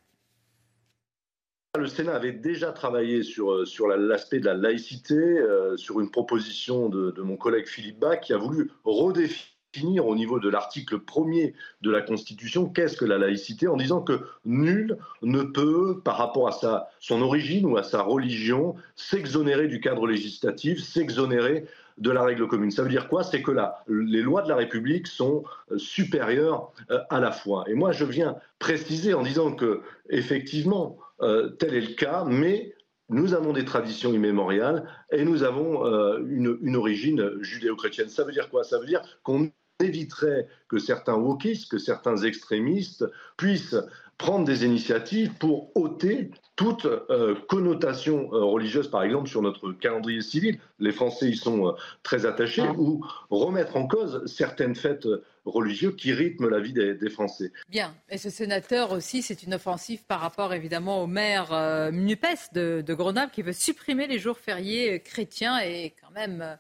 Le 1.78 1.88
Sénat 1.88 2.16
avait 2.16 2.32
déjà 2.32 2.72
travaillé 2.72 3.22
sur, 3.24 3.66
l'aspect 3.98 4.40
de 4.40 4.46
la 4.46 4.54
laïcité, 4.54 5.44
sur 5.76 6.00
une 6.00 6.10
proposition 6.10 6.88
de, 6.88 7.12
de, 7.12 7.22
mon 7.22 7.36
collègue 7.36 7.68
Philippe 7.68 8.00
Bach 8.00 8.22
qui 8.22 8.32
a 8.32 8.38
voulu 8.38 8.72
redéfinir 8.86 9.52
définir 9.74 10.08
au 10.08 10.16
niveau 10.16 10.40
de 10.40 10.50
l'article 10.50 11.00
premier 11.00 11.54
de 11.82 11.92
la 11.92 12.02
Constitution 12.02 12.68
qu'est-ce 12.68 12.98
que 12.98 13.06
la 13.06 13.18
laïcité 13.18 13.68
en 13.68 13.78
disant 13.78 14.02
que 14.02 14.20
nul 14.46 14.98
ne 15.22 15.44
peut, 15.44 16.02
par 16.04 16.18
rapport 16.18 16.48
à 16.48 16.52
sa, 16.52 16.90
son 17.00 17.22
origine 17.22 17.66
ou 17.66 17.78
à 17.78 17.84
sa 17.84 18.02
religion, 18.02 18.76
s'exonérer 18.96 19.68
du 19.68 19.80
cadre 19.80 20.08
législatif, 20.08 20.84
s'exonérer 20.84 21.66
de 21.98 22.12
la 22.12 22.24
règle 22.24 22.48
commune. 22.48 22.72
Ça 22.72 22.84
veut 22.84 22.90
dire 22.90 23.08
quoi? 23.08 23.24
C'est 23.24 23.42
que 23.42 23.52
là, 23.52 23.84
les 23.88 24.22
lois 24.22 24.42
de 24.42 24.50
la 24.50 24.56
République 24.56 25.08
sont 25.08 25.44
euh, 25.72 25.78
supérieures 25.78 26.72
euh, 26.90 27.00
à 27.10 27.20
la 27.20 27.32
foi. 27.32 27.64
Et 27.68 27.74
moi, 27.74 27.92
je 27.92 28.06
viens 28.06 28.38
préciser 28.60 29.14
en 29.14 29.24
disant 29.24 29.54
que, 29.54 29.82
effectivement, 30.10 30.98
euh, 31.22 31.50
tel 31.50 31.76
est 31.76 31.82
le 31.82 31.94
cas, 31.94 32.26
mais 32.26 32.76
nous 33.10 33.34
avons 33.34 33.54
des 33.54 33.66
traditions 33.66 34.14
immémoriales 34.14 34.88
et 35.12 35.26
nous 35.26 35.44
avons 35.44 35.86
une, 36.20 36.58
une, 36.62 36.78
origine 36.78 37.42
judéo-chrétienne. 37.42 38.08
Ça 38.08 38.24
veut 38.24 38.32
dire 38.32 38.50
quoi? 38.50 38.64
Ça 38.64 38.80
veut 38.80 38.86
dire 38.86 39.02
qu'on 39.22 39.52
éviterait 39.82 40.48
que 40.68 40.80
certains 40.80 41.16
wokistes, 41.16 41.70
que 41.70 41.78
certains 41.78 42.18
extrémistes 42.18 43.06
puissent 43.38 43.76
prendre 44.22 44.46
des 44.46 44.66
initiatives 44.66 45.34
pour 45.40 45.76
ôter 45.76 46.30
toute 46.56 46.86
euh, 46.86 47.34
connotation 47.50 48.30
euh, 48.34 48.44
religieuse, 48.44 48.88
par 48.88 49.02
exemple, 49.02 49.28
sur 49.28 49.42
notre 49.42 49.72
calendrier 49.72 50.22
civil. 50.22 50.60
Les 50.78 50.92
Français 50.92 51.30
y 51.30 51.36
sont 51.36 51.70
euh, 51.70 51.72
très 52.04 52.28
attachés, 52.28 52.62
ou 52.78 53.04
remettre 53.32 53.78
en 53.78 53.88
cause 53.88 54.24
certaines 54.28 54.76
fêtes 54.76 55.08
religieuses 55.46 55.96
qui 55.96 56.14
rythment 56.14 56.50
la 56.50 56.60
vie 56.60 56.72
des, 56.72 57.10
Français. 57.10 57.52
Bien. 57.68 57.96
Et 58.10 58.20
ce 58.20 58.30
sénateur 58.30 58.92
aussi, 58.92 59.24
c'est 59.24 59.42
une 59.42 59.56
offensive 59.56 60.04
par 60.06 60.20
rapport 60.20 60.54
évidemment 60.54 61.02
au 61.02 61.08
maire 61.08 61.90
Nupes 61.92 62.54
de, 62.54 62.84
de, 62.86 62.94
Grenoble 62.94 63.32
qui 63.32 63.42
veut 63.42 63.54
supprimer 63.54 64.06
les 64.06 64.20
jours 64.20 64.38
fériés 64.38 65.00
chrétiens 65.00 65.58
et 65.60 65.96
quand 66.00 66.12
même 66.14 66.58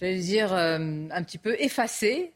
j'allais 0.00 0.18
dire, 0.18 0.52
euh, 0.52 0.78
un 1.10 1.22
petit 1.22 1.38
peu 1.38 1.54
effacer, 1.60 2.32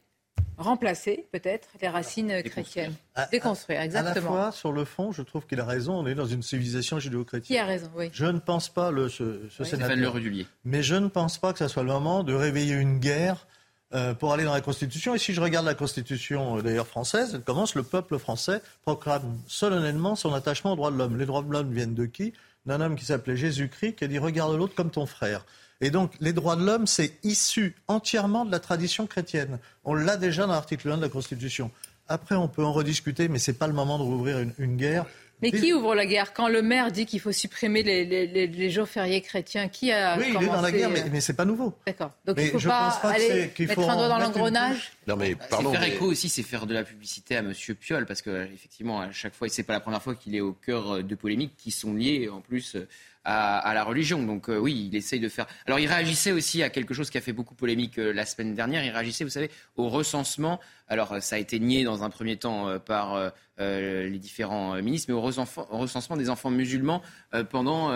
remplacer 0.56 1.26
peut-être 1.32 1.68
les 1.80 1.88
racines 1.88 2.42
chrétiennes. 2.42 2.94
Déconstruire, 3.32 3.80
exactement. 3.80 4.34
À 4.34 4.36
la 4.36 4.42
fois, 4.42 4.52
sur 4.52 4.72
le 4.72 4.84
fond, 4.84 5.12
je 5.12 5.22
trouve 5.22 5.46
qu'il 5.46 5.60
a 5.60 5.64
raison, 5.64 5.94
on 5.94 6.06
est 6.06 6.14
dans 6.14 6.26
une 6.26 6.42
civilisation 6.42 6.98
judéo-chrétienne. 6.98 7.56
Qui 7.56 7.58
a 7.58 7.64
raison, 7.64 7.90
oui. 7.96 8.10
Je 8.12 8.26
ne 8.26 8.38
pense 8.38 8.68
pas, 8.68 8.90
le, 8.90 9.08
ce, 9.08 9.40
ce 9.48 9.64
sénateur, 9.64 10.14
le 10.14 10.44
mais 10.64 10.82
je 10.82 10.94
ne 10.94 11.08
pense 11.08 11.38
pas 11.38 11.52
que 11.52 11.58
ce 11.58 11.68
soit 11.68 11.82
le 11.82 11.88
moment 11.88 12.22
de 12.24 12.34
réveiller 12.34 12.74
une 12.74 12.98
guerre 12.98 13.46
euh, 13.92 14.14
pour 14.14 14.32
aller 14.32 14.44
dans 14.44 14.52
la 14.52 14.60
Constitution. 14.60 15.14
Et 15.14 15.18
si 15.18 15.32
je 15.32 15.40
regarde 15.40 15.66
la 15.66 15.74
Constitution, 15.74 16.58
euh, 16.58 16.62
d'ailleurs 16.62 16.86
française, 16.86 17.32
elle 17.34 17.42
commence 17.42 17.74
le 17.74 17.82
peuple 17.82 18.18
français 18.18 18.60
proclame 18.82 19.38
solennellement 19.48 20.14
son 20.14 20.32
attachement 20.34 20.74
aux 20.74 20.76
droits 20.76 20.90
de 20.90 20.96
l'homme. 20.96 21.18
Les 21.18 21.26
droits 21.26 21.42
de 21.42 21.50
l'homme 21.50 21.72
viennent 21.72 21.94
de 21.94 22.06
qui? 22.06 22.32
D'un 22.66 22.80
homme 22.82 22.94
qui 22.94 23.06
s'appelait 23.06 23.36
Jésus-Christ, 23.36 23.94
qui 23.94 24.04
a 24.04 24.06
dit 24.06 24.18
regarde 24.18 24.54
l'autre 24.56 24.74
comme 24.74 24.90
ton 24.90 25.06
frère. 25.06 25.44
Et 25.80 25.90
donc, 25.90 26.12
les 26.20 26.32
droits 26.32 26.56
de 26.56 26.64
l'homme, 26.64 26.86
c'est 26.86 27.12
issu 27.22 27.74
entièrement 27.88 28.44
de 28.44 28.50
la 28.50 28.60
tradition 28.60 29.06
chrétienne. 29.06 29.58
On 29.84 29.94
l'a 29.94 30.16
déjà 30.16 30.46
dans 30.46 30.52
l'article 30.52 30.90
1 30.90 30.98
de 30.98 31.02
la 31.02 31.08
Constitution. 31.08 31.70
Après, 32.08 32.34
on 32.34 32.48
peut 32.48 32.64
en 32.64 32.72
rediscuter, 32.72 33.28
mais 33.28 33.38
ce 33.38 33.50
n'est 33.50 33.56
pas 33.56 33.66
le 33.66 33.72
moment 33.72 33.98
de 33.98 34.02
rouvrir 34.02 34.44
une, 34.58 34.76
guerre. 34.76 35.06
Mais 35.42 35.50
qui 35.50 35.72
ouvre 35.72 35.94
la 35.94 36.06
guerre 36.06 36.32
Quand 36.32 36.48
le 36.48 36.62
maire 36.62 36.90
dit 36.90 37.06
qu'il 37.06 37.20
faut 37.20 37.32
supprimer 37.32 37.82
les, 37.82 38.70
jours 38.70 38.88
fériés 38.88 39.20
chrétiens, 39.20 39.68
qui 39.68 39.92
a 39.92 40.16
Oui, 40.18 40.26
il 40.28 40.42
est 40.42 40.46
dans 40.46 40.60
la 40.60 40.72
guerre, 40.72 40.90
mais, 40.90 41.04
mais 41.10 41.20
ce 41.20 41.32
n'est 41.32 41.36
pas 41.36 41.44
nouveau. 41.44 41.74
D'accord. 41.86 42.12
Donc 42.24 42.36
il 42.38 42.44
ne 42.44 42.58
faut 42.58 42.68
pas, 42.68 43.00
aller 43.04 43.50
mettre 43.58 43.88
un 43.88 43.96
doigt 43.96 44.08
dans 44.08 44.18
l'engrenage? 44.18 44.92
Non, 45.06 45.16
mais 45.16 45.34
pardon. 45.34 45.72
Faire 45.72 45.84
écho 45.84 46.06
aussi, 46.06 46.28
c'est 46.28 46.42
faire 46.42 46.66
de 46.66 46.74
la 46.74 46.84
publicité 46.84 47.36
à 47.36 47.40
M. 47.40 47.52
Piolle, 47.78 48.06
parce 48.06 48.22
qu'effectivement, 48.22 49.00
à 49.00 49.10
chaque 49.12 49.34
fois, 49.34 49.48
ce 49.48 49.60
n'est 49.60 49.64
pas 49.64 49.72
la 49.72 49.80
première 49.80 50.02
fois 50.02 50.14
qu'il 50.14 50.34
est 50.34 50.40
au 50.40 50.52
cœur 50.52 51.02
de 51.02 51.14
polémiques 51.14 51.56
qui 51.56 51.70
sont 51.70 51.94
liées, 51.94 52.28
en 52.28 52.40
plus 52.40 52.76
à, 53.24 53.74
la 53.74 53.84
religion. 53.84 54.22
Donc 54.22 54.48
euh, 54.48 54.58
oui, 54.58 54.88
il 54.90 54.96
essaye 54.96 55.20
de 55.20 55.28
faire. 55.28 55.46
Alors 55.66 55.78
il 55.78 55.86
réagissait 55.86 56.32
aussi 56.32 56.62
à 56.62 56.70
quelque 56.70 56.94
chose 56.94 57.10
qui 57.10 57.18
a 57.18 57.20
fait 57.20 57.32
beaucoup 57.32 57.54
polémique 57.54 57.98
euh, 57.98 58.12
la 58.12 58.24
semaine 58.24 58.54
dernière. 58.54 58.84
Il 58.84 58.90
réagissait, 58.90 59.24
vous 59.24 59.30
savez, 59.30 59.50
au 59.76 59.88
recensement. 59.88 60.60
Alors 60.88 61.22
ça 61.22 61.36
a 61.36 61.38
été 61.38 61.58
nié 61.58 61.84
dans 61.84 62.02
un 62.02 62.10
premier 62.10 62.36
temps 62.36 62.68
euh, 62.68 62.78
par 62.78 63.32
les 63.60 64.18
différents 64.18 64.80
ministres, 64.82 65.12
mais 65.12 65.14
au, 65.14 65.20
recensement 65.20 66.16
des 66.16 66.30
enfants 66.30 66.50
musulmans 66.50 67.02
pendant 67.50 67.92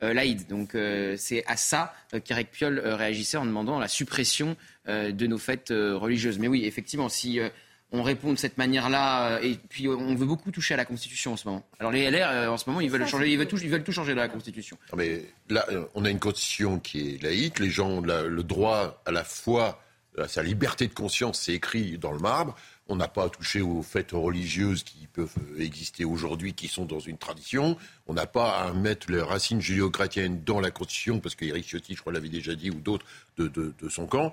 l'Aïd. 0.00 0.46
Donc 0.48 0.76
c'est 1.16 1.44
à 1.46 1.56
ça 1.56 1.94
qu'Eric 2.24 2.50
Piolle 2.50 2.80
réagissait 2.80 3.36
en 3.36 3.46
demandant 3.46 3.78
la 3.78 3.88
suppression 3.88 4.56
de 4.86 5.26
nos 5.26 5.38
fêtes 5.38 5.68
religieuses. 5.70 6.38
Mais 6.38 6.48
oui, 6.48 6.64
effectivement, 6.64 7.08
si 7.08 7.40
on 7.92 8.02
répond 8.02 8.32
de 8.32 8.38
cette 8.38 8.58
manière-là. 8.58 9.40
Et 9.42 9.58
puis, 9.68 9.86
on 9.88 10.14
veut 10.14 10.26
beaucoup 10.26 10.50
toucher 10.50 10.74
à 10.74 10.76
la 10.76 10.84
Constitution 10.84 11.34
en 11.34 11.36
ce 11.36 11.46
moment. 11.46 11.64
Alors, 11.78 11.92
les 11.92 12.10
LR, 12.10 12.50
en 12.50 12.56
ce 12.56 12.68
moment, 12.68 12.80
ils 12.80 12.90
veulent, 12.90 13.06
changer, 13.06 13.30
ils 13.30 13.38
veulent, 13.38 13.46
tout, 13.46 13.58
ils 13.58 13.70
veulent 13.70 13.84
tout 13.84 13.92
changer 13.92 14.12
de 14.12 14.18
la 14.18 14.28
Constitution. 14.28 14.78
mais 14.96 15.22
là, 15.50 15.66
on 15.94 16.04
a 16.04 16.10
une 16.10 16.18
Constitution 16.18 16.78
qui 16.78 17.14
est 17.14 17.22
laïque. 17.22 17.58
Les 17.58 17.70
gens 17.70 17.88
ont 17.88 18.00
le 18.00 18.42
droit 18.42 19.02
à 19.04 19.10
la 19.12 19.24
foi, 19.24 19.82
à 20.18 20.26
sa 20.26 20.42
liberté 20.42 20.86
de 20.88 20.94
conscience, 20.94 21.40
c'est 21.40 21.54
écrit 21.54 21.98
dans 21.98 22.12
le 22.12 22.18
marbre. 22.18 22.56
On 22.88 22.96
n'a 22.96 23.08
pas 23.08 23.24
à 23.24 23.28
toucher 23.28 23.60
aux 23.60 23.82
fêtes 23.82 24.12
religieuses 24.12 24.82
qui 24.82 25.06
peuvent 25.06 25.34
exister 25.58 26.04
aujourd'hui, 26.04 26.52
qui 26.52 26.68
sont 26.68 26.84
dans 26.84 26.98
une 26.98 27.16
tradition. 27.16 27.76
On 28.06 28.14
n'a 28.14 28.26
pas 28.26 28.58
à 28.58 28.72
mettre 28.72 29.10
les 29.10 29.22
racines 29.22 29.60
judéo-chrétiennes 29.60 30.42
dans 30.44 30.60
la 30.60 30.70
Constitution, 30.70 31.20
parce 31.20 31.34
qu'Éric 31.34 31.66
Ciotti, 31.66 31.94
je 31.94 32.00
crois, 32.00 32.12
l'avait 32.12 32.28
déjà 32.28 32.54
dit, 32.54 32.70
ou 32.70 32.80
d'autres 32.80 33.06
de, 33.38 33.48
de, 33.48 33.88
son 33.88 34.06
camp. 34.06 34.32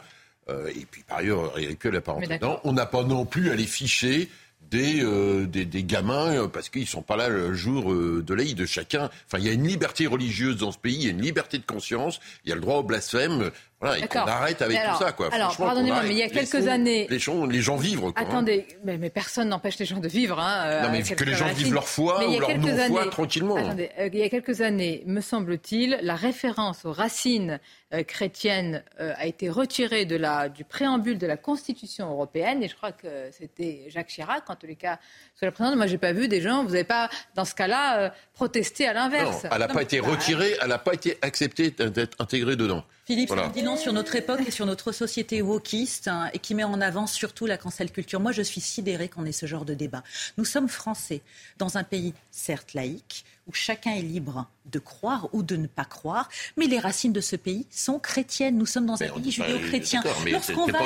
Euh, 0.49 0.67
et 0.69 0.85
puis 0.89 1.03
par 1.03 1.19
ailleurs, 1.19 1.57
Éric 1.59 1.79
Piolle 1.79 1.93
n'a 1.93 2.01
pas 2.01 2.13
rentré 2.13 2.37
dedans. 2.37 2.59
On 2.63 2.73
n'a 2.73 2.85
pas 2.85 3.03
non 3.03 3.25
plus 3.25 3.51
à 3.51 3.55
les 3.55 3.67
ficher 3.67 4.29
des, 4.69 5.03
euh, 5.03 5.45
des, 5.45 5.65
des, 5.65 5.83
gamins 5.83 6.43
euh, 6.43 6.47
parce 6.47 6.69
qu'ils 6.69 6.87
sont 6.87 7.01
pas 7.01 7.15
là 7.15 7.29
le 7.29 7.53
jour 7.53 7.91
euh, 7.91 8.23
de 8.25 8.33
l'Aïd 8.33 8.57
de 8.57 8.65
chacun. 8.65 9.09
Enfin, 9.25 9.39
il 9.39 9.45
y 9.45 9.49
a 9.49 9.53
une 9.53 9.67
liberté 9.67 10.05
religieuse 10.07 10.57
dans 10.57 10.71
ce 10.71 10.77
pays, 10.77 10.95
il 10.95 11.03
y 11.03 11.07
a 11.07 11.11
une 11.11 11.21
liberté 11.21 11.57
de 11.57 11.65
conscience, 11.65 12.19
il 12.45 12.49
y 12.49 12.51
a 12.51 12.55
le 12.55 12.61
droit 12.61 12.77
au 12.77 12.83
blasphème. 12.83 13.51
Voilà, 13.81 13.97
et 13.97 14.07
qu'on 14.07 14.19
arrête 14.19 14.61
avec 14.61 14.77
tout 14.77 15.03
ça, 15.03 15.13
quoi. 15.13 15.29
Alors, 15.31 15.55
pardonnez-moi, 15.55 16.03
mais 16.03 16.11
il 16.11 16.17
y 16.17 16.23
a 16.23 16.29
quelques 16.29 16.67
années. 16.67 17.07
Les 17.09 17.19
gens, 17.19 17.45
les 17.45 17.61
gens 17.61 17.77
vivent, 17.77 18.01
quoi. 18.01 18.09
Hein. 18.15 18.25
Attendez, 18.27 18.67
mais, 18.83 18.97
mais, 18.97 19.09
personne 19.09 19.47
n'empêche 19.47 19.79
les 19.79 19.85
gens 19.85 19.99
de 19.99 20.07
vivre. 20.09 20.37
Hein, 20.37 20.81
non, 20.83 20.91
mais 20.91 21.01
que 21.01 21.23
les 21.23 21.33
gens 21.33 21.47
vivent 21.47 21.73
leur 21.73 21.87
foi 21.87 22.27
ou 22.27 22.39
leur 22.39 22.57
non-foi 22.57 23.07
tranquillement. 23.07 23.55
Attendez, 23.55 23.89
il 23.97 24.17
y 24.17 24.23
a 24.23 24.29
quelques 24.29 24.61
années, 24.61 25.03
me 25.05 25.21
semble-t-il, 25.21 25.97
la 26.01 26.15
référence 26.15 26.83
aux 26.83 26.91
racines 26.91 27.59
chrétiennes 28.07 28.83
a 28.97 29.25
été 29.25 29.49
retirée 29.49 30.05
de 30.05 30.17
la, 30.17 30.49
du 30.49 30.65
préambule 30.65 31.17
de 31.17 31.27
la 31.27 31.37
Constitution 31.37 32.09
européenne, 32.09 32.61
et 32.61 32.67
je 32.67 32.75
crois 32.75 32.91
que 32.91 33.29
c'était 33.31 33.85
Jacques 33.87 34.07
Chirac, 34.09 34.49
en 34.49 34.55
tous 34.55 34.67
les 34.67 34.75
cas, 34.75 34.99
sur 35.35 35.45
la 35.45 35.51
présidente. 35.53 35.77
Moi, 35.77 35.87
j'ai 35.87 35.97
pas 35.97 36.11
vu 36.11 36.27
des 36.27 36.41
gens, 36.41 36.63
vous 36.63 36.71
n'avez 36.71 36.83
pas, 36.83 37.09
dans 37.35 37.45
ce 37.45 37.55
cas-là, 37.55 38.13
protesté 38.33 38.87
à 38.87 38.93
l'inverse. 38.93 39.45
Non, 39.45 39.51
elle 39.53 39.59
n'a 39.59 39.67
pas 39.69 39.83
été 39.83 40.01
retirée, 40.01 40.57
elle 40.61 40.67
n'a 40.67 40.79
pas 40.79 40.93
été 40.93 41.17
acceptée 41.21 41.71
d'être 41.71 42.17
intégrée 42.19 42.57
dedans. 42.57 42.83
Philippe, 43.09 43.29
voilà. 43.29 43.47
dit 43.47 43.63
non 43.63 43.75
sur 43.75 43.91
notre 43.91 44.15
époque 44.15 44.41
et 44.45 44.51
sur 44.51 44.67
notre 44.67 44.91
société 44.91 45.41
wokiste 45.41 46.07
hein, 46.07 46.29
et 46.31 46.37
qui 46.37 46.53
met 46.53 46.63
en 46.63 46.79
avant 46.79 47.07
surtout 47.07 47.47
la 47.47 47.57
cancel 47.57 47.91
culture. 47.91 48.19
Moi, 48.19 48.31
je 48.31 48.43
suis 48.43 48.61
sidérée 48.61 49.09
qu'on 49.09 49.25
ait 49.25 49.31
ce 49.31 49.47
genre 49.47 49.65
de 49.65 49.73
débat. 49.73 50.03
Nous 50.37 50.45
sommes 50.45 50.69
français 50.69 51.23
dans 51.57 51.79
un 51.79 51.83
pays 51.83 52.13
certes 52.29 52.75
laïque 52.75 53.25
où 53.49 53.53
chacun 53.53 53.91
est 53.91 54.01
libre 54.01 54.47
de 54.65 54.77
croire 54.77 55.27
ou 55.33 55.41
de 55.41 55.55
ne 55.55 55.65
pas 55.65 55.85
croire, 55.85 56.29
mais 56.55 56.67
les 56.67 56.77
racines 56.77 57.11
de 57.11 57.21
ce 57.21 57.35
pays 57.35 57.65
sont 57.71 57.97
chrétiennes. 57.97 58.55
Nous 58.57 58.67
sommes 58.67 58.85
dans 58.85 59.01
un 59.01 59.07
pays 59.07 59.31
judéo-chrétien. 59.31 60.03
Lorsqu'on 60.31 60.67
va, 60.67 60.79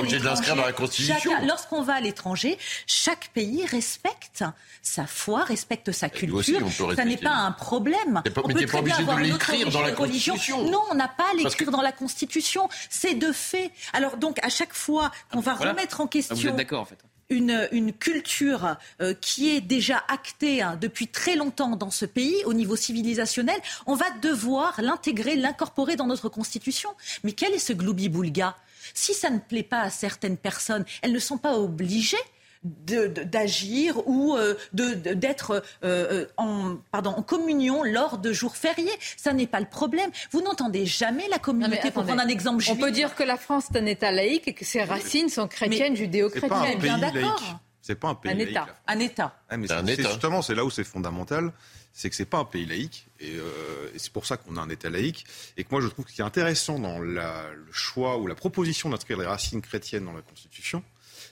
lorsqu'on 1.45 1.81
va 1.81 1.95
à 1.95 1.99
l'étranger, 1.99 2.57
chaque 2.87 3.29
pays 3.33 3.65
respecte 3.65 4.45
sa 4.81 5.05
foi, 5.05 5.43
respecte 5.43 5.91
sa 5.91 6.07
culture. 6.07 6.61
Ça 6.95 7.03
n'est 7.03 7.17
pas 7.17 7.33
un 7.33 7.51
problème. 7.51 8.21
on 8.25 8.47
peut 8.47 8.65
très 8.65 8.81
bien 8.81 8.97
avoir 8.97 9.19
une 9.19 9.33
autre 9.33 9.69
dans 9.71 9.81
la 9.81 9.93
religion. 9.93 10.35
Non, 10.71 10.81
on 10.89 10.95
n'a 10.95 11.09
pas 11.09 11.31
à 11.31 11.35
l'écrire 11.35 11.71
dans 11.71 11.81
la 11.81 11.91
Constitution. 11.91 12.69
C'est 12.89 13.15
de 13.15 13.33
fait. 13.33 13.71
Alors 13.91 14.15
donc, 14.15 14.39
à 14.43 14.49
chaque 14.49 14.73
fois 14.73 15.11
qu'on 15.29 15.41
va 15.41 15.55
remettre 15.55 15.99
en 15.99 16.07
question... 16.07 16.35
vous 16.35 16.47
êtes 16.47 16.55
d'accord, 16.55 16.81
en 16.81 16.85
fait 16.85 17.03
une, 17.29 17.93
culture 17.93 18.77
euh, 19.01 19.13
qui 19.13 19.55
est 19.55 19.61
déjà 19.61 20.03
actée 20.07 20.61
hein, 20.61 20.77
depuis 20.79 21.07
très 21.07 21.35
longtemps 21.35 21.75
dans 21.75 21.91
ce 21.91 22.05
pays 22.05 22.43
au 22.45 22.53
niveau 22.53 22.75
civilisationnel, 22.75 23.57
on 23.85 23.95
va 23.95 24.05
devoir 24.21 24.81
l'intégrer, 24.81 25.35
l'incorporer 25.35 25.95
dans 25.95 26.07
notre 26.07 26.29
constitution. 26.29 26.89
Mais 27.23 27.33
quel 27.33 27.53
est 27.53 27.59
ce 27.59 27.73
gloubi-boulga 27.73 28.55
Si 28.93 29.13
ça 29.13 29.29
ne 29.29 29.39
plaît 29.39 29.63
pas 29.63 29.81
à 29.81 29.89
certaines 29.89 30.37
personnes, 30.37 30.85
elles 31.01 31.13
ne 31.13 31.19
sont 31.19 31.37
pas 31.37 31.57
obligées 31.57 32.17
d'agir 32.63 34.07
ou 34.07 34.35
euh, 34.35 34.55
d'être 34.71 35.51
euh, 35.51 35.61
euh, 35.83 36.25
en, 36.37 36.77
pardon, 36.91 37.11
en 37.11 37.21
communion 37.21 37.83
lors 37.83 38.17
de 38.17 38.31
jours 38.31 38.55
fériés. 38.55 38.93
Ça 39.17 39.33
n'est 39.33 39.47
pas 39.47 39.59
le 39.59 39.65
problème. 39.65 40.09
Vous 40.31 40.41
n'entendez 40.41 40.85
jamais 40.85 41.27
la 41.29 41.39
communauté, 41.39 41.91
pour 41.91 42.03
prendre 42.05 42.21
un 42.21 42.27
exemple 42.27 42.63
juif. 42.63 42.75
On 42.77 42.81
peut 42.81 42.91
dire 42.91 43.15
que 43.15 43.23
la 43.23 43.37
France 43.37 43.65
est 43.73 43.77
un 43.77 43.85
État 43.85 44.11
laïque 44.11 44.47
et 44.47 44.53
que 44.53 44.65
ses 44.65 44.83
racines 44.83 45.29
sont 45.29 45.47
chrétiennes, 45.47 45.95
judéo-chrétiennes. 45.95 46.79
Bien 46.79 46.97
d'accord. 46.97 47.59
C'est 47.81 47.95
pas 47.95 48.09
un 48.09 48.15
pays 48.15 48.31
un 48.31 48.35
laïque. 48.35 48.51
État. 48.51 48.67
Un 48.87 48.99
État. 48.99 49.35
Ah, 49.49 49.57
mais 49.57 49.69
un 49.71 49.85
État. 49.85 50.09
Justement, 50.09 50.41
c'est 50.41 50.55
là 50.55 50.63
où 50.63 50.69
c'est 50.69 50.85
fondamental. 50.85 51.51
C'est 51.91 52.09
que 52.09 52.15
c'est 52.15 52.25
pas 52.25 52.39
un 52.39 52.45
pays 52.45 52.65
laïque. 52.65 53.07
Et, 53.19 53.33
et 53.33 53.97
c'est 53.99 54.11
pour 54.13 54.25
ça 54.25 54.37
qu'on 54.37 54.55
a 54.55 54.61
un 54.61 54.69
État 54.69 54.89
laïque. 54.89 55.25
Et 55.57 55.65
que 55.65 55.69
moi, 55.69 55.81
je 55.81 55.87
trouve 55.87 56.07
ce 56.07 56.13
qui 56.13 56.21
est 56.21 56.25
intéressant 56.25 56.79
dans 56.79 56.99
la, 56.99 57.43
le 57.53 57.71
choix 57.71 58.17
ou 58.17 58.27
la 58.27 58.35
proposition 58.35 58.89
d'inscrire 58.89 59.17
les 59.17 59.25
racines 59.25 59.61
chrétiennes 59.61 60.05
dans 60.05 60.13
la 60.13 60.21
Constitution, 60.21 60.81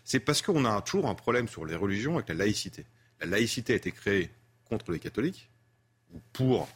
c'est 0.04 0.20
parce 0.20 0.42
qu'on 0.42 0.66
a 0.66 0.82
toujours 0.82 1.08
un 1.08 1.16
problème 1.16 1.48
sur 1.48 1.66
les 1.66 1.76
religions 1.76 2.16
avec 2.16 2.30
la 2.30 2.36
laïcité. 2.36 2.86
La 3.20 3.28
laïcité 3.28 3.74
a 3.74 3.76
été 3.76 3.92
créée 3.92 4.30
contre 4.66 4.92
les 4.92 5.00
catholiques, 5.00 5.50
ou 6.14 6.20
pour 6.34 6.68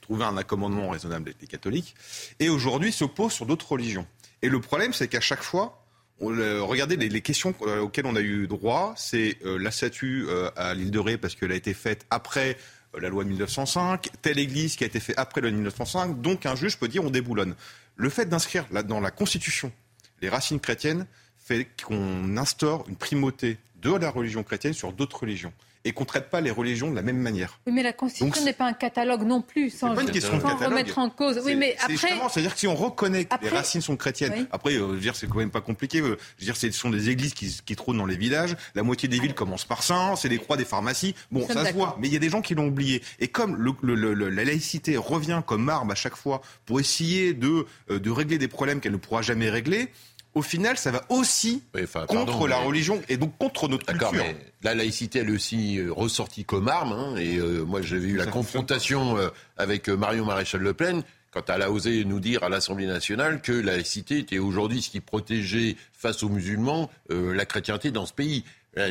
trouver 0.00 0.24
un 0.24 0.36
accommodement 0.36 0.90
raisonnable 0.90 1.28
avec 1.28 1.40
les 1.40 1.46
catholiques, 1.46 1.94
et 2.40 2.48
aujourd'hui 2.48 2.92
s'oppose 2.92 3.32
sur 3.32 3.46
d'autres 3.46 3.72
religions. 3.72 4.06
Et 4.42 4.48
le 4.48 4.60
problème, 4.60 4.92
c'est 4.92 5.08
qu'à 5.08 5.20
chaque 5.20 5.42
fois, 5.42 5.82
regardez 6.20 6.96
les, 6.96 7.20
questions 7.20 7.54
euh, 7.62 7.80
auxquelles 7.80 8.06
on 8.06 8.16
a 8.16 8.20
eu 8.20 8.46
droit, 8.46 8.94
c'est 8.96 9.38
euh, 9.44 9.58
la 9.58 9.70
statue 9.70 10.26
euh, 10.28 10.50
à 10.56 10.74
l'île 10.74 10.90
de 10.90 10.98
Ré 10.98 11.18
parce 11.18 11.34
qu'elle 11.34 11.52
a 11.52 11.56
été 11.56 11.74
faite 11.74 12.06
après 12.10 12.56
la 12.98 13.08
loi 13.08 13.24
de 13.24 13.30
1905, 13.30 14.08
telle 14.20 14.38
église 14.38 14.76
qui 14.76 14.84
a 14.84 14.86
été 14.86 15.00
faite 15.00 15.18
après 15.18 15.40
la 15.40 15.48
loi 15.48 15.52
de 15.52 15.56
1905, 15.56 16.20
donc 16.20 16.44
un 16.46 16.54
juge 16.54 16.78
peut 16.78 16.88
dire 16.88 17.02
on 17.04 17.10
déboulonne. 17.10 17.54
Le 17.96 18.08
fait 18.10 18.26
d'inscrire 18.26 18.66
dans 18.84 19.00
la 19.00 19.10
Constitution 19.10 19.72
les 20.20 20.28
racines 20.28 20.60
chrétiennes, 20.60 21.06
fait 21.44 21.66
qu'on 21.86 22.36
instaure 22.36 22.84
une 22.88 22.96
primauté 22.96 23.58
de 23.82 23.94
la 23.94 24.10
religion 24.10 24.42
chrétienne 24.42 24.72
sur 24.72 24.92
d'autres 24.92 25.20
religions 25.20 25.52
et 25.84 25.92
qu'on 25.92 26.04
ne 26.04 26.06
traite 26.06 26.30
pas 26.30 26.40
les 26.40 26.50
religions 26.50 26.90
de 26.90 26.94
la 26.94 27.02
même 27.02 27.18
manière. 27.18 27.58
Oui, 27.66 27.72
mais 27.72 27.82
la 27.82 27.92
Constitution 27.92 28.44
n'est 28.44 28.52
pas 28.52 28.66
un 28.66 28.72
catalogue 28.72 29.22
non 29.22 29.42
plus, 29.42 29.70
sans, 29.70 29.94
pas 29.94 30.02
une 30.02 30.10
question 30.10 30.40
sans 30.40 30.56
remettre 30.56 30.98
en 30.98 31.10
cause. 31.10 31.40
Oui, 31.44 31.56
mais 31.56 31.76
après... 31.80 31.96
c'est-à-dire 32.30 32.54
que 32.54 32.60
si 32.60 32.66
on 32.66 32.74
reconnaît 32.74 33.24
que 33.24 33.34
les 33.42 33.48
racines 33.48 33.80
sont 33.80 33.96
chrétiennes, 33.96 34.46
après, 34.52 34.74
euh, 34.74 34.88
je 34.88 34.92
veux 34.92 35.00
dire, 35.00 35.16
c'est 35.16 35.28
quand 35.28 35.38
même 35.38 35.50
pas 35.50 35.60
compliqué. 35.60 36.00
Euh, 36.00 36.16
je 36.38 36.44
veux 36.44 36.52
dire, 36.52 36.56
ce 36.56 36.70
sont 36.70 36.90
des 36.90 37.10
églises 37.10 37.34
qui, 37.34 37.58
qui 37.64 37.76
trônent 37.76 37.98
dans 37.98 38.06
les 38.06 38.16
villages. 38.16 38.56
La 38.74 38.82
moitié 38.82 39.08
des 39.08 39.18
villes 39.18 39.34
commencent 39.34 39.64
par 39.64 39.82
ça. 39.82 40.14
C'est 40.16 40.28
les 40.28 40.38
croix 40.38 40.56
des 40.56 40.64
pharmacies. 40.64 41.14
Bon, 41.30 41.46
ça 41.48 41.66
se 41.66 41.72
voit. 41.72 41.96
Mais 42.00 42.06
il 42.06 42.14
y 42.14 42.16
a 42.16 42.20
des 42.20 42.30
gens 42.30 42.42
qui 42.42 42.54
l'ont 42.54 42.68
oublié. 42.68 43.02
Et 43.18 43.28
comme 43.28 43.56
le, 43.56 43.94
la 44.28 44.44
laïcité 44.44 44.96
revient 44.96 45.42
comme 45.44 45.68
arme 45.68 45.90
à 45.90 45.96
chaque 45.96 46.16
fois 46.16 46.42
pour 46.64 46.78
essayer 46.78 47.34
de, 47.34 47.66
euh, 47.90 47.98
de 47.98 48.10
régler 48.10 48.38
des 48.38 48.48
problèmes 48.48 48.80
qu'elle 48.80 48.92
ne 48.92 48.98
pourra 48.98 49.22
jamais 49.22 49.50
régler, 49.50 49.88
au 50.34 50.42
final, 50.42 50.78
ça 50.78 50.90
va 50.90 51.04
aussi 51.10 51.62
contre 52.08 52.48
la 52.48 52.56
religion 52.58 53.02
et 53.08 53.16
donc 53.16 53.36
contre 53.38 53.68
notre 53.68 53.86
culture. 53.86 54.12
Mais 54.12 54.36
la 54.62 54.74
laïcité, 54.74 55.20
elle 55.20 55.28
est 55.28 55.34
aussi 55.34 55.78
euh, 55.78 55.92
ressortie 55.92 56.44
comme 56.44 56.68
arme. 56.68 56.92
Hein, 56.92 57.16
et 57.16 57.36
euh, 57.36 57.64
moi, 57.64 57.82
j'avais 57.82 58.08
eu 58.08 58.16
la 58.16 58.26
confrontation 58.26 59.18
euh, 59.18 59.28
avec 59.58 59.88
Marion 59.88 60.24
Maréchal 60.24 60.62
Le 60.62 60.72
Pen 60.72 61.02
quand 61.32 61.48
elle 61.48 61.62
a 61.62 61.70
osé 61.70 62.04
nous 62.04 62.20
dire 62.20 62.44
à 62.44 62.48
l'Assemblée 62.48 62.86
nationale 62.86 63.40
que 63.40 63.52
la 63.52 63.72
laïcité 63.72 64.18
était 64.18 64.38
aujourd'hui 64.38 64.82
ce 64.82 64.90
qui 64.90 65.00
protégeait 65.00 65.76
face 65.94 66.22
aux 66.22 66.28
musulmans 66.28 66.90
la 67.08 67.46
chrétienté 67.46 67.90
dans 67.90 68.04
ce 68.04 68.12
pays. 68.12 68.44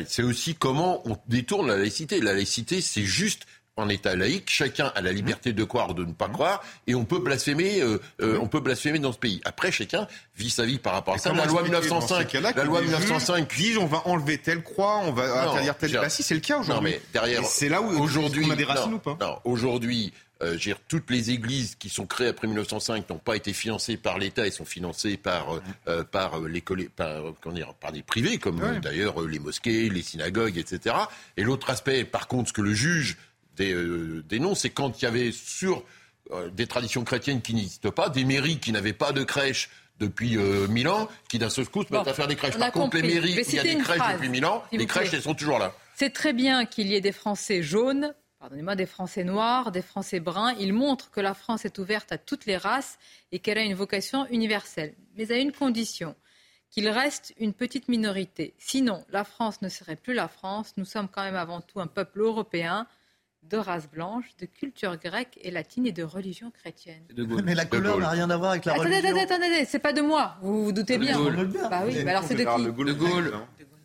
C'est 0.08 0.24
aussi 0.24 0.56
comment 0.56 1.08
on 1.08 1.16
détourne 1.28 1.68
la 1.68 1.76
laïcité. 1.76 2.20
La 2.20 2.34
laïcité, 2.34 2.80
c'est 2.80 3.04
juste 3.04 3.46
en 3.76 3.88
État 3.88 4.14
laïque, 4.16 4.50
chacun 4.50 4.92
a 4.94 5.00
la 5.00 5.12
liberté 5.12 5.52
de 5.52 5.64
croire 5.64 5.90
ou 5.90 5.94
de 5.94 6.04
ne 6.04 6.12
pas 6.12 6.28
croire, 6.28 6.62
et 6.86 6.94
on 6.94 7.04
peut 7.04 7.18
blasphémer, 7.18 7.80
euh, 7.80 7.98
euh, 8.20 8.38
on 8.40 8.46
peut 8.46 8.60
blasphémer 8.60 8.98
dans 8.98 9.12
ce 9.12 9.18
pays. 9.18 9.40
Après, 9.46 9.72
chacun 9.72 10.06
vit 10.36 10.50
sa 10.50 10.66
vie 10.66 10.78
par 10.78 10.92
rapport 10.92 11.14
à 11.14 11.18
ça. 11.18 11.32
La 11.32 11.46
loi 11.46 11.62
1905, 11.62 12.32
la 12.34 12.64
loi 12.64 12.82
1905 12.82 13.48
dit 13.56 13.76
on 13.78 13.86
va 13.86 14.02
enlever 14.06 14.38
telle 14.38 14.62
croix, 14.62 15.00
on 15.04 15.12
va 15.12 15.48
interdire 15.48 15.76
telle. 15.76 15.92
Bah 15.92 16.10
si, 16.10 16.22
c'est 16.22 16.34
le 16.34 16.40
cas 16.40 16.58
aujourd'hui. 16.58 16.90
Non, 16.90 16.96
mais 16.96 17.00
derrière, 17.12 17.44
c'est 17.44 17.68
là 17.68 17.80
où 17.80 17.88
aujourd'hui, 17.98 18.44
on 18.46 18.50
a 18.50 18.56
des 18.56 18.64
racines 18.64 18.94
ou 18.94 18.98
pas 18.98 19.16
Non, 19.20 19.38
aujourd'hui. 19.44 20.12
Euh, 20.42 20.58
toutes 20.88 21.08
les 21.08 21.30
églises 21.30 21.76
qui 21.76 21.88
sont 21.88 22.04
créées 22.04 22.26
après 22.26 22.48
1905 22.48 23.08
n'ont 23.10 23.18
pas 23.18 23.36
été 23.36 23.52
financées 23.52 23.96
par 23.96 24.18
l'État, 24.18 24.44
elles 24.44 24.52
sont 24.52 24.64
financées 24.64 25.16
par, 25.16 25.60
euh, 25.86 26.02
par, 26.02 26.40
les 26.40 26.60
par, 26.60 27.22
dire, 27.52 27.74
par 27.74 27.92
des 27.92 28.02
privés, 28.02 28.38
comme 28.38 28.60
d'ailleurs 28.82 29.20
les 29.22 29.38
mosquées, 29.38 29.88
les 29.88 30.02
synagogues, 30.02 30.58
etc. 30.58 30.96
Et 31.36 31.44
l'autre 31.44 31.70
aspect, 31.70 32.04
par 32.04 32.26
contre, 32.26 32.48
ce 32.48 32.52
que 32.52 32.60
le 32.60 32.74
juge 32.74 33.16
des, 33.56 33.72
euh, 33.72 34.22
des 34.28 34.38
noms, 34.38 34.54
c'est 34.54 34.70
quand 34.70 35.00
il 35.00 35.04
y 35.04 35.08
avait 35.08 35.32
sur 35.32 35.84
euh, 36.30 36.48
des 36.50 36.66
traditions 36.66 37.04
chrétiennes 37.04 37.42
qui 37.42 37.54
n'existent 37.54 37.90
pas, 37.90 38.08
des 38.08 38.24
mairies 38.24 38.58
qui 38.58 38.72
n'avaient 38.72 38.92
pas 38.92 39.12
de 39.12 39.24
crèche 39.24 39.70
depuis 39.98 40.36
euh, 40.36 40.66
mille 40.68 40.88
ans, 40.88 41.08
qui 41.28 41.38
d'un 41.38 41.50
seul 41.50 41.66
coup 41.68 41.84
se 41.84 41.92
mettent 41.92 42.08
à 42.08 42.14
faire 42.14 42.26
des 42.26 42.36
crèches. 42.36 42.56
Par 42.58 42.72
contre, 42.72 42.96
les 42.96 43.02
mairies 43.02 43.32
il 43.32 43.54
y 43.54 43.58
a 43.58 43.62
des 43.62 43.76
crèches 43.76 44.02
depuis 44.14 44.28
mille 44.28 44.46
ans, 44.46 44.64
les 44.72 44.86
crèches, 44.86 45.12
elles 45.12 45.22
sont 45.22 45.34
toujours 45.34 45.58
là. 45.58 45.74
C'est 45.94 46.10
très 46.10 46.32
bien 46.32 46.64
qu'il 46.64 46.88
y 46.88 46.94
ait 46.94 47.00
des 47.00 47.12
Français 47.12 47.62
jaunes, 47.62 48.14
pardonnez-moi, 48.40 48.74
des 48.74 48.86
Français 48.86 49.24
noirs, 49.24 49.70
des 49.70 49.82
Français 49.82 50.20
bruns. 50.20 50.54
Ils 50.58 50.72
montrent 50.72 51.10
que 51.10 51.20
la 51.20 51.34
France 51.34 51.64
est 51.64 51.78
ouverte 51.78 52.10
à 52.10 52.18
toutes 52.18 52.46
les 52.46 52.56
races 52.56 52.98
et 53.30 53.38
qu'elle 53.38 53.58
a 53.58 53.62
une 53.62 53.74
vocation 53.74 54.26
universelle. 54.30 54.94
Mais 55.16 55.30
à 55.30 55.36
une 55.36 55.52
condition 55.52 56.16
qu'il 56.70 56.88
reste 56.88 57.34
une 57.38 57.52
petite 57.52 57.88
minorité. 57.88 58.54
Sinon, 58.58 59.04
la 59.10 59.24
France 59.24 59.60
ne 59.60 59.68
serait 59.68 59.96
plus 59.96 60.14
la 60.14 60.26
France. 60.26 60.72
Nous 60.78 60.86
sommes 60.86 61.08
quand 61.08 61.22
même 61.22 61.36
avant 61.36 61.60
tout 61.60 61.80
un 61.80 61.86
peuple 61.86 62.20
européen 62.20 62.86
de 63.52 63.58
race 63.58 63.88
blanche, 63.88 64.24
de 64.40 64.46
culture 64.46 64.96
grecque 64.96 65.38
et 65.42 65.50
latine 65.50 65.86
et 65.86 65.92
de 65.92 66.02
religion 66.02 66.50
chrétienne. 66.50 67.02
Mais 67.44 67.54
la 67.54 67.66
couleur 67.66 67.98
n'a 67.98 68.10
rien 68.10 68.28
à 68.30 68.36
voir 68.36 68.52
avec 68.52 68.64
la 68.64 68.72
attendez, 68.72 68.96
religion. 68.96 69.16
Attendez, 69.16 69.46
attendez, 69.46 69.64
c'est 69.66 69.78
pas 69.78 69.92
de 69.92 70.00
moi, 70.00 70.36
vous 70.40 70.64
vous 70.64 70.72
doutez 70.72 70.96
bien. 70.98 71.18
De 71.18 71.44
Bah 71.68 71.82
oui, 71.86 71.98
alors 72.08 72.24
c'est 72.24 72.34
de 72.34 72.44
qui 72.44 72.64
De 72.64 72.92
Gaulle. 72.92 73.32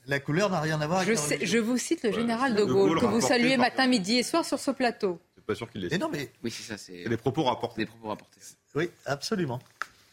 La 0.07 0.21
couleur 0.21 0.49
n'a 0.49 0.61
rien 0.61 0.79
à 0.79 0.87
voir 0.87 0.99
avec 0.99 1.09
je, 1.09 1.19
sais, 1.19 1.45
je 1.45 1.57
vous 1.57 1.77
cite 1.77 2.03
le 2.03 2.13
général 2.13 2.55
de 2.55 2.63
Gaulle, 2.63 2.99
que 2.99 3.05
vous 3.05 3.19
saluez 3.19 3.57
matin, 3.57 3.87
midi 3.87 4.17
et 4.17 4.23
soir 4.23 4.45
sur 4.45 4.57
ce 4.57 4.71
plateau. 4.71 5.19
C'est 5.35 5.45
pas 5.45 5.55
sûr 5.55 5.69
qu'il 5.69 5.81
l'ait. 5.81 5.97
non, 5.97 6.09
mais... 6.09 6.31
Oui, 6.43 6.49
c'est 6.49 6.63
ça. 6.63 6.77
C'est 6.77 7.07
les 7.07 7.17
propos 7.17 7.43
rapportés. 7.43 7.81
Les 7.81 7.87
propos 7.87 8.07
rapportés. 8.07 8.39
Oui, 8.73 8.89
absolument. 9.05 9.59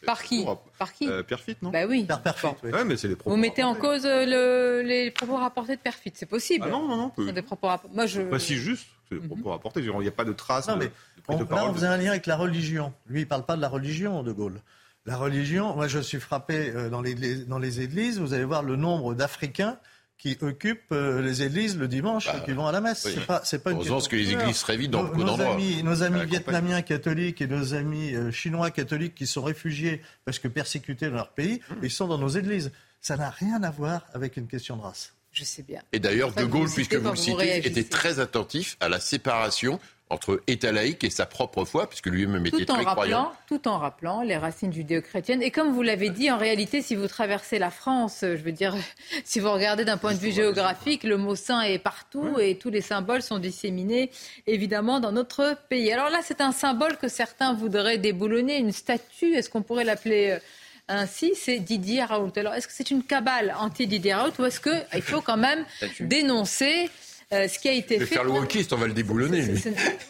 Par 0.05 0.21
qui 0.23 0.45
Par 0.77 0.93
qui 0.93 1.07
euh, 1.09 1.23
Perfit, 1.23 1.57
non 1.61 1.69
Bah 1.71 1.85
oui. 1.87 2.03
Par 2.05 2.21
Perfit, 2.21 2.47
oui. 2.63 2.71
Ouais, 2.71 2.83
mais 2.85 2.97
c'est 2.97 3.07
les 3.07 3.15
propos 3.15 3.31
Vous 3.35 3.37
mettez 3.41 3.63
en 3.63 3.75
cause 3.75 4.05
euh, 4.05 4.25
le, 4.25 4.87
les 4.87 5.11
propos 5.11 5.37
rapportés 5.37 5.75
de 5.75 5.81
Perfit, 5.81 6.11
c'est 6.15 6.25
possible 6.25 6.65
Ah 6.67 6.71
non, 6.71 6.87
non, 6.87 6.97
non. 6.97 7.11
Ce 7.17 7.25
sont 7.25 7.33
des 7.33 7.41
propos 7.41 7.67
rapport- 7.67 7.91
Moi, 7.93 8.05
je... 8.05 8.21
Pas 8.21 8.39
si 8.39 8.55
juste. 8.55 8.87
C'est 9.11 9.19
des 9.19 9.27
propos 9.27 9.49
rapportés. 9.51 9.81
Il 9.81 9.91
n'y 9.99 10.07
a 10.07 10.11
pas 10.11 10.25
de 10.25 10.33
traces 10.33 10.67
Non, 10.67 10.77
mais 10.77 10.85
de 10.87 10.91
on, 11.27 11.35
de 11.35 11.39
là, 11.41 11.45
parole. 11.45 11.69
on 11.71 11.73
faisait 11.73 11.87
un 11.87 11.97
lien 11.97 12.11
avec 12.11 12.25
la 12.25 12.35
religion. 12.37 12.93
Lui, 13.07 13.21
il 13.21 13.27
parle 13.27 13.45
pas 13.45 13.55
de 13.55 13.61
la 13.61 13.69
religion, 13.69 14.23
De 14.23 14.31
Gaulle. 14.31 14.61
La 15.05 15.17
religion, 15.17 15.75
moi, 15.75 15.87
je 15.87 15.99
suis 15.99 16.19
frappé 16.19 16.71
euh, 16.75 16.89
dans 16.89 17.01
les, 17.01 17.13
les- 17.13 17.45
dans 17.45 17.59
les 17.59 17.81
églises. 17.81 18.19
Vous 18.19 18.33
allez 18.33 18.43
voir 18.45 18.63
le 18.63 18.75
nombre 18.75 19.13
d'Africains 19.13 19.77
qui 20.17 20.37
occupent 20.41 20.91
euh, 20.91 21.21
les 21.21 21.43
églises 21.43 21.77
le 21.77 21.87
dimanche 21.87 22.25
Bah, 22.27 22.37
et 22.41 22.45
qui 22.45 22.51
vont 22.53 22.65
à 22.67 22.71
la 22.71 22.81
messe. 22.81 23.03
oui. 23.05 23.11
C'est 23.15 23.25
pas, 23.25 23.41
c'est 23.43 23.63
pas 23.63 23.71
une 23.71 23.77
question 23.79 23.95
parce 23.95 24.07
que 24.07 24.15
les 24.15 24.31
églises 24.31 24.55
seraient 24.55 24.77
vides 24.77 24.91
dans 24.91 25.03
Nos- 25.03 25.09
beaucoup 25.09 25.23
d'endroits. 25.23 25.53
amis, 25.53 25.83
nos 25.83 26.03
amis 26.03 26.25
vietnamiens 26.25 26.81
catholiques 26.81 27.41
et 27.41 27.47
nos 27.47 27.73
amis 27.73 28.15
euh, 28.15 28.31
chinois 28.31 28.71
catholiques 28.71 29.13
qui 29.15 29.27
sont 29.27 29.43
réfugiés 29.43 30.01
parce 30.23 30.39
que 30.39 30.47
persécutés 30.47 31.09
dans 31.09 31.15
leur 31.15 31.33
pays, 31.33 31.59
Mmh. 31.69 31.73
ils 31.83 31.91
sont 31.91 32.07
dans 32.07 32.17
nos 32.17 32.29
églises. 32.29 32.71
Ça 33.01 33.17
n'a 33.17 33.29
rien 33.29 33.61
à 33.63 33.69
voir 33.71 34.05
avec 34.13 34.37
une 34.37 34.47
question 34.47 34.77
de 34.77 34.81
race. 34.81 35.13
Je 35.31 35.43
sais 35.43 35.63
bien. 35.63 35.81
Et 35.91 35.99
d'ailleurs, 35.99 36.31
De 36.31 36.45
Gaulle, 36.45 36.67
le 36.67 36.73
puisque 36.73 36.95
vous 36.95 37.09
le 37.09 37.15
citez, 37.17 37.57
était 37.67 37.83
très 37.83 38.19
attentif 38.21 38.77
à 38.79 38.87
la 38.87 39.01
séparation 39.01 39.79
entre 40.11 40.41
État 40.45 40.71
laïque 40.71 41.03
et 41.03 41.09
sa 41.09 41.25
propre 41.25 41.65
foi, 41.65 41.89
puisque 41.89 42.05
lui-même 42.05 42.45
était 42.45 42.65
tout 42.65 42.71
en 42.71 42.75
très 42.75 42.85
croyant. 42.85 43.23
rappelant, 43.23 43.39
tout 43.47 43.67
en 43.67 43.79
rappelant 43.79 44.21
les 44.21 44.37
racines 44.37 44.71
judéo-chrétiennes. 44.71 45.41
Et 45.41 45.49
comme 45.49 45.73
vous 45.73 45.81
l'avez 45.81 46.09
dit, 46.09 46.29
en 46.29 46.37
réalité, 46.37 46.83
si 46.83 46.95
vous 46.95 47.07
traversez 47.07 47.57
la 47.57 47.71
France, 47.71 48.19
je 48.21 48.35
veux 48.35 48.51
dire, 48.51 48.75
si 49.25 49.39
vous 49.39 49.51
regardez 49.51 49.83
d'un 49.83 49.97
point 49.97 50.13
de 50.13 50.19
vue 50.19 50.31
géographique, 50.31 51.03
le 51.03 51.17
mot 51.17 51.35
saint 51.35 51.61
est 51.61 51.79
partout 51.79 52.39
et 52.39 52.55
tous 52.55 52.69
les 52.69 52.81
symboles 52.81 53.23
sont 53.23 53.39
disséminés, 53.39 54.11
évidemment, 54.45 54.99
dans 54.99 55.11
notre 55.11 55.57
pays. 55.69 55.91
Alors 55.91 56.11
là, 56.11 56.19
c'est 56.23 56.39
un 56.39 56.51
symbole 56.51 56.97
que 56.97 57.07
certains 57.07 57.53
voudraient 57.53 57.97
déboulonner, 57.97 58.57
une 58.57 58.71
statue. 58.71 59.33
Est-ce 59.33 59.49
qu'on 59.49 59.63
pourrait 59.63 59.85
l'appeler 59.85 60.31
euh, 60.31 60.39
ainsi? 60.87 61.33
C'est 61.35 61.57
Didier 61.57 62.03
Raoult. 62.03 62.31
Alors, 62.35 62.53
est-ce 62.53 62.67
que 62.67 62.73
c'est 62.73 62.91
une 62.91 63.03
cabale 63.03 63.55
anti-Didier 63.59 64.13
Raoult 64.13 64.33
ou 64.37 64.45
est-ce 64.45 64.59
qu'il 64.59 65.01
faut 65.01 65.21
quand 65.21 65.37
même 65.37 65.65
dénoncer 65.99 66.91
euh, 67.33 67.47
ce 67.47 67.59
qui 67.59 67.67
a 67.69 67.73
été 67.73 67.95
Je 67.95 67.99
vais 68.01 68.05
fait 68.05 68.15
faire 68.15 68.23
le 68.23 68.31
wokiste, 68.31 68.71
on 68.73 68.77
va 68.77 68.87
le 68.87 68.93
déboulonner. 68.93 69.43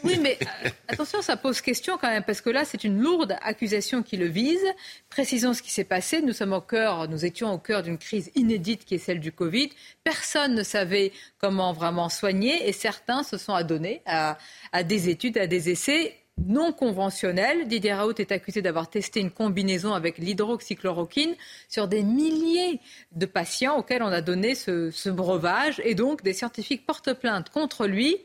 Oui, 0.03 0.19
mais 0.21 0.37
euh, 0.41 0.69
attention, 0.87 1.21
ça 1.21 1.37
pose 1.37 1.61
question 1.61 1.97
quand 1.99 2.09
même, 2.09 2.23
parce 2.23 2.41
que 2.41 2.49
là, 2.49 2.65
c'est 2.65 2.83
une 2.83 2.99
lourde 2.99 3.35
accusation 3.41 4.03
qui 4.03 4.17
le 4.17 4.27
vise. 4.27 4.65
Précisons 5.09 5.53
ce 5.53 5.61
qui 5.61 5.71
s'est 5.71 5.83
passé. 5.85 6.21
Nous 6.21 6.33
sommes 6.33 6.53
au 6.53 6.61
cœur, 6.61 7.07
nous 7.07 7.25
étions 7.25 7.51
au 7.53 7.57
cœur 7.57 7.83
d'une 7.83 7.97
crise 7.97 8.31
inédite 8.35 8.85
qui 8.85 8.95
est 8.95 8.99
celle 8.99 9.19
du 9.19 9.31
Covid. 9.31 9.69
Personne 10.03 10.55
ne 10.55 10.63
savait 10.63 11.11
comment 11.37 11.73
vraiment 11.73 12.09
soigner, 12.09 12.67
et 12.67 12.73
certains 12.73 13.23
se 13.23 13.37
sont 13.37 13.53
adonnés 13.53 14.01
à, 14.05 14.37
à 14.71 14.83
des 14.83 15.09
études, 15.09 15.37
à 15.37 15.47
des 15.47 15.69
essais 15.69 16.13
non 16.37 16.73
conventionnels. 16.73 17.67
Didier 17.67 17.93
Raoult 17.93 18.15
est 18.17 18.31
accusé 18.31 18.61
d'avoir 18.61 18.89
testé 18.89 19.19
une 19.19 19.31
combinaison 19.31 19.93
avec 19.93 20.17
l'hydroxychloroquine 20.17 21.35
sur 21.69 21.87
des 21.87 22.03
milliers 22.03 22.79
de 23.13 23.25
patients 23.25 23.77
auxquels 23.77 24.03
on 24.03 24.07
a 24.07 24.21
donné 24.21 24.55
ce, 24.55 24.91
ce 24.91 25.09
breuvage, 25.09 25.81
et 25.83 25.95
donc 25.95 26.23
des 26.23 26.33
scientifiques 26.33 26.85
portent 26.85 27.13
plainte 27.13 27.49
contre 27.49 27.87
lui. 27.87 28.17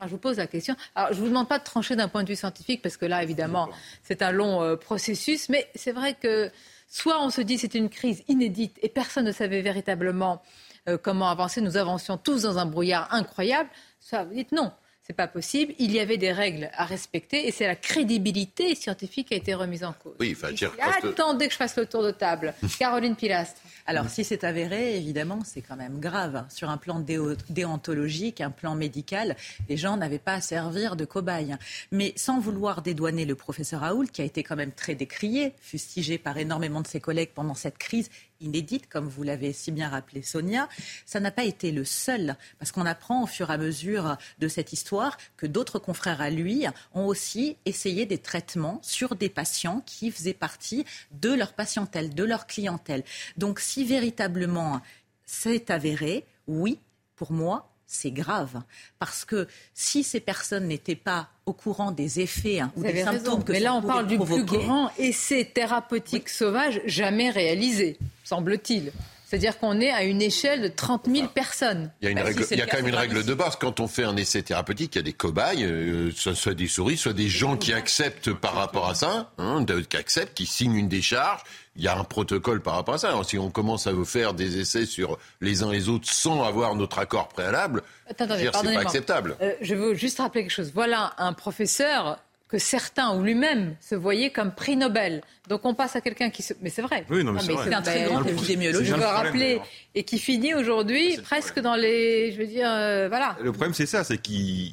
Alors, 0.00 0.08
je 0.08 0.14
vous 0.14 0.20
pose 0.20 0.36
la 0.36 0.46
question. 0.46 0.76
Alors, 0.94 1.12
je 1.12 1.20
vous 1.20 1.26
demande 1.26 1.48
pas 1.48 1.58
de 1.58 1.64
trancher 1.64 1.96
d'un 1.96 2.08
point 2.08 2.22
de 2.22 2.28
vue 2.28 2.36
scientifique 2.36 2.82
parce 2.82 2.96
que 2.96 3.04
là, 3.04 3.22
évidemment, 3.22 3.68
c'est 4.04 4.22
un 4.22 4.30
long 4.30 4.62
euh, 4.62 4.76
processus. 4.76 5.48
Mais 5.48 5.68
c'est 5.74 5.90
vrai 5.90 6.14
que 6.14 6.50
soit 6.88 7.20
on 7.22 7.30
se 7.30 7.40
dit 7.40 7.58
c'est 7.58 7.74
une 7.74 7.88
crise 7.88 8.22
inédite 8.28 8.78
et 8.80 8.88
personne 8.88 9.24
ne 9.24 9.32
savait 9.32 9.60
véritablement 9.60 10.40
euh, 10.88 10.98
comment 10.98 11.28
avancer. 11.28 11.60
Nous 11.60 11.76
avancions 11.76 12.16
tous 12.16 12.42
dans 12.42 12.58
un 12.58 12.66
brouillard 12.66 13.12
incroyable. 13.12 13.70
Soit 13.98 14.22
vous 14.22 14.34
dites 14.34 14.52
non. 14.52 14.70
C'est 15.10 15.16
pas 15.16 15.26
possible. 15.26 15.72
Il 15.78 15.90
y 15.90 16.00
avait 16.00 16.18
des 16.18 16.32
règles 16.32 16.68
à 16.74 16.84
respecter 16.84 17.48
et 17.48 17.50
c'est 17.50 17.66
la 17.66 17.76
crédibilité 17.76 18.74
scientifique 18.74 19.28
qui 19.28 19.34
a 19.34 19.36
été 19.38 19.54
remise 19.54 19.82
en 19.82 19.94
cause. 19.94 20.12
Oui, 20.20 20.36
enfin, 20.36 20.52
dire, 20.52 20.70
euh, 20.78 21.08
Attendez 21.08 21.46
que 21.46 21.52
je 21.52 21.56
fasse 21.56 21.76
le 21.78 21.86
tour 21.86 22.02
de 22.02 22.10
table. 22.10 22.52
Caroline 22.78 23.16
Pilastre. 23.16 23.58
Alors, 23.86 24.10
si 24.10 24.22
c'est 24.22 24.44
avéré, 24.44 24.98
évidemment, 24.98 25.38
c'est 25.46 25.62
quand 25.62 25.76
même 25.76 25.98
grave. 25.98 26.44
Sur 26.50 26.68
un 26.68 26.76
plan 26.76 27.00
déo- 27.00 27.36
déontologique, 27.48 28.42
un 28.42 28.50
plan 28.50 28.74
médical, 28.74 29.34
les 29.70 29.78
gens 29.78 29.96
n'avaient 29.96 30.18
pas 30.18 30.34
à 30.34 30.40
servir 30.42 30.94
de 30.94 31.06
cobayes. 31.06 31.56
Mais 31.90 32.12
sans 32.16 32.38
vouloir 32.38 32.82
dédouaner 32.82 33.24
le 33.24 33.34
professeur 33.34 33.80
Raoult, 33.80 34.08
qui 34.12 34.20
a 34.20 34.26
été 34.26 34.42
quand 34.42 34.56
même 34.56 34.72
très 34.72 34.94
décrié, 34.94 35.54
fustigé 35.58 36.18
par 36.18 36.36
énormément 36.36 36.82
de 36.82 36.86
ses 36.86 37.00
collègues 37.00 37.30
pendant 37.34 37.54
cette 37.54 37.78
crise 37.78 38.10
inédite, 38.40 38.88
comme 38.88 39.08
vous 39.08 39.22
l'avez 39.22 39.52
si 39.52 39.72
bien 39.72 39.88
rappelé, 39.88 40.22
Sonia, 40.22 40.68
ça 41.06 41.20
n'a 41.20 41.30
pas 41.30 41.44
été 41.44 41.72
le 41.72 41.84
seul, 41.84 42.36
parce 42.58 42.72
qu'on 42.72 42.86
apprend 42.86 43.22
au 43.22 43.26
fur 43.26 43.50
et 43.50 43.54
à 43.54 43.58
mesure 43.58 44.16
de 44.38 44.48
cette 44.48 44.72
histoire 44.72 45.16
que 45.36 45.46
d'autres 45.46 45.78
confrères 45.78 46.20
à 46.20 46.30
lui 46.30 46.66
ont 46.94 47.06
aussi 47.06 47.56
essayé 47.64 48.06
des 48.06 48.18
traitements 48.18 48.80
sur 48.82 49.16
des 49.16 49.28
patients 49.28 49.82
qui 49.86 50.10
faisaient 50.10 50.34
partie 50.34 50.84
de 51.12 51.32
leur 51.32 51.52
patientèle, 51.52 52.14
de 52.14 52.24
leur 52.24 52.46
clientèle. 52.46 53.04
Donc 53.36 53.60
si 53.60 53.84
véritablement 53.84 54.80
c'est 55.24 55.70
avéré, 55.70 56.24
oui, 56.46 56.78
pour 57.16 57.32
moi, 57.32 57.70
c'est 57.88 58.10
grave. 58.10 58.60
Parce 59.00 59.24
que 59.24 59.48
si 59.74 60.04
ces 60.04 60.20
personnes 60.20 60.68
n'étaient 60.68 60.94
pas 60.94 61.28
au 61.46 61.54
courant 61.54 61.90
des 61.90 62.20
effets 62.20 62.60
hein, 62.60 62.70
ou 62.76 62.82
des 62.82 63.02
symptômes 63.02 63.14
raison. 63.14 63.40
que 63.40 63.52
Mais 63.52 63.60
là, 63.60 63.74
on 63.74 63.82
parle 63.82 64.06
du 64.06 64.18
plus 64.18 64.44
grand 64.44 64.92
essai 64.98 65.50
thérapeutique 65.52 66.28
sauvage 66.28 66.80
jamais 66.84 67.30
réalisé, 67.30 67.98
semble-t-il. 68.22 68.92
C'est-à-dire 69.28 69.58
qu'on 69.58 69.78
est 69.78 69.90
à 69.90 70.04
une 70.04 70.22
échelle 70.22 70.62
de 70.62 70.68
30 70.68 71.06
000 71.06 71.28
personnes. 71.28 71.90
Il 72.00 72.06
y 72.06 72.08
a, 72.08 72.12
une 72.12 72.16
Bah, 72.16 72.22
si 72.22 72.28
règle, 72.28 72.44
c'est 72.44 72.54
il 72.54 72.58
y 72.58 72.62
a 72.62 72.64
le 72.64 72.70
quand 72.70 72.78
même 72.78 72.88
une 72.88 72.94
règle 72.94 73.24
de 73.24 73.34
base. 73.34 73.56
Quand 73.56 73.78
on 73.78 73.86
fait 73.86 74.04
un 74.04 74.16
essai 74.16 74.42
thérapeutique, 74.42 74.94
il 74.94 74.98
y 74.98 75.00
a 75.00 75.02
des 75.02 75.12
cobayes, 75.12 75.64
euh, 75.64 76.10
soit, 76.12 76.54
des 76.54 76.66
souris, 76.66 76.96
soit 76.96 77.12
des 77.12 77.28
gens 77.28 77.58
qui 77.58 77.74
acceptent 77.74 78.32
par 78.32 78.54
rapport 78.54 78.88
à 78.88 78.94
ça, 78.94 79.30
hein, 79.36 79.66
qui 79.66 79.96
acceptent, 79.98 80.32
qui 80.32 80.46
signent 80.46 80.76
une 80.76 80.88
décharge. 80.88 81.42
Il 81.78 81.84
y 81.84 81.88
a 81.88 81.96
un 81.96 82.02
protocole 82.02 82.60
par 82.60 82.74
rapport 82.74 82.94
à 82.94 82.98
ça. 82.98 83.08
Alors, 83.08 83.24
si 83.24 83.38
on 83.38 83.50
commence 83.50 83.86
à 83.86 83.92
vous 83.92 84.04
faire 84.04 84.34
des 84.34 84.58
essais 84.58 84.84
sur 84.84 85.16
les 85.40 85.62
uns 85.62 85.70
les 85.70 85.88
autres 85.88 86.12
sans 86.12 86.42
avoir 86.42 86.74
notre 86.74 86.98
accord 86.98 87.28
préalable, 87.28 87.82
c'est 88.08 88.50
pas 88.50 88.80
acceptable. 88.80 89.36
Euh, 89.40 89.52
je 89.60 89.76
veux 89.76 89.94
juste 89.94 90.18
rappeler 90.18 90.42
quelque 90.42 90.50
chose. 90.52 90.72
Voilà 90.74 91.14
un 91.18 91.32
professeur 91.32 92.18
que 92.48 92.58
certains 92.58 93.14
ou 93.14 93.22
lui-même 93.22 93.76
se 93.80 93.94
voyaient 93.94 94.30
comme 94.30 94.52
prix 94.52 94.76
Nobel. 94.76 95.22
Donc 95.48 95.64
on 95.64 95.74
passe 95.74 95.94
à 95.94 96.00
quelqu'un 96.00 96.30
qui 96.30 96.42
se... 96.42 96.54
Mais 96.62 96.70
c'est 96.70 96.82
vrai. 96.82 97.04
Oui, 97.10 97.22
non, 97.22 97.32
mais 97.32 97.40
c'est 97.40 97.52
vrai. 97.52 97.66
C'est 97.68 97.74
un 97.74 97.82
très 97.82 98.04
grand 98.04 98.24
épidémiologiste. 98.24 98.90
Je 98.90 98.98
veux 98.98 99.06
rappeler. 99.06 99.60
Et 99.94 100.02
qui 100.02 100.18
finit 100.18 100.54
aujourd'hui 100.54 101.16
presque 101.22 101.60
dans 101.60 101.76
les... 101.76 102.32
Je 102.32 102.38
veux 102.38 102.46
dire, 102.46 102.68
euh, 102.68 103.06
voilà. 103.08 103.36
Le 103.40 103.52
problème, 103.52 103.74
c'est 103.74 103.86
ça, 103.86 104.02
c'est 104.02 104.18
qu'il. 104.18 104.72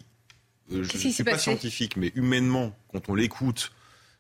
euh, 0.71 0.83
je 0.83 0.93
ne 1.07 1.11
suis 1.11 1.23
pas 1.23 1.31
passé? 1.31 1.43
scientifique, 1.43 1.97
mais 1.97 2.11
humainement, 2.15 2.71
quand 2.91 3.09
on 3.09 3.13
l'écoute, 3.13 3.71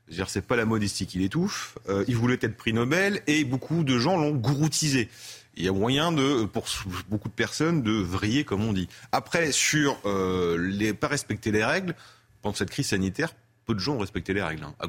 c'est 0.09 0.45
pas 0.45 0.55
la 0.55 0.65
modestie 0.65 1.07
qui 1.07 1.19
l'étouffe. 1.19 1.77
Euh, 1.89 2.05
il 2.07 2.15
voulait 2.15 2.37
être 2.41 2.55
prix 2.55 2.73
Nobel 2.73 3.21
et 3.27 3.43
beaucoup 3.43 3.83
de 3.83 3.97
gens 3.97 4.17
l'ont 4.17 4.35
gouroutisé. 4.35 5.09
Il 5.57 5.63
y 5.63 5.69
a 5.69 5.71
moyen 5.71 6.11
de, 6.11 6.43
pour 6.45 6.65
beaucoup 7.09 7.29
de 7.29 7.33
personnes, 7.33 7.81
de 7.81 7.91
vriller, 7.91 8.43
comme 8.43 8.63
on 8.65 8.73
dit. 8.73 8.89
Après, 9.11 9.51
sur 9.51 9.97
euh, 10.05 10.57
les 10.57 10.93
pas 10.93 11.07
respecter 11.07 11.51
les 11.51 11.63
règles, 11.63 11.95
pendant 12.41 12.55
cette 12.55 12.69
crise 12.69 12.87
sanitaire, 12.87 13.33
peu 13.65 13.73
de 13.73 13.79
gens 13.79 13.95
ont 13.95 13.99
respecté 13.99 14.33
les 14.33 14.43
règles, 14.43 14.63
hein, 14.63 14.75
à 14.79 14.87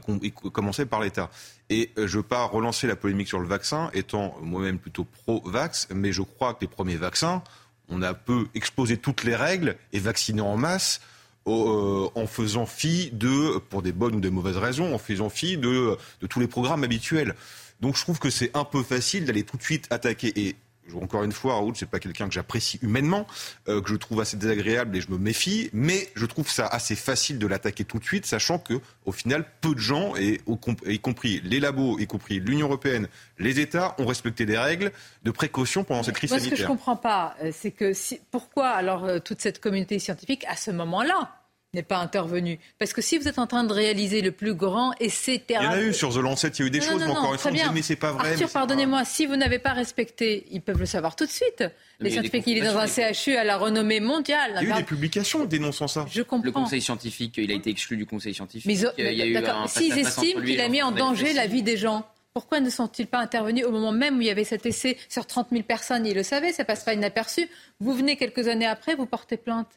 commencer 0.50 0.86
par 0.86 1.00
l'État. 1.00 1.30
Et 1.70 1.90
euh, 1.96 2.06
je 2.06 2.16
ne 2.16 2.22
veux 2.22 2.28
pas 2.28 2.44
relancer 2.44 2.86
la 2.86 2.96
polémique 2.96 3.28
sur 3.28 3.40
le 3.40 3.46
vaccin, 3.46 3.90
étant 3.94 4.36
moi-même 4.42 4.78
plutôt 4.78 5.04
pro-vax, 5.04 5.88
mais 5.94 6.12
je 6.12 6.22
crois 6.22 6.54
que 6.54 6.62
les 6.62 6.68
premiers 6.68 6.96
vaccins, 6.96 7.42
on 7.88 8.02
a 8.02 8.12
peu 8.12 8.46
exposé 8.54 8.96
toutes 8.96 9.24
les 9.24 9.36
règles 9.36 9.76
et 9.92 9.98
vacciné 9.98 10.40
en 10.40 10.56
masse 10.56 11.00
euh, 11.46 12.08
en 12.14 12.26
faisant 12.26 12.66
fi 12.66 13.10
de, 13.12 13.58
pour 13.58 13.82
des 13.82 13.92
bonnes 13.92 14.16
ou 14.16 14.20
des 14.20 14.30
mauvaises 14.30 14.56
raisons, 14.56 14.94
en 14.94 14.98
faisant 14.98 15.28
fi 15.28 15.56
de, 15.56 15.96
de 16.20 16.26
tous 16.26 16.40
les 16.40 16.48
programmes 16.48 16.84
habituels. 16.84 17.34
Donc 17.80 17.96
je 17.96 18.02
trouve 18.02 18.18
que 18.18 18.30
c'est 18.30 18.56
un 18.56 18.64
peu 18.64 18.82
facile 18.82 19.26
d'aller 19.26 19.42
tout 19.42 19.56
de 19.56 19.62
suite 19.62 19.86
attaquer. 19.90 20.32
Et 20.36 20.56
encore 21.00 21.24
une 21.24 21.32
fois, 21.32 21.54
Raoul, 21.54 21.74
c'est 21.76 21.88
pas 21.90 21.98
quelqu'un 21.98 22.28
que 22.28 22.34
j'apprécie 22.34 22.78
humainement, 22.82 23.26
euh, 23.68 23.80
que 23.80 23.88
je 23.90 23.96
trouve 23.96 24.20
assez 24.20 24.36
désagréable 24.36 24.96
et 24.96 25.00
je 25.00 25.10
me 25.10 25.18
méfie, 25.18 25.68
mais 25.72 26.08
je 26.14 26.26
trouve 26.26 26.50
ça 26.50 26.66
assez 26.66 26.94
facile 26.96 27.38
de 27.38 27.46
l'attaquer 27.46 27.84
tout 27.84 27.98
de 27.98 28.04
suite, 28.04 28.26
sachant 28.26 28.58
que 28.58 28.80
au 29.04 29.12
final, 29.12 29.44
peu 29.60 29.74
de 29.74 29.78
gens, 29.80 30.14
et 30.16 30.40
au 30.46 30.58
y 30.86 30.98
compris 30.98 31.40
les 31.44 31.60
labos, 31.60 31.98
y 31.98 32.06
compris 32.06 32.40
l'Union 32.40 32.66
européenne, 32.66 33.08
les 33.38 33.60
États, 33.60 33.94
ont 33.98 34.06
respecté 34.06 34.46
des 34.46 34.58
règles 34.58 34.92
de 35.24 35.30
précaution 35.30 35.84
pendant 35.84 36.02
cette 36.02 36.14
crise 36.14 36.30
Moi, 36.30 36.38
ce 36.40 36.44
que 36.44 36.50
je 36.50 36.56
sanitaire. 36.62 36.68
comprends 36.68 36.96
pas, 36.96 37.34
euh, 37.42 37.50
c'est 37.52 37.70
que 37.72 37.92
si- 37.92 38.20
pourquoi 38.30 38.68
alors 38.68 39.04
euh, 39.04 39.18
toute 39.18 39.40
cette 39.40 39.60
communauté 39.60 39.98
scientifique 39.98 40.44
à 40.48 40.56
ce 40.56 40.70
moment-là 40.70 41.30
n'est 41.74 41.82
pas 41.82 41.98
intervenue 41.98 42.58
Parce 42.78 42.92
que 42.92 43.02
si 43.02 43.18
vous 43.18 43.28
êtes 43.28 43.38
en 43.38 43.46
train 43.46 43.64
de 43.64 43.72
réaliser 43.72 44.22
le 44.22 44.32
plus 44.32 44.54
grand 44.54 44.92
essai 45.00 45.42
Il 45.48 45.54
y 45.54 45.58
en 45.58 45.70
a 45.70 45.80
eu 45.80 45.92
sur 45.92 46.12
The 46.12 46.18
Lancet, 46.18 46.48
il 46.48 46.60
y 46.60 46.62
a 46.62 46.66
eu 46.66 46.70
des 46.70 46.78
Non, 46.78 46.84
choses, 46.86 47.00
non, 47.00 47.06
mais 47.06 47.12
encore 47.12 47.32
une 47.34 47.38
fois, 47.38 47.50
on 47.68 47.72
mais 47.72 47.82
c'est 47.82 47.96
pas 47.96 48.12
vrai. 48.12 48.32
Arthur, 48.32 48.50
pardonnez-moi, 48.50 49.04
si 49.04 49.26
vous 49.26 49.36
n'avez 49.36 49.58
pas 49.58 49.72
respecté, 49.72 50.46
ils 50.50 50.62
peuvent 50.62 50.78
le 50.78 50.86
savoir 50.86 51.16
tout 51.16 51.26
de 51.26 51.30
suite. 51.30 51.64
Mais 52.00 52.08
Les 52.08 52.10
il 52.10 52.14
y 52.16 52.18
a 52.18 52.22
des 52.22 52.28
scientifiques, 52.28 52.46
il 52.46 52.58
est 52.58 52.66
dans 52.72 52.78
un 52.78 53.12
CHU 53.12 53.36
à 53.36 53.44
la 53.44 53.56
renommée 53.56 54.00
mondiale. 54.00 54.58
Il 54.62 54.68
y 54.68 54.72
a 54.72 54.74
eu 54.76 54.78
des 54.78 54.84
publications 54.84 55.44
dénonçant 55.44 55.88
ça. 55.88 56.06
Je 56.10 56.18
Le 56.18 56.24
comprends. 56.24 56.52
conseil 56.62 56.80
scientifique, 56.80 57.34
il 57.38 57.50
a 57.50 57.54
été 57.54 57.70
exclu 57.70 57.96
du 57.96 58.06
conseil 58.06 58.34
scientifique. 58.34 58.66
Mais 58.66 58.78
il 58.98 59.14
y 59.16 59.22
a 59.22 59.26
eu 59.26 59.68
S'ils 59.68 59.98
estiment 59.98 60.42
qu'il 60.42 60.60
a 60.60 60.68
mis 60.68 60.82
en 60.82 60.92
danger 60.92 61.32
la 61.32 61.46
vie 61.46 61.62
des 61.62 61.76
gens, 61.76 62.06
Pourquoi 62.32 62.60
ne 62.60 62.68
sont-ils 62.68 63.06
pas 63.06 63.18
intervenus 63.18 63.64
au 63.64 63.70
moment 63.70 63.92
même 63.92 64.18
où 64.18 64.20
il 64.20 64.26
y 64.26 64.30
avait 64.30 64.44
cet 64.44 64.66
essai 64.66 64.98
sur 65.08 65.24
30 65.24 65.48
000 65.52 65.62
personnes? 65.62 66.04
Ils 66.04 66.14
le 66.14 66.22
savaient, 66.22 66.52
ça 66.52 66.66
passe 66.66 66.84
pas 66.84 66.92
inaperçu. 66.92 67.48
Vous 67.80 67.94
venez 67.94 68.16
quelques 68.16 68.46
années 68.48 68.66
après, 68.66 68.94
vous 68.94 69.06
portez 69.06 69.38
plainte. 69.38 69.68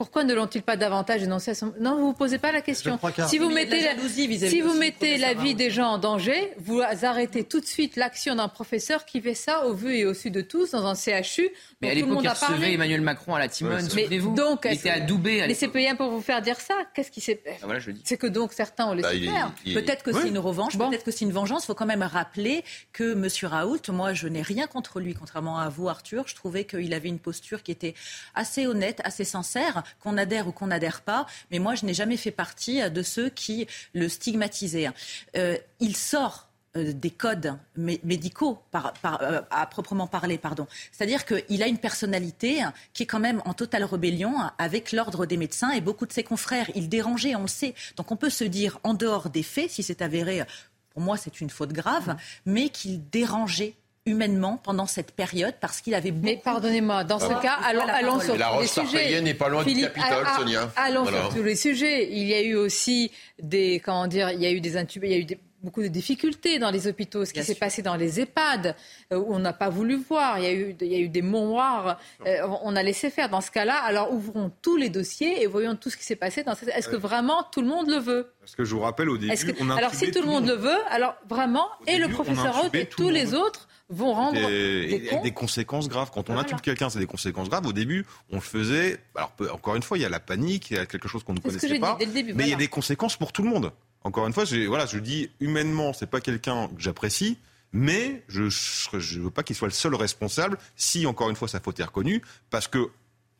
Pourquoi 0.00 0.24
ne 0.24 0.32
l'ont-ils 0.32 0.62
pas 0.62 0.78
davantage 0.78 1.20
dénoncé 1.20 1.52
Non, 1.78 1.92
vous 1.92 1.98
ne 1.98 2.04
vous 2.04 2.12
posez 2.14 2.38
pas 2.38 2.52
la 2.52 2.62
question. 2.62 2.98
Si 3.28 3.36
vous 3.36 3.50
mettez 3.50 3.82
la, 3.82 4.48
si 4.48 4.62
vous 4.62 4.72
mettez 4.72 5.18
la 5.18 5.34
vie 5.34 5.54
des 5.54 5.70
gens 5.70 5.88
en 5.88 5.98
danger, 5.98 6.54
vous 6.56 6.80
arrêtez 6.80 7.44
tout 7.44 7.60
de 7.60 7.66
suite 7.66 7.96
l'action 7.96 8.34
d'un 8.34 8.48
professeur 8.48 9.04
qui 9.04 9.20
fait 9.20 9.34
ça 9.34 9.66
au 9.66 9.74
vu 9.74 9.94
et 9.94 10.06
au 10.06 10.14
su 10.14 10.30
de 10.30 10.40
tous 10.40 10.70
dans 10.70 10.86
un 10.86 10.94
CHU. 10.94 11.50
Mais 11.82 11.90
à 11.90 11.94
l'époque, 11.94 12.20
il 12.22 12.28
recevait 12.30 12.72
Emmanuel 12.72 13.02
Macron 13.02 13.34
à 13.34 13.40
la 13.40 13.48
Timone. 13.48 13.86
Ouais, 13.94 14.16
vous 14.16 14.34
donc, 14.34 14.62
il 14.64 14.72
était 14.72 14.88
à 14.88 15.00
Doubé. 15.00 15.44
Mais 15.46 15.52
c'est 15.52 15.68
payant 15.68 15.96
pour 15.96 16.08
vous 16.08 16.22
faire 16.22 16.40
dire 16.40 16.58
ça. 16.58 16.76
Qu'est-ce 16.94 17.10
qui 17.10 17.20
s'est 17.20 17.42
ah, 17.46 17.66
voilà, 17.66 17.80
C'est 18.02 18.16
que 18.16 18.26
donc 18.26 18.54
certains 18.54 18.86
ont 18.86 18.94
laissé 18.94 19.26
bah, 19.26 19.32
faire. 19.66 19.74
Peut-être 19.74 20.02
que 20.02 20.14
c'est 20.14 20.28
une 20.28 20.38
revanche, 20.38 20.78
peut-être 20.78 21.04
que 21.04 21.10
c'est 21.10 21.26
une 21.26 21.32
vengeance. 21.32 21.64
Il 21.64 21.66
faut 21.66 21.74
quand 21.74 21.84
même 21.84 22.02
rappeler 22.02 22.64
que 22.94 23.12
M. 23.12 23.28
Raoult, 23.42 23.82
moi, 23.90 24.14
je 24.14 24.28
n'ai 24.28 24.40
rien 24.40 24.66
contre 24.66 24.98
lui, 24.98 25.12
contrairement 25.12 25.58
à 25.58 25.68
vous, 25.68 25.90
Arthur. 25.90 26.24
Je 26.26 26.34
trouvais 26.34 26.64
qu'il 26.64 26.94
avait 26.94 27.10
une 27.10 27.18
posture 27.18 27.62
qui 27.62 27.70
était 27.70 27.92
assez 28.34 28.66
honnête, 28.66 29.02
assez 29.04 29.24
sincère, 29.24 29.82
qu'on 30.00 30.16
adhère 30.16 30.48
ou 30.48 30.52
qu'on 30.52 30.68
n'adhère 30.68 31.00
pas, 31.00 31.26
mais 31.50 31.58
moi, 31.58 31.74
je 31.74 31.84
n'ai 31.84 31.94
jamais 31.94 32.16
fait 32.16 32.30
partie 32.30 32.88
de 32.90 33.02
ceux 33.02 33.30
qui 33.30 33.66
le 33.94 34.08
stigmatisaient. 34.08 34.90
Euh, 35.36 35.56
il 35.80 35.96
sort 35.96 36.48
euh, 36.76 36.92
des 36.92 37.10
codes 37.10 37.56
médicaux 37.76 38.60
euh, 38.74 39.40
à 39.50 39.66
proprement 39.66 40.06
parler, 40.06 40.38
pardon. 40.38 40.68
C'est-à-dire 40.92 41.24
qu'il 41.24 41.62
a 41.62 41.66
une 41.66 41.78
personnalité 41.78 42.62
qui 42.92 43.02
est 43.02 43.06
quand 43.06 43.18
même 43.18 43.42
en 43.44 43.54
totale 43.54 43.82
rébellion 43.82 44.34
avec 44.56 44.92
l'ordre 44.92 45.26
des 45.26 45.36
médecins 45.36 45.72
et 45.72 45.80
beaucoup 45.80 46.06
de 46.06 46.12
ses 46.12 46.22
confrères. 46.22 46.70
Il 46.76 46.88
dérangeait, 46.88 47.34
on 47.34 47.42
le 47.42 47.48
sait. 47.48 47.74
Donc 47.96 48.12
on 48.12 48.16
peut 48.16 48.30
se 48.30 48.44
dire, 48.44 48.78
en 48.84 48.94
dehors 48.94 49.30
des 49.30 49.42
faits, 49.42 49.70
si 49.70 49.82
c'est 49.82 50.00
avéré, 50.00 50.44
pour 50.90 51.02
moi 51.02 51.16
c'est 51.16 51.40
une 51.40 51.50
faute 51.50 51.72
grave, 51.72 52.16
mais 52.46 52.68
qu'il 52.68 53.08
dérangeait 53.10 53.74
humainement 54.06 54.58
pendant 54.62 54.86
cette 54.86 55.12
période 55.12 55.54
parce 55.60 55.80
qu'il 55.80 55.94
avait 55.94 56.10
beaucoup... 56.10 56.26
Mais 56.26 56.40
pardonnez-moi, 56.42 57.04
dans 57.04 57.18
ce 57.18 57.26
ah. 57.30 57.40
cas, 57.42 57.58
allons, 57.64 57.86
allons 57.86 58.20
sur 58.20 58.34
tous 58.34 58.60
les 58.60 58.66
sujets. 58.66 59.20
n'est 59.20 59.34
pas 59.34 59.48
loin 59.48 59.64
du 59.64 59.80
Capitole, 59.80 60.26
Sonia. 60.38 60.72
Allons 60.76 61.06
sur 61.06 61.34
tous 61.34 61.42
les 61.42 61.56
sujets. 61.56 62.10
Il 62.10 62.26
y 62.26 62.34
a 62.34 62.42
eu 62.42 62.54
aussi 62.54 63.10
des... 63.42 63.80
Comment 63.84 64.06
dire 64.06 64.30
Il 64.30 64.40
y 64.40 64.46
a 64.46 64.50
eu 64.50 64.60
des 64.60 64.76
intubés, 64.76 65.08
il 65.08 65.12
y 65.12 65.16
a 65.16 65.18
eu 65.18 65.24
des 65.24 65.38
beaucoup 65.62 65.82
de 65.82 65.88
difficultés 65.88 66.58
dans 66.58 66.70
les 66.70 66.86
hôpitaux, 66.86 67.24
ce 67.24 67.32
qui 67.32 67.42
s'est 67.42 67.54
passé 67.54 67.82
dans 67.82 67.96
les 67.96 68.20
EHPAD, 68.20 68.74
euh, 69.12 69.18
où 69.18 69.34
on 69.34 69.38
n'a 69.38 69.52
pas 69.52 69.68
voulu 69.68 69.96
voir, 69.96 70.38
il 70.38 70.44
y 70.44 70.46
a 70.46 70.52
eu, 70.52 70.76
il 70.80 70.86
y 70.86 70.94
a 70.94 70.98
eu 70.98 71.08
des 71.08 71.22
mémoires, 71.22 71.98
euh, 72.26 72.46
on 72.62 72.76
a 72.76 72.82
laissé 72.82 73.10
faire. 73.10 73.28
Dans 73.28 73.40
ce 73.40 73.50
cas-là, 73.50 73.76
alors 73.76 74.12
ouvrons 74.12 74.50
tous 74.62 74.76
les 74.76 74.88
dossiers 74.88 75.42
et 75.42 75.46
voyons 75.46 75.76
tout 75.76 75.90
ce 75.90 75.96
qui 75.96 76.04
s'est 76.04 76.16
passé. 76.16 76.42
Dans 76.42 76.54
Est-ce 76.54 76.88
que 76.88 76.96
vraiment 76.96 77.44
tout 77.52 77.60
le 77.60 77.68
monde 77.68 77.88
le 77.88 77.98
veut? 77.98 78.32
Parce 78.40 78.56
que 78.56 78.64
je 78.64 78.74
vous 78.74 78.80
rappelle 78.80 79.10
au 79.10 79.18
début, 79.18 79.34
on 79.60 79.70
a 79.70 79.76
Alors 79.76 79.94
si 79.94 80.10
tout 80.10 80.20
le 80.20 80.26
monde, 80.26 80.46
le 80.46 80.54
veut, 80.54 80.78
alors 80.90 81.14
vraiment, 81.28 81.68
et 81.86 81.98
le 81.98 82.08
professeur 82.08 82.64
Haute 82.64 82.74
et 82.74 82.86
tous 82.86 83.10
les 83.10 83.34
autres 83.34 83.68
vont 83.90 84.14
rendre 84.14 84.40
des, 84.40 85.10
des, 85.22 85.30
conséquences 85.32 85.88
graves. 85.88 86.10
Quand 86.12 86.30
on 86.30 86.38
intube 86.38 86.60
quelqu'un, 86.60 86.88
c'est 86.88 86.98
des 86.98 87.06
conséquences 87.06 87.48
graves. 87.50 87.66
Au 87.66 87.72
début, 87.72 88.06
on 88.30 88.36
le 88.36 88.40
faisait. 88.40 89.00
Alors 89.14 89.32
encore 89.52 89.76
une 89.76 89.82
fois, 89.82 89.98
il 89.98 90.02
y 90.02 90.04
a 90.04 90.08
la 90.08 90.20
panique, 90.20 90.70
il 90.70 90.76
y 90.76 90.80
a 90.80 90.86
quelque 90.86 91.08
chose 91.08 91.24
qu'on 91.24 91.34
ne 91.34 91.40
connaissait 91.40 91.78
pas. 91.78 91.98
mais 92.34 92.44
il 92.44 92.48
y 92.48 92.54
a 92.54 92.56
des 92.56 92.68
conséquences 92.68 93.16
pour 93.16 93.32
tout 93.32 93.42
le 93.42 93.50
monde. 93.50 93.72
Encore 94.02 94.26
une 94.26 94.32
fois, 94.32 94.44
voilà, 94.66 94.86
je 94.86 94.98
dis 94.98 95.30
humainement, 95.40 95.92
c'est 95.92 96.08
pas 96.08 96.20
quelqu'un 96.20 96.68
que 96.68 96.80
j'apprécie, 96.80 97.36
mais 97.72 98.22
je 98.28 98.44
ne 98.44 99.22
veux 99.22 99.30
pas 99.30 99.42
qu'il 99.42 99.56
soit 99.56 99.68
le 99.68 99.74
seul 99.74 99.94
responsable 99.94 100.56
si, 100.76 101.06
encore 101.06 101.28
une 101.28 101.36
fois, 101.36 101.48
sa 101.48 101.60
faute 101.60 101.80
est 101.80 101.84
reconnue, 101.84 102.22
parce 102.48 102.66
que, 102.66 102.90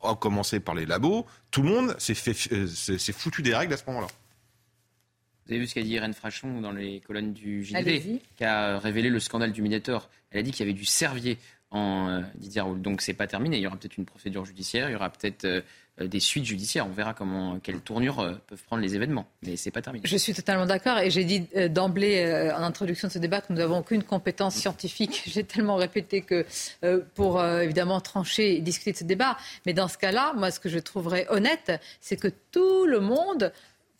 à 0.03 0.15
commencer 0.15 0.59
par 0.59 0.75
les 0.75 0.85
labos, 0.85 1.25
tout 1.49 1.63
le 1.63 1.69
monde 1.69 1.95
s'est 1.99 2.15
euh, 2.51 2.67
foutu 3.13 3.41
des 3.41 3.55
règles 3.55 3.73
à 3.73 3.77
ce 3.77 3.83
moment-là. 3.87 4.07
Vous 5.45 5.53
avez 5.53 5.59
vu 5.59 5.67
ce 5.67 5.75
qu'a 5.75 5.81
dit 5.81 5.91
Irène 5.91 6.13
Frachon 6.13 6.61
dans 6.61 6.71
les 6.71 6.99
colonnes 7.01 7.33
du 7.33 7.63
JDD, 7.63 8.19
qui 8.37 8.43
a 8.43 8.79
révélé 8.79 9.09
le 9.09 9.19
scandale 9.19 9.51
du 9.51 9.61
Minator. 9.61 10.09
Elle 10.31 10.39
a 10.39 10.43
dit 10.43 10.51
qu'il 10.51 10.65
y 10.65 10.69
avait 10.69 10.77
du 10.77 10.85
Servier 10.85 11.37
en 11.71 12.09
euh, 12.09 12.21
Didier 12.35 12.61
Raoult. 12.61 12.77
Donc 12.77 13.01
c'est 13.01 13.13
pas 13.13 13.27
terminé. 13.27 13.57
Il 13.57 13.63
y 13.63 13.67
aura 13.67 13.77
peut-être 13.77 13.97
une 13.97 14.05
procédure 14.05 14.45
judiciaire, 14.45 14.89
il 14.89 14.93
y 14.93 14.95
aura 14.95 15.09
peut-être 15.09 15.45
euh, 15.45 15.61
euh, 15.99 16.07
des 16.07 16.19
suites 16.19 16.45
judiciaires. 16.45 16.87
On 16.87 16.91
verra 16.91 17.13
comment, 17.13 17.59
quelle 17.59 17.79
tournure 17.79 18.19
euh, 18.19 18.35
peuvent 18.47 18.63
prendre 18.63 18.81
les 18.81 18.95
événements. 18.95 19.25
Mais 19.43 19.57
c'est 19.57 19.71
pas 19.71 19.81
terminé. 19.81 20.05
Je 20.07 20.15
suis 20.15 20.33
totalement 20.33 20.65
d'accord 20.65 20.99
et 20.99 21.09
j'ai 21.09 21.25
dit 21.25 21.47
euh, 21.57 21.67
d'emblée 21.67 22.51
en 22.55 22.63
introduction 22.63 23.09
de 23.09 23.13
ce 23.13 23.19
débat 23.19 23.41
que 23.41 23.51
nous 23.51 23.59
n'avons 23.59 23.79
aucune 23.79 24.03
compétence 24.03 24.55
scientifique. 24.55 25.23
J'ai 25.27 25.43
tellement 25.43 25.75
répété 25.75 26.21
que 26.21 26.45
pour 27.15 27.43
évidemment 27.43 27.99
trancher 27.99 28.55
et 28.55 28.61
discuter 28.61 28.93
de 28.93 28.97
ce 28.97 29.03
débat. 29.03 29.37
Mais 29.65 29.73
dans 29.73 29.87
ce 29.87 29.97
cas-là, 29.97 30.33
moi, 30.35 30.51
ce 30.51 30.59
que 30.59 30.69
je 30.69 30.79
trouverais 30.79 31.25
honnête, 31.29 31.71
c'est 31.99 32.17
que 32.17 32.29
tout 32.51 32.85
le 32.85 32.99
monde 32.99 33.51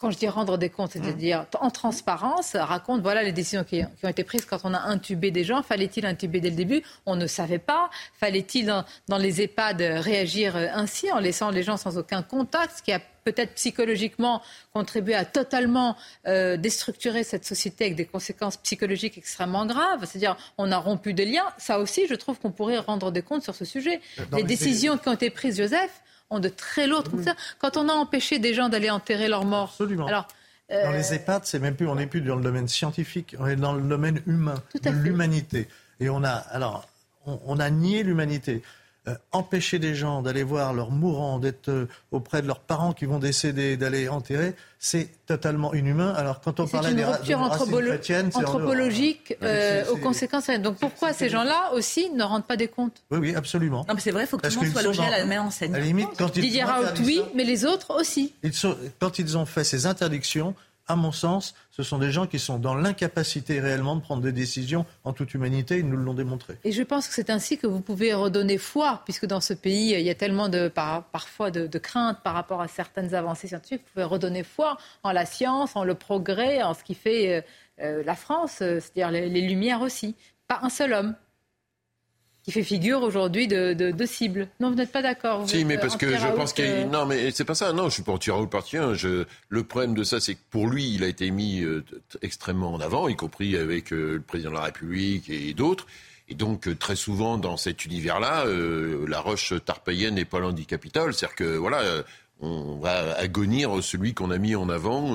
quand 0.01 0.09
je 0.09 0.17
dis 0.17 0.27
rendre 0.27 0.57
des 0.57 0.69
comptes, 0.69 0.93
c'est-à-dire 0.93 1.45
en 1.59 1.69
transparence, 1.69 2.55
raconte 2.55 3.01
voilà 3.01 3.21
les 3.21 3.31
décisions 3.31 3.63
qui, 3.63 3.83
ont 4.03 4.09
été 4.09 4.23
prises 4.23 4.45
quand 4.45 4.57
on 4.63 4.73
a 4.73 4.79
intubé 4.79 5.29
des 5.29 5.43
gens. 5.43 5.61
Fallait-il 5.61 6.07
intuber 6.07 6.41
dès 6.41 6.49
le 6.49 6.55
début? 6.55 6.81
On 7.05 7.15
ne 7.15 7.27
savait 7.27 7.59
pas. 7.59 7.91
Fallait-il 8.19 8.65
dans, 8.65 9.17
les 9.17 9.41
EHPAD 9.43 9.79
réagir 9.79 10.55
ainsi 10.55 11.11
en 11.11 11.19
laissant 11.19 11.51
les 11.51 11.61
gens 11.61 11.77
sans 11.77 11.99
aucun 11.99 12.23
contact, 12.23 12.77
ce 12.79 12.83
qui 12.83 12.91
a 12.91 12.99
peut-être 13.23 13.53
psychologiquement 13.53 14.41
contribué 14.73 15.13
à 15.13 15.23
totalement 15.23 15.95
euh, 16.25 16.57
déstructurer 16.57 17.23
cette 17.23 17.45
société 17.45 17.85
avec 17.85 17.95
des 17.95 18.05
conséquences 18.05 18.57
psychologiques 18.57 19.19
extrêmement 19.19 19.67
graves. 19.67 20.05
C'est-à-dire, 20.05 20.35
on 20.57 20.71
a 20.71 20.77
rompu 20.77 21.13
des 21.13 21.25
liens. 21.25 21.45
Ça 21.59 21.77
aussi, 21.77 22.07
je 22.07 22.15
trouve 22.15 22.39
qu'on 22.39 22.49
pourrait 22.49 22.79
rendre 22.79 23.11
des 23.11 23.21
comptes 23.21 23.43
sur 23.43 23.53
ce 23.53 23.65
sujet. 23.65 24.01
les 24.33 24.43
décisions 24.43 24.97
qui 24.97 25.07
ont 25.09 25.13
été 25.13 25.29
prises, 25.29 25.57
Joseph, 25.57 26.01
ont 26.31 26.39
de 26.39 26.49
très 26.49 26.87
lourdes 26.87 27.09
Quand 27.59 27.77
on 27.77 27.87
a 27.89 27.93
empêché 27.93 28.39
des 28.39 28.53
gens 28.53 28.69
d'aller 28.69 28.89
enterrer 28.89 29.27
leurs 29.27 29.45
morts. 29.45 29.69
Absolument. 29.69 30.07
Alors, 30.07 30.27
Dans 30.69 30.91
les 30.91 31.13
EHPAD, 31.13 31.45
c'est 31.45 31.59
même 31.59 31.75
plus, 31.75 31.87
on 31.87 31.95
n'est 31.95 32.07
plus 32.07 32.21
dans 32.21 32.37
le 32.37 32.43
domaine 32.43 32.67
scientifique, 32.67 33.35
on 33.39 33.47
est 33.47 33.55
dans 33.55 33.73
le 33.73 33.81
domaine 33.81 34.21
humain, 34.25 34.55
de 34.81 34.89
l'humanité. 34.89 35.67
Et 35.99 36.09
on 36.09 36.23
a, 36.23 36.31
alors, 36.31 36.87
on 37.25 37.59
a 37.59 37.69
nié 37.69 38.03
l'humanité. 38.03 38.63
Euh, 39.07 39.15
empêcher 39.31 39.79
des 39.79 39.95
gens 39.95 40.21
d'aller 40.21 40.43
voir 40.43 40.75
leurs 40.75 40.91
mourants, 40.91 41.39
d'être 41.39 41.69
euh, 41.69 41.87
auprès 42.11 42.43
de 42.43 42.47
leurs 42.47 42.59
parents 42.59 42.93
qui 42.93 43.05
vont 43.05 43.17
décéder, 43.17 43.75
d'aller 43.75 44.07
enterrer, 44.07 44.53
c'est 44.77 45.09
totalement 45.25 45.73
inhumain. 45.73 46.13
Alors 46.13 46.39
quand 46.39 46.59
on 46.59 46.67
parlait 46.67 46.93
des 46.93 47.03
rupture 47.03 47.39
anthropologique 47.39 49.35
euh, 49.41 49.83
aux 49.89 49.97
conséquences. 49.97 50.51
Donc 50.59 50.77
pourquoi 50.77 51.13
ces 51.13 51.29
gens-là 51.29 51.71
aussi 51.73 52.11
ne 52.11 52.21
rendent 52.21 52.45
pas 52.45 52.57
des 52.57 52.67
comptes? 52.67 53.01
Oui, 53.09 53.17
oui, 53.17 53.35
absolument. 53.35 53.87
Non, 53.89 53.95
mais 53.95 54.01
c'est 54.01 54.11
vrai, 54.11 54.25
il 54.25 54.27
faut 54.27 54.37
que 54.37 54.47
tout 54.47 54.59
le 54.59 54.65
monde 54.67 54.71
soit 54.71 54.83
logé 54.83 55.01
à 55.01 55.09
la 55.09 55.25
même 55.25 55.41
enseigne. 55.41 55.73
À 55.73 55.79
la 55.79 55.83
limite, 55.83 56.09
quand 56.15 56.37
ils 56.37 56.43
Didier 56.43 56.61
Raoult, 56.63 56.85
oui, 57.03 57.23
mais 57.33 57.43
les 57.43 57.65
autres 57.65 57.99
aussi. 57.99 58.35
quand 58.99 59.17
ils 59.17 59.35
ont 59.35 59.47
fait 59.47 59.63
ces 59.63 59.87
interdictions, 59.87 60.53
à 60.91 60.95
mon 60.95 61.11
sens, 61.11 61.55
ce 61.71 61.83
sont 61.83 61.97
des 61.97 62.11
gens 62.11 62.27
qui 62.27 62.39
sont 62.39 62.59
dans 62.59 62.75
l'incapacité 62.75 63.59
réellement 63.59 63.95
de 63.95 64.01
prendre 64.01 64.21
des 64.21 64.31
décisions 64.31 64.85
en 65.03 65.13
toute 65.13 65.33
humanité. 65.33 65.79
Ils 65.79 65.87
nous 65.87 65.97
l'ont 65.97 66.13
démontré. 66.13 66.57
Et 66.63 66.71
je 66.71 66.83
pense 66.83 67.07
que 67.07 67.13
c'est 67.13 67.29
ainsi 67.29 67.57
que 67.57 67.67
vous 67.67 67.81
pouvez 67.81 68.13
redonner 68.13 68.57
foi, 68.57 69.01
puisque 69.05 69.25
dans 69.25 69.41
ce 69.41 69.53
pays, 69.53 69.93
il 69.93 70.01
y 70.01 70.09
a 70.09 70.15
tellement 70.15 70.49
de, 70.49 70.67
parfois 70.67 71.51
de, 71.51 71.77
craintes 71.77 72.19
par 72.23 72.33
rapport 72.33 72.61
à 72.61 72.67
certaines 72.67 73.15
avancées 73.15 73.47
scientifiques. 73.47 73.81
Vous 73.85 73.93
pouvez 73.93 74.05
redonner 74.05 74.43
foi 74.43 74.77
en 75.03 75.11
la 75.11 75.25
science, 75.25 75.75
en 75.75 75.83
le 75.83 75.95
progrès, 75.95 76.61
en 76.61 76.73
ce 76.73 76.83
qui 76.83 76.93
fait 76.93 77.37
euh, 77.37 77.41
euh, 77.81 78.03
la 78.05 78.15
France, 78.15 78.59
euh, 78.61 78.79
c'est-à-dire 78.79 79.11
les 79.11 79.41
Lumières 79.41 79.81
aussi. 79.81 80.15
Pas 80.47 80.59
un 80.61 80.69
seul 80.69 80.93
homme 80.93 81.15
qui 82.43 82.51
fait 82.51 82.63
figure 82.63 83.03
aujourd'hui 83.03 83.47
de, 83.47 83.73
de, 83.73 84.05
cible. 84.05 84.47
Non, 84.59 84.69
vous 84.69 84.75
n'êtes 84.75 84.91
pas 84.91 85.01
d'accord 85.01 85.47
Si, 85.47 85.63
mais 85.63 85.77
parce 85.77 85.95
que 85.95 86.17
je 86.17 86.27
pense 86.27 86.53
qu'il 86.53 86.65
euh, 86.65 86.85
Non, 86.85 87.05
mais 87.05 87.31
c'est 87.31 87.45
pas 87.45 87.55
ça. 87.55 87.71
Non, 87.71 87.85
je 87.85 87.93
suis 87.95 88.03
pas 88.03 88.13
anti-Raoult 88.13 88.47
parti. 88.47 88.77
Je... 88.93 89.25
Le 89.49 89.63
problème 89.63 89.93
de 89.93 90.03
ça, 90.03 90.19
c'est 90.19 90.35
que 90.35 90.39
pour 90.49 90.67
lui, 90.67 90.93
il 90.95 91.03
a 91.03 91.07
été 91.07 91.29
mis 91.29 91.61
euh, 91.61 91.83
extrêmement 92.21 92.73
en 92.73 92.79
avant, 92.79 93.07
y 93.07 93.15
compris 93.15 93.55
avec 93.55 93.93
euh, 93.93 94.15
le 94.15 94.21
président 94.21 94.49
de 94.49 94.55
la 94.55 94.63
République 94.63 95.29
et 95.29 95.53
d'autres. 95.53 95.85
Et 96.29 96.33
donc, 96.33 96.67
très 96.79 96.95
souvent, 96.95 97.37
dans 97.37 97.57
cet 97.57 97.83
univers-là, 97.83 98.45
la 98.45 99.19
roche 99.19 99.53
tarpéienne 99.65 100.15
n'est 100.15 100.23
pas 100.23 100.39
loin 100.39 100.55
C'est-à-dire 100.55 101.35
que, 101.35 101.57
voilà, 101.57 101.81
on 102.39 102.77
va 102.77 103.17
agonir 103.17 103.83
celui 103.83 104.13
qu'on 104.13 104.31
a 104.31 104.37
mis 104.37 104.55
en 104.55 104.69
avant 104.69 105.13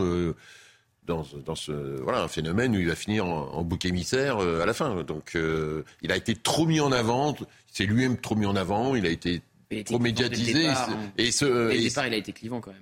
dans, 1.06 1.24
dans, 1.44 1.54
ce 1.54 1.72
voilà 2.02 2.22
un 2.22 2.28
phénomène 2.28 2.74
où 2.74 2.80
il 2.80 2.88
va 2.88 2.94
finir 2.94 3.26
en, 3.26 3.62
bouc 3.62 3.84
émissaire 3.84 4.38
euh, 4.38 4.62
à 4.62 4.66
la 4.66 4.74
fin. 4.74 5.02
Donc 5.02 5.34
euh, 5.34 5.84
il 6.02 6.12
a 6.12 6.16
été 6.16 6.34
trop 6.34 6.66
mis 6.66 6.80
en 6.80 6.92
avant, 6.92 7.36
c'est 7.72 7.84
lui-même 7.84 8.16
trop 8.18 8.34
mis 8.34 8.46
en 8.46 8.56
avant, 8.56 8.94
il 8.94 9.06
a 9.06 9.10
été 9.10 9.42
trop 9.84 9.98
médiatisé. 9.98 10.68
et 11.16 11.30
ce, 11.30 11.70
dès 11.70 11.78
départ, 11.78 12.06
il 12.06 12.14
a 12.14 12.16
été 12.16 12.32
clivant 12.32 12.60
quand 12.60 12.72
même. 12.72 12.80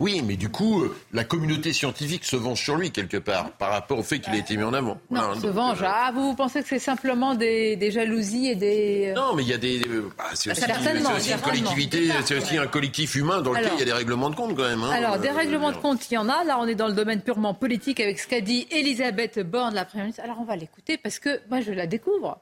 Oui, 0.00 0.22
mais 0.26 0.36
du 0.36 0.48
coup, 0.48 0.82
euh, 0.82 0.96
la 1.12 1.24
communauté 1.24 1.74
scientifique 1.74 2.24
se 2.24 2.34
venge 2.34 2.62
sur 2.62 2.76
lui 2.76 2.90
quelque 2.90 3.18
part 3.18 3.50
par 3.52 3.70
rapport 3.70 3.98
au 3.98 4.02
fait 4.02 4.18
qu'il 4.18 4.32
a 4.32 4.38
été 4.38 4.56
mis 4.56 4.62
en 4.62 4.72
avant. 4.72 4.98
Non, 5.10 5.34
se 5.38 5.46
venge. 5.46 5.84
Ah, 5.84 6.10
vous, 6.14 6.30
vous 6.30 6.34
pensez 6.34 6.62
que 6.62 6.68
c'est 6.68 6.78
simplement 6.78 7.34
des, 7.34 7.76
des, 7.76 7.90
jalousies 7.90 8.48
et 8.48 8.54
des... 8.54 9.12
Non, 9.14 9.34
mais 9.34 9.42
il 9.42 9.50
y 9.50 9.52
a 9.52 9.58
des... 9.58 9.80
Bah, 10.16 10.24
c'est 10.32 10.52
aussi, 10.52 10.64
aussi, 10.64 11.32
une 11.32 11.40
collectivité, 11.40 12.08
c'est 12.24 12.38
aussi 12.38 12.56
un 12.56 12.66
collectif 12.66 13.14
humain 13.14 13.42
dans 13.42 13.52
lequel 13.52 13.72
il 13.74 13.78
y 13.80 13.82
a 13.82 13.84
des 13.84 13.92
règlements 13.92 14.30
de 14.30 14.36
compte 14.36 14.56
quand 14.56 14.68
même. 14.68 14.82
Hein. 14.82 14.90
Alors, 14.90 15.18
des 15.18 15.30
règlements 15.30 15.70
de 15.70 15.76
compte, 15.76 16.10
il 16.10 16.14
y 16.14 16.18
en 16.18 16.30
a. 16.30 16.44
Là, 16.44 16.58
on 16.58 16.66
est 16.66 16.74
dans 16.74 16.88
le 16.88 16.94
domaine 16.94 17.20
purement 17.20 17.52
politique 17.52 18.00
avec 18.00 18.18
ce 18.18 18.26
qu'a 18.26 18.40
dit 18.40 18.66
Elisabeth 18.70 19.40
Borne, 19.40 19.74
la 19.74 19.84
Première 19.84 20.06
ministre. 20.06 20.24
Alors, 20.24 20.38
on 20.40 20.44
va 20.44 20.56
l'écouter 20.56 20.96
parce 20.96 21.18
que 21.18 21.40
moi, 21.50 21.60
je 21.60 21.72
la 21.72 21.86
découvre. 21.86 22.38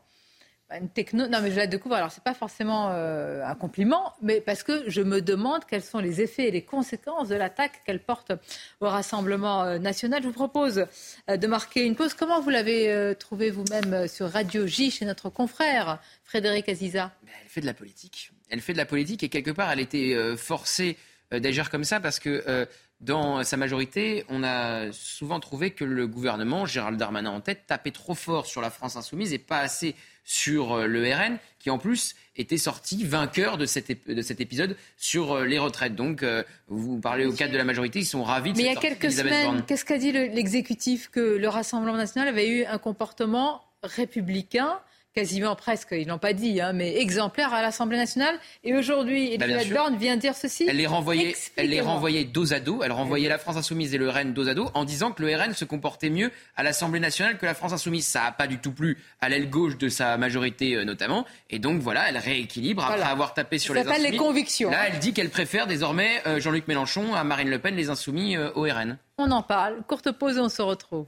Une 0.77 0.89
techno. 0.89 1.27
Non, 1.27 1.40
mais 1.43 1.51
je 1.51 1.57
la 1.57 1.66
découvre. 1.66 1.95
Alors, 1.95 2.12
c'est 2.12 2.23
pas 2.23 2.35
forcément 2.35 2.90
euh, 2.90 3.45
un 3.45 3.55
compliment, 3.55 4.12
mais 4.20 4.40
parce 4.40 4.62
que 4.62 4.89
je 4.89 5.01
me 5.01 5.23
demande 5.23 5.65
quels 5.65 5.82
sont 5.82 5.99
les 5.99 6.20
effets 6.20 6.49
et 6.49 6.51
les 6.51 6.62
conséquences 6.62 7.28
de 7.28 7.35
l'attaque 7.35 7.82
qu'elle 7.86 8.01
porte 8.01 8.32
au 8.81 8.89
Rassemblement 8.89 9.65
euh, 9.65 9.78
national. 9.78 10.23
Je 10.23 10.28
vous 10.28 10.35
propose 10.35 10.86
euh, 11.31 11.36
de 11.36 11.47
marquer 11.47 11.85
une 11.85 11.95
pause. 11.95 12.15
Comment 12.15 12.40
vous 12.40 12.51
l'avez 12.51 13.15
trouvé 13.19 13.51
vous-même 13.51 14.09
sur 14.09 14.31
Radio 14.31 14.66
J 14.66 14.90
chez 14.90 15.05
notre 15.05 15.31
confrère 15.31 16.01
Frédéric 16.24 16.69
Aziza? 16.69 17.12
Ben, 17.23 17.32
Elle 17.43 17.49
fait 17.49 17.61
de 17.61 17.66
la 17.66 17.74
politique. 17.74 18.32
Elle 18.51 18.61
fait 18.61 18.73
de 18.73 18.78
la 18.78 18.86
politique 18.86 19.23
et 19.23 19.28
quelque 19.28 19.51
part, 19.51 19.70
elle 19.70 19.81
était 19.81 20.36
forcée 20.36 20.97
d'agir 21.31 21.70
comme 21.70 21.85
ça 21.85 22.01
parce 22.01 22.19
que 22.19 22.66
dans 23.01 23.45
sa 23.45 23.57
majorité, 23.57 24.24
on 24.28 24.43
a 24.43 24.90
souvent 24.93 25.39
trouvé 25.39 25.70
que 25.70 25.85
le 25.85 26.07
gouvernement, 26.07 26.66
Gérald 26.66 26.99
Darmanin 26.99 27.31
en 27.31 27.40
tête, 27.40 27.65
tapait 27.66 27.90
trop 27.90 28.15
fort 28.15 28.47
sur 28.47 28.61
la 28.61 28.70
France 28.70 28.97
insoumise 28.97 29.32
et 29.32 29.39
pas 29.39 29.59
assez 29.59 29.95
sur 30.28 30.74
euh, 30.74 30.86
le 30.86 31.02
RN, 31.10 31.38
qui 31.59 31.70
en 31.70 31.78
plus 31.78 32.14
était 32.36 32.59
sorti 32.59 33.02
vainqueur 33.02 33.56
de 33.56 33.64
cet, 33.64 34.06
de 34.06 34.20
cet 34.20 34.42
épisode 34.42 34.76
sur 34.98 35.32
euh, 35.32 35.46
les 35.46 35.59
retraites. 35.59 35.94
Donc, 35.94 36.22
euh, 36.22 36.44
vous 36.68 37.00
parlez 37.00 37.24
au 37.24 37.32
cadre 37.32 37.55
de 37.55 37.56
la 37.56 37.64
majorité, 37.64 38.00
ils 38.00 38.05
sont 38.05 38.22
ravis 38.22 38.52
de 38.52 38.59
Mais 38.59 38.64
il 38.64 38.72
y 38.74 38.76
a 38.76 38.78
quelques 38.78 39.10
semaines, 39.10 39.64
qu'est-ce 39.66 39.86
qu'a 39.86 39.96
dit 39.96 40.12
l'exécutif 40.12 41.09
Que 41.09 41.38
le 41.38 41.48
Rassemblement 41.48 41.96
national 41.96 42.28
avait 42.28 42.46
eu 42.46 42.64
un 42.66 42.76
comportement 42.76 43.62
républicain 43.82 44.78
quasiment 45.14 45.56
presque, 45.56 45.89
ils 45.93 46.06
l'ont 46.06 46.18
pas 46.18 46.32
dit, 46.32 46.60
hein, 46.60 46.72
mais 46.72 46.97
exemplaire 46.98 47.52
à 47.52 47.62
l'Assemblée 47.62 47.97
nationale. 47.97 48.39
Et 48.64 48.74
aujourd'hui, 48.74 49.36
bah, 49.36 49.47
Elisabeth 49.47 49.72
Borne 49.72 49.97
vient 49.97 50.16
dire 50.16 50.35
ceci. 50.35 50.66
Elle 50.68 50.76
les 50.76 50.86
renvoyait, 50.86 51.35
elle 51.56 51.70
les 51.70 51.80
renvoyait 51.80 52.24
dos 52.24 52.52
à 52.52 52.60
dos. 52.60 52.82
Elle 52.82 52.93
renvoyait 52.93 53.28
la 53.28 53.39
France 53.39 53.56
insoumise 53.56 53.94
et 53.94 53.98
le 53.98 54.09
RN 54.10 54.32
dos 54.32 54.48
à 54.48 54.55
dos 54.55 54.70
en 54.74 54.85
disant 54.85 55.12
que 55.12 55.22
le 55.22 55.35
RN 55.35 55.55
se 55.55 55.64
comportait 55.64 56.10
mieux 56.10 56.30
à 56.56 56.62
l'Assemblée 56.62 57.01
nationale 57.01 57.39
que 57.39 57.47
la 57.47 57.55
France 57.55 57.72
insoumise. 57.72 58.06
Ça 58.06 58.22
n'a 58.22 58.32
pas 58.32 58.47
du 58.47 58.59
tout 58.59 58.72
plu 58.72 58.98
à 59.20 59.28
l'aile 59.28 59.51
gauche 59.51 59.76
de 59.78 59.89
sa 59.89 60.16
majorité 60.16 60.74
euh, 60.74 60.85
notamment. 60.85 61.26
Et 61.51 61.59
donc 61.59 61.80
voilà, 61.80 62.09
elle 62.09 62.18
rééquilibre 62.18 62.85
après 62.85 63.02
avoir 63.02 63.35
tapé 63.35 63.59
sur 63.59 63.74
les 63.74 63.80
insoumis. 63.80 64.10
les 64.10 64.16
convictions. 64.16 64.70
Là, 64.70 64.89
elle 64.89 64.98
dit 64.98 65.12
qu'elle 65.12 65.30
préfère 65.30 65.66
désormais 65.66 66.22
euh, 66.26 66.40
Jean-Luc 66.40 66.68
Mélenchon 66.68 67.14
à 67.14 67.24
Marine 67.24 67.51
Le 67.51 67.59
Pen, 67.59 67.74
les 67.74 67.90
insoumis 67.90 68.36
euh, 68.36 68.51
au 68.55 68.62
RN. 68.62 68.98
On 69.18 69.30
en 69.30 69.43
parle. 69.43 69.82
Courte 69.86 70.12
pause 70.12 70.36
et 70.36 70.40
on 70.40 70.48
se 70.48 70.62
retrouve. 70.62 71.06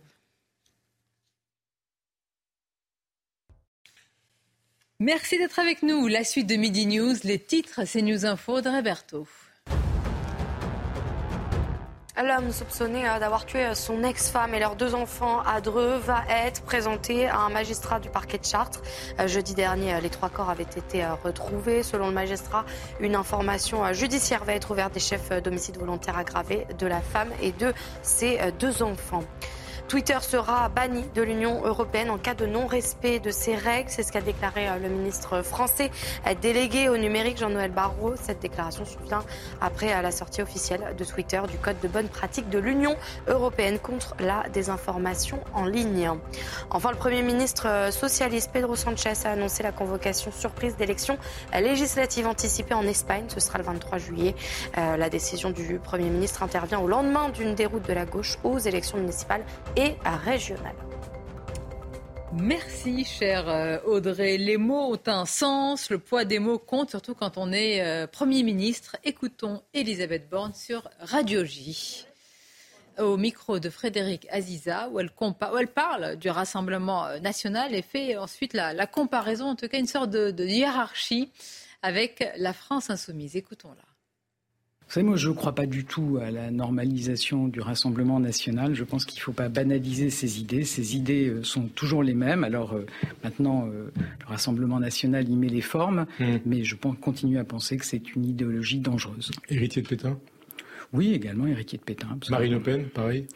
Merci 5.02 5.38
d'être 5.38 5.58
avec 5.58 5.82
nous. 5.82 6.08
La 6.08 6.24
suite 6.24 6.46
de 6.46 6.56
Midi 6.56 6.86
News, 6.86 7.14
les 7.24 7.38
titres, 7.38 7.86
c'est 7.86 8.02
News 8.02 8.26
Info 8.26 8.60
de 8.60 8.68
Roberto. 8.68 9.26
L'homme 12.22 12.52
soupçonné 12.52 13.08
euh, 13.08 13.18
d'avoir 13.18 13.46
tué 13.46 13.64
euh, 13.64 13.74
son 13.74 14.04
ex-femme 14.04 14.52
et 14.54 14.58
leurs 14.58 14.76
deux 14.76 14.94
enfants 14.94 15.40
à 15.40 15.62
Dreux 15.62 15.96
va 15.96 16.22
être 16.28 16.60
présenté 16.64 17.26
à 17.26 17.38
un 17.38 17.48
magistrat 17.48 17.98
du 17.98 18.10
parquet 18.10 18.36
de 18.36 18.44
Chartres. 18.44 18.82
Euh, 19.18 19.26
jeudi 19.26 19.54
dernier, 19.54 19.98
les 20.02 20.10
trois 20.10 20.28
corps 20.28 20.50
avaient 20.50 20.64
été 20.64 21.02
retrouvés. 21.24 21.82
Selon 21.82 22.08
le 22.08 22.12
magistrat, 22.12 22.66
une 23.00 23.14
information 23.14 23.90
judiciaire 23.94 24.44
va 24.44 24.52
être 24.52 24.70
ouverte 24.70 24.92
des 24.92 25.00
chefs 25.00 25.30
d'homicide 25.42 25.78
volontaire 25.78 26.18
aggravé 26.18 26.66
de 26.78 26.86
la 26.86 27.00
femme 27.00 27.30
et 27.40 27.52
de 27.52 27.72
ses 28.02 28.38
deux 28.58 28.82
enfants. 28.82 29.24
Twitter 29.90 30.18
sera 30.20 30.68
banni 30.68 31.02
de 31.16 31.22
l'Union 31.22 31.64
européenne 31.64 32.10
en 32.10 32.18
cas 32.18 32.34
de 32.34 32.46
non-respect 32.46 33.18
de 33.18 33.32
ses 33.32 33.56
règles. 33.56 33.90
C'est 33.90 34.04
ce 34.04 34.12
qu'a 34.12 34.20
déclaré 34.20 34.68
euh, 34.68 34.78
le 34.78 34.88
ministre 34.88 35.42
français 35.42 35.90
euh, 36.28 36.34
délégué 36.40 36.88
au 36.88 36.96
numérique 36.96 37.38
Jean-Noël 37.38 37.72
Barrot. 37.72 38.14
Cette 38.14 38.38
déclaration 38.38 38.84
survient 38.84 39.24
après 39.60 39.92
euh, 39.92 40.00
la 40.00 40.12
sortie 40.12 40.42
officielle 40.42 40.94
de 40.96 41.04
Twitter 41.04 41.40
du 41.50 41.58
code 41.58 41.80
de 41.80 41.88
bonne 41.88 42.06
pratique 42.06 42.48
de 42.50 42.60
l'Union 42.60 42.94
européenne 43.26 43.80
contre 43.80 44.14
la 44.20 44.44
désinformation 44.52 45.40
en 45.54 45.64
ligne. 45.64 46.08
Enfin, 46.70 46.92
le 46.92 46.96
Premier 46.96 47.22
ministre 47.22 47.88
socialiste 47.90 48.52
Pedro 48.52 48.76
Sanchez 48.76 49.14
a 49.24 49.30
annoncé 49.30 49.64
la 49.64 49.72
convocation 49.72 50.30
surprise 50.30 50.76
d'élections 50.76 51.18
législatives 51.52 52.28
anticipées 52.28 52.74
en 52.74 52.86
Espagne. 52.86 53.24
Ce 53.26 53.40
sera 53.40 53.58
le 53.58 53.64
23 53.64 53.98
juillet. 53.98 54.36
La 54.76 55.10
décision 55.10 55.50
du 55.50 55.80
Premier 55.82 56.10
ministre 56.10 56.44
intervient 56.44 56.78
au 56.78 56.86
lendemain 56.86 57.28
d'une 57.30 57.56
déroute 57.56 57.88
de 57.88 57.92
la 57.92 58.04
gauche 58.04 58.38
aux 58.44 58.58
élections 58.58 58.98
municipales 58.98 59.42
régionale. 60.04 60.76
Merci, 62.32 63.04
chère 63.04 63.48
euh, 63.48 63.78
Audrey. 63.86 64.36
Les 64.36 64.56
mots 64.56 64.94
ont 64.94 65.00
un 65.06 65.26
sens, 65.26 65.90
le 65.90 65.98
poids 65.98 66.24
des 66.24 66.38
mots 66.38 66.58
compte, 66.58 66.90
surtout 66.90 67.14
quand 67.14 67.36
on 67.36 67.50
est 67.50 67.82
euh, 67.82 68.06
Premier 68.06 68.44
ministre. 68.44 68.96
Écoutons 69.02 69.62
Elisabeth 69.74 70.28
Borne 70.30 70.54
sur 70.54 70.88
Radio 71.00 71.44
J, 71.44 72.06
au 72.98 73.16
micro 73.16 73.58
de 73.58 73.68
Frédéric 73.68 74.28
Aziza, 74.30 74.88
où 74.90 75.00
elle, 75.00 75.10
parle 75.74 76.16
du 76.16 76.30
Rassemblement 76.30 77.06
euh, 77.06 77.18
national 77.18 77.74
et 77.74 77.82
fait 77.82 78.16
ensuite 78.16 78.54
la, 78.54 78.86
comparaison, 78.86 79.46
en 79.46 79.56
tout 79.56 79.66
cas 79.66 79.78
une 79.78 79.88
sorte 79.88 80.10
de 80.10 80.46
hiérarchie 80.46 81.32
avec 81.82 82.30
la 82.36 82.52
France 82.52 82.90
insoumise. 82.90 83.34
Écoutons-la. 83.34 83.89
Vous 84.90 84.94
savez, 84.94 85.06
moi, 85.06 85.16
je 85.16 85.28
ne 85.28 85.34
crois 85.34 85.54
pas 85.54 85.66
du 85.66 85.84
tout 85.84 86.18
à 86.20 86.32
la 86.32 86.50
normalisation 86.50 87.46
du 87.46 87.60
Rassemblement 87.60 88.18
national. 88.18 88.74
Je 88.74 88.82
pense 88.82 89.04
qu'il 89.04 89.20
ne 89.20 89.22
faut 89.22 89.32
pas 89.32 89.48
banaliser 89.48 90.10
ces 90.10 90.40
idées. 90.40 90.64
Ces 90.64 90.96
idées 90.96 91.28
euh, 91.28 91.44
sont 91.44 91.68
toujours 91.68 92.02
les 92.02 92.12
mêmes. 92.12 92.42
Alors 92.42 92.72
euh, 92.72 92.86
maintenant, 93.22 93.68
euh, 93.68 93.92
le 93.96 94.26
Rassemblement 94.26 94.80
national 94.80 95.28
y 95.28 95.36
met 95.36 95.46
les 95.46 95.60
formes, 95.60 96.06
mmh. 96.18 96.24
mais 96.44 96.64
je 96.64 96.74
pense, 96.74 96.96
continue 97.00 97.38
à 97.38 97.44
penser 97.44 97.76
que 97.76 97.86
c'est 97.86 98.16
une 98.16 98.24
idéologie 98.24 98.80
dangereuse. 98.80 99.30
Héritier 99.48 99.80
de 99.82 99.86
Pétain? 99.86 100.18
Oui, 100.92 101.12
également 101.12 101.46
héritier 101.46 101.78
de 101.78 101.84
Pétain. 101.84 102.18
Marine 102.28 102.54
Le 102.54 102.60
Pen, 102.60 102.86
pareil? 102.86 103.26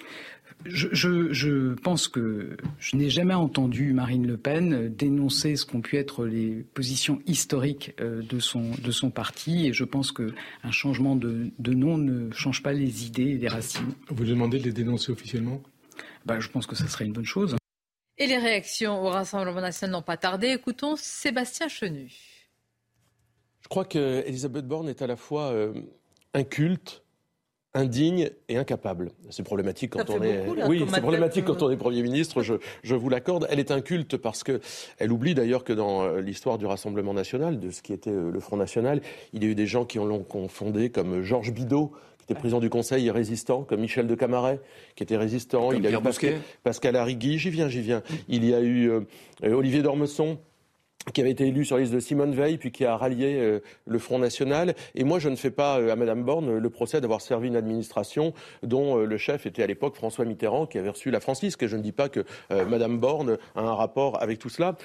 Je, 0.65 1.75
pense 1.75 2.09
que 2.09 2.57
je 2.79 2.97
n'ai 2.97 3.11
jamais 3.11 3.35
entendu 3.35 3.93
Marine 3.93 4.27
Le 4.27 4.37
Pen 4.37 4.95
dénoncer 4.95 5.57
ce 5.57 5.67
qu'ont 5.67 5.81
pu 5.81 5.97
être 5.97 6.25
les 6.25 6.65
positions 6.75 7.21
historiques 7.27 7.95
euh, 8.01 8.23
de 8.23 8.39
son, 8.39 8.71
de 8.83 8.91
son 8.91 9.11
parti 9.11 9.67
et 9.67 9.73
je 9.73 9.85
pense 9.85 10.13
qu'un 10.13 10.71
changement 10.71 11.17
de, 11.17 11.53
nom 11.59 11.99
ne 11.99 12.31
change 12.33 12.63
pas 12.63 12.73
les 12.73 13.07
idées 13.07 13.31
et 13.31 13.39
les 13.39 13.49
racines. 13.49 13.95
Vous 14.09 14.25
demandez 14.25 14.59
de 14.59 14.65
les 14.65 14.73
dénoncer 14.73 15.13
officiellement? 15.13 15.63
Ben, 16.25 16.41
Je 16.41 16.49
pense 16.49 16.67
que 16.67 16.77
ça 16.77 16.87
serait 16.89 17.05
une 17.05 17.13
bonne 17.13 17.25
chose. 17.25 17.57
Et 18.17 18.27
les 18.27 18.39
réactions 18.39 19.03
au 19.03 19.09
Rassemblement 19.09 19.61
national 19.61 19.93
n'ont 19.93 20.03
pas 20.03 20.17
tardé. 20.17 20.49
Écoutons 20.49 20.95
Sébastien 20.97 21.69
Chenu. 21.69 22.13
Je 23.63 23.69
crois 23.69 23.85
qu'Elisabeth 23.85 24.67
Borne 24.67 24.89
est 24.89 25.03
à 25.03 25.07
la 25.07 25.17
fois 25.17 25.51
euh, 25.51 25.73
inculte, 26.33 27.04
indigne 27.75 28.31
et 28.49 28.57
incapable. 28.57 29.11
C'est 29.31 29.43
problématique 29.43 29.91
quand 29.91 30.09
on 30.11 30.23
est. 30.23 30.45
oui, 30.69 30.85
c'est 30.89 31.01
problématique 31.01 31.45
quand 31.45 31.63
on 31.63 31.71
est 31.71 31.77
Premier 31.77 32.03
ministre. 32.03 32.43
Je, 32.43 32.55
je 32.83 32.95
vous 32.95 33.09
l'accorde. 33.09 33.47
Elle 33.51 33.59
est 33.59 33.71
inculte 33.71 34.17
parce 34.17 34.45
que 34.45 34.61
elle 34.99 35.13
oublie 35.13 35.35
d'ailleurs 35.35 35.65
que 35.65 35.73
dans 35.73 36.03
euh, 36.05 36.21
l'histoire 36.21 36.57
du 36.59 36.67
Rassemblement 36.67 37.15
national, 37.15 37.59
de 37.59 37.71
ce 37.71 37.83
qui 37.83 37.93
était 37.93 38.11
euh, 38.11 38.31
le 38.31 38.41
Front 38.41 38.57
national, 38.57 39.01
il 39.33 39.43
y 39.43 39.47
a 39.47 39.51
eu 39.51 39.55
des 39.55 39.67
gens 39.67 39.85
qui 39.85 39.99
l'ont 39.99 40.23
confondé 40.23 40.91
comme 40.91 41.23
Georges 41.23 41.53
Bidault 41.53 41.93
qui 42.19 42.33
était 42.33 42.39
président 42.41 42.61
du 42.61 42.71
Conseil 42.71 43.11
résistant, 43.11 43.65
comme 43.65 43.81
Michel 43.81 44.07
de 44.07 44.15
Camaret, 44.15 44.59
qui 44.97 45.03
était 45.03 45.19
résistant. 45.19 45.73
il 45.73 45.85
y 45.85 45.87
a 45.87 45.91
eu 45.91 46.01
Pascal, 46.01 46.41
Pascal 46.63 46.97
Arrigui, 46.97 47.39
j'y 47.39 47.51
viens, 47.51 47.69
j'y 47.69 47.83
viens. 47.83 48.03
Il 48.29 48.47
y 48.47 48.55
a 48.55 48.61
eu 48.61 48.89
euh, 48.89 49.03
Olivier 49.43 49.83
d'Ormesson, 49.83 50.39
qui 51.13 51.21
avait 51.21 51.31
été 51.31 51.47
élu 51.47 51.65
sur 51.65 51.77
la 51.77 51.83
liste 51.83 51.95
de 51.95 52.01
Simone 52.01 52.35
Veil, 52.35 52.59
puis 52.59 52.73
qui 52.73 52.85
a 52.85 52.97
rallié 52.97 53.37
euh, 53.37 53.61
le 53.87 53.99
Front 53.99 54.19
National. 54.19 54.75
Et 54.95 55.05
moi, 55.05 55.19
je 55.19 55.29
ne 55.29 55.37
fais 55.37 55.51
pas 55.51 55.79
euh, 55.79 55.93
à 55.93 55.97
Madame 55.97 56.25
Borne 56.25 56.59
le 56.59 56.71
procès 56.71 57.01
d'avoir 57.01 57.21
servi 57.21 57.49
une 57.49 57.57
administration 57.57 58.33
dont 58.63 58.99
euh, 58.99 59.05
le 59.05 59.19
chef 59.19 59.47
était 59.47 59.63
à 59.63 59.67
l'époque 59.67 59.97
François 59.97 60.25
Mitterrand, 60.25 60.67
qui 60.67 60.79
avait 60.79 60.89
reçu 60.89 61.11
la 61.11 61.21
francisque. 61.21 61.63
Et 61.63 61.69
je 61.69 61.77
ne 61.77 61.83
dis 61.83 61.93
pas 61.93 62.09
que 62.09 62.25
Madame 62.51 62.99
Borne 62.99 63.39
a 63.55 63.61
un 63.61 63.75
rapport 63.75 64.23
avec 64.23 64.39
tout 64.39 64.49
cela. 64.49 64.77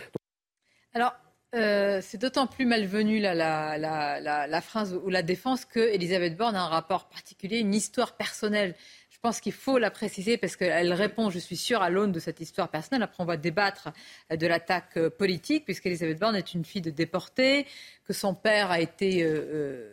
Alors, 0.93 1.13
c'est 1.53 2.17
d'autant 2.17 2.47
plus 2.47 2.65
malvenu 2.65 3.19
la, 3.19 3.33
la, 3.35 4.61
phrase 4.61 4.99
ou 5.03 5.09
la 5.09 5.21
défense 5.21 5.65
que 5.65 5.79
Elisabeth 5.79 6.37
Borne 6.37 6.55
a 6.55 6.63
un 6.63 6.67
rapport 6.67 7.09
particulier, 7.09 7.59
une 7.59 7.73
histoire 7.73 8.15
personnelle 8.15 8.75
je 9.19 9.27
pense 9.27 9.41
qu'il 9.41 9.51
faut 9.51 9.77
la 9.77 9.91
préciser 9.91 10.37
parce 10.37 10.55
qu'elle 10.55 10.93
répond, 10.93 11.29
je 11.29 11.39
suis 11.39 11.57
sûre, 11.57 11.81
à 11.81 11.89
l'aune 11.89 12.13
de 12.13 12.21
cette 12.21 12.39
histoire 12.39 12.69
personnelle. 12.69 13.03
Après, 13.03 13.21
on 13.21 13.25
va 13.25 13.35
débattre 13.35 13.89
de 14.31 14.47
l'attaque 14.47 14.95
euh, 14.95 15.09
politique, 15.09 15.65
puisqu'Elisabeth 15.65 16.17
Borne 16.17 16.37
est 16.37 16.53
une 16.53 16.63
fille 16.63 16.81
de 16.81 16.89
déportée, 16.89 17.67
que 18.05 18.13
son 18.13 18.33
père 18.33 18.71
a 18.71 18.79
été. 18.79 19.21
Euh, 19.23 19.27
euh, 19.53 19.91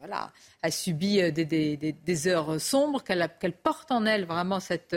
voilà, 0.00 0.30
a 0.66 0.70
subi 0.70 1.32
des, 1.32 1.44
des, 1.44 2.28
heures 2.28 2.60
sombres, 2.60 3.02
qu'elle 3.02 3.52
porte 3.52 3.90
en 3.90 4.04
elle 4.06 4.24
vraiment 4.24 4.60
cette, 4.60 4.96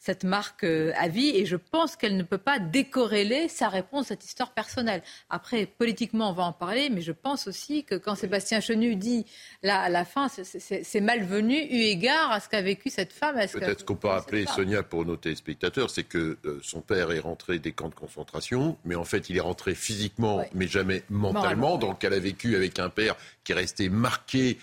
cette 0.00 0.24
marque 0.24 0.64
euh, 0.64 0.92
à 0.96 1.08
vie 1.08 1.28
et 1.36 1.44
je 1.44 1.56
pense 1.56 1.94
qu'elle 1.94 2.16
ne 2.16 2.22
peut 2.22 2.38
pas 2.38 2.58
décorréler 2.58 3.48
sa 3.48 3.68
réponse 3.68 4.06
à 4.06 4.08
cette 4.08 4.24
histoire 4.24 4.52
personnelle. 4.52 5.02
Après, 5.28 5.66
politiquement, 5.66 6.30
on 6.30 6.32
va 6.32 6.44
en 6.44 6.52
parler, 6.54 6.88
mais 6.88 7.02
je 7.02 7.12
pense 7.12 7.46
aussi 7.46 7.84
que 7.84 7.94
quand 7.96 8.14
Sébastien 8.14 8.60
Chenu 8.60 8.96
dit 8.96 9.26
là, 9.62 9.80
à 9.80 9.88
la 9.90 10.06
fin, 10.06 10.28
c'est 10.28 11.00
malvenu 11.00 11.54
eu 11.54 11.82
égard 11.82 12.32
à 12.32 12.40
ce 12.40 12.48
qu'a 12.48 12.62
vécu 12.62 12.88
cette 12.88 13.12
femme. 13.12 13.36
Peut-être 13.52 13.84
qu'on 13.84 13.96
peut 13.96 14.08
rappeler, 14.08 14.46
Sonia, 14.46 14.82
pour 14.82 15.04
nos 15.04 15.16
téléspectateurs, 15.16 15.90
c'est 15.90 16.04
que 16.04 16.38
euh, 16.46 16.58
son 16.62 16.80
père 16.80 17.12
est 17.12 17.20
rentré 17.20 17.58
des 17.58 17.72
camps 17.72 17.90
de 17.90 17.94
concentration, 17.94 18.78
mais 18.86 18.94
en 18.94 19.04
fait, 19.04 19.28
il 19.28 19.36
est 19.36 19.40
rentré 19.40 19.74
physiquement, 19.74 20.42
mais 20.54 20.66
jamais 20.66 21.02
mentalement. 21.10 21.76
Donc, 21.76 22.02
elle 22.04 22.14
a 22.14 22.18
vécu 22.18 22.56
avec 22.56 22.78
un 22.78 22.88
père 22.88 23.16
qui 23.44 23.52
est 23.52 23.54
resté 23.54 23.90
marqué 23.90 24.56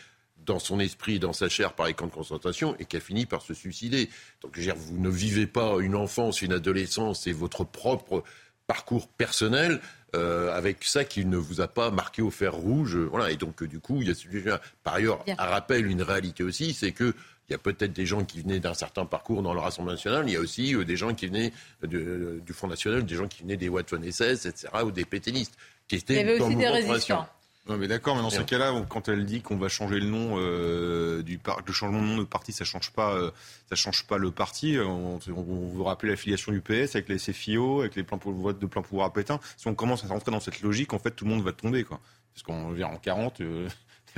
dans 0.48 0.60
son 0.60 0.80
esprit, 0.80 1.20
dans 1.20 1.34
sa 1.34 1.50
chair 1.50 1.74
par 1.74 1.86
les 1.86 1.94
camps 1.94 2.08
de 2.08 2.12
concentration 2.12 2.76
et 2.80 2.86
qui 2.86 2.98
a 2.98 3.00
fini 3.00 3.26
par 3.28 3.42
se 3.44 3.54
suicider. 3.54 4.10
Donc, 4.42 4.58
vous 4.58 4.98
ne 4.98 5.10
vivez 5.10 5.46
pas 5.46 5.76
une 5.80 5.96
enfance, 5.96 6.42
une 6.42 6.54
adolescence 6.54 7.28
et 7.28 7.34
votre 7.34 7.64
propre 7.64 8.24
parcours 8.66 9.08
personnel 9.08 9.80
avec 10.14 10.84
ça 10.84 11.04
qu'il 11.04 11.30
ne 11.30 11.38
vous 11.38 11.62
a 11.62 11.68
pas 11.68 11.92
marqué 11.92 12.24
au 12.24 12.32
fer 12.32 12.54
rouge. 12.54 12.98
Voilà. 12.98 13.30
Et 13.30 13.36
donc, 13.36 13.64
du 13.64 13.80
coup, 13.80 14.02
il 14.02 14.08
y 14.08 14.12
a 14.12 14.16
celui 14.16 14.44
Par 14.84 14.96
ailleurs, 14.96 15.24
un 15.28 15.46
rappel, 15.46 15.86
une 15.86 16.02
réalité 16.02 16.44
aussi, 16.44 16.74
c'est 16.74 16.92
que 16.92 17.14
il 17.50 17.54
y 17.54 17.56
a 17.56 17.60
peut-être 17.60 17.94
des 17.94 18.06
gens 18.06 18.26
qui 18.26 18.42
venaient 18.42 18.60
d'un 18.60 18.74
certain 18.74 19.06
parcours 19.06 19.42
dans 19.42 19.54
le 19.54 19.60
Rassemblement 19.62 19.94
national. 19.94 20.28
Il 20.28 20.34
y 20.34 20.36
a 20.36 20.40
aussi 20.40 20.76
des 20.84 20.98
gens 20.98 21.14
qui 21.14 21.28
venaient 21.28 21.54
du 21.84 22.54
Front 22.54 22.68
national, 22.68 23.06
des 23.06 23.16
gens 23.16 23.28
qui 23.28 23.44
venaient 23.44 23.56
des 23.56 23.70
Watson 23.70 24.02
SS, 24.04 24.46
etc., 24.46 24.68
ou 24.84 24.92
des 24.92 25.06
pétainistes, 25.06 25.56
qui 25.88 25.96
étaient 25.96 26.16
il 26.16 26.18
y 26.18 26.30
avait 26.30 26.42
aussi 26.42 26.56
des 26.56 26.68
résistants. 26.68 27.28
Non, 27.68 27.78
mais 27.78 27.88
d'accord, 27.88 28.16
mais 28.16 28.22
dans 28.22 28.30
ce 28.30 28.42
cas-là, 28.42 28.74
quand 28.88 29.10
elle 29.10 29.26
dit 29.26 29.42
qu'on 29.42 29.58
va 29.58 29.68
changer 29.68 30.00
le 30.00 30.08
nom 30.08 30.36
euh, 30.38 31.22
du 31.22 31.38
parti, 31.38 31.64
le 31.68 31.74
changement 31.74 32.02
de 32.02 32.08
nom 32.08 32.18
de 32.18 32.24
parti, 32.24 32.54
ça 32.54 32.64
change 32.64 32.92
pas, 32.92 33.14
euh, 33.14 33.32
ça 33.70 33.76
change 33.76 34.06
pas 34.08 34.18
le 34.18 34.32
parti. 34.32 34.78
On, 34.80 35.20
on, 35.28 35.42
vous 35.42 35.84
rappelle 35.84 36.10
l'affiliation 36.10 36.52
du 36.54 36.62
PS 36.62 36.96
avec 36.96 37.10
les 37.10 37.18
CFIO, 37.18 37.82
avec 37.82 37.96
les 37.96 38.04
plans 38.04 38.18
de 38.18 38.66
plein 38.66 38.82
pouvoir 38.82 39.08
à 39.08 39.14
Pétain. 39.14 39.40
Si 39.58 39.68
on 39.68 39.76
commence 39.76 40.06
à 40.06 40.08
rentrer 40.08 40.32
dans 40.32 40.40
cette 40.40 40.62
logique, 40.62 40.94
en 40.94 41.00
fait, 41.00 41.12
tout 41.12 41.26
le 41.26 41.32
monde 41.32 41.44
va 41.44 41.52
tomber, 41.52 41.84
quoi. 41.84 42.00
Parce 42.34 42.44
qu'on 42.44 42.72
vient 42.72 42.88
en 42.88 42.98
40, 42.98 43.42
euh, 43.42 43.68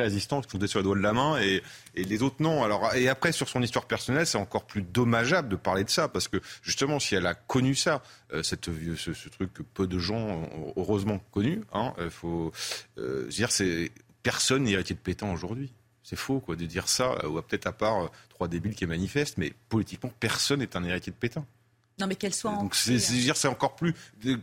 résistants 0.04 0.42
qui 0.42 0.50
sont 0.50 0.68
sur 0.68 0.80
les 0.80 0.84
doigts 0.84 0.96
de 0.96 1.02
la 1.02 1.14
main 1.14 1.40
et, 1.40 1.62
les 1.96 2.24
autres 2.24 2.38
non. 2.40 2.64
Alors 2.64 2.94
et 2.96 3.10
après 3.10 3.32
sur 3.32 3.50
son 3.50 3.62
histoire 3.62 3.86
personnelle, 3.86 4.26
c'est 4.26 4.38
encore 4.38 4.66
plus 4.66 4.82
dommageable 4.82 5.50
de 5.50 5.56
parler 5.56 5.84
de 5.84 5.90
ça 5.90 6.08
parce 6.08 6.28
que 6.28 6.38
justement 6.62 7.00
si 7.00 7.16
elle 7.16 7.26
a 7.26 7.34
connu 7.34 7.76
ça, 7.76 8.02
euh, 8.34 8.44
cette 8.44 8.66
ce, 8.66 9.14
ce, 9.14 9.30
truc 9.30 9.54
que 9.54 9.64
peu 9.64 9.88
de 9.88 10.00
gens 10.00 10.18
ont 10.18 10.74
heureusement 10.78 11.20
connu, 11.32 11.62
hein, 11.74 11.94
euh, 12.00 12.10
faut 12.10 12.52
euh, 12.98 13.28
dire 13.28 13.52
c'est 13.52 13.92
personne 14.24 14.64
n'est 14.64 14.72
héritier 14.72 14.96
de 14.96 15.02
Pétain 15.02 15.32
aujourd'hui. 15.32 15.74
C'est 16.04 16.16
faux 16.16 16.40
quoi 16.40 16.56
de 16.56 16.66
dire 16.66 16.88
ça, 16.88 17.28
ou 17.28 17.40
peut-être 17.42 17.68
à 17.68 17.72
part 17.72 18.10
trois 18.30 18.48
débiles 18.48 18.74
qui 18.74 18.86
manifestent, 18.86 19.38
mais 19.38 19.54
politiquement 19.68 20.12
personne 20.20 20.60
n'est 20.60 20.76
un 20.76 20.84
héritier 20.84 21.12
de 21.12 21.18
Pétain. 21.18 21.46
Non, 22.00 22.08
mais 22.08 22.16
qu'elle 22.16 22.34
soit 22.34 22.52
Donc, 22.52 22.76
c'est, 22.76 22.96
dire, 22.96 23.36
c'est 23.38 23.48
encore 23.48 23.76
plus. 23.76 23.94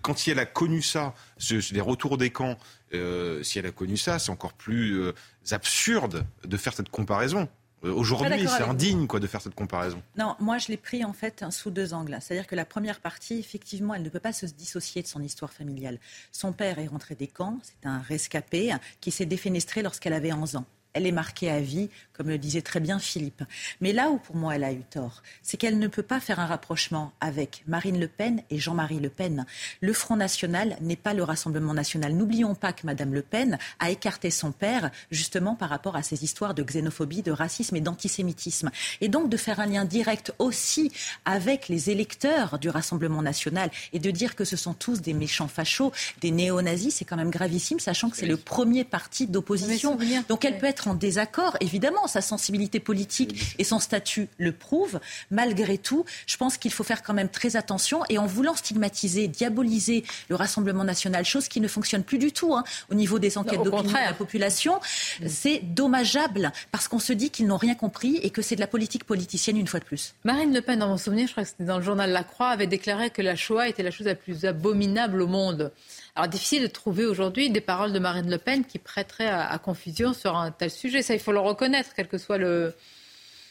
Quand 0.02 0.16
si 0.16 0.30
elle 0.30 0.38
a 0.38 0.46
connu 0.46 0.82
ça, 0.82 1.14
les 1.50 1.80
retours 1.80 2.18
des 2.18 2.30
camps, 2.30 2.56
si 2.92 3.58
elle 3.58 3.66
a 3.66 3.72
connu 3.72 3.96
ça, 3.96 4.18
c'est 4.18 4.30
encore 4.30 4.52
plus 4.52 5.12
absurde 5.50 6.26
de 6.44 6.56
faire 6.56 6.74
cette 6.74 6.90
comparaison. 6.90 7.48
Euh, 7.84 7.92
aujourd'hui, 7.92 8.48
c'est 8.48 8.62
indigne 8.62 9.06
quoi, 9.06 9.20
de 9.20 9.26
faire 9.26 9.40
cette 9.40 9.54
comparaison. 9.54 10.02
Non, 10.16 10.34
moi 10.40 10.58
je 10.58 10.68
l'ai 10.68 10.76
pris 10.76 11.04
en 11.04 11.12
fait 11.12 11.44
sous 11.50 11.70
deux 11.70 11.92
angles. 11.94 12.16
C'est-à-dire 12.20 12.46
que 12.46 12.54
la 12.54 12.64
première 12.64 13.00
partie, 13.00 13.38
effectivement, 13.38 13.94
elle 13.94 14.02
ne 14.02 14.08
peut 14.08 14.20
pas 14.20 14.32
se 14.32 14.46
dissocier 14.46 15.02
de 15.02 15.06
son 15.06 15.22
histoire 15.22 15.52
familiale. 15.52 15.98
Son 16.32 16.52
père 16.52 16.78
est 16.78 16.86
rentré 16.86 17.14
des 17.14 17.26
camps, 17.26 17.58
c'est 17.62 17.86
un 17.86 18.00
rescapé 18.00 18.74
qui 19.00 19.10
s'est 19.10 19.26
défenestré 19.26 19.82
lorsqu'elle 19.82 20.14
avait 20.14 20.32
11 20.32 20.56
ans 20.56 20.64
elle 20.96 21.06
est 21.06 21.12
marquée 21.12 21.50
à 21.50 21.60
vie, 21.60 21.90
comme 22.14 22.28
le 22.28 22.38
disait 22.38 22.62
très 22.62 22.80
bien 22.80 22.98
Philippe. 22.98 23.42
Mais 23.82 23.92
là 23.92 24.08
où 24.08 24.16
pour 24.16 24.34
moi 24.34 24.56
elle 24.56 24.64
a 24.64 24.72
eu 24.72 24.82
tort, 24.82 25.22
c'est 25.42 25.58
qu'elle 25.58 25.78
ne 25.78 25.88
peut 25.88 26.02
pas 26.02 26.20
faire 26.20 26.40
un 26.40 26.46
rapprochement 26.46 27.12
avec 27.20 27.62
Marine 27.66 28.00
Le 28.00 28.08
Pen 28.08 28.42
et 28.48 28.58
Jean-Marie 28.58 28.98
Le 28.98 29.10
Pen. 29.10 29.44
Le 29.82 29.92
Front 29.92 30.16
National 30.16 30.78
n'est 30.80 30.96
pas 30.96 31.12
le 31.12 31.22
Rassemblement 31.22 31.74
National. 31.74 32.14
N'oublions 32.14 32.54
pas 32.54 32.72
que 32.72 32.86
Madame 32.86 33.12
Le 33.12 33.20
Pen 33.20 33.58
a 33.78 33.90
écarté 33.90 34.30
son 34.30 34.52
père 34.52 34.90
justement 35.10 35.54
par 35.54 35.68
rapport 35.68 35.96
à 35.96 36.02
ces 36.02 36.24
histoires 36.24 36.54
de 36.54 36.62
xénophobie, 36.62 37.22
de 37.22 37.30
racisme 37.32 37.76
et 37.76 37.82
d'antisémitisme. 37.82 38.70
Et 39.02 39.08
donc 39.08 39.28
de 39.28 39.36
faire 39.36 39.60
un 39.60 39.66
lien 39.66 39.84
direct 39.84 40.32
aussi 40.38 40.90
avec 41.26 41.68
les 41.68 41.90
électeurs 41.90 42.58
du 42.58 42.70
Rassemblement 42.70 43.20
National 43.20 43.70
et 43.92 43.98
de 43.98 44.10
dire 44.10 44.34
que 44.34 44.46
ce 44.46 44.56
sont 44.56 44.72
tous 44.72 45.02
des 45.02 45.12
méchants 45.12 45.48
fachos, 45.48 45.92
des 46.22 46.30
néo-nazis, 46.30 46.94
c'est 46.94 47.04
quand 47.04 47.16
même 47.16 47.30
gravissime, 47.30 47.80
sachant 47.80 48.08
que 48.08 48.16
c'est 48.16 48.24
le 48.24 48.38
premier 48.38 48.84
parti 48.84 49.26
d'opposition. 49.26 49.98
Donc 50.30 50.46
elle 50.46 50.56
peut 50.56 50.66
être 50.66 50.85
en 50.86 50.94
désaccord. 50.94 51.56
Évidemment, 51.60 52.06
sa 52.06 52.20
sensibilité 52.20 52.80
politique 52.80 53.54
et 53.58 53.64
son 53.64 53.78
statut 53.78 54.28
le 54.38 54.52
prouvent. 54.52 55.00
Malgré 55.30 55.78
tout, 55.78 56.04
je 56.26 56.36
pense 56.36 56.56
qu'il 56.56 56.72
faut 56.72 56.84
faire 56.84 57.02
quand 57.02 57.14
même 57.14 57.28
très 57.28 57.56
attention. 57.56 58.02
Et 58.08 58.18
en 58.18 58.26
voulant 58.26 58.54
stigmatiser, 58.54 59.28
diaboliser 59.28 60.04
le 60.28 60.36
Rassemblement 60.36 60.84
national, 60.84 61.24
chose 61.24 61.48
qui 61.48 61.60
ne 61.60 61.68
fonctionne 61.68 62.02
plus 62.02 62.18
du 62.18 62.32
tout 62.32 62.54
hein, 62.54 62.64
au 62.90 62.94
niveau 62.94 63.18
des 63.18 63.38
enquêtes 63.38 63.62
d'opinion 63.62 63.92
de 63.92 63.94
la 63.94 64.12
population, 64.12 64.80
c'est 65.26 65.60
dommageable 65.62 66.52
parce 66.72 66.88
qu'on 66.88 66.98
se 66.98 67.12
dit 67.12 67.30
qu'ils 67.30 67.46
n'ont 67.46 67.56
rien 67.56 67.74
compris 67.74 68.16
et 68.22 68.30
que 68.30 68.42
c'est 68.42 68.56
de 68.56 68.60
la 68.60 68.66
politique 68.66 69.04
politicienne 69.04 69.56
une 69.56 69.66
fois 69.66 69.80
de 69.80 69.84
plus. 69.84 70.14
Marine 70.24 70.52
Le 70.52 70.60
Pen, 70.60 70.78
dans 70.78 70.88
mon 70.88 70.96
souvenir, 70.96 71.26
je 71.26 71.32
crois 71.32 71.44
que 71.44 71.50
c'était 71.50 71.64
dans 71.64 71.78
le 71.78 71.84
journal 71.84 72.10
La 72.10 72.24
Croix, 72.24 72.48
avait 72.48 72.66
déclaré 72.66 73.10
que 73.10 73.22
la 73.22 73.36
Shoah 73.36 73.68
était 73.68 73.82
la 73.82 73.90
chose 73.90 74.06
la 74.06 74.14
plus 74.14 74.44
abominable 74.44 75.22
au 75.22 75.26
monde. 75.26 75.72
Alors 76.16 76.28
difficile 76.28 76.62
de 76.62 76.68
trouver 76.68 77.04
aujourd'hui 77.04 77.50
des 77.50 77.60
paroles 77.60 77.92
de 77.92 77.98
Marine 77.98 78.30
Le 78.30 78.38
Pen 78.38 78.64
qui 78.64 78.78
prêteraient 78.78 79.28
à, 79.28 79.58
confusion 79.58 80.14
sur 80.14 80.34
un 80.34 80.50
tel 80.50 80.70
sujet. 80.70 81.02
Ça, 81.02 81.12
il 81.12 81.20
faut 81.20 81.32
le 81.32 81.40
reconnaître, 81.40 81.90
quel 81.94 82.08
que 82.08 82.16
soit 82.16 82.38
le, 82.38 82.74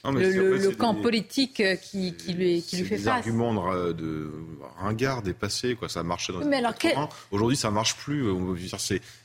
le, 0.03 0.71
camp 0.71 0.95
politique 0.95 1.61
qui, 1.81 2.15
lui, 2.27 2.63
qui 2.63 2.77
lui 2.77 2.85
fait 2.85 2.97
des 2.97 3.03
face. 3.03 3.17
arguments 3.17 3.53
de, 3.53 3.91
de 3.91 4.31
ringard, 4.79 5.21
dépassés, 5.21 5.75
quoi. 5.75 5.89
Ça 5.89 6.01
marchait 6.01 6.33
dans 6.33 6.39
les 6.39 6.53
années 6.55 7.07
Aujourd'hui, 7.29 7.55
ça 7.55 7.69
marche 7.69 7.95
plus. 7.97 8.25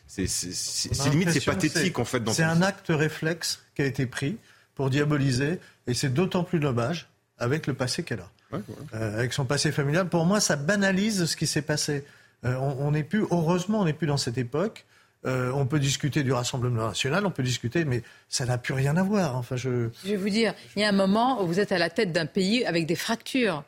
C'est, 0.07 0.27
c'est, 0.27 1.09
limite, 1.11 1.31
c'est 1.31 1.45
pathétique, 1.45 1.99
en 1.99 2.05
fait. 2.05 2.23
C'est 2.31 2.43
un 2.43 2.61
acte 2.61 2.89
réflexe 2.91 3.63
qui 3.75 3.81
a 3.81 3.87
été 3.87 4.05
pris 4.05 4.37
pour 4.75 4.91
diaboliser, 4.91 5.61
et 5.87 5.95
c'est 5.95 6.13
d'autant 6.13 6.45
plus 6.45 6.61
dommage 6.61 7.09
avec 7.39 7.67
le 7.67 7.73
passé 7.73 8.03
qu'elle 8.03 8.21
a. 8.21 8.31
Euh, 8.53 9.19
avec 9.19 9.33
son 9.33 9.45
passé 9.45 9.73
familial. 9.73 10.09
Pour 10.09 10.27
moi, 10.27 10.41
ça 10.41 10.57
banalise 10.57 11.25
ce 11.27 11.37
qui 11.37 11.47
s'est 11.47 11.63
passé. 11.63 12.05
Euh, 12.45 12.57
on 12.57 12.93
n'est 12.93 13.05
plus, 13.05 13.25
heureusement, 13.31 13.81
on 13.81 13.85
n'est 13.85 13.93
plus 13.93 14.07
dans 14.07 14.17
cette 14.17 14.39
époque. 14.39 14.87
Euh, 15.27 15.53
on 15.53 15.67
peut 15.67 15.79
discuter 15.79 16.23
du 16.23 16.33
Rassemblement 16.33 16.89
national, 16.89 17.27
on 17.27 17.31
peut 17.31 17.43
discuter, 17.43 17.85
mais 17.85 18.03
ça 18.29 18.47
n'a 18.47 18.57
plus 18.57 18.73
rien 18.73 18.97
à 18.97 19.03
voir. 19.03 19.37
Enfin, 19.37 19.57
je... 19.57 19.91
je 20.03 20.11
vais 20.11 20.17
vous 20.17 20.31
dire, 20.31 20.55
il 20.77 20.83
y 20.83 20.85
a 20.85 20.89
un 20.89 20.93
moment 20.93 21.43
où 21.43 21.47
vous 21.47 21.61
êtes 21.61 21.73
à 21.73 21.79
la 21.79 21.91
tête 21.91 22.13
d'un 22.13 22.25
pays 22.27 22.65
avec 22.65 22.87
des 22.87 22.97
fractures. 22.97 23.65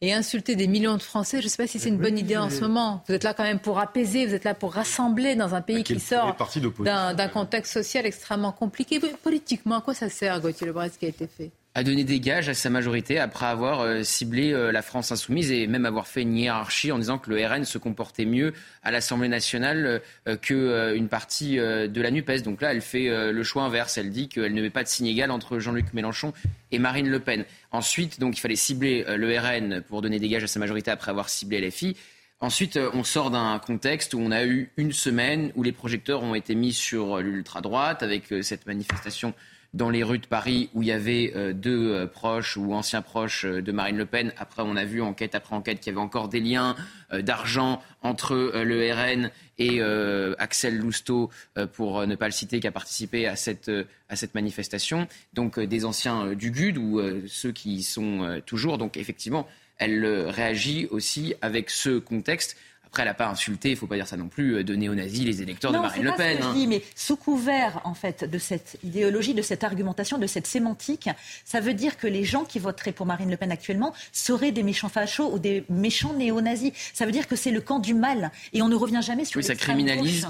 Et 0.00 0.12
insulter 0.12 0.54
des 0.54 0.66
millions 0.66 0.96
de 0.96 1.02
Français, 1.02 1.40
je 1.40 1.46
ne 1.46 1.48
sais 1.48 1.56
pas 1.56 1.66
si 1.66 1.78
c'est 1.78 1.88
une 1.88 1.98
bonne 1.98 2.18
idée 2.18 2.36
en 2.36 2.50
ce 2.50 2.60
moment. 2.60 3.02
Vous 3.08 3.14
êtes 3.14 3.24
là 3.24 3.32
quand 3.32 3.44
même 3.44 3.60
pour 3.60 3.78
apaiser, 3.78 4.26
vous 4.26 4.34
êtes 4.34 4.44
là 4.44 4.52
pour 4.52 4.74
rassembler 4.74 5.34
dans 5.34 5.54
un 5.54 5.62
pays 5.62 5.82
qui 5.82 5.98
sort 5.98 6.36
d'un 6.80 7.28
contexte 7.28 7.72
social 7.72 8.04
extrêmement 8.04 8.52
compliqué. 8.52 9.00
Politiquement, 9.22 9.78
à 9.78 9.80
quoi 9.80 9.94
ça 9.94 10.10
sert, 10.10 10.40
Gauthier 10.40 10.66
Lebret, 10.66 10.90
ce 10.90 10.98
qui 10.98 11.06
a 11.06 11.08
été 11.08 11.26
fait? 11.26 11.52
À 11.76 11.82
donner 11.82 12.04
des 12.04 12.20
gages 12.20 12.48
à 12.48 12.54
sa 12.54 12.70
majorité 12.70 13.18
après 13.18 13.46
avoir 13.46 13.80
euh, 13.80 14.04
ciblé 14.04 14.52
euh, 14.52 14.70
la 14.70 14.80
France 14.80 15.10
insoumise 15.10 15.50
et 15.50 15.66
même 15.66 15.86
avoir 15.86 16.06
fait 16.06 16.22
une 16.22 16.36
hiérarchie 16.36 16.92
en 16.92 16.98
disant 16.98 17.18
que 17.18 17.30
le 17.30 17.44
RN 17.44 17.64
se 17.64 17.78
comportait 17.78 18.26
mieux 18.26 18.52
à 18.84 18.92
l'Assemblée 18.92 19.28
nationale 19.28 20.00
euh, 20.28 20.36
qu'une 20.36 21.08
partie 21.08 21.56
de 21.56 22.00
la 22.00 22.10
NUPES. 22.12 22.42
Donc 22.44 22.62
là, 22.62 22.72
elle 22.72 22.80
fait 22.80 23.32
le 23.32 23.42
choix 23.42 23.64
inverse. 23.64 23.98
Elle 23.98 24.10
dit 24.10 24.28
qu'elle 24.28 24.54
ne 24.54 24.62
met 24.62 24.70
pas 24.70 24.82
de 24.82 24.88
signe 24.88 25.06
égal 25.06 25.30
entre 25.30 25.58
Jean-Luc 25.58 25.92
Mélenchon 25.94 26.32
et 26.70 26.78
Marine 26.78 27.08
Le 27.08 27.20
Pen. 27.20 27.44
Ensuite, 27.72 28.20
donc, 28.20 28.36
il 28.36 28.40
fallait 28.40 28.56
cibler 28.56 29.04
le 29.08 29.38
RN 29.38 29.82
pour 29.82 30.02
donner 30.02 30.18
des 30.18 30.28
gages 30.28 30.44
à 30.44 30.46
sa 30.46 30.60
majorité 30.60 30.90
après 30.90 31.10
avoir 31.10 31.28
ciblé 31.28 31.60
LFI. 31.60 31.96
Ensuite, 32.40 32.78
on 32.92 33.04
sort 33.04 33.30
d'un 33.30 33.58
contexte 33.58 34.14
où 34.14 34.20
on 34.20 34.30
a 34.30 34.44
eu 34.44 34.70
une 34.76 34.92
semaine 34.92 35.50
où 35.54 35.62
les 35.62 35.72
projecteurs 35.72 36.22
ont 36.22 36.34
été 36.34 36.54
mis 36.54 36.72
sur 36.72 37.18
l'ultra-droite 37.18 38.02
avec 38.02 38.24
cette 38.42 38.66
manifestation 38.66 39.34
dans 39.74 39.90
les 39.90 40.04
rues 40.04 40.20
de 40.20 40.26
Paris 40.26 40.70
où 40.72 40.82
il 40.82 40.88
y 40.88 40.92
avait 40.92 41.32
euh, 41.34 41.52
deux 41.52 41.92
euh, 41.92 42.06
proches 42.06 42.56
ou 42.56 42.72
anciens 42.72 43.02
proches 43.02 43.44
euh, 43.44 43.60
de 43.60 43.72
Marine 43.72 43.96
Le 43.96 44.06
Pen. 44.06 44.32
Après, 44.38 44.62
on 44.64 44.76
a 44.76 44.84
vu 44.84 45.02
enquête 45.02 45.34
après 45.34 45.54
enquête 45.54 45.80
qu'il 45.80 45.92
y 45.92 45.96
avait 45.96 46.04
encore 46.04 46.28
des 46.28 46.40
liens 46.40 46.76
d'argent 47.12 47.82
entre 48.02 48.34
le 48.34 48.92
RN 48.92 49.30
et 49.58 49.80
Axel 50.38 50.78
Lousteau, 50.78 51.30
pour 51.74 52.06
ne 52.06 52.16
pas 52.16 52.26
le 52.26 52.32
citer, 52.32 52.58
qui 52.58 52.66
a 52.66 52.72
participé 52.72 53.26
à 53.26 53.36
cette, 53.36 53.70
à 54.08 54.16
cette 54.16 54.34
manifestation. 54.34 55.06
Donc 55.32 55.60
des 55.60 55.84
anciens 55.84 56.34
du 56.34 56.50
GUD 56.50 56.78
ou 56.78 57.00
ceux 57.28 57.52
qui 57.52 57.76
y 57.76 57.82
sont 57.82 58.40
toujours. 58.46 58.78
Donc 58.78 58.96
effectivement, 58.96 59.46
elle 59.78 60.04
réagit 60.28 60.88
aussi 60.90 61.34
avec 61.40 61.70
ce 61.70 61.98
contexte. 61.98 62.56
Après, 62.94 63.02
elle 63.02 63.08
n'a 63.08 63.14
pas 63.14 63.26
insulté, 63.26 63.70
il 63.70 63.72
ne 63.72 63.76
faut 63.76 63.88
pas 63.88 63.96
dire 63.96 64.06
ça 64.06 64.16
non 64.16 64.28
plus, 64.28 64.54
euh, 64.54 64.62
de 64.62 64.76
néo-nazis 64.76 65.24
les 65.24 65.42
électeurs 65.42 65.72
de 65.72 65.78
Marine 65.78 66.04
Le 66.04 66.12
Pen. 66.12 66.36
Ce 66.36 66.36
que 66.36 66.42
je 66.44 66.48
hein. 66.48 66.54
dis, 66.54 66.66
mais 66.68 66.80
sous 66.94 67.16
couvert 67.16 67.80
en 67.82 67.92
fait 67.92 68.22
de 68.22 68.38
cette 68.38 68.78
idéologie, 68.84 69.34
de 69.34 69.42
cette 69.42 69.64
argumentation, 69.64 70.16
de 70.16 70.28
cette 70.28 70.46
sémantique, 70.46 71.10
ça 71.44 71.58
veut 71.58 71.74
dire 71.74 71.96
que 71.96 72.06
les 72.06 72.22
gens 72.22 72.44
qui 72.44 72.60
voteraient 72.60 72.92
pour 72.92 73.04
Marine 73.04 73.32
Le 73.32 73.36
Pen 73.36 73.50
actuellement 73.50 73.92
seraient 74.12 74.52
des 74.52 74.62
méchants 74.62 74.88
fachos 74.88 75.28
ou 75.32 75.40
des 75.40 75.64
méchants 75.68 76.12
néo-nazis. 76.12 76.70
Ça 76.92 77.04
veut 77.04 77.10
dire 77.10 77.26
que 77.26 77.34
c'est 77.34 77.50
le 77.50 77.60
camp 77.60 77.80
du 77.80 77.94
mal 77.94 78.30
et 78.52 78.62
on 78.62 78.68
ne 78.68 78.76
revient 78.76 79.00
jamais 79.02 79.24
sur. 79.24 79.38
Oui, 79.38 79.44
ça 79.44 79.56
criminalise. 79.56 80.28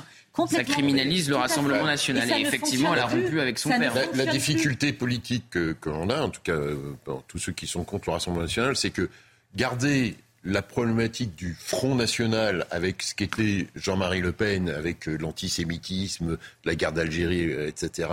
Ça 0.48 0.64
criminalise 0.64 1.28
le 1.28 1.36
Rassemblement 1.36 1.84
national. 1.84 2.30
Et, 2.30 2.40
effectivement, 2.40 2.94
elle 2.94 3.00
a 3.00 3.06
rompu 3.06 3.40
avec 3.42 3.58
son 3.58 3.68
père. 3.68 3.92
La, 4.14 4.24
difficulté 4.24 4.94
politique 4.94 5.50
que, 5.50 5.76
l'on 5.84 6.08
a, 6.08 6.22
en 6.22 6.30
tout 6.30 6.40
cas, 6.42 6.52
euh, 6.52 6.94
tous 7.28 7.38
ceux 7.38 7.52
qui 7.52 7.66
sont 7.66 7.84
contre 7.84 8.08
le 8.08 8.14
Rassemblement 8.14 8.46
national, 8.46 8.74
c'est 8.74 8.88
que 8.88 9.10
garder 9.54 10.16
la 10.44 10.60
problématique 10.60 11.34
du 11.34 11.56
Front 11.58 11.94
National 11.94 12.66
avec 12.70 13.02
ce 13.02 13.14
qu'était 13.14 13.66
Jean-Marie 13.74 14.20
Le 14.20 14.32
Pen, 14.32 14.68
avec 14.68 15.08
euh, 15.08 15.16
l'antisémitisme, 15.16 16.36
la 16.64 16.74
guerre 16.74 16.92
d'Algérie, 16.92 17.50
euh, 17.50 17.68
etc., 17.68 18.08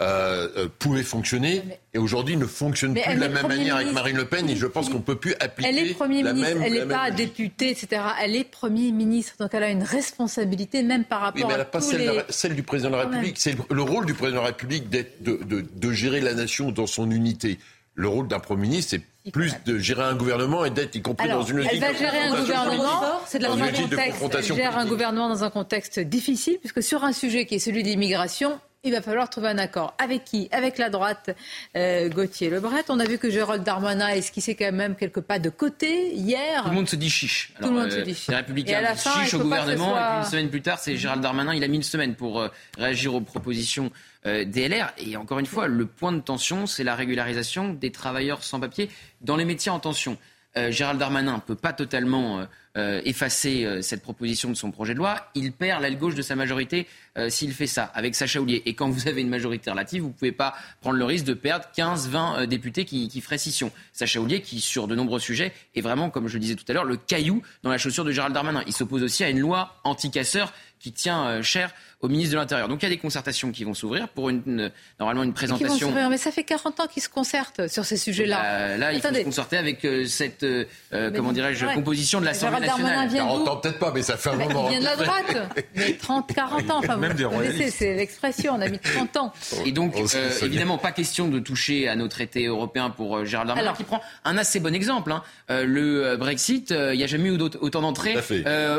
euh, 0.00 0.68
pouvait 0.78 1.02
fonctionner. 1.02 1.62
Et 1.92 1.98
aujourd'hui, 1.98 2.36
ne 2.36 2.46
fonctionne 2.46 2.94
plus 2.94 3.14
de 3.14 3.20
la 3.20 3.28
même 3.28 3.48
manière 3.48 3.76
avec 3.76 3.92
Marine 3.92 4.16
Le 4.16 4.24
Pen. 4.24 4.48
Et 4.48 4.56
je 4.56 4.66
pense 4.66 4.88
qu'on 4.88 4.98
ne 4.98 5.02
peut 5.02 5.16
plus 5.16 5.34
appliquer 5.40 5.70
elle 5.70 5.78
est 5.78 5.94
premier 5.94 6.22
la 6.22 6.32
ministre, 6.32 6.56
Elle 6.64 6.72
n'est 6.74 6.86
pas 6.86 7.10
députée, 7.10 7.70
etc. 7.70 8.02
Elle 8.22 8.36
est 8.36 8.44
Premier 8.44 8.92
ministre. 8.92 9.34
Donc 9.40 9.52
elle 9.52 9.64
a 9.64 9.70
une 9.70 9.82
responsabilité 9.82 10.82
même 10.82 11.04
par 11.04 11.20
rapport 11.20 11.42
oui, 11.42 11.48
mais 11.48 11.54
elle 11.54 11.60
à 11.60 11.64
pas 11.64 11.80
celle, 11.80 12.24
celle, 12.28 12.54
du 12.54 12.62
Président 12.62 12.90
de 12.90 12.96
la 12.96 13.02
République. 13.02 13.36
C'est 13.38 13.56
le, 13.70 13.82
rôle 13.82 14.06
du 14.06 14.14
Président 14.14 14.40
de 14.40 14.42
la 14.42 14.50
République 14.50 14.88
de, 14.90 15.04
de, 15.20 15.64
de 15.74 15.92
gérer 15.92 16.20
la 16.20 16.34
nation 16.34 16.70
dans 16.70 16.86
son 16.86 17.10
unité. 17.10 17.58
Le 17.94 18.08
rôle 18.08 18.28
d'un 18.28 18.40
Premier 18.40 18.62
ministre, 18.62 18.90
c'est 18.90 19.02
plus 19.32 19.54
de 19.64 19.78
gérer 19.78 20.02
un 20.02 20.14
gouvernement 20.14 20.64
et 20.64 20.70
d'être 20.70 20.94
y 20.94 21.02
compris 21.02 21.28
dans 21.28 21.42
une 21.42 21.58
logique 21.58 21.72
Elle 21.74 21.80
va 21.80 21.94
gérer 21.94 22.18
un 22.18 22.40
gouvernement, 22.40 23.20
c'est 23.26 23.38
de 23.38 23.44
la 23.44 23.50
contexte, 23.50 24.50
elle 24.50 24.56
gère 24.56 24.78
un 24.78 24.86
gouvernement 24.86 25.28
dans 25.28 25.44
un 25.44 25.50
contexte 25.50 25.98
difficile, 26.00 26.58
puisque 26.58 26.82
sur 26.82 27.04
un 27.04 27.12
sujet 27.12 27.46
qui 27.46 27.54
est 27.56 27.58
celui 27.58 27.82
de 27.82 27.88
l'immigration, 27.88 28.58
il 28.84 28.92
va 28.92 29.00
falloir 29.00 29.30
trouver 29.30 29.48
un 29.48 29.58
accord. 29.58 29.94
Avec 29.98 30.24
qui? 30.24 30.48
Avec 30.52 30.78
la 30.78 30.90
droite, 30.90 31.34
euh, 31.76 32.08
Gauthier 32.10 32.50
Lebret. 32.50 32.84
On 32.88 33.00
a 33.00 33.04
vu 33.04 33.18
que 33.18 33.30
Gérald 33.30 33.64
Darmanin 33.64 34.06
a 34.06 34.16
esquissé 34.16 34.54
quand 34.54 34.70
même 34.72 34.94
quelques 34.94 35.22
pas 35.22 35.38
de 35.38 35.48
côté 35.48 36.12
hier. 36.14 36.62
Tout 36.62 36.68
le 36.68 36.74
monde 36.74 36.88
se 36.88 36.96
dit 36.96 37.10
chiche. 37.10 37.52
Tout 37.60 37.68
le 37.68 37.74
monde 37.74 37.90
se 37.90 38.00
dit 38.00 38.14
chiche. 38.14 38.28
Les 38.28 38.36
Républicains 38.36 38.82
disent 38.92 39.02
chiche 39.02 39.34
au 39.34 39.38
gouvernement. 39.38 39.96
Et 39.96 40.00
puis 40.00 40.18
une 40.18 40.30
semaine 40.30 40.50
plus 40.50 40.62
tard, 40.62 40.78
c'est 40.78 40.96
Gérald 40.96 41.22
Darmanin. 41.22 41.54
Il 41.54 41.64
a 41.64 41.68
mis 41.68 41.76
une 41.76 41.82
semaine 41.82 42.14
pour 42.14 42.40
euh, 42.40 42.48
réagir 42.76 43.14
aux 43.14 43.20
propositions 43.20 43.90
euh, 44.26 44.44
DLR. 44.44 44.92
Et 44.98 45.16
encore 45.16 45.38
une 45.38 45.46
fois, 45.46 45.66
le 45.66 45.86
point 45.86 46.12
de 46.12 46.20
tension, 46.20 46.66
c'est 46.66 46.84
la 46.84 46.94
régularisation 46.94 47.72
des 47.72 47.90
travailleurs 47.90 48.42
sans 48.42 48.60
papier 48.60 48.90
dans 49.22 49.36
les 49.36 49.44
métiers 49.46 49.70
en 49.70 49.80
tension. 49.80 50.18
Euh, 50.56 50.70
Gérald 50.70 51.00
Darmanin 51.00 51.36
ne 51.36 51.40
peut 51.40 51.56
pas 51.56 51.72
totalement 51.72 52.38
euh, 52.38 52.44
euh, 52.76 53.00
effacer 53.04 53.82
cette 53.82 54.02
proposition 54.02 54.50
de 54.50 54.54
son 54.54 54.70
projet 54.70 54.94
de 54.94 54.98
loi. 54.98 55.30
Il 55.34 55.52
perd 55.52 55.82
l'aile 55.82 55.98
gauche 55.98 56.14
de 56.14 56.22
sa 56.22 56.36
majorité 56.36 56.86
s'il 57.28 57.52
fait 57.52 57.68
ça, 57.68 57.84
avec 57.94 58.16
Sacha 58.16 58.40
Oulier. 58.40 58.62
Et 58.66 58.74
quand 58.74 58.88
vous 58.88 59.06
avez 59.06 59.20
une 59.20 59.28
majorité 59.28 59.70
relative, 59.70 60.02
vous 60.02 60.08
ne 60.08 60.12
pouvez 60.12 60.32
pas 60.32 60.54
prendre 60.80 60.98
le 60.98 61.04
risque 61.04 61.24
de 61.24 61.34
perdre 61.34 61.64
15-20 61.76 62.46
députés 62.46 62.84
qui, 62.84 63.06
qui 63.06 63.20
feraient 63.20 63.38
scission. 63.38 63.70
Sacha 63.92 64.18
Oulier, 64.18 64.40
qui 64.40 64.60
sur 64.60 64.88
de 64.88 64.96
nombreux 64.96 65.20
sujets 65.20 65.52
est 65.76 65.80
vraiment, 65.80 66.10
comme 66.10 66.26
je 66.26 66.34
le 66.34 66.40
disais 66.40 66.56
tout 66.56 66.64
à 66.66 66.72
l'heure, 66.72 66.84
le 66.84 66.96
caillou 66.96 67.40
dans 67.62 67.70
la 67.70 67.78
chaussure 67.78 68.04
de 68.04 68.10
Gérald 68.10 68.34
Darmanin. 68.34 68.64
Il 68.66 68.72
s'oppose 68.72 69.04
aussi 69.04 69.22
à 69.22 69.30
une 69.30 69.38
loi 69.38 69.80
anti-casseurs 69.84 70.52
qui 70.80 70.90
tient 70.90 71.40
cher 71.40 71.72
au 72.04 72.08
ministre 72.08 72.32
de 72.32 72.38
l'Intérieur. 72.38 72.68
Donc 72.68 72.82
il 72.82 72.84
y 72.84 72.86
a 72.86 72.90
des 72.90 72.98
concertations 72.98 73.50
qui 73.50 73.64
vont 73.64 73.72
s'ouvrir 73.72 74.08
pour 74.08 74.28
une, 74.28 74.70
normalement 75.00 75.22
une 75.22 75.32
présentation. 75.32 75.90
mais 76.10 76.18
ça 76.18 76.30
fait 76.30 76.44
40 76.44 76.80
ans 76.80 76.86
qu'ils 76.86 77.02
se 77.02 77.08
concertent 77.08 77.66
sur 77.66 77.86
ces 77.86 77.96
sujets-là. 77.96 78.42
Bah, 78.42 78.76
là, 78.76 78.92
il 78.92 79.00
faut 79.00 79.14
se 79.14 79.22
concerter 79.22 79.56
avec 79.56 79.84
euh, 79.86 80.04
cette 80.04 80.42
euh, 80.42 80.66
comment 81.14 81.32
dirais-je 81.32 81.64
composition 81.74 82.20
de 82.20 82.26
l'Assemblée 82.26 82.60
nationale. 82.60 83.08
40 83.10 83.48
ans 83.48 83.56
peut-être 83.56 83.78
pas, 83.78 83.90
mais 83.94 84.02
ça 84.02 84.18
fait 84.18 84.30
un 84.30 84.36
moment. 84.36 84.68
Il 84.68 84.78
vient 84.78 84.80
de 84.80 84.84
la 84.84 84.96
droite. 85.04 85.64
mais 85.74 85.94
30, 85.94 86.34
40 86.34 86.70
ans. 86.70 86.78
Enfin, 86.78 86.98
Même 86.98 87.16
c'est 87.70 87.94
l'expression. 87.94 88.54
On 88.54 88.60
a 88.60 88.68
mis 88.68 88.78
30 88.78 89.16
ans. 89.16 89.32
Et 89.64 89.72
donc 89.72 89.96
euh, 89.96 90.30
évidemment 90.42 90.76
pas 90.76 90.92
question 90.92 91.28
de 91.28 91.38
toucher 91.38 91.88
à 91.88 91.96
nos 91.96 92.08
traités 92.08 92.44
européens 92.46 92.90
pour 92.90 93.24
Gérald 93.24 93.48
Darmanin 93.48 93.72
qui 93.72 93.84
prend 93.84 94.02
un 94.26 94.36
assez 94.36 94.60
bon 94.60 94.74
exemple. 94.74 95.10
Hein. 95.10 95.22
le 95.48 96.16
Brexit, 96.16 96.70
il 96.70 96.98
n'y 96.98 97.04
a 97.04 97.06
jamais 97.06 97.30
eu 97.30 97.38
autant 97.40 97.80
d'entrées 97.80 98.16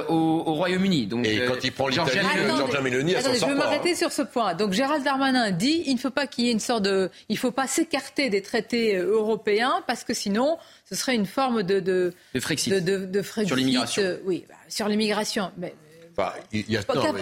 au, 0.10 0.54
Royaume-Uni. 0.56 1.08
Donc, 1.08 1.26
et 1.26 1.46
quand 1.48 1.64
il 1.64 1.72
prend 1.72 1.88
l'Italie, 1.88 2.20
Georgia 2.56 2.82
Meloni 2.82 3.15
je 3.20 3.46
veux 3.46 3.56
m'arrêter 3.56 3.92
hein. 3.92 3.96
sur 3.96 4.12
ce 4.12 4.22
point. 4.22 4.54
Donc 4.54 4.74
Gérald 4.74 5.04
Darmanin 5.04 5.52
dit 5.52 5.84
il 5.86 5.96
ne 5.96 6.00
faut 6.00 6.10
pas 6.10 6.28
qu'il 6.28 6.46
y 6.46 6.50
ait 6.50 6.52
une 6.52 6.60
sorte 6.60 6.84
de, 6.84 7.10
il 7.30 7.38
faut 7.38 7.52
pas 7.52 7.68
s'écarter 7.68 8.30
des 8.30 8.42
traités 8.42 8.96
euh, 8.96 9.14
européens 9.14 9.84
parce 9.88 10.04
que 10.04 10.14
sinon 10.14 10.58
ce 10.86 10.96
serait 10.96 11.16
une 11.16 11.26
forme 11.26 11.64
de 11.64 11.80
de, 11.80 12.14
de 12.34 12.40
Frexit. 12.40 12.74
De, 12.74 13.22
sur 13.46 13.56
l'immigration. 13.56 14.04
Euh, 14.04 14.18
oui, 14.26 14.46
bah, 14.48 14.56
sur 14.68 14.88
l'immigration. 14.88 15.52
Mais, 15.58 15.76
bah, 16.16 16.36
il 16.52 16.70
y 16.70 16.78
a, 16.78 16.82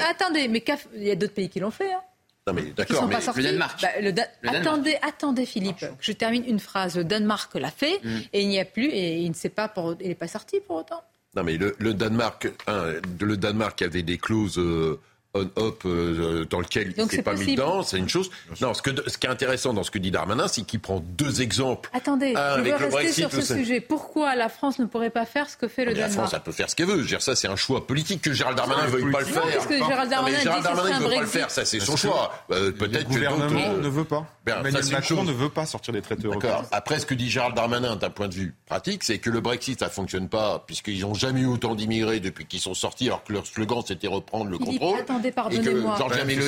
attendez, 0.10 0.48
mais 0.48 0.64
il 0.96 1.04
y 1.04 1.12
a 1.12 1.16
d'autres 1.16 1.34
pays 1.34 1.50
qui 1.50 1.60
l'ont 1.60 1.72
fait. 1.72 1.94
Hein. 1.94 2.02
Non 2.46 2.54
mais 2.54 2.64
d'accord, 2.76 3.08
mais 3.08 3.16
le 3.16 3.44
Danemark. 3.44 3.82
Bah, 3.82 3.88
le 4.02 4.14
attendez, 4.50 4.98
attendez 5.02 5.46
Philippe, 5.46 5.86
je 6.00 6.12
termine 6.12 6.44
une 6.46 6.60
phrase. 6.60 6.98
Le 6.98 7.06
Danemark 7.06 7.56
l'a 7.56 7.72
fait 7.72 8.00
mm. 8.04 8.18
et 8.34 8.42
il 8.42 8.50
n'y 8.50 8.60
a 8.60 8.66
plus 8.66 8.88
et 8.88 9.20
il 9.20 9.30
ne 9.30 9.36
sait 9.36 9.50
pas 9.50 9.70
pour, 9.70 9.96
il 10.02 10.10
n'est 10.10 10.16
pas 10.16 10.28
sorti 10.28 10.60
pour 10.60 10.78
autant. 10.78 11.02
Non 11.36 11.44
mais 11.44 11.58
le, 11.58 11.94
Danemark, 11.94 12.48
le 12.68 13.38
Danemark 13.38 13.82
avait 13.82 14.04
des 14.04 14.18
clauses. 14.18 14.60
Euh, 14.60 15.00
on-up 15.34 15.82
euh, 15.86 16.46
dans 16.46 16.60
lequel 16.60 16.94
il 16.96 17.10
s'est 17.10 17.24
pas 17.24 17.34
mis 17.34 17.56
dedans, 17.56 17.82
c'est 17.84 17.98
une 17.98 18.10
chose. 18.10 18.30
Non, 18.62 18.74
ce, 18.74 18.82
que, 18.82 18.92
ce 19.10 19.18
qui 19.18 19.28
est 19.28 19.30
intéressant 19.30 19.74
dans 19.74 19.84
ce 19.84 19.90
que 19.92 19.98
dit 19.98 20.12
Darmanin, 20.12 20.48
c'est 20.48 20.62
qu'il 20.62 20.80
prend 20.80 21.00
deux 21.00 21.42
exemples. 21.42 21.90
Attendez, 21.94 22.34
je 22.36 22.62
veux 22.62 22.76
rester 22.76 23.12
sur 23.22 23.32
ce 23.32 23.42
sujet. 23.42 23.82
Pourquoi 23.82 24.36
la 24.36 24.50
France 24.50 24.80
ne 24.80 24.86
pourrait 24.86 25.10
pas 25.10 25.26
faire 25.26 25.50
ce 25.50 25.58
que 25.58 25.68
fait 25.68 25.86
le 25.86 25.94
Danemark 25.94 26.12
La 26.12 26.22
France, 26.22 26.34
elle 26.34 26.42
peut 26.42 26.52
faire 26.52 26.70
ce 26.70 26.76
qu'elle 26.76 26.88
veut. 26.88 26.98
Je 26.98 27.02
veux 27.02 27.08
dire, 27.08 27.22
ça, 27.22 27.36
c'est 27.36 27.48
un 27.48 27.56
choix 27.56 27.88
politique 27.88 28.22
que 28.22 28.34
Gérald 28.34 28.58
Darmanin 28.58 28.84
ne 28.84 28.90
veuille 28.90 29.12
pas 29.12 29.20
le 29.20 29.26
faire. 29.26 29.44
Parce 29.44 29.68
que 29.68 29.78
Gérald 29.78 30.10
Darmanin, 30.10 30.38
mais 30.38 30.44
Gérald 30.44 30.64
Darmanin 30.64 31.00
ne 31.00 31.04
veut 31.04 31.16
pas 31.16 31.22
le 31.22 31.28
faire, 31.28 31.50
ça, 31.50 31.66
c'est 31.66 31.80
son 31.80 31.96
choix. 31.96 32.32
Euh, 32.52 32.72
peut-être 32.72 33.08
que 33.10 33.14
le 33.14 33.30
gouvernement 33.30 33.74
ne 33.74 33.88
veut 33.88 34.04
pas. 34.06 34.26
Ben, 34.46 34.60
Emmanuel 34.60 34.92
Macron 34.92 35.24
ne 35.24 35.32
veut 35.32 35.50
pas 35.50 35.66
sortir 35.66 35.94
des 35.94 36.02
traités 36.02 36.28
européens. 36.28 36.62
Après, 36.72 37.00
ce 37.00 37.06
que 37.06 37.14
dit 37.14 37.30
Gérald 37.30 37.56
Darmanin, 37.56 37.96
d'un 37.96 38.10
point 38.10 38.28
de 38.28 38.34
vue 38.34 38.56
pratique, 38.66 39.04
c'est 39.04 39.18
que 39.20 39.30
le 39.30 39.42
Brexit, 39.42 39.80
ça 39.80 39.90
fonctionne 39.90 40.30
pas, 40.30 40.64
puisqu'ils 40.66 41.02
n'ont 41.02 41.14
jamais 41.14 41.42
eu 41.42 41.48
autant 41.48 41.76
d'immigrés 41.76 42.20
depuis 42.20 42.46
qu'ils 42.46 42.60
sont 42.60 42.74
sortis, 42.74 43.08
alors 43.08 43.24
que 43.24 43.34
leur 43.34 43.48
slogan, 43.48 43.82
c'était 43.86 44.08
reprendre 44.08 44.52
le 44.52 44.58
contrôle. 44.58 45.00
Attendez, 45.32 45.32
pardonnez-moi. 45.32 45.98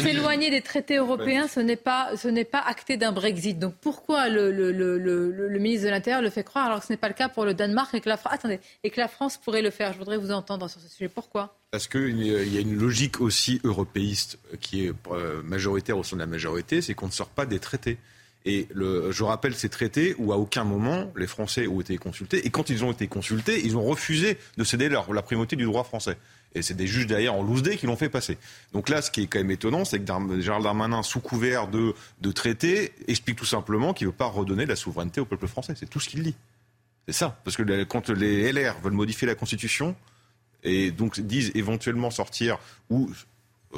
S'éloigner 0.02 0.49
des 0.49 0.61
traités 0.61 0.97
européens, 0.97 1.47
ce 1.47 1.60
n'est 1.60 1.76
pas, 1.76 2.15
ce 2.18 2.27
n'est 2.27 2.45
pas 2.45 2.60
acté 2.60 2.97
d'un 2.97 3.11
Brexit. 3.11 3.57
Donc 3.57 3.76
pourquoi 3.80 4.30
le, 4.30 4.52
le, 4.52 4.72
le, 4.72 4.97
le, 4.97 5.60
ministre 5.60 5.85
de 5.85 5.91
l'Intérieur 5.91 6.22
le 6.22 6.30
fait 6.30 6.43
croire 6.43 6.65
alors 6.65 6.80
que 6.80 6.88
ce 6.88 6.93
n'est 6.93 6.97
pas 6.97 7.07
le 7.07 7.14
cas 7.14 7.30
pour 7.30 7.45
le 7.45 7.53
Danemark 7.53 7.93
et 7.93 8.02
que 8.02 8.10
la, 8.10 8.19
Attendez, 8.26 8.60
et 8.84 8.89
que 8.89 8.99
la 8.99 9.07
France 9.07 9.38
pourrait 9.38 9.61
le 9.61 9.69
faire 9.69 9.93
Je 9.93 9.97
voudrais 9.97 10.18
vous 10.18 10.31
entendre 10.31 10.69
sur 10.69 10.81
ce 10.81 10.89
sujet. 10.89 11.10
Pourquoi? 11.10 11.57
Parce 11.72 11.88
qu'il 11.88 12.23
y 12.26 12.57
a 12.57 12.61
une 12.61 12.77
logique 12.77 13.22
aussi 13.22 13.60
européiste 13.64 14.39
qui 14.61 14.85
est 14.85 14.93
euh, 15.11 15.41
majoritaire 15.43 15.97
au 15.97 16.03
sein 16.03 16.15
de 16.15 16.22
la 16.22 16.27
majorité, 16.27 16.81
c'est 16.81 16.93
qu'on 16.93 17.07
ne 17.07 17.11
sort 17.11 17.30
pas 17.30 17.45
des 17.45 17.60
traités. 17.60 17.97
Et 18.45 18.68
le, 18.73 19.11
je 19.11 19.23
rappelle 19.23 19.56
ces 19.56 19.69
traités 19.69 20.15
où 20.19 20.31
à 20.31 20.38
aucun 20.38 20.64
moment 20.64 21.11
les 21.15 21.26
Français 21.26 21.68
ont 21.68 21.81
été 21.81 21.97
consultés. 21.97 22.45
Et 22.45 22.52
quand 22.52 22.69
ils 22.69 22.85
ont 22.85 22.91
été 22.91 23.07
consultés, 23.07 23.65
ils 23.65 23.76
ont 23.76 23.84
refusé 23.84 24.38
de 24.57 24.64
céder 24.64 24.88
leur, 24.88 25.11
la 25.11 25.23
primauté 25.23 25.56
du 25.56 25.65
droit 25.65 25.84
français. 25.84 26.18
Et 26.56 26.61
c'est 26.61 26.73
des 26.73 26.88
juges 26.88 27.06
derrière 27.06 27.36
en 27.36 27.44
loose 27.44 27.64
qui 27.77 27.86
l'ont 27.86 27.98
fait 27.98 28.10
passer. 28.10 28.38
Donc 28.73 28.90
là, 28.90 29.02
ce 29.02 29.11
qui 29.11 29.23
est 29.23 29.27
quand 29.27 29.40
même 29.40 29.52
étonnant, 29.52 29.86
c'est 29.86 29.99
que 29.99 30.41
Gérald 30.41 30.64
Darmanin, 30.64 31.03
sous 31.03 31.19
couvert 31.19 31.68
de, 31.68 31.94
de 32.22 32.32
traité, 32.32 32.94
explique 33.07 33.38
tout 33.38 33.45
simplement 33.45 33.94
qu'il 33.94 34.07
ne 34.07 34.11
veut 34.11 34.18
pas 34.18 34.26
redonner 34.26 34.65
la 34.65 34.76
souveraineté 34.76 35.19
au 35.19 35.26
peuple 35.26 35.48
français. 35.48 35.73
C'est 35.77 35.90
tout 35.90 35.99
ce 35.99 36.10
qu'il 36.10 36.23
dit. 36.23 36.36
C'est 37.07 37.14
ça. 37.14 37.40
Parce 37.44 37.57
que 37.57 37.84
quand 37.84 38.10
les 38.10 38.52
LR 38.52 38.80
veulent 38.82 38.94
modifier 38.94 39.27
la 39.27 39.36
Constitution, 39.36 39.95
et 40.65 40.91
donc 40.91 41.19
disent 41.19 41.52
éventuellement 41.56 42.10
sortir 42.10 42.57
ou 42.90 43.10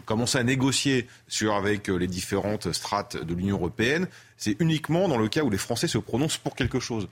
commencer 0.05 0.37
à 0.37 0.43
négocier 0.43 1.07
sur, 1.27 1.55
avec 1.55 1.87
les 1.87 2.07
différentes 2.07 2.71
strates 2.71 3.17
de 3.17 3.33
l'Union 3.33 3.57
européenne, 3.57 4.07
c'est 4.37 4.55
uniquement 4.59 5.07
dans 5.07 5.17
le 5.17 5.27
cas 5.27 5.43
où 5.43 5.49
les 5.49 5.57
Français 5.57 5.87
se 5.87 5.97
prononcent 5.97 6.37
pour 6.37 6.55
quelque 6.55 6.79
chose 6.79 7.09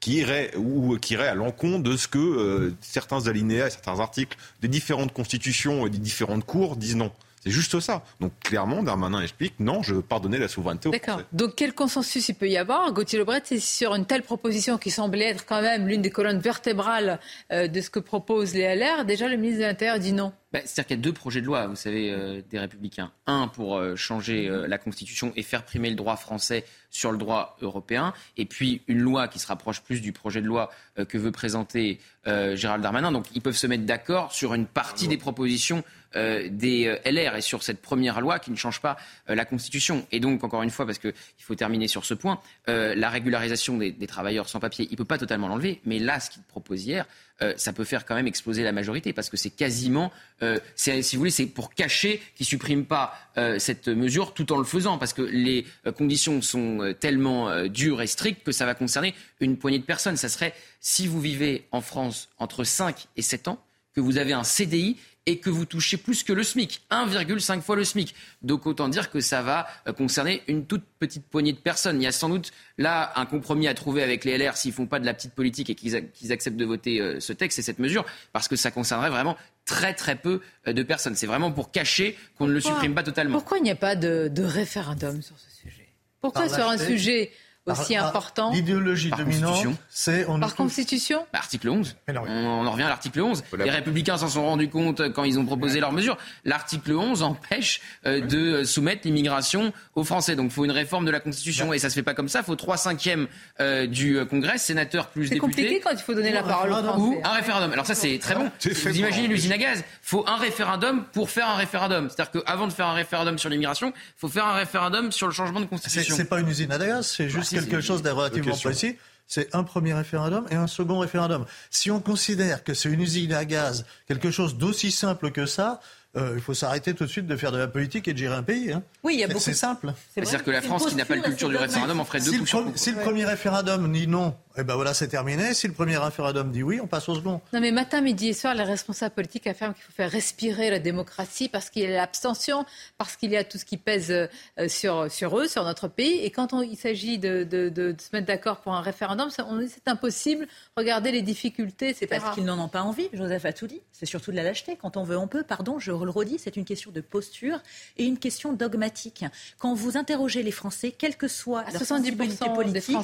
qui 0.00 0.18
irait 0.18 0.54
ou 0.56 0.96
qui 0.98 1.14
irait 1.14 1.28
à 1.28 1.34
l'encontre 1.34 1.82
de 1.82 1.96
ce 1.96 2.08
que 2.08 2.18
euh, 2.18 2.74
certains 2.80 3.26
alinéas, 3.26 3.70
certains 3.70 4.00
articles 4.00 4.36
des 4.60 4.68
différentes 4.68 5.12
constitutions 5.12 5.86
et 5.86 5.90
des 5.90 5.98
différentes 5.98 6.44
cours 6.44 6.76
disent 6.76 6.96
non. 6.96 7.12
C'est 7.48 7.54
juste 7.54 7.80
ça. 7.80 8.04
Donc 8.20 8.32
clairement, 8.40 8.82
Darmanin 8.82 9.22
explique 9.22 9.54
non, 9.58 9.82
je 9.82 9.94
veux 9.94 10.02
pardonner 10.02 10.36
la 10.36 10.48
souveraineté 10.48 10.90
aux 10.90 10.92
D'accord. 10.92 11.22
Donc 11.32 11.54
quel 11.56 11.72
consensus 11.72 12.28
il 12.28 12.34
peut 12.34 12.46
y 12.46 12.58
avoir 12.58 12.92
Gauthier 12.92 13.18
Lebret, 13.18 13.40
c'est 13.44 13.58
sur 13.58 13.94
une 13.94 14.04
telle 14.04 14.22
proposition 14.22 14.76
qui 14.76 14.90
semblait 14.90 15.30
être 15.30 15.46
quand 15.46 15.62
même 15.62 15.88
l'une 15.88 16.02
des 16.02 16.10
colonnes 16.10 16.40
vertébrales 16.40 17.18
euh, 17.50 17.66
de 17.66 17.80
ce 17.80 17.88
que 17.88 18.00
proposent 18.00 18.52
les 18.52 18.76
LR. 18.76 19.06
Déjà, 19.06 19.28
le 19.28 19.38
ministre 19.38 19.62
de 19.62 19.66
l'Intérieur 19.66 19.98
dit 19.98 20.12
non. 20.12 20.34
Bah, 20.50 20.60
c'est-à-dire 20.64 20.86
qu'il 20.86 20.96
y 20.96 21.00
a 21.00 21.02
deux 21.02 21.12
projets 21.12 21.42
de 21.42 21.46
loi, 21.46 21.66
vous 21.66 21.76
savez, 21.76 22.10
euh, 22.10 22.40
des 22.48 22.58
Républicains. 22.58 23.12
Un 23.26 23.48
pour 23.48 23.76
euh, 23.76 23.96
changer 23.96 24.48
euh, 24.48 24.66
la 24.66 24.78
Constitution 24.78 25.30
et 25.36 25.42
faire 25.42 25.62
primer 25.62 25.90
le 25.90 25.96
droit 25.96 26.16
français 26.16 26.64
sur 26.88 27.12
le 27.12 27.18
droit 27.18 27.58
européen, 27.60 28.14
et 28.38 28.46
puis 28.46 28.80
une 28.88 29.00
loi 29.00 29.28
qui 29.28 29.38
se 29.38 29.46
rapproche 29.46 29.82
plus 29.82 30.00
du 30.00 30.12
projet 30.12 30.40
de 30.40 30.46
loi 30.46 30.70
que 31.06 31.18
veut 31.18 31.30
présenter 31.30 32.00
Gérald 32.24 32.82
Darmanin. 32.82 33.12
Donc 33.12 33.26
ils 33.34 33.42
peuvent 33.42 33.58
se 33.58 33.66
mettre 33.66 33.84
d'accord 33.84 34.32
sur 34.32 34.54
une 34.54 34.64
partie 34.64 35.06
des 35.06 35.18
propositions 35.18 35.84
des 36.14 36.98
LR 37.04 37.36
et 37.36 37.40
sur 37.40 37.62
cette 37.62 37.80
première 37.82 38.20
loi 38.20 38.38
qui 38.38 38.50
ne 38.50 38.56
change 38.56 38.80
pas 38.80 38.96
la 39.28 39.44
Constitution. 39.44 40.06
Et 40.10 40.20
donc, 40.20 40.42
encore 40.44 40.62
une 40.62 40.70
fois, 40.70 40.86
parce 40.86 40.98
qu'il 40.98 41.12
faut 41.38 41.54
terminer 41.54 41.88
sur 41.88 42.04
ce 42.04 42.14
point, 42.14 42.40
la 42.66 43.10
régularisation 43.10 43.76
des, 43.76 44.06
travailleurs 44.06 44.48
sans 44.48 44.60
papier, 44.60 44.86
il 44.90 44.92
ne 44.92 44.96
peut 44.96 45.04
pas 45.04 45.18
totalement 45.18 45.48
l'enlever, 45.48 45.80
mais 45.84 45.98
là, 45.98 46.20
ce 46.20 46.30
qu'il 46.30 46.42
propose 46.42 46.84
hier, 46.84 47.06
euh, 47.40 47.54
ça 47.56 47.72
peut 47.72 47.84
faire 47.84 48.04
quand 48.04 48.16
même 48.16 48.26
exploser 48.26 48.64
la 48.64 48.72
majorité 48.72 49.12
parce 49.12 49.30
que 49.30 49.36
c'est 49.36 49.50
quasiment, 49.50 50.10
euh, 50.42 50.58
si 50.74 51.14
vous 51.14 51.20
voulez, 51.20 51.30
c'est 51.30 51.46
pour 51.46 51.72
cacher 51.72 52.20
qu'ils 52.34 52.46
suppriment 52.46 52.84
pas 52.84 53.14
euh, 53.36 53.60
cette 53.60 53.86
mesure 53.86 54.34
tout 54.34 54.52
en 54.52 54.58
le 54.58 54.64
faisant 54.64 54.98
parce 54.98 55.12
que 55.12 55.22
les 55.22 55.64
conditions 55.96 56.42
sont 56.42 56.94
tellement 56.98 57.66
dures 57.66 58.02
et 58.02 58.06
strictes 58.06 58.44
que 58.44 58.52
ça 58.52 58.66
va 58.66 58.74
concerner 58.74 59.14
une 59.40 59.56
poignée 59.56 59.78
de 59.78 59.84
personnes. 59.84 60.16
Ça 60.16 60.28
serait 60.28 60.54
si 60.80 61.06
vous 61.06 61.20
vivez 61.20 61.66
en 61.70 61.80
France 61.80 62.28
entre 62.38 62.64
5 62.64 63.06
et 63.16 63.22
7 63.22 63.48
ans, 63.48 63.62
que 63.98 64.02
vous 64.04 64.16
avez 64.16 64.32
un 64.32 64.44
CDI 64.44 64.96
et 65.26 65.38
que 65.40 65.50
vous 65.50 65.66
touchez 65.66 65.96
plus 65.96 66.22
que 66.22 66.32
le 66.32 66.44
SMIC, 66.44 66.82
1,5 66.90 67.60
fois 67.62 67.74
le 67.74 67.82
SMIC. 67.82 68.14
Donc 68.42 68.64
autant 68.64 68.88
dire 68.88 69.10
que 69.10 69.18
ça 69.18 69.42
va 69.42 69.66
euh, 69.88 69.92
concerner 69.92 70.40
une 70.46 70.66
toute 70.66 70.84
petite 71.00 71.26
poignée 71.26 71.52
de 71.52 71.58
personnes. 71.58 72.00
Il 72.00 72.04
y 72.04 72.06
a 72.06 72.12
sans 72.12 72.28
doute 72.28 72.52
là 72.78 73.12
un 73.16 73.26
compromis 73.26 73.66
à 73.66 73.74
trouver 73.74 74.04
avec 74.04 74.24
les 74.24 74.38
LR 74.38 74.56
s'ils 74.56 74.72
font 74.72 74.86
pas 74.86 75.00
de 75.00 75.04
la 75.04 75.14
petite 75.14 75.34
politique 75.34 75.68
et 75.68 75.74
qu'ils 75.74 76.32
acceptent 76.32 76.56
de 76.56 76.64
voter 76.64 77.00
euh, 77.00 77.18
ce 77.18 77.32
texte 77.32 77.58
et 77.58 77.62
cette 77.62 77.80
mesure, 77.80 78.06
parce 78.32 78.46
que 78.46 78.54
ça 78.54 78.70
concernerait 78.70 79.10
vraiment 79.10 79.36
très 79.64 79.94
très 79.94 80.14
peu 80.14 80.40
euh, 80.68 80.72
de 80.72 80.82
personnes. 80.84 81.16
C'est 81.16 81.26
vraiment 81.26 81.50
pour 81.50 81.72
cacher 81.72 82.16
qu'on 82.38 82.46
ne 82.46 82.52
le 82.52 82.60
supprime 82.60 82.94
pas 82.94 83.02
totalement. 83.02 83.36
Pourquoi 83.36 83.58
il 83.58 83.64
n'y 83.64 83.70
a 83.72 83.76
pas 83.76 83.96
de, 83.96 84.30
référendum 84.38 85.20
sur 85.22 85.36
ce 85.38 85.50
sujet? 85.50 85.88
Pourquoi 86.20 86.48
sur 86.48 86.68
un 86.68 86.78
sujet 86.78 87.32
aussi 87.68 87.96
important. 87.96 88.50
L'idéologie 88.52 89.10
dominante, 89.10 89.66
c'est 89.88 90.26
par 90.40 90.54
constitution. 90.54 91.26
Bah, 91.32 91.38
article 91.40 91.68
11. 91.68 91.96
On, 92.08 92.66
en 92.66 92.70
revient 92.70 92.84
à 92.84 92.88
l'article 92.88 93.20
11. 93.20 93.44
Les 93.58 93.70
Républicains 93.70 94.18
s'en 94.18 94.28
sont 94.28 94.44
rendus 94.44 94.68
compte 94.68 95.12
quand 95.12 95.24
ils 95.24 95.38
ont 95.38 95.46
proposé 95.46 95.80
leurs 95.80 95.92
mesures. 95.92 96.16
L'article 96.44 96.92
11 96.92 97.22
empêche 97.22 97.80
euh, 98.06 98.20
de 98.20 98.64
soumettre 98.64 99.02
l'immigration 99.04 99.72
aux 99.94 100.04
Français. 100.04 100.36
Donc, 100.36 100.46
il 100.46 100.52
faut 100.52 100.64
une 100.64 100.70
réforme 100.70 101.04
de 101.04 101.10
la 101.10 101.20
constitution 101.20 101.72
et 101.72 101.78
ça 101.78 101.90
se 101.90 101.94
fait 101.94 102.02
pas 102.02 102.14
comme 102.14 102.28
ça. 102.28 102.40
Il 102.40 102.44
faut 102.44 102.56
trois 102.56 102.76
cinquièmes 102.76 103.26
euh, 103.60 103.86
du 103.86 104.18
Congrès, 104.26 104.58
sénateurs 104.58 105.08
plus 105.08 105.30
députés. 105.30 105.34
C'est 105.34 105.40
compliqué 105.40 105.80
quand 105.80 105.90
il 105.92 105.98
faut 105.98 106.14
donner 106.14 106.32
la 106.32 106.42
parole 106.42 106.72
aux 106.72 106.82
Français. 106.82 107.00
Ou 107.00 107.20
un 107.24 107.32
référendum. 107.32 107.72
Alors 107.72 107.86
ça, 107.86 107.94
c'est 107.94 108.18
très 108.18 108.34
bon. 108.34 108.50
Vous 108.64 108.98
imaginez 108.98 109.28
l'usine 109.28 109.52
à 109.52 109.58
gaz. 109.58 109.78
Il 109.78 109.84
faut 110.02 110.24
un 110.26 110.36
référendum 110.36 111.04
pour 111.12 111.30
faire 111.30 111.48
un 111.48 111.56
référendum. 111.56 112.08
C'est-à-dire 112.08 112.42
qu'avant 112.42 112.66
de 112.66 112.72
faire 112.72 112.86
un 112.86 112.94
référendum 112.94 113.38
sur 113.38 113.48
l'immigration, 113.48 113.92
il 113.94 114.20
faut 114.20 114.28
faire 114.28 114.46
un 114.46 114.54
référendum 114.54 115.12
sur 115.12 115.26
le 115.26 115.32
changement 115.32 115.60
de 115.60 115.66
constitution. 115.66 116.14
C'est 116.16 116.28
pas 116.28 116.40
une 116.40 116.48
usine 116.48 116.72
à 116.72 116.78
gaz, 116.78 117.06
c'est 117.16 117.28
juste 117.28 117.57
quelque 117.66 117.80
chose 117.80 118.02
de 118.02 118.10
relativement 118.10 118.56
précis. 118.56 118.96
C'est 119.26 119.54
un 119.54 119.62
premier 119.62 119.92
référendum 119.92 120.46
et 120.50 120.54
un 120.54 120.66
second 120.66 121.00
référendum. 121.00 121.44
Si 121.70 121.90
on 121.90 122.00
considère 122.00 122.64
que 122.64 122.72
c'est 122.72 122.88
une 122.88 123.02
usine 123.02 123.34
à 123.34 123.44
gaz, 123.44 123.84
quelque 124.06 124.30
chose 124.30 124.56
d'aussi 124.56 124.90
simple 124.90 125.30
que 125.30 125.44
ça, 125.44 125.80
euh, 126.16 126.32
il 126.34 126.40
faut 126.40 126.54
s'arrêter 126.54 126.94
tout 126.94 127.04
de 127.04 127.10
suite 127.10 127.26
de 127.26 127.36
faire 127.36 127.52
de 127.52 127.58
la 127.58 127.68
politique 127.68 128.08
et 128.08 128.14
de 128.14 128.18
gérer 128.18 128.34
un 128.34 128.42
pays. 128.42 128.72
Hein. 128.72 128.82
Oui, 129.02 129.14
il 129.14 129.20
y 129.20 129.24
a 129.24 129.28
beaucoup. 129.28 129.40
C'est 129.40 129.52
simple. 129.52 129.92
C'est-à-dire 130.14 130.42
que 130.42 130.50
la 130.50 130.62
France, 130.62 130.86
qui 130.86 130.94
n'a 130.94 131.04
pas 131.04 131.16
de 131.16 131.22
culture 131.22 131.50
du 131.50 131.56
référendum, 131.56 132.00
en 132.00 132.04
ferait 132.06 132.20
deux 132.20 132.30
si 132.30 132.38
coups 132.38 132.54
le, 132.54 132.72
Si 132.76 132.92
le 132.92 133.00
premier 133.00 133.26
référendum 133.26 133.92
dit 133.92 134.06
non, 134.06 134.34
eh 134.60 134.64
ben 134.64 134.74
voilà, 134.74 134.92
c'est 134.92 135.06
terminé. 135.06 135.54
Si 135.54 135.68
le 135.68 135.72
premier 135.72 135.96
référendum 135.98 136.50
dit 136.50 136.64
oui, 136.64 136.80
on 136.80 136.88
passe 136.88 137.08
au 137.08 137.14
second. 137.14 137.40
Non, 137.52 137.60
mais 137.60 137.70
matin, 137.70 138.00
midi 138.00 138.30
et 138.30 138.32
soir, 138.32 138.56
les 138.56 138.64
responsables 138.64 139.14
politiques 139.14 139.46
affirment 139.46 139.72
qu'il 139.72 139.84
faut 139.84 139.92
faire 139.92 140.10
respirer 140.10 140.68
la 140.68 140.80
démocratie 140.80 141.48
parce 141.48 141.70
qu'il 141.70 141.82
y 141.82 141.86
a 141.86 141.90
l'abstention, 141.90 142.66
parce 142.96 143.14
qu'il 143.14 143.30
y 143.30 143.36
a 143.36 143.44
tout 143.44 143.56
ce 143.56 143.64
qui 143.64 143.76
pèse 143.76 144.10
euh, 144.10 144.26
sur, 144.66 145.08
sur 145.12 145.38
eux, 145.38 145.46
sur 145.46 145.62
notre 145.62 145.86
pays. 145.86 146.24
Et 146.24 146.32
quand 146.32 146.60
il 146.60 146.76
s'agit 146.76 147.18
de, 147.18 147.44
de, 147.44 147.68
de, 147.68 147.94
se 147.98 148.08
mettre 148.12 148.26
d'accord 148.26 148.56
pour 148.56 148.74
un 148.74 148.80
référendum, 148.80 149.28
c'est 149.30 149.86
impossible. 149.86 150.48
Regardez 150.76 151.12
les 151.12 151.22
difficultés. 151.22 151.94
C'est 151.94 152.08
parce 152.08 152.34
qu'ils 152.34 152.44
n'en 152.44 152.58
ont 152.58 152.68
pas 152.68 152.82
envie, 152.82 153.08
Joseph 153.12 153.44
a 153.44 153.52
tout 153.52 153.68
dit. 153.68 153.80
C'est 153.92 154.06
surtout 154.06 154.32
de 154.32 154.36
la 154.36 154.42
lâcheté. 154.42 154.76
Quand 154.76 154.96
on 154.96 155.04
veut, 155.04 155.16
on 155.16 155.28
peut. 155.28 155.44
Pardon, 155.44 155.78
je 155.78 155.92
le 155.92 156.10
redis, 156.10 156.40
c'est 156.40 156.56
une 156.56 156.64
question 156.64 156.90
de 156.90 157.00
posture 157.00 157.60
et 157.96 158.04
une 158.04 158.18
question 158.18 158.52
dogmatique. 158.52 159.24
Quand 159.58 159.74
vous 159.74 159.96
interrogez 159.96 160.42
les 160.42 160.50
Français, 160.50 160.90
quelle 160.90 161.16
que 161.16 161.28
soit 161.28 161.64
leur 161.72 161.82
sensibilité 161.82 162.46
politique, 162.52 162.96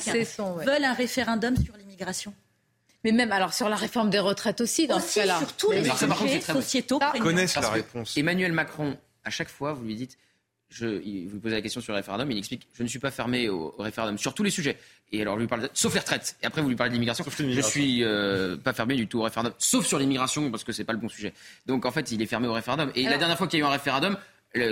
veulent 0.66 0.84
un 0.84 0.94
référendum 0.94 1.43
sur 1.62 1.76
l'immigration. 1.76 2.34
Mais 3.04 3.12
même 3.12 3.32
alors 3.32 3.52
sur 3.52 3.68
la 3.68 3.76
réforme 3.76 4.10
des 4.10 4.18
retraites 4.18 4.60
aussi 4.60 4.86
dans 4.86 4.98
ce 4.98 5.16
cas-là. 5.16 5.38
Sur 5.38 5.52
tous 5.54 5.70
les 5.72 5.84
sujets 5.84 6.40
sociétaux. 6.40 6.98
connaissent 7.20 7.56
la 7.56 7.68
réponse. 7.68 8.16
Emmanuel 8.16 8.52
Macron, 8.52 8.96
à 9.24 9.30
chaque 9.30 9.50
fois, 9.50 9.74
vous 9.74 9.84
lui 9.84 9.94
dites 9.94 10.16
je, 10.70 10.86
vous 10.86 11.34
lui 11.34 11.40
posez 11.40 11.54
la 11.54 11.62
question 11.62 11.80
sur 11.80 11.92
le 11.92 11.98
référendum, 11.98 12.28
il 12.32 12.38
explique 12.38 12.66
je 12.72 12.82
ne 12.82 12.88
suis 12.88 12.98
pas 12.98 13.12
fermé 13.12 13.48
au, 13.48 13.74
référendum 13.78 14.18
sur 14.18 14.34
tous 14.34 14.42
les 14.42 14.50
sujets. 14.50 14.76
Et 15.12 15.22
alors, 15.22 15.36
lui 15.36 15.46
parle 15.46 15.62
de, 15.62 15.70
sauf 15.72 15.94
les 15.94 16.00
retraites. 16.00 16.36
Et 16.42 16.46
après, 16.46 16.62
vous 16.62 16.68
lui 16.68 16.74
parlez 16.74 16.90
de 16.90 16.94
l'immigration. 16.94 17.24
Je 17.38 17.60
suis 17.60 18.02
euh, 18.02 18.56
pas 18.56 18.72
fermé 18.72 18.96
du 18.96 19.06
tout 19.06 19.20
au 19.20 19.22
référendum, 19.22 19.52
sauf 19.58 19.86
sur 19.86 19.98
l'immigration 19.98 20.50
parce 20.50 20.64
que 20.64 20.72
c'est 20.72 20.82
pas 20.82 20.92
le 20.92 20.98
bon 20.98 21.08
sujet. 21.08 21.32
Donc 21.66 21.86
en 21.86 21.92
fait, 21.92 22.10
il 22.10 22.20
est 22.20 22.26
fermé 22.26 22.48
au 22.48 22.52
référendum. 22.52 22.90
Et 22.96 23.04
la 23.04 23.18
dernière 23.18 23.38
fois 23.38 23.46
qu'il 23.46 23.60
y 23.60 23.62
a 23.62 23.64
eu 23.64 23.68
un 23.68 23.72
référendum, 23.72 24.16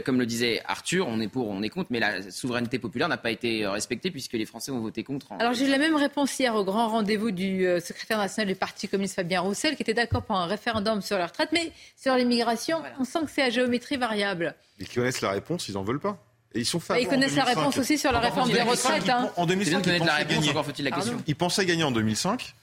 comme 0.04 0.18
le 0.18 0.26
disait 0.26 0.62
Arthur, 0.66 1.06
on 1.08 1.20
est 1.20 1.28
pour, 1.28 1.48
on 1.48 1.62
est 1.62 1.68
contre, 1.68 1.88
mais 1.90 2.00
la 2.00 2.30
souveraineté 2.30 2.78
populaire 2.78 3.08
n'a 3.08 3.16
pas 3.16 3.30
été 3.30 3.66
respectée 3.66 4.10
puisque 4.10 4.34
les 4.34 4.46
Français 4.46 4.70
ont 4.70 4.80
voté 4.80 5.02
contre. 5.02 5.32
Alors 5.38 5.54
j'ai 5.54 5.66
eu 5.66 5.70
la 5.70 5.78
même 5.78 5.96
réponse 5.96 6.38
hier 6.38 6.54
au 6.54 6.64
grand 6.64 6.88
rendez-vous 6.88 7.30
du 7.30 7.66
euh, 7.66 7.80
secrétaire 7.80 8.18
national 8.18 8.48
du 8.48 8.54
Parti 8.54 8.88
communiste 8.88 9.16
Fabien 9.16 9.40
Roussel, 9.40 9.76
qui 9.76 9.82
était 9.82 9.94
d'accord 9.94 10.22
pour 10.22 10.36
un 10.36 10.46
référendum 10.46 11.02
sur 11.02 11.18
la 11.18 11.26
retraite, 11.26 11.50
mais 11.52 11.72
sur 11.96 12.14
l'immigration, 12.14 12.82
on 12.98 13.04
sent 13.04 13.20
que 13.24 13.30
c'est 13.30 13.42
à 13.42 13.50
géométrie 13.50 13.96
variable. 13.96 14.54
Ils 14.78 14.88
connaissent 14.88 15.20
la 15.20 15.30
réponse, 15.30 15.68
ils 15.68 15.74
n'en 15.74 15.82
veulent 15.82 16.00
pas. 16.00 16.18
Et 16.54 16.60
ils 16.60 16.66
sont 16.66 16.80
bah, 16.88 17.00
Ils 17.00 17.08
connaissent 17.08 17.36
la 17.36 17.44
réponse 17.44 17.78
aussi 17.78 17.98
sur 17.98 18.12
la 18.12 18.20
réforme 18.20 18.50
des 18.50 18.62
retraites. 18.62 19.08
Hein. 19.08 19.30
En 19.36 19.46
2005, 19.46 19.86
ils, 19.86 20.04
la 20.04 20.14
réponse, 20.14 20.52
la 20.78 20.90
ils 21.26 21.36
pensaient 21.36 21.64
gagner 21.64 21.84
en 21.84 21.92
2005 21.92 22.54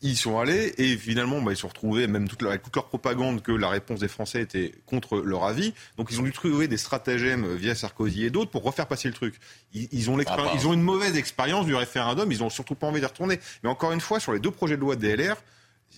ils 0.00 0.16
sont 0.16 0.38
allés 0.38 0.74
et 0.78 0.96
finalement 0.96 1.40
bah, 1.40 1.52
ils 1.52 1.56
se 1.56 1.62
sont 1.62 1.68
retrouvés, 1.68 2.06
même 2.06 2.28
toute 2.28 2.42
leur, 2.42 2.52
avec 2.52 2.62
toute 2.62 2.76
leur 2.76 2.86
propagande, 2.86 3.42
que 3.42 3.52
la 3.52 3.68
réponse 3.68 4.00
des 4.00 4.08
Français 4.08 4.42
était 4.42 4.72
contre 4.86 5.18
leur 5.18 5.44
avis. 5.44 5.74
Donc 5.96 6.08
ils 6.10 6.20
ont 6.20 6.22
dû 6.22 6.32
trouver 6.32 6.68
des 6.68 6.76
stratagèmes 6.76 7.54
via 7.56 7.74
Sarkozy 7.74 8.24
et 8.24 8.30
d'autres 8.30 8.50
pour 8.50 8.62
refaire 8.62 8.86
passer 8.86 9.08
le 9.08 9.14
truc. 9.14 9.34
Ils, 9.72 10.10
ont, 10.10 10.18
ah, 10.26 10.52
ils 10.54 10.66
ont 10.68 10.72
une 10.72 10.82
mauvaise 10.82 11.16
expérience 11.16 11.66
du 11.66 11.74
référendum, 11.74 12.30
ils 12.30 12.42
ont 12.42 12.50
surtout 12.50 12.74
pas 12.74 12.86
envie 12.86 13.00
d'y 13.00 13.06
retourner. 13.06 13.40
Mais 13.62 13.68
encore 13.68 13.92
une 13.92 14.00
fois, 14.00 14.20
sur 14.20 14.32
les 14.32 14.40
deux 14.40 14.50
projets 14.50 14.76
de 14.76 14.80
loi 14.80 14.96
DLR, 14.96 15.36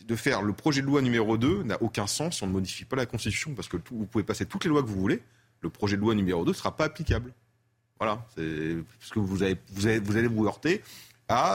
de 0.04 0.16
faire 0.16 0.42
le 0.42 0.52
projet 0.52 0.80
de 0.80 0.86
loi 0.86 1.02
numéro 1.02 1.36
2 1.36 1.64
n'a 1.64 1.82
aucun 1.82 2.06
sens 2.06 2.36
si 2.36 2.42
on 2.44 2.46
ne 2.46 2.52
modifie 2.52 2.84
pas 2.84 2.96
la 2.96 3.06
Constitution, 3.06 3.54
parce 3.54 3.68
que 3.68 3.76
vous 3.90 4.06
pouvez 4.06 4.24
passer 4.24 4.46
toutes 4.46 4.64
les 4.64 4.70
lois 4.70 4.82
que 4.82 4.88
vous 4.88 5.00
voulez, 5.00 5.20
le 5.60 5.68
projet 5.68 5.96
de 5.96 6.00
loi 6.00 6.14
numéro 6.14 6.44
2 6.44 6.50
ne 6.50 6.56
sera 6.56 6.76
pas 6.76 6.84
applicable. 6.84 7.32
Voilà, 7.98 8.24
parce 8.34 9.10
que 9.10 9.18
vous, 9.18 9.42
avez, 9.42 9.58
vous, 9.72 9.86
avez, 9.86 9.98
vous 9.98 10.16
allez 10.16 10.28
vous 10.28 10.46
heurter 10.46 10.82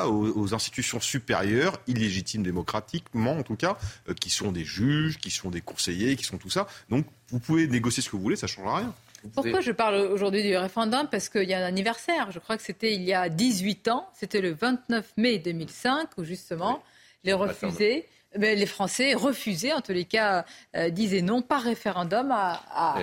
aux, 0.07 0.53
institutions 0.53 0.99
supérieures, 0.99 1.77
illégitimes 1.87 2.43
démocratiquement 2.43 3.33
en 3.33 3.43
tout 3.43 3.55
cas, 3.55 3.77
euh, 4.09 4.13
qui 4.13 4.29
sont 4.29 4.51
des 4.51 4.63
juges, 4.63 5.17
qui 5.17 5.31
sont 5.31 5.49
des 5.49 5.61
conseillers, 5.61 6.15
qui 6.15 6.23
sont 6.23 6.37
tout 6.37 6.49
ça. 6.49 6.67
Donc 6.89 7.05
vous 7.29 7.39
pouvez 7.39 7.67
négocier 7.67 8.01
ce 8.01 8.09
que 8.09 8.15
vous 8.15 8.21
voulez, 8.21 8.35
ça 8.35 8.47
ne 8.47 8.51
changera 8.51 8.77
rien. 8.77 8.93
Pourquoi 9.33 9.61
je 9.61 9.71
parle 9.71 9.95
aujourd'hui 9.95 10.43
du 10.43 10.55
référendum? 10.55 11.07
Parce 11.09 11.29
qu'il 11.29 11.49
y 11.49 11.53
a 11.53 11.59
un 11.59 11.67
anniversaire. 11.67 12.31
Je 12.31 12.37
crois 12.37 12.57
que 12.57 12.63
c'était 12.63 12.93
il 12.93 13.01
y 13.01 13.13
a 13.13 13.27
18 13.27 13.87
ans. 13.87 14.07
C'était 14.13 14.41
le 14.41 14.53
29 14.53 15.13
mai 15.17 15.39
2005 15.39 16.09
où 16.17 16.23
justement 16.23 16.83
les 17.23 17.33
refusés 17.33 18.05
les 18.37 18.65
Français 18.65 19.13
refusaient, 19.13 19.73
en 19.73 19.81
tous 19.81 19.91
les 19.91 20.05
cas, 20.05 20.45
euh, 20.75 20.89
disaient 20.89 21.21
non 21.21 21.41
par 21.41 21.63
référendum 21.63 22.31
à, 22.31 22.97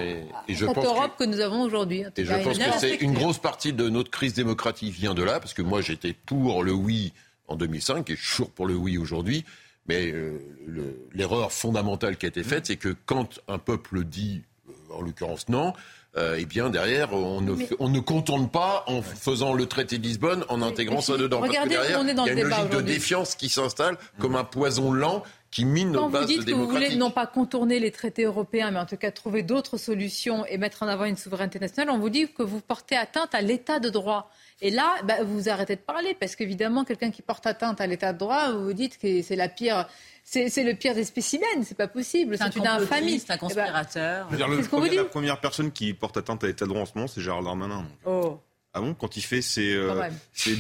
cette 0.49 0.63
Europe 0.63 1.13
que, 1.19 1.25
nous 1.25 1.41
avons 1.41 1.63
aujourd'hui. 1.63 2.05
Et 2.17 2.25
je 2.25 2.33
pense 2.33 2.59
que 2.59 2.79
c'est 2.79 2.97
une 2.97 3.15
grosse 3.15 3.39
partie 3.39 3.73
de 3.73 3.89
notre 3.89 4.11
crise 4.11 4.35
démocratique 4.35 4.93
vient 4.93 5.15
de 5.15 5.23
là, 5.23 5.41
parce 5.41 5.55
que 5.55 5.63
moi 5.63 5.81
j'étais 5.81 6.13
pour 6.13 6.63
le 6.63 6.73
oui 6.73 7.13
en 7.49 7.57
2005 7.57 8.09
et 8.11 8.17
je 8.17 8.21
suis 8.21 8.31
toujours 8.31 8.51
pour 8.51 8.67
le 8.67 8.75
oui 8.75 8.99
aujourd'hui. 8.99 9.45
Mais 9.89 10.13
euh, 10.13 10.39
l'erreur 11.13 11.51
fondamentale 11.51 12.17
qui 12.17 12.27
a 12.27 12.29
été 12.29 12.45
faite, 12.45 12.67
c'est 12.67 12.77
que 12.77 12.95
quand 13.05 13.41
un 13.49 13.59
peuple 13.59 14.05
dit, 14.05 14.43
euh, 14.69 14.95
en 14.95 15.03
l'occurrence 15.03 15.49
non, 15.49 15.73
euh, 16.17 16.37
eh 16.39 16.45
bien 16.45 16.69
derrière, 16.69 17.15
on 17.15 17.41
ne, 17.41 17.55
on 17.79 17.89
ne 17.89 18.01
contourne 18.01 18.51
pas 18.51 18.85
en 18.87 19.01
faisant 19.01 19.55
le 19.55 19.65
traité 19.67 19.97
de 19.97 20.03
Lisbonne, 20.03 20.45
en 20.49 20.61
intégrant 20.61 21.01
ça 21.01 21.17
dedans. 21.17 21.41
Regardez, 21.41 21.77
Parce 21.77 21.89
que 21.89 21.95
on 21.97 22.07
est 22.07 22.15
dans 22.15 22.27
il 22.27 22.37
y 22.37 22.41
a 22.41 22.43
une 22.43 22.49
logique 22.49 22.71
de 22.71 22.81
défiance 22.83 23.35
qui 23.35 23.49
s'installe 23.49 23.97
comme 24.19 24.37
un 24.37 24.45
poison 24.45 24.93
lent 24.93 25.23
qui 25.51 25.65
mine 25.65 25.93
nos 25.93 26.09
bases 26.09 26.23
vous 26.23 26.29
dites 26.29 26.45
que 26.47 26.53
vous 26.53 26.69
voulez 26.69 26.97
non 26.97 27.11
pas 27.11 27.27
contourner 27.27 27.79
les 27.79 27.91
traités 27.91 28.25
européens, 28.25 28.71
mais 28.71 28.79
en 28.79 28.87
tout 28.87 28.97
cas 28.97 29.11
trouver 29.11 29.43
d'autres 29.43 29.77
solutions 29.77 30.45
et 30.47 30.59
mettre 30.59 30.83
en 30.83 30.89
avant 30.89 31.05
une 31.05 31.17
souveraineté 31.17 31.59
nationale, 31.59 31.95
on 31.95 31.99
vous 31.99 32.11
dit 32.11 32.33
que 32.33 32.43
vous 32.43 32.61
portez 32.61 32.97
atteinte 32.97 33.35
à 33.35 33.43
l'état 33.43 33.79
de 33.79 33.91
droit. 33.91 34.31
Et 34.65 34.71
là, 34.71 34.95
bah, 35.05 35.25
vous 35.25 35.49
arrêtez 35.49 35.75
de 35.75 35.81
parler, 35.81 36.17
parce 36.19 36.37
qu'évidemment, 36.37 36.85
quelqu'un 36.85 37.11
qui 37.11 37.21
porte 37.21 37.47
atteinte 37.47 37.81
à 37.81 37.87
l'état 37.89 38.13
de 38.13 38.19
droit, 38.19 38.53
vous 38.53 38.65
vous 38.65 38.73
dites 38.73 38.97
que 38.97 39.21
c'est 39.21 39.37
la 39.37 39.49
pire 39.49 39.89
c'est 40.25 40.63
le 40.63 40.75
pire 40.75 40.95
des 40.95 41.05
spécimens, 41.05 41.65
c'est 41.65 41.77
pas 41.77 41.89
possible, 41.89 42.39
c'est 42.39 42.57
une 42.57 42.67
infamie. 42.67 43.19
C'est 43.19 43.33
un 43.33 43.37
conspirateur. 43.37 44.29
Eh 44.33 44.37
ben, 44.37 44.95
la 44.97 45.05
première 45.05 45.41
personne 45.41 45.73
qui 45.73 45.93
porte 45.95 46.17
atteinte 46.17 46.45
à 46.45 46.47
l'état 46.47 46.65
de 46.65 46.71
droit 46.71 46.83
en 46.83 46.87
ce 46.87 46.93
moment, 46.95 47.09
c'est 47.09 47.21
Gérald 47.21 47.45
Darmanin. 47.45 47.85
Oh. 48.07 48.39
Ah 48.73 48.81
bon 48.81 48.95
Quand 48.95 49.17
il 49.17 49.23
fait 49.23 49.43
ses, 49.43 49.75
euh, 49.75 50.09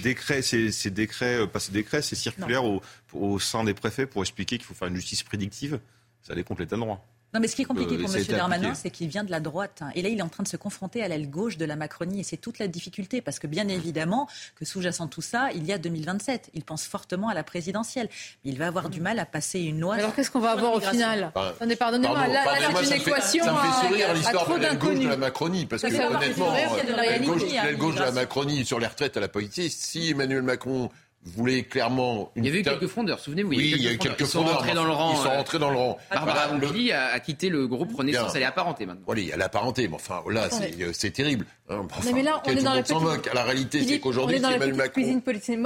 décrets, 0.03 0.43
ses, 0.43 0.91
décrets, 0.91 1.41
euh, 1.41 1.47
pas 1.47 1.61
ses 1.61 1.73
décrets, 1.73 2.03
ses 2.03 2.17
circulaires 2.17 2.65
au, 2.65 2.83
au, 3.15 3.39
sein 3.39 3.65
des 3.65 3.73
préfets 3.73 4.05
pour 4.05 4.23
expliquer 4.23 4.59
qu'il 4.59 4.67
faut 4.67 4.75
faire 4.75 4.89
une 4.89 4.97
justice 4.97 5.23
prédictive, 5.23 5.79
ça 6.23 6.33
allait 6.33 6.43
contre 6.43 6.61
l'état 6.61 6.77
de 6.77 6.81
droit. 6.83 7.07
Non, 7.35 7.41
mais 7.41 7.49
ce 7.49 7.57
qui 7.57 7.63
est 7.63 7.65
compliqué 7.65 7.97
pour 7.97 8.15
M. 8.15 8.23
Darmanin, 8.25 8.75
c'est 8.75 8.91
qu'il 8.91 9.09
vient 9.09 9.25
de 9.25 9.31
la 9.31 9.41
droite. 9.41 9.81
Hein. 9.81 9.91
Et 9.95 10.03
là, 10.03 10.11
il 10.11 10.19
est 10.19 10.23
en 10.23 10.29
train 10.29 10.43
de 10.43 10.49
se 10.49 10.59
confronter 10.59 11.03
à 11.03 11.09
l'aile 11.09 11.31
gauche 11.31 11.57
de 11.57 11.65
la 11.65 11.77
Macronie. 11.77 12.21
Et 12.21 12.23
c'est 12.23 12.37
toute 12.37 12.59
la 12.59 12.69
difficulté. 12.69 13.23
Parce 13.23 13.39
que, 13.39 13.47
bien 13.47 13.69
évidemment, 13.69 14.29
que 14.55 14.67
sous-jacent 14.67 15.07
tout 15.09 15.23
ça, 15.23 15.49
il 15.55 15.65
y 15.65 15.73
a 15.73 15.79
2027. 15.79 16.51
Il 16.53 16.63
pense 16.63 16.85
fortement 16.85 17.29
à 17.29 17.35
la 17.35 17.43
présidentielle. 17.43 18.09
Mais 18.45 18.51
il 18.51 18.59
va 18.59 18.67
avoir 18.67 18.91
du 18.91 19.01
mal 19.01 19.19
à 19.19 19.25
passer 19.25 19.61
une 19.61 19.81
loi. 19.81 19.95
Alors, 19.95 20.15
qu'est-ce 20.15 20.31
qu'on 20.31 20.41
va 20.41 20.51
avoir 20.51 20.75
au 20.75 20.81
final 20.81 21.33
Attendez, 21.35 21.77
pardonnez-moi. 21.77 22.29
Là, 22.29 22.45
c'est 22.77 22.87
une 22.87 23.01
équation. 23.01 23.45
Ça 23.45 23.53
me 23.53 23.59
fait 23.59 23.89
sourire 23.89 24.15
l'histoire 24.15 24.49
de 24.49 24.57
l'aile 24.57 24.79
gauche 24.79 24.99
de 24.99 25.09
la 25.09 25.17
Macronie. 25.17 25.67
Parce 25.67 25.83
que, 25.83 26.15
honnêtement, 26.15 26.53
l'aile 26.53 27.77
gauche 27.79 27.95
de 27.95 28.01
la 28.01 28.13
Macronie 28.13 28.67
sur 28.67 28.79
les 28.79 28.87
retraites 28.87 29.17
à 29.17 29.21
la 29.21 29.29
politique, 29.29 29.73
si 29.73 30.11
Emmanuel 30.11 30.43
Macron 30.43 30.91
voulait 31.25 31.63
clairement. 31.63 32.33
Une 32.35 32.45
il 32.45 32.49
y 32.49 32.51
avait 32.51 32.61
eu 32.61 32.63
quelques 32.63 32.87
fondeurs, 32.87 33.21
souvenez-vous. 33.21 33.51
Oui, 33.51 33.75
il 33.77 33.83
y 33.83 33.89
a 33.89 33.93
eu 33.93 33.99
quelques, 33.99 34.21
ils 34.21 34.27
sont 34.27 34.43
rentrés 34.43 34.75
dans 34.75 34.85
le 34.85 34.91
rang. 34.91 35.13
Ils 35.13 35.23
sont 35.23 35.31
rentrés 35.31 35.59
dans 35.59 35.71
le 35.71 35.77
rang. 35.77 35.99
Barbara 36.11 36.49
Pompili 36.49 36.93
a, 36.93 37.19
quitté 37.21 37.49
le 37.49 37.67
groupe 37.67 37.95
Renaissance. 37.95 38.35
Elle 38.35 38.43
est 38.43 38.47
apparentée 38.47 38.87
maintenant. 38.87 39.05
Oui, 39.07 39.31
elle 39.33 39.41
est 39.41 39.45
apparentée, 39.45 39.89
mais 39.89 39.95
enfin 39.95 40.23
là, 40.31 40.49
c'est 40.93 41.11
terrible. 41.11 41.47
Hein, 41.73 42.13
mais 42.15 42.23
là, 42.23 42.43
on 42.47 42.51
est 42.51 42.63
dans 42.63 42.75
la 42.75 42.83
petite... 42.83 43.01
moque. 43.01 43.31
La 43.33 43.45
réalité, 43.45 43.85
c'est 43.85 44.01
qu'aujourd'hui, 44.01 44.39
c'est 44.41 44.47
Emmanuel 44.47 44.75
Macron. 44.75 44.93
Cuisine 44.93 45.23
politique. 45.23 45.59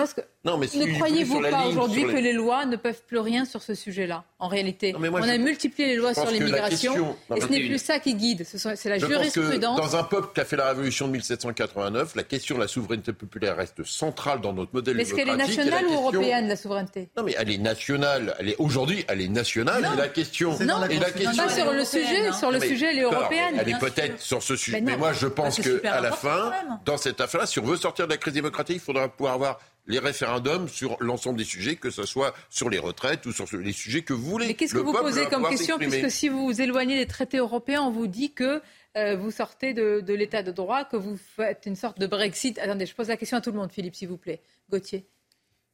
non, 0.45 0.59
mais 0.59 0.67
ne 0.67 0.95
croyez-vous 0.95 1.41
pas 1.41 1.67
aujourd'hui 1.67 2.05
que 2.05 2.17
les 2.17 2.33
lois 2.33 2.65
ne 2.67 2.77
peuvent 2.77 3.03
plus 3.07 3.19
rien 3.19 3.45
sur 3.45 3.63
ce 3.63 3.75
sujet-là 3.75 4.25
En 4.39 4.49
réalité, 4.49 4.95
on 4.97 5.15
a 5.15 5.39
multiplié 5.39 5.89
les 5.89 5.97
lois 5.97 6.15
sur 6.15 6.31
l'immigration 6.31 7.17
et 7.35 7.41
ce 7.41 7.47
n'est 7.47 7.67
plus 7.67 7.79
ça 7.79 7.99
qui 7.99 8.15
guide. 8.15 8.45
C'est 8.45 8.89
la 8.89 8.99
jurisprudence. 8.99 9.77
Dans 9.79 9.97
un 9.97 10.05
peuple 10.05 10.29
qui 10.35 10.41
a 10.41 10.45
fait 10.45 10.57
la 10.57 10.69
révolution 10.69 11.07
de 11.07 11.13
1789, 11.13 12.15
la 12.17 12.23
question 12.23 12.57
de 12.57 12.61
la 12.61 12.69
souveraineté 12.69 13.13
populaire 13.13 13.57
reste 13.57 13.85
centrale 13.85 14.41
dans 14.41 14.53
notre 14.53 14.75
modèle 14.75 14.97
démocratique. 14.97 15.19
Est-ce 15.19 15.27
qu'elle 15.27 15.41
est 15.41 15.67
nationale 15.67 15.87
ou 15.87 15.95
européenne 15.95 16.49
la 16.49 16.57
souveraineté? 16.57 17.09
Non, 17.17 17.23
mais 17.23 17.35
elle 17.39 17.51
est 17.51 17.59
nationale. 17.59 18.35
Elle 18.39 18.51
est 18.51 18.57
aujourd'hui, 18.59 19.05
elle 19.09 19.21
est 19.21 19.29
nationale. 19.29 19.89
Et 19.93 19.97
la 19.97 20.09
question, 20.09 20.51
non, 20.61 20.85
et 20.89 20.99
la 20.99 21.11
question, 21.11 21.45
pas 21.45 21.49
sur 21.49 21.73
le 21.73 21.85
sujet. 21.85 22.33
Sur 22.33 22.51
le 22.51 22.61
sujet, 22.61 22.87
elle 22.93 22.99
est 22.99 23.03
européenne. 23.03 23.57
Elle 23.61 23.69
est 23.71 23.79
peut-être 23.79 24.21
sur 24.21 24.43
ce 24.43 24.57
sujet. 24.57 24.81
Mais 24.81 24.97
moi, 24.97 25.13
je 25.13 25.27
pense 25.27 25.59
que 25.61 25.81
à 25.97 26.01
la 26.01 26.13
fin, 26.13 26.53
dans 26.85 26.97
cette 26.97 27.21
affaire-là, 27.21 27.47
si 27.47 27.59
on 27.59 27.65
veut 27.65 27.77
sortir 27.77 28.07
de 28.07 28.13
la 28.13 28.19
crise 28.19 28.35
démocratique, 28.35 28.77
il 28.77 28.81
faudra 28.81 29.09
pouvoir 29.09 29.35
avoir 29.35 29.59
les 29.87 29.99
référendums 29.99 30.69
sur 30.69 30.97
l'ensemble 31.01 31.39
des 31.39 31.45
sujets, 31.45 31.77
que 31.77 31.91
ce 31.91 32.05
soit 32.05 32.35
sur 32.51 32.69
les 32.71 32.79
retraites 32.79 33.25
ou 33.27 33.33
sur 33.33 33.47
les 33.57 33.73
sujets 33.73 34.03
que 34.03 34.13
vous 34.13 34.31
voulez. 34.31 34.49
Mais 34.49 34.55
qu'est-ce 34.55 34.75
que 34.75 34.79
vous 34.79 34.93
posez 34.93 35.27
comme 35.27 35.49
question 35.49 35.79
Puisque 35.79 36.11
si 36.11 36.29
vous 36.29 36.45
vous 36.45 36.61
éloignez 36.61 36.97
des 36.97 37.07
traités 37.07 37.39
européens, 37.39 37.83
on 37.83 37.91
vous 37.91 38.07
dit 38.07 38.33
que 38.33 38.61
euh, 38.97 39.17
vous 39.17 39.31
sortez 39.31 39.75
de, 39.75 40.01
de 40.01 40.15
l'état 40.15 40.43
de 40.43 40.53
droit, 40.53 40.85
que 40.85 40.97
vous 40.97 41.17
faites 41.17 41.65
une 41.67 41.77
sorte 41.77 41.99
de 41.99 42.07
Brexit. 42.07 42.59
Attendez, 42.59 42.87
je 42.87 42.95
pose 42.95 43.09
la 43.09 43.17
question 43.17 43.37
à 43.37 43.41
tout 43.41 43.51
le 43.53 43.59
monde, 43.59 43.71
Philippe, 43.71 43.95
s'il 43.95 44.09
vous 44.09 44.17
plaît. 44.17 44.41
Gauthier. 44.71 45.07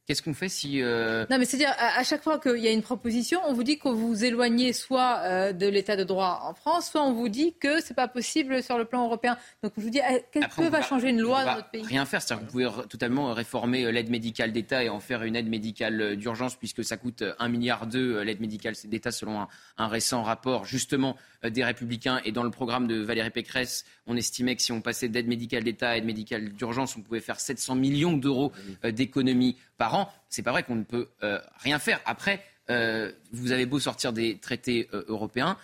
Qu'est-ce 0.05 0.21
qu'on 0.21 0.33
fait 0.33 0.49
si... 0.49 0.81
Euh, 0.81 1.25
non, 1.29 1.37
mais 1.37 1.45
c'est-à-dire, 1.45 1.73
à, 1.77 2.03
chaque 2.03 2.23
fois 2.23 2.37
qu'il 2.37 2.57
y 2.57 2.67
a 2.67 2.71
une 2.71 2.81
proposition, 2.81 3.39
on 3.47 3.53
vous 3.53 3.63
dit 3.63 3.79
que 3.79 3.87
vous 3.87 4.25
éloignez 4.25 4.73
soit 4.73 5.19
euh, 5.23 5.53
de 5.53 5.65
l'état 5.65 5.95
de 5.95 6.03
droit 6.03 6.41
en 6.43 6.53
France, 6.53 6.89
soit 6.91 7.01
on 7.01 7.13
vous 7.13 7.29
dit 7.29 7.55
que 7.57 7.79
c'est 7.81 7.93
pas 7.93 8.09
possible 8.09 8.61
sur 8.61 8.77
le 8.77 8.83
plan 8.83 9.05
européen. 9.05 9.37
Donc 9.63 9.71
je 9.77 9.81
vous 9.81 9.89
dis, 9.89 10.01
eh, 10.09 10.25
qu'est-ce 10.33 10.57
que 10.57 10.69
va 10.69 10.81
changer 10.81 11.09
une 11.09 11.21
loi 11.21 11.45
dans 11.45 11.55
notre 11.55 11.69
pays? 11.69 11.83
Rien 11.83 12.05
faire, 12.05 12.21
c'est-à-dire 12.21 12.45
que 12.45 12.51
vous 12.51 12.59
pouvez 12.69 12.87
totalement 12.89 13.33
réformer 13.33 13.89
l'aide 13.93 14.09
médicale 14.09 14.51
d'État 14.51 14.83
et 14.83 14.89
en 14.89 14.99
faire 14.99 15.23
une 15.23 15.37
aide 15.37 15.47
médicale 15.47 16.17
d'urgence, 16.17 16.55
puisque 16.55 16.83
ça 16.83 16.97
coûte 16.97 17.21
1,2 17.21 17.49
milliard 17.49 17.87
l'aide 17.93 18.41
médicale 18.41 18.73
d'État 18.83 19.11
selon 19.11 19.47
un, 19.77 19.87
récent 19.87 20.23
rapport 20.23 20.65
justement 20.65 21.15
des 21.49 21.63
Républicains. 21.63 22.21
Et 22.25 22.31
dans 22.31 22.43
le 22.43 22.51
programme 22.51 22.87
de 22.87 22.95
Valérie 23.01 23.29
Pécresse, 23.29 23.85
on 24.07 24.15
estimait 24.15 24.55
que 24.55 24.61
si 24.61 24.71
on 24.71 24.81
passait 24.81 25.09
d'aide 25.09 25.27
médicale 25.27 25.63
d'État 25.63 25.89
à 25.89 25.97
aide 25.97 26.05
médicale 26.05 26.49
d'urgence, 26.49 26.95
on 26.95 27.01
pouvait 27.01 27.19
faire 27.19 27.39
700 27.39 27.75
millions 27.75 28.13
d'euros 28.13 28.51
d'économies 28.83 29.57
par 29.77 29.95
an. 29.95 30.11
C'est 30.29 30.43
pas 30.43 30.51
vrai 30.51 30.63
qu'on 30.63 30.75
ne 30.75 30.83
peut 30.83 31.09
euh, 31.23 31.39
rien 31.57 31.79
faire. 31.79 31.99
Après, 32.05 32.43
euh, 32.69 33.11
vous 33.31 33.51
avez 33.51 33.65
beau 33.65 33.79
sortir 33.79 34.13
des 34.13 34.37
traités 34.37 34.87
euh, 34.93 35.03
européens, 35.07 35.57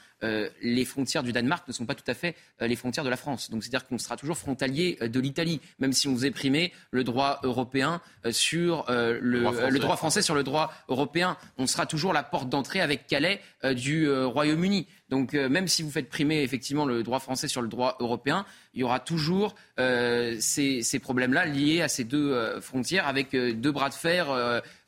les 0.62 0.84
frontières 0.84 1.24
du 1.24 1.32
Danemark 1.32 1.66
ne 1.66 1.72
sont 1.72 1.86
pas 1.86 1.96
tout 1.96 2.04
à 2.06 2.14
fait 2.14 2.36
les 2.60 2.76
frontières 2.76 3.06
de 3.06 3.10
la 3.10 3.16
France. 3.16 3.50
Donc 3.50 3.64
c'est-à-dire 3.64 3.88
qu'on 3.88 3.98
sera 3.98 4.18
toujours 4.18 4.38
frontalier 4.38 4.98
de 5.02 5.18
l'Italie, 5.18 5.62
même 5.80 5.94
si 5.94 6.10
on 6.10 6.14
vous 6.14 6.30
primé 6.32 6.74
le 6.92 7.06
droit 7.06 7.40
européen 7.44 8.02
sur 8.30 8.84
le, 8.90 9.80
droit 9.80 9.96
français 9.96 10.22
sur 10.22 10.36
le 10.36 10.44
droit 10.44 10.74
européen. 10.90 11.38
On 11.58 11.68
sera 11.68 11.86
toujours 11.86 12.12
la 12.12 12.22
porte 12.22 12.50
d'entrée 12.50 12.82
avec 12.82 13.08
Calais 13.08 13.40
du 13.64 14.12
Royaume-Uni. 14.12 14.88
Donc 15.08 15.36
même 15.36 15.70
si 15.70 15.84
vous 15.84 15.90
faites 15.90 16.10
primer 16.10 16.44
effectivement 16.44 16.84
le 16.84 17.02
droit 17.02 17.22
français 17.22 17.48
sur 17.48 17.62
le 17.62 17.70
droit 17.70 17.96
européen, 18.02 18.46
il 18.74 18.82
y 18.82 18.84
aura 18.84 19.00
toujours 19.00 19.56
euh, 19.80 20.36
ces, 20.40 21.00
problèmes-là 21.02 21.46
liés 21.46 21.82
à 21.82 21.88
ces 21.88 22.04
deux 22.04 22.32
euh, 22.32 22.62
frontières 22.62 23.08
avec 23.08 23.34
euh, 23.34 23.54
deux 23.54 23.72
bras 23.72 23.90
de 23.90 23.94
fer, 23.96 24.28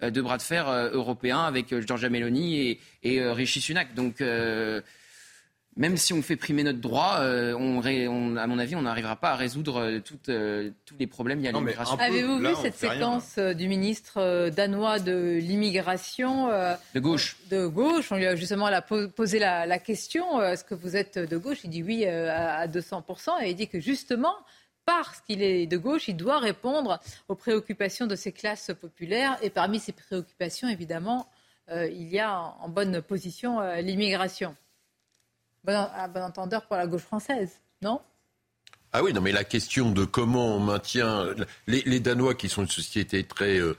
deux 0.02 0.22
bras 0.22 0.38
de 0.38 0.42
fer 0.42 0.70
européens 0.94 1.44
avec 1.44 1.76
Giorgia 1.86 2.10
Meloni 2.10 2.60
et, 2.60 2.80
et 3.04 3.22
Rishi 3.32 3.62
Sunak. 3.62 3.94
Donc 3.96 4.24
même 5.78 5.96
si 5.96 6.12
on 6.14 6.22
fait 6.22 6.36
primer 6.36 6.64
notre 6.64 6.80
droit, 6.80 7.20
euh, 7.20 7.54
on, 7.54 8.36
à 8.36 8.48
mon 8.48 8.60
avis, 8.60 8.76
on 8.76 8.82
n'arrivera 8.82 9.16
pas 9.16 9.32
à 9.32 9.36
résoudre 9.36 9.78
euh, 9.78 10.00
euh, 10.28 10.70
tous 10.86 10.96
les 11.00 11.08
problèmes 11.08 11.42
liés 11.42 11.48
à 11.48 11.52
l'immigration. 11.54 11.98
Avez-vous 11.98 12.40
vu 12.40 12.54
cette 12.62 12.76
séquence 12.76 13.38
du 13.38 13.70
ministre 13.70 14.50
danois 14.50 15.00
de 15.00 15.40
l'immigration 15.42 16.50
De 16.94 17.00
gauche. 17.00 17.38
De 17.50 17.68
gauche. 17.68 18.12
On 18.12 18.18
lui 18.18 18.26
a 18.26 18.36
justement 18.36 18.70
posé 19.16 19.40
la, 19.40 19.80
question 19.80 20.42
est-ce 20.42 20.64
que 20.64 20.76
vous 20.76 20.96
êtes 20.96 21.18
de 21.18 21.38
gauche? 21.38 21.60
Il 21.64 21.70
dit 21.70 21.84
oui 21.84 22.06
à 22.06 22.68
200%. 22.68 23.44
Et 23.44 23.52
il 23.52 23.56
dit 23.56 23.68
que 23.68 23.80
justement, 23.80 24.36
parce 24.86 25.22
qu'il 25.22 25.42
est 25.42 25.68
de 25.68 25.78
gauche, 25.78 26.10
il 26.10 26.18
doit 26.18 26.40
répondre 26.40 27.00
aux 27.30 27.36
préoccupations 27.36 28.08
de 28.08 28.16
ces 28.16 28.34
classes 28.34 28.72
populaires. 28.80 29.38
Et 29.42 29.50
parmi 29.50 29.80
ces 29.80 29.94
préoccupations, 29.94 30.68
évidemment, 30.68 31.28
il 31.74 32.10
y 32.10 32.20
a 32.20 32.54
en 32.60 32.68
bonne 32.68 33.02
position 33.02 33.62
l'immigration 33.78 34.56
à 35.68 36.08
bon 36.08 36.24
entendeur 36.24 36.66
pour 36.66 36.78
la 36.78 36.88
gauche 36.88 37.02
française, 37.02 37.60
non? 37.82 38.02
Ah 38.94 39.04
oui, 39.04 39.14
non, 39.14 39.22
mais 39.22 39.32
la 39.32 39.46
question 39.46 39.92
de 39.92 40.04
comment 40.04 40.58
on 40.58 40.60
maintient 40.60 41.28
les, 41.68 42.00
Danois 42.02 42.36
qui 42.36 42.50
sont 42.50 42.64
une 42.64 42.68
société 42.68 43.24
très 43.24 43.58
euh, 43.58 43.78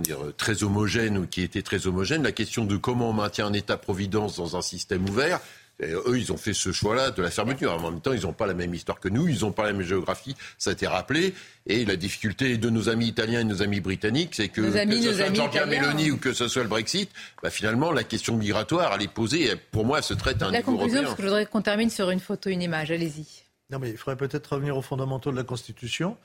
dire 0.00 0.18
très 0.36 0.62
homogène 0.62 1.18
ou 1.18 1.26
qui 1.26 1.42
était 1.42 1.62
très 1.62 1.86
homogène, 1.86 2.22
la 2.22 2.32
question 2.32 2.64
de 2.64 2.76
comment 2.76 3.10
on 3.10 3.12
maintient 3.12 3.46
un 3.46 3.52
État-providence 3.52 4.36
dans 4.36 4.56
un 4.56 4.62
système 4.62 5.08
ouvert, 5.08 5.40
eux, 5.82 6.18
ils 6.18 6.32
ont 6.32 6.36
fait 6.36 6.54
ce 6.54 6.72
choix-là 6.72 7.10
de 7.10 7.22
la 7.22 7.30
fermeture. 7.30 7.72
En 7.72 7.90
même 7.90 8.00
temps, 8.00 8.12
ils 8.12 8.22
n'ont 8.22 8.32
pas 8.32 8.46
la 8.46 8.54
même 8.54 8.72
histoire 8.74 9.00
que 9.00 9.08
nous, 9.08 9.28
ils 9.28 9.40
n'ont 9.40 9.52
pas 9.52 9.64
la 9.64 9.72
même 9.72 9.82
géographie, 9.82 10.36
ça 10.58 10.70
a 10.70 10.72
été 10.72 10.86
rappelé. 10.86 11.34
Et 11.66 11.84
la 11.84 11.96
difficulté 11.96 12.56
de 12.58 12.70
nos 12.70 12.88
amis 12.88 13.06
italiens 13.06 13.40
et 13.40 13.44
de 13.44 13.48
nos 13.48 13.62
amis 13.62 13.80
britanniques, 13.80 14.34
c'est 14.34 14.48
que, 14.48 14.60
que 14.60 14.70
ce 14.70 15.12
soit 15.12 15.34
Giorgia 15.34 15.66
Meloni 15.66 16.10
ou 16.10 16.18
que 16.18 16.32
ce 16.32 16.48
soit 16.48 16.62
le 16.62 16.68
Brexit, 16.68 17.10
bah, 17.42 17.50
finalement, 17.50 17.90
la 17.90 18.04
question 18.04 18.36
migratoire, 18.36 18.92
elle 18.94 19.02
est 19.02 19.08
posée, 19.08 19.54
pour 19.72 19.84
moi, 19.84 20.02
se 20.02 20.14
traite 20.14 20.42
à 20.42 20.46
un 20.46 20.50
la 20.50 20.58
niveau 20.58 20.72
conclusion, 20.72 21.02
parce 21.02 21.14
que 21.16 21.22
je 21.22 21.26
voudrais 21.26 21.46
qu'on 21.46 21.62
termine 21.62 21.90
sur 21.90 22.10
une 22.10 22.20
photo, 22.20 22.50
une 22.50 22.62
image. 22.62 22.90
Allez-y. 22.90 23.26
Non, 23.70 23.78
mais 23.78 23.90
il 23.90 23.96
faudrait 23.96 24.16
peut-être 24.16 24.52
revenir 24.52 24.76
aux 24.76 24.82
fondamentaux 24.82 25.32
de 25.32 25.36
la 25.36 25.44
Constitution, 25.44 26.16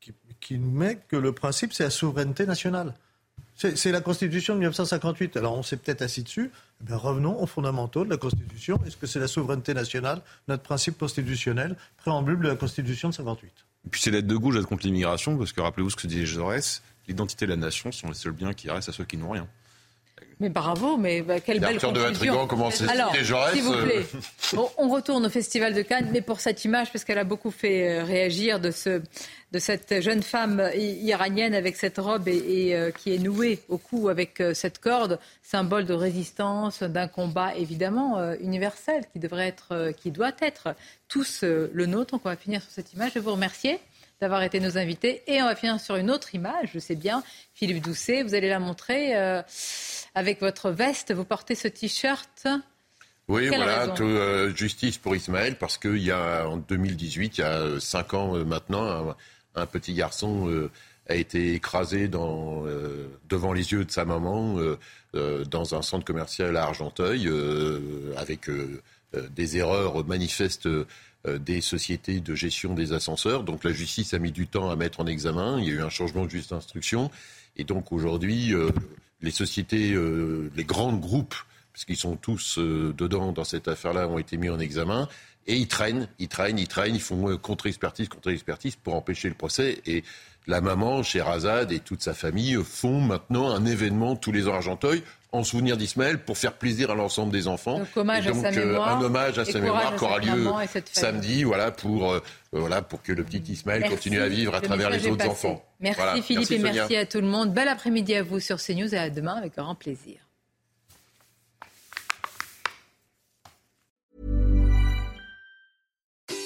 qui, 0.00 0.12
qui 0.40 0.58
met 0.58 0.98
que 1.08 1.16
le 1.16 1.32
principe, 1.32 1.72
c'est 1.72 1.84
la 1.84 1.90
souveraineté 1.90 2.46
nationale. 2.46 2.94
C'est 3.56 3.90
la 3.90 4.02
Constitution 4.02 4.52
de 4.52 4.58
1958. 4.58 5.38
Alors 5.38 5.56
on 5.56 5.62
s'est 5.62 5.78
peut-être 5.78 6.02
assis 6.02 6.22
dessus. 6.22 6.50
Eh 6.88 6.92
revenons 6.92 7.40
aux 7.40 7.46
fondamentaux 7.46 8.04
de 8.04 8.10
la 8.10 8.18
Constitution. 8.18 8.78
Est-ce 8.86 8.98
que 8.98 9.06
c'est 9.06 9.18
la 9.18 9.28
souveraineté 9.28 9.72
nationale, 9.72 10.20
notre 10.46 10.62
principe 10.62 10.98
constitutionnel, 10.98 11.74
préambule 11.96 12.38
de 12.38 12.48
la 12.48 12.56
Constitution 12.56 13.08
de 13.08 13.14
58 13.14 13.48
Et 13.86 13.88
puis 13.90 14.02
c'est 14.02 14.10
l'aide 14.10 14.26
de 14.26 14.36
gauche 14.36 14.60
contre 14.66 14.84
l'immigration, 14.84 15.38
parce 15.38 15.54
que 15.54 15.62
rappelez-vous 15.62 15.88
ce 15.88 15.96
que 15.96 16.06
disait 16.06 16.26
Jaurès, 16.26 16.82
l'identité 17.08 17.46
de 17.46 17.52
la 17.52 17.56
nation 17.56 17.92
sont 17.92 18.08
les 18.08 18.14
seuls 18.14 18.32
biens 18.32 18.52
qui 18.52 18.70
restent 18.70 18.90
à 18.90 18.92
ceux 18.92 19.04
qui 19.04 19.16
n'ont 19.16 19.30
rien. 19.30 19.48
Mais 20.38 20.50
bravo, 20.50 20.98
mais 20.98 21.22
bah, 21.22 21.40
quelle 21.40 21.60
belle 21.60 21.78
de 21.78 21.98
Vatrigan 21.98 22.46
commence 22.46 22.82
à 22.82 22.90
Alors, 22.90 23.14
s'il 23.52 23.62
vous 23.62 23.72
plaît, 23.72 24.04
on 24.76 24.90
retourne 24.90 25.24
au 25.24 25.30
Festival 25.30 25.72
de 25.72 25.80
Cannes, 25.80 26.10
mais 26.12 26.20
pour 26.20 26.40
cette 26.40 26.62
image, 26.66 26.92
parce 26.92 27.04
qu'elle 27.04 27.18
a 27.18 27.24
beaucoup 27.24 27.50
fait 27.50 27.88
euh, 27.88 28.04
réagir 28.04 28.60
de, 28.60 28.70
ce, 28.70 29.00
de 29.52 29.58
cette 29.58 30.00
jeune 30.00 30.22
femme 30.22 30.70
iranienne 30.74 31.54
avec 31.54 31.76
cette 31.76 31.98
robe 31.98 32.28
et, 32.28 32.74
euh, 32.74 32.90
qui 32.90 33.14
est 33.14 33.18
nouée 33.18 33.60
au 33.68 33.78
cou 33.78 34.08
avec 34.08 34.40
euh, 34.40 34.54
cette 34.54 34.78
corde, 34.78 35.18
symbole 35.42 35.84
de 35.84 35.94
résistance, 35.94 36.82
d'un 36.82 37.08
combat 37.08 37.54
évidemment 37.54 38.32
universel 38.40 39.04
qui 39.12 39.18
devrait 39.18 39.48
être, 39.48 39.92
qui 39.96 40.10
doit 40.10 40.32
être 40.40 40.74
tous 41.08 41.42
le 41.42 41.86
nôtre. 41.86 42.12
Donc 42.12 42.22
on 42.24 42.28
va 42.28 42.36
finir 42.36 42.62
sur 42.62 42.70
cette 42.70 42.92
image. 42.92 43.12
Je 43.14 43.20
vous 43.20 43.32
remercier 43.32 43.78
d'avoir 44.20 44.42
été 44.42 44.60
nos 44.60 44.78
invités. 44.78 45.22
Et 45.26 45.42
on 45.42 45.46
va 45.46 45.54
finir 45.54 45.78
sur 45.80 45.96
une 45.96 46.10
autre 46.10 46.34
image, 46.34 46.70
je 46.74 46.78
sais 46.78 46.96
bien, 46.96 47.22
Philippe 47.54 47.84
Doucet, 47.84 48.22
vous 48.22 48.34
allez 48.34 48.48
la 48.48 48.58
montrer 48.58 49.14
avec 50.14 50.40
votre 50.40 50.70
veste, 50.70 51.12
vous 51.12 51.24
portez 51.24 51.54
ce 51.54 51.68
t-shirt. 51.68 52.48
Oui, 53.28 53.48
voilà, 53.48 53.92
euh, 54.00 54.54
justice 54.54 54.98
pour 54.98 55.16
Ismaël, 55.16 55.56
parce 55.56 55.78
qu'il 55.78 55.98
y 55.98 56.12
a 56.12 56.48
en 56.48 56.58
2018, 56.58 57.38
il 57.38 57.40
y 57.40 57.44
a 57.44 57.54
euh, 57.54 57.80
cinq 57.80 58.14
ans 58.14 58.36
euh, 58.36 58.44
maintenant, 58.44 58.86
un, 58.86 59.16
petit 59.64 59.94
garçon 59.94 60.68
a 61.08 61.14
été 61.14 61.54
écrasé 61.54 62.08
dans, 62.08 62.64
devant 63.28 63.54
les 63.54 63.72
yeux 63.72 63.86
de 63.86 63.90
sa 63.90 64.04
maman 64.04 64.58
dans 65.14 65.74
un 65.74 65.80
centre 65.80 66.04
commercial 66.04 66.54
à 66.58 66.64
Argenteuil, 66.64 67.30
avec 68.18 68.50
des 69.14 69.56
erreurs 69.56 70.04
manifestes 70.04 70.68
des 71.24 71.62
sociétés 71.62 72.20
de 72.20 72.34
gestion 72.34 72.74
des 72.74 72.92
ascenseurs. 72.92 73.44
Donc 73.44 73.64
la 73.64 73.72
justice 73.72 74.12
a 74.12 74.18
mis 74.18 74.32
du 74.32 74.46
temps 74.46 74.68
à 74.68 74.76
mettre 74.76 75.00
en 75.00 75.06
examen. 75.06 75.58
Il 75.60 75.68
y 75.68 75.70
a 75.70 75.74
eu 75.74 75.80
un 75.80 75.88
changement 75.88 76.26
de 76.26 76.30
juge 76.30 76.48
d'instruction. 76.48 77.10
Et 77.56 77.64
donc 77.64 77.92
aujourd'hui, 77.92 78.52
les 79.20 79.30
sociétés, 79.30 79.92
euh, 79.92 80.50
les 80.56 80.64
grands 80.64 80.94
groupes, 80.94 81.34
parce 81.72 81.84
qu'ils 81.84 81.96
sont 81.96 82.16
tous 82.16 82.58
euh, 82.58 82.94
dedans 82.96 83.32
dans 83.32 83.44
cette 83.44 83.68
affaire-là, 83.68 84.08
ont 84.08 84.18
été 84.18 84.36
mis 84.36 84.48
en 84.48 84.58
examen. 84.58 85.08
Et 85.46 85.56
ils 85.56 85.68
traînent, 85.68 86.08
ils 86.18 86.28
traînent, 86.28 86.58
ils 86.58 86.68
traînent, 86.68 86.94
ils 86.94 87.00
font 87.00 87.30
euh, 87.30 87.36
contre-expertise, 87.36 88.08
contre-expertise 88.08 88.76
pour 88.76 88.94
empêcher 88.94 89.28
le 89.28 89.34
procès. 89.34 89.80
Et 89.86 90.02
la 90.46 90.60
maman, 90.60 91.02
Sherazade 91.02 91.72
et 91.72 91.80
toute 91.80 92.02
sa 92.02 92.14
famille 92.14 92.56
font 92.64 93.00
maintenant 93.00 93.50
un 93.50 93.64
événement 93.64 94.16
tous 94.16 94.32
les 94.32 94.48
ans 94.48 94.52
à 94.52 94.56
Argenteuil 94.56 95.02
en 95.32 95.44
souvenir 95.44 95.76
d'Ismaël 95.76 96.18
pour 96.18 96.38
faire 96.38 96.54
plaisir 96.54 96.90
à 96.90 96.94
l'ensemble 96.94 97.32
des 97.32 97.46
enfants. 97.48 97.80
Donc, 97.80 97.96
hommage 97.96 98.26
à 98.26 98.34
sa 98.34 98.50
mémoire, 98.50 98.96
un 98.96 99.02
hommage 99.02 99.38
à 99.38 99.44
sa 99.44 99.60
mémoire 99.60 99.94
qui 99.96 100.04
aura 100.04 100.18
lieu 100.18 100.46
samedi, 100.92 101.44
voilà 101.44 101.70
pour 101.70 102.20
voilà 102.52 102.80
pour 102.80 103.02
que 103.02 103.12
le 103.12 103.22
petit 103.22 103.52
Ismaël 103.52 103.84
continue 103.88 104.20
à 104.20 104.28
vivre 104.28 104.54
à 104.54 104.60
travers 104.60 104.88
les 104.88 105.06
autres 105.06 105.28
enfants. 105.28 105.62
Merci 105.80 106.22
Philippe 106.22 106.50
et 106.50 106.58
merci 106.58 106.96
à 106.96 107.06
tout 107.06 107.20
le 107.20 107.26
monde. 107.26 107.52
Bel 107.52 107.68
après-midi 107.68 108.14
à 108.14 108.22
vous 108.22 108.40
sur 108.40 108.58
CNews 108.58 108.94
et 108.94 108.98
à 108.98 109.10
demain 109.10 109.34
avec 109.34 109.56
grand 109.56 109.74
plaisir. 109.74 110.25